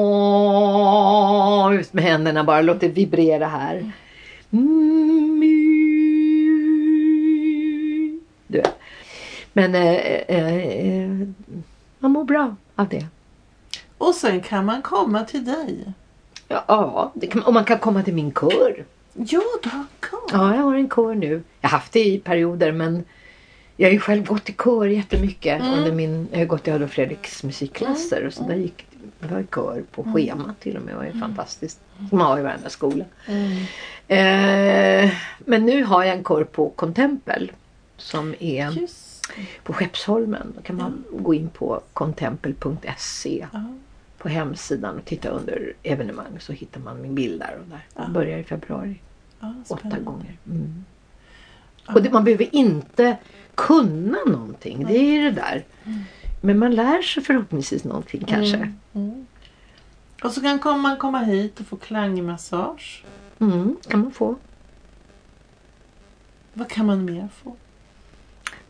Ut 1.73 1.93
med 1.93 2.05
händerna 2.05 2.45
bara, 2.45 2.63
låt 2.63 2.81
det 2.81 2.89
vibrera 2.89 3.47
här. 3.47 3.93
My. 4.51 5.78
Du 8.49 8.59
vet. 8.59 8.79
Men 9.53 9.75
eh, 9.75 9.95
eh, 10.29 10.57
eh, 10.57 11.29
man 11.99 12.11
mår 12.11 12.25
bra 12.25 12.57
av 12.75 12.89
det. 12.89 13.07
Och 13.99 14.15
sen 14.15 14.41
kan 14.41 14.65
man 14.65 14.83
komma 14.83 15.25
till 15.25 15.45
dig. 15.45 15.93
Ja, 16.49 17.13
kan, 17.31 17.43
och 17.43 17.55
man 17.55 17.65
kan 17.65 17.79
komma 17.79 18.03
till 18.03 18.15
min 18.15 18.33
kör. 18.33 18.85
Ja, 19.15 19.43
du 19.63 19.69
har 19.69 19.85
kör. 20.11 20.21
Ja, 20.33 20.55
jag 20.57 20.63
har 20.63 20.75
en 20.75 20.91
kör 20.91 21.15
nu. 21.15 21.43
Jag 21.61 21.69
har 21.69 21.79
haft 21.79 21.93
det 21.93 22.05
i 22.05 22.19
perioder 22.19 22.73
men 22.73 23.05
jag 23.77 23.89
har 23.89 23.93
ju 23.93 24.01
själv 24.01 24.27
gått 24.27 24.49
i 24.49 24.53
kör 24.65 24.87
jättemycket 24.87 25.61
Mm. 25.61 25.75
under 25.79 25.93
min, 25.93 26.29
jag 26.33 26.39
har 26.39 26.47
gått 26.47 26.69
i 26.69 26.71
Adolf 26.71 26.93
Fredriks 26.93 27.43
musikklasser 27.43 28.27
och 28.27 28.33
så 28.33 28.43
där 28.43 28.55
gick 28.55 28.87
det 29.21 29.35
var 29.35 29.43
kör 29.55 29.83
på 29.93 30.05
schema 30.05 30.55
till 30.61 30.77
och 30.77 30.83
med. 30.83 30.95
Det 30.95 30.99
var 30.99 31.05
ju 31.05 31.21
fantastiskt. 31.21 31.81
Som 32.09 32.19
man 32.19 32.27
har 32.27 32.39
i 32.39 32.43
varenda 32.43 32.69
skola. 32.69 33.05
Mm. 33.27 33.57
Eh, 34.09 35.11
men 35.39 35.67
nu 35.67 35.85
har 35.85 36.05
jag 36.05 36.17
en 36.17 36.25
kör 36.25 36.45
på 36.45 36.71
Contempel 36.71 37.53
som 37.99 38.35
är 38.39 38.71
Just 38.71 39.09
på 39.63 39.73
Skeppsholmen. 39.73 40.53
Då 40.57 40.63
kan 40.63 40.77
man 40.77 41.05
gå 41.13 41.35
in 41.35 41.49
på 41.49 41.81
contempel.se 41.93 43.47
ja. 43.53 43.65
på 44.19 44.29
hemsidan 44.29 44.99
och 44.99 45.05
titta 45.05 45.29
under 45.29 45.73
evenemang 45.83 46.41
så 46.41 46.53
hittar 46.53 46.81
man 46.81 47.03
min 47.03 47.15
bild 47.15 47.41
där 47.41 47.59
och 47.61 47.69
där. 47.69 47.87
Ja. 47.95 48.03
Det 48.03 48.11
börjar 48.11 48.39
i 48.39 48.45
februari. 48.45 49.01
ja 49.41 49.55
Åtta 49.69 49.99
gånger. 49.99 50.37
Mm. 50.47 50.85
Ja. 51.87 51.95
Och 51.95 52.03
det, 52.03 52.11
man 52.11 52.25
behöver 52.25 52.55
inte 52.55 53.17
kunna 53.55 54.19
någonting. 54.27 54.85
Det 54.87 54.99
är 54.99 55.23
det 55.23 55.31
där. 55.31 55.65
Mm. 55.85 56.01
Men 56.41 56.59
man 56.59 56.75
lär 56.75 57.03
sig 57.03 57.23
förhoppningsvis 57.23 57.85
någonting 57.85 58.25
kanske. 58.27 58.57
Mm. 58.57 58.79
Mm. 58.95 59.27
Och 60.23 60.33
så 60.33 60.41
kan 60.41 60.81
man 60.81 60.97
komma 60.97 61.19
hit 61.19 61.61
och 61.61 61.67
få 61.67 61.77
klangmassage. 61.77 63.05
Mm, 63.39 63.77
kan 63.89 64.01
man 64.01 64.11
få. 64.11 64.37
Vad 66.53 66.69
kan 66.69 66.87
man 66.87 67.05
mer 67.05 67.29
få? 67.43 67.57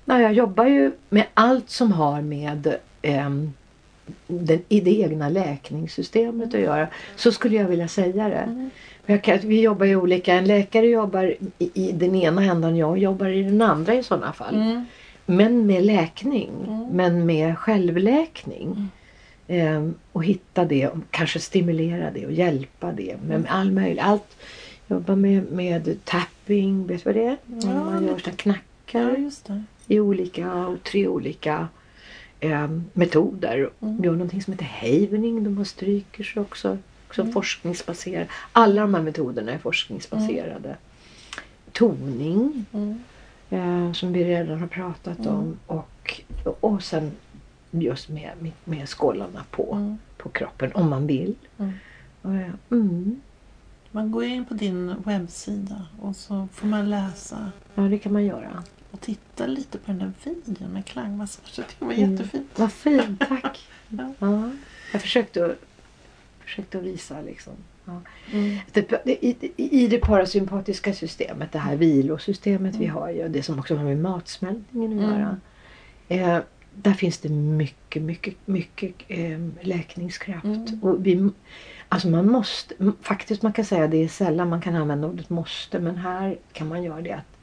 Ja, 0.09 0.21
jag 0.21 0.33
jobbar 0.33 0.67
ju 0.67 0.93
med 1.09 1.25
allt 1.35 1.71
som 1.71 1.93
har 1.93 2.23
med 2.23 2.77
ehm, 3.03 3.53
den, 4.27 4.63
i 4.69 4.81
det 4.81 5.01
egna 5.01 5.29
läkningssystemet 5.29 6.55
att 6.55 6.61
göra. 6.61 6.89
Så 7.17 7.33
skulle 7.33 7.57
jag 7.57 7.69
vilja 7.69 7.89
säga 7.89 8.29
det. 8.29 8.71
Mm. 9.07 9.21
Kan, 9.21 9.39
vi 9.39 9.61
jobbar 9.61 9.87
ju 9.87 9.97
olika. 9.97 10.35
En 10.35 10.45
läkare 10.45 10.87
jobbar 10.87 11.35
i, 11.59 11.71
i 11.75 11.93
den 11.93 12.15
ena 12.15 12.45
änden, 12.45 12.77
jag 12.77 12.99
jobbar 12.99 13.29
i 13.29 13.43
den 13.43 13.63
andra 13.63 13.95
i 13.95 14.03
sådana 14.03 14.33
fall. 14.33 14.55
Mm. 14.55 14.85
Men 15.27 15.67
med 15.67 15.85
läkning. 15.85 16.51
Mm. 16.67 16.87
Men 16.93 17.27
med 17.27 17.59
självläkning. 17.59 18.89
Ehm, 19.49 19.95
och 20.13 20.25
hitta 20.25 20.65
det 20.65 20.89
och 20.89 20.99
kanske 21.11 21.39
stimulera 21.39 22.11
det 22.11 22.27
och 22.27 22.33
hjälpa 22.33 22.93
det. 22.93 23.17
Men 23.27 23.41
med 23.41 23.51
all 23.53 23.73
möjlig, 23.73 24.01
allt. 24.01 24.37
Jobba 24.87 25.17
med, 25.17 25.53
med 25.53 26.05
tapping, 26.05 26.87
vet 26.87 27.05
du 27.05 27.13
vad 27.13 27.15
det 27.15 27.27
är? 27.27 27.37
Ja, 27.47 27.85
man 27.85 28.07
gör 28.07 28.19
såna 28.19 28.37
knackar 28.37 28.63
Ja, 29.01 29.17
just 29.17 29.47
det. 29.47 29.63
I 29.89 30.01
olika, 30.01 30.67
och 30.67 30.83
tre 30.83 31.09
olika 31.09 31.69
ehm, 32.41 32.85
metoder. 32.93 33.71
Mm. 33.81 34.05
Gör 34.05 34.13
någonting 34.13 34.43
som 34.43 34.53
heter 34.53 34.67
havening, 34.81 35.45
de 35.45 35.57
har 35.57 35.65
strykers 35.65 36.37
också. 36.37 36.79
Också 37.09 37.21
Mm. 37.23 37.33
forskningsbaserade. 37.33 38.27
Alla 38.53 38.81
de 38.81 38.95
här 38.95 39.03
metoderna 39.03 39.53
är 39.53 39.59
forskningsbaserade. 39.59 40.77
Toning 41.73 42.65
Mm. 42.73 42.99
eh, 43.51 43.93
som 43.93 44.13
vi 44.13 44.25
redan 44.25 44.61
har 44.61 44.67
pratat 44.67 45.19
Mm. 45.19 45.31
om. 45.35 45.59
Och, 45.67 46.21
och 46.61 46.83
sen 46.83 47.13
just 47.71 48.09
med, 48.09 48.31
med, 48.41 48.53
med 48.65 48.89
skålarna 48.89 49.45
på, 49.51 49.73
Mm. 49.75 49.99
på 50.17 50.29
kroppen 50.29 50.73
om 50.75 50.91
man 50.91 51.07
vill. 51.07 51.35
Mm. 51.59 51.73
Eh, 52.25 52.51
mm, 52.71 53.21
Man 53.91 54.11
går 54.11 54.25
in 54.25 54.45
på 54.45 54.55
din 54.55 54.95
webbsida 55.05 55.87
och 56.01 56.17
så 56.17 56.49
får 56.53 56.67
man 56.67 56.91
läsa 56.91 57.51
ja, 57.75 57.83
det 57.83 57.99
kan 57.99 58.13
man 58.13 58.25
göra. 58.25 58.63
Och 58.91 59.01
titta 59.01 59.47
lite 59.47 59.79
på 59.79 59.91
den 59.93 59.99
där 59.99 60.13
videon 60.25 60.73
med 60.73 60.85
klangmassage. 60.87 61.57
Det 61.79 61.85
var 61.85 61.93
Mm. 61.93 62.11
jättefint. 62.13 62.47
Vad 62.57 62.73
fint, 62.73 63.21
tack. 63.29 63.69
Ja. 63.89 64.13
ja, 64.19 64.51
jag 64.93 65.03
försökte, 65.03 65.45
att- 65.47 65.59
försökte 66.45 66.79
att 66.79 66.85
visa 66.85 67.21
liksom. 67.21 67.53
Ja. 67.85 68.01
Mm. 68.33 68.57
I, 69.57 69.87
det 69.89 69.99
parasympatiska 69.99 70.93
systemet, 70.95 71.53
det 71.53 71.59
här 71.59 71.77
vilosystemet 71.77 72.75
vi 72.77 72.85
Mm. 72.85 72.97
har 72.97 73.11
ju, 73.11 73.29
det 73.29 73.43
som 73.43 73.59
också 73.59 73.77
har 73.77 73.85
med 73.85 73.99
matsmältningen 73.99 74.99
att 74.99 75.05
Mm. 75.05 75.21
göra. 75.21 75.37
Eh, 76.09 76.43
där 76.75 76.93
finns 76.93 77.19
det 77.19 77.29
mycket, 77.29 78.03
mycket, 78.03 78.35
mycket 78.47 78.95
eh, 79.09 79.39
läkningskraft. 79.61 80.45
Mm. 80.45 80.83
Och 80.83 81.07
vi, 81.07 81.31
alltså 81.89 82.09
man 82.09 82.31
måste, 82.31 82.75
faktiskt 83.03 83.43
man 83.43 83.53
kan 83.53 83.65
säga 83.65 83.89
det 83.89 84.05
är 84.05 84.09
sällan 84.09 84.49
man 84.49 84.61
kan 84.61 84.75
använda 84.77 85.09
ordet 85.09 85.31
måste, 85.31 85.79
men 85.79 85.97
här 85.97 86.39
kan 86.53 86.69
man 86.69 86.83
göra 86.83 87.01
det 87.01 87.13
att 87.13 87.38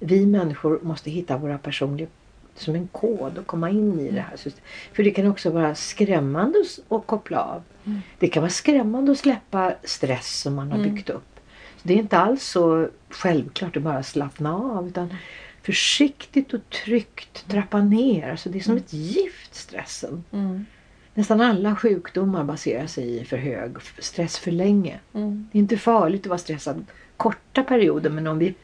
vi 0.00 0.26
människor 0.26 0.80
måste 0.82 1.10
hitta 1.10 1.36
våra 1.36 1.58
personliga 1.58 2.08
som 2.54 2.74
en 2.74 2.88
kod 2.88 3.38
och 3.38 3.46
komma 3.46 3.70
in 3.70 4.00
i 4.00 4.10
det 4.10 4.20
här 4.20 4.36
systemet. 4.36 4.68
För 4.92 5.02
det 5.02 5.10
kan 5.10 5.26
också 5.26 5.50
vara 5.50 5.74
skrämmande 5.74 6.58
att- 6.88 7.06
koppla 7.06 7.42
av. 7.42 7.62
Mm. 7.84 7.98
Det 8.18 8.28
kan 8.28 8.42
vara 8.42 8.50
skrämmande 8.50 9.12
att 9.12 9.18
släppa 9.18 9.74
stress 9.84 10.40
som 10.40 10.54
man 10.54 10.70
har 10.72 10.78
Mm. 10.78 10.94
byggt 10.94 11.10
upp. 11.10 11.40
Så 11.76 11.88
det 11.88 11.94
är 11.94 11.98
inte 11.98 12.18
alls 12.18 12.44
så 12.44 12.88
självklart 13.10 13.76
att 13.76 13.82
bara 13.82 14.02
slappna 14.02 14.54
av 14.56 14.88
utan 14.88 15.14
försiktigt 15.62 16.54
och 16.54 16.60
tryggt 16.84 17.48
trappa 17.48 17.80
ner. 17.82 18.36
Så 18.36 18.48
det 18.48 18.58
är 18.58 18.62
som 18.62 18.76
ett 18.76 18.92
gift 18.92 19.54
stressen. 19.54 20.24
Mm. 20.32 20.66
Nästan 21.14 21.40
alla 21.40 21.76
sjukdomar 21.76 22.44
baserar 22.44 22.86
sig 22.86 23.20
i 23.20 23.24
för 23.24 23.36
hög 23.36 23.76
stress 23.98 24.38
för 24.38 24.50
länge. 24.50 25.00
Mm. 25.14 25.48
Det 25.52 25.58
är 25.58 25.60
inte 25.60 25.76
farligt 25.76 26.20
att 26.20 26.26
vara 26.26 26.38
stressad 26.38 26.84
korta 27.16 27.62
perioder 27.62 28.10
men 28.10 28.26
om 28.26 28.38
vi, 28.38 28.54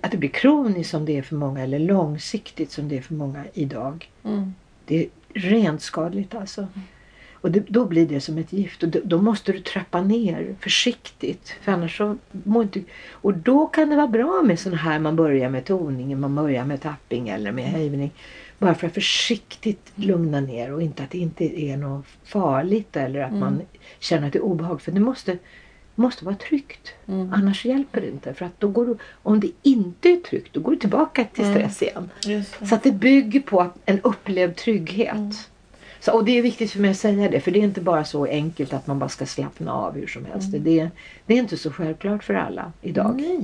att 0.00 0.10
det 0.10 0.16
blir 0.16 0.30
kroniskt 0.30 0.90
som 0.90 1.04
det 1.04 1.18
är 1.18 1.22
för 1.22 1.36
många 1.36 1.62
eller 1.62 1.78
långsiktigt 1.78 2.70
som 2.70 2.88
det 2.88 2.96
är 2.98 3.02
för 3.02 3.14
många 3.14 3.44
idag. 3.52 4.10
Mm. 4.24 4.54
Det 4.84 5.04
är 5.04 5.08
rent 5.34 5.82
skadligt 5.82 6.34
alltså. 6.34 6.66
Och 7.32 7.50
det, 7.50 7.64
då 7.68 7.84
blir 7.84 8.06
det 8.06 8.20
som 8.20 8.38
ett 8.38 8.52
gift 8.52 8.82
och 8.82 8.88
då, 8.88 9.00
då 9.04 9.18
måste 9.22 9.52
du 9.52 9.60
trappa 9.60 10.00
ner 10.00 10.54
försiktigt. 10.60 11.54
För 11.62 11.72
annars 11.72 11.96
så 11.98 12.16
mår 12.30 12.62
inte... 12.62 12.82
Och 13.10 13.34
då 13.34 13.66
kan 13.66 13.88
det 13.90 13.96
vara 13.96 14.08
bra 14.08 14.42
med 14.44 14.58
sån 14.58 14.74
här, 14.74 14.98
man 14.98 15.16
börjar 15.16 15.50
med 15.50 15.64
toning, 15.64 16.20
man 16.20 16.34
börjar 16.34 16.64
med 16.64 16.80
tapping 16.80 17.28
eller 17.28 17.52
med 17.52 17.64
hävning. 17.64 18.10
Bara 18.58 18.74
för 18.74 18.86
att 18.86 18.94
försiktigt 18.94 19.92
lugna 19.94 20.40
ner 20.40 20.72
och 20.72 20.82
inte 20.82 21.02
att 21.02 21.10
det 21.10 21.18
inte 21.18 21.60
är 21.60 21.76
något 21.76 22.06
farligt 22.24 22.96
eller 22.96 23.20
att 23.20 23.30
Mm. 23.30 23.40
man 23.40 23.62
känner 23.98 24.26
att 24.26 24.32
det 24.32 24.38
är 24.38 24.44
obehag. 24.44 24.82
För 24.82 24.92
det 24.92 25.00
måste, 25.00 25.38
måste 25.94 26.24
vara 26.24 26.34
tryggt. 26.36 26.92
Mm. 27.08 27.32
Annars 27.32 27.64
hjälper 27.64 28.00
det 28.00 28.08
inte. 28.08 28.34
För 28.34 28.44
att 28.46 28.60
då 28.60 28.68
går 28.68 28.86
du, 28.86 28.96
om 29.22 29.40
det 29.40 29.50
inte 29.62 30.08
är 30.08 30.16
tryggt, 30.16 30.54
då 30.54 30.60
går 30.60 30.72
du 30.72 30.78
tillbaka 30.78 31.24
till 31.24 31.44
Mm. 31.44 31.54
stress 31.56 31.82
igen. 31.82 32.10
Så 32.68 32.74
att 32.74 32.82
det 32.82 32.92
bygger 32.92 33.40
på 33.40 33.70
en 33.86 34.00
upplevd 34.00 34.56
trygghet. 34.56 35.14
Mm. 35.14 35.32
Så, 36.00 36.12
och 36.12 36.24
det 36.24 36.38
är 36.38 36.42
viktigt 36.42 36.70
för 36.70 36.80
mig 36.80 36.90
att 36.90 36.96
säga 36.96 37.30
det, 37.30 37.40
för 37.40 37.50
det 37.50 37.58
är 37.58 37.62
inte 37.64 37.80
bara 37.80 38.04
så 38.04 38.24
enkelt 38.26 38.72
att 38.72 38.86
man 38.86 38.98
bara 38.98 39.08
ska 39.08 39.26
slappna 39.26 39.72
av 39.72 39.94
hur 39.94 40.06
som 40.06 40.24
helst. 40.24 40.48
Mm. 40.54 40.64
Det, 40.64 40.90
det 41.26 41.34
är 41.34 41.38
inte 41.38 41.56
så 41.56 41.70
självklart 41.72 42.24
för 42.24 42.34
alla 42.34 42.72
idag. 42.82 43.14
Nej. 43.16 43.40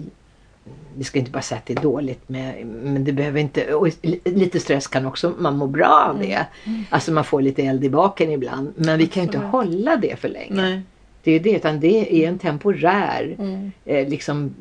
Vi 0.97 1.05
ska 1.05 1.19
inte 1.19 1.31
bara 1.31 1.43
säga 1.43 1.59
att 1.59 1.67
det 1.67 1.73
är 1.79 1.83
dåligt, 1.83 2.29
med, 2.29 2.67
men 2.67 3.05
det 3.05 3.13
behöver 3.13 3.41
inte... 3.41 3.75
Och 3.75 3.89
li- 4.03 4.21
lite 4.25 4.61
stress 4.61 4.87
kan 4.87 5.07
också, 5.07 5.35
man 5.39 5.57
mår 5.57 5.67
bra 5.67 6.07
av 6.11 6.19
det. 6.19 6.47
Alltså 6.91 7.13
man 7.13 7.25
får 7.25 7.43
lite 7.43 7.63
eld 7.63 7.85
i 7.85 7.91
baken 7.91 8.31
ibland. 8.31 8.73
Men 8.77 8.99
vi 8.99 9.07
kan 9.07 9.23
ju 9.23 9.27
inte 9.27 9.39
hålla 9.39 9.97
det 9.97 10.17
för 10.21 10.29
länge. 10.29 10.55
Nej. 10.63 10.83
Det 11.23 11.33
är 11.33 11.41
det, 11.41 11.51
utan 11.57 11.81
det 11.81 12.25
är 12.25 12.29
en 12.29 12.39
temporär 12.39 13.37
Mm. 13.39 13.73
eh, 13.85 14.09
liksom 14.09 14.55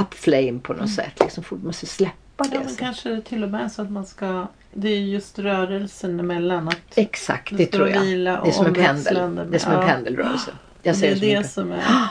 up 0.00 0.14
flame 0.14 0.58
på 0.62 0.72
något 0.72 0.90
sätt. 0.90 1.12
Liksom, 1.20 1.44
man 1.50 1.60
måste 1.64 1.86
släppa 1.86 2.14
Ja, 2.36 2.44
det. 2.50 2.58
men 2.58 2.68
sen. 2.68 2.76
kanske 2.76 3.08
det 3.08 3.20
till 3.22 3.44
och 3.44 3.50
med 3.50 3.64
är 3.64 3.68
så 3.68 3.82
att 3.82 3.90
man 3.90 4.06
ska... 4.06 4.46
Det 4.74 4.88
är 4.88 4.98
just 5.00 5.38
rörelsen 5.38 6.20
emellan. 6.20 6.68
Att 6.68 6.76
Exakt, 6.98 7.50
det 7.50 7.56
det 7.56 7.66
tror 7.66 7.88
jag. 7.88 8.02
Det 8.02 8.48
är 8.48 8.50
som 8.50 8.66
en 8.66 8.74
pendel. 8.74 9.30
med- 9.30 9.46
Det 9.46 9.56
är 9.56 9.58
som 9.58 9.72
en 9.72 9.80
ja. 9.80 9.86
pendelrörelse. 9.86 10.50
Jag 10.82 10.94
det 10.94 10.98
ser 10.98 11.06
är 11.10 11.14
det 11.14 11.20
som 11.20 11.42
det 11.42 11.48
som 11.48 11.72
är 11.72 12.08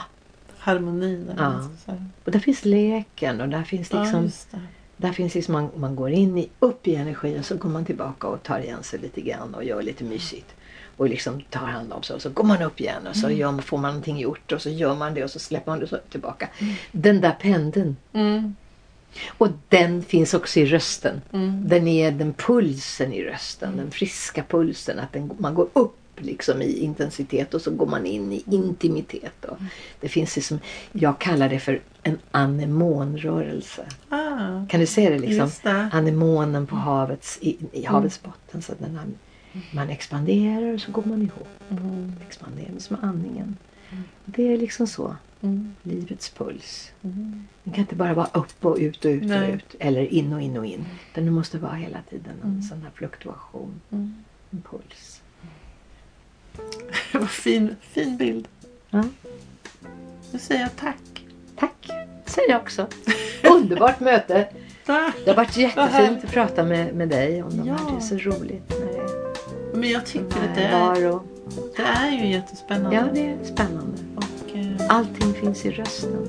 harmonin. 0.58 1.28
eller 1.30 1.42
Ja. 1.86 1.94
Och 2.24 2.32
där 2.32 2.38
finns 2.38 2.64
leken 2.64 3.40
och 3.40 3.48
där 3.48 3.62
finns 3.62 3.92
Ja, 3.92 4.02
liksom, 4.02 4.22
just 4.22 4.50
det. 4.50 4.60
där 4.96 5.12
finns 5.12 5.34
liksom 5.34 5.52
man, 5.52 5.68
man 5.76 5.96
går 5.96 6.10
in 6.10 6.38
i, 6.38 6.48
upp 6.58 6.88
i 6.88 6.94
energi 6.94 7.38
och 7.40 7.44
så 7.44 7.56
går 7.56 7.68
man 7.68 7.84
tillbaka 7.84 8.26
och 8.26 8.42
tar 8.42 8.58
igen 8.58 8.82
sig 8.82 8.98
lite 9.00 9.20
grann 9.20 9.54
och 9.54 9.64
gör 9.64 9.82
lite 9.82 10.04
mysigt. 10.04 10.54
Och 10.96 11.08
liksom 11.08 11.42
tar 11.50 11.66
hand 11.66 11.92
om 11.92 12.02
sig 12.02 12.16
och 12.16 12.22
så 12.22 12.30
går 12.30 12.44
man 12.44 12.62
upp 12.62 12.80
igen 12.80 13.06
och 13.06 13.16
så 13.16 13.26
Mm. 13.26 13.38
gör, 13.38 13.58
får 13.62 13.78
man 13.78 13.90
någonting 13.90 14.18
gjort 14.18 14.52
och 14.52 14.62
så 14.62 14.70
gör 14.70 14.94
man 14.94 15.14
det 15.14 15.24
och 15.24 15.30
så 15.30 15.38
släpper 15.38 15.70
man 15.70 15.80
det 15.80 15.86
så 15.86 15.98
tillbaka. 16.10 16.48
Den 16.92 17.20
där 17.20 17.36
pendeln. 17.40 17.96
Mm. 18.12 18.56
Och 19.38 19.48
den 19.68 20.02
finns 20.02 20.34
också 20.34 20.60
i 20.60 20.66
rösten. 20.66 21.20
Mm. 21.32 21.68
Den 21.68 21.88
är 21.88 22.10
den 22.10 22.32
pulsen 22.34 23.12
i 23.12 23.22
rösten, 23.24 23.76
den 23.76 23.90
friska 23.90 24.44
pulsen. 24.48 24.98
Att 24.98 25.12
den, 25.12 25.30
man 25.38 25.54
går 25.54 25.68
upp 25.72 25.96
liksom 26.16 26.62
i 26.62 26.78
intensitet 26.78 27.54
och 27.54 27.60
så 27.62 27.70
går 27.70 27.86
man 27.86 28.06
in 28.06 28.32
i 28.32 28.44
intimitet. 28.50 29.44
Och 29.44 29.56
det 30.00 30.08
finns 30.08 30.36
liksom, 30.36 30.58
jag 30.92 31.18
kallar 31.18 31.48
det 31.48 31.58
för 31.58 31.80
en 32.02 32.18
anemonrörelse. 32.30 33.86
Ah, 34.08 34.66
Kan 34.68 34.80
du 34.80 34.86
se 34.86 35.10
det 35.10 35.18
liksom? 35.18 35.50
det. 35.62 35.88
Anemonen 35.92 36.66
på 36.66 36.76
havets, 36.76 37.38
i, 37.40 37.56
i 37.72 37.84
havets 37.84 38.22
botten. 38.22 38.62
Så 38.62 38.72
den, 38.78 38.98
man 39.70 39.90
expanderar 39.90 40.74
och 40.74 40.80
så 40.80 40.92
går 40.92 41.02
man 41.04 41.22
ihop. 41.22 41.48
Mm. 41.70 42.12
Expanderar 42.26 42.78
som 42.78 42.96
andningen. 43.02 43.56
Det 44.24 44.52
är 44.52 44.56
liksom 44.58 44.86
så. 44.86 45.16
Mm. 45.40 45.74
Livets 45.82 46.30
puls. 46.30 46.92
Mm. 47.02 47.46
Den 47.64 47.74
kan 47.74 47.80
inte 47.82 47.94
bara 47.96 48.14
vara 48.14 48.28
upp 48.34 48.64
och 48.64 48.76
ut 48.76 49.04
och 49.04 49.10
ut 49.10 49.22
Nej. 49.22 49.48
och 49.48 49.54
ut. 49.54 49.74
Eller 49.78 50.12
in 50.14 50.32
och 50.32 50.42
in 50.42 50.56
och 50.56 50.66
in. 50.66 50.84
Utan 51.10 51.24
det 51.24 51.30
måste 51.30 51.58
vara 51.58 51.72
hela 51.74 51.98
tiden 52.10 52.32
en 52.42 52.48
Mm. 52.50 52.62
sån 52.62 52.82
här 52.82 52.90
fluktuation. 52.94 53.80
Mm. 53.90 54.14
En 54.50 54.62
puls. 54.70 55.22
Vad 57.12 57.30
fin, 57.30 57.76
fin 57.80 58.16
bild. 58.16 58.48
Ja. 58.90 59.04
Nu 60.32 60.38
säger 60.38 60.60
jag 60.60 60.76
tack. 60.76 61.24
Tack! 61.56 61.88
Säger 62.26 62.50
jag 62.50 62.60
också. 62.60 62.86
Underbart 63.56 64.00
möte. 64.00 64.48
Det 64.86 64.92
har 65.26 65.34
varit 65.34 65.56
jättefint 65.56 66.24
att 66.24 66.30
prata 66.30 66.64
med, 66.64 66.94
med 66.94 67.08
dig 67.08 67.42
om 67.42 67.50
de 67.56 67.68
här. 67.68 67.78
Ja. 67.78 67.90
Det 67.90 67.96
är 67.96 68.00
så 68.00 68.30
roligt 68.30 68.70
när 68.70 68.86
det 68.86 69.21
Men 69.74 69.90
jag 69.90 70.06
tycker 70.06 70.24
att 70.26 70.54
det 70.54 70.62
är, 70.62 71.20
det 71.76 71.82
är 71.82 72.10
ju 72.10 72.32
jättespännande. 72.32 72.96
Ja, 72.96 73.02
det 73.14 73.20
är 73.20 73.44
spännande. 73.44 73.98
Och, 74.16 74.56
eh, 74.56 74.96
Allting 74.96 75.34
finns 75.34 75.66
i 75.66 75.70
rösten. 75.70 76.28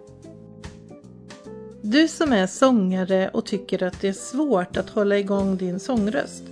Du 1.82 2.08
som 2.08 2.32
är 2.32 2.46
sångare 2.46 3.28
och 3.28 3.46
tycker 3.46 3.82
att 3.82 4.00
det 4.00 4.08
är 4.08 4.12
svårt 4.12 4.76
att 4.76 4.90
hålla 4.90 5.18
igång 5.18 5.56
din 5.56 5.80
sångröst. 5.80 6.42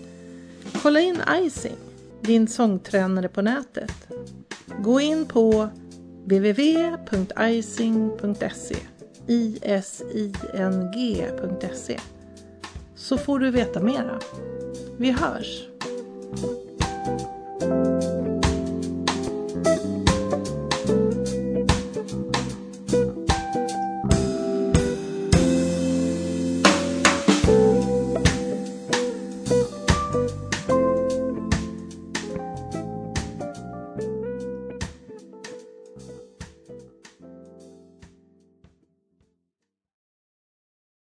Kolla 0.83 1.01
in 1.01 1.21
Icing, 1.43 1.77
din 2.21 2.49
sångtränare 2.49 3.29
på 3.29 3.43
nätet. 3.43 4.09
Gå 4.79 5.01
in 5.01 5.27
på 5.27 5.69
www.icing.se 6.25 6.99
ising.se 9.29 10.01
så 12.95 13.19
får 13.19 13.39
du 13.39 13.51
veta 13.51 13.81
mera. 13.81 14.21
Vi 14.97 15.11
hörs! 15.11 15.69
Thank 17.09 17.23
you. 17.63 17.98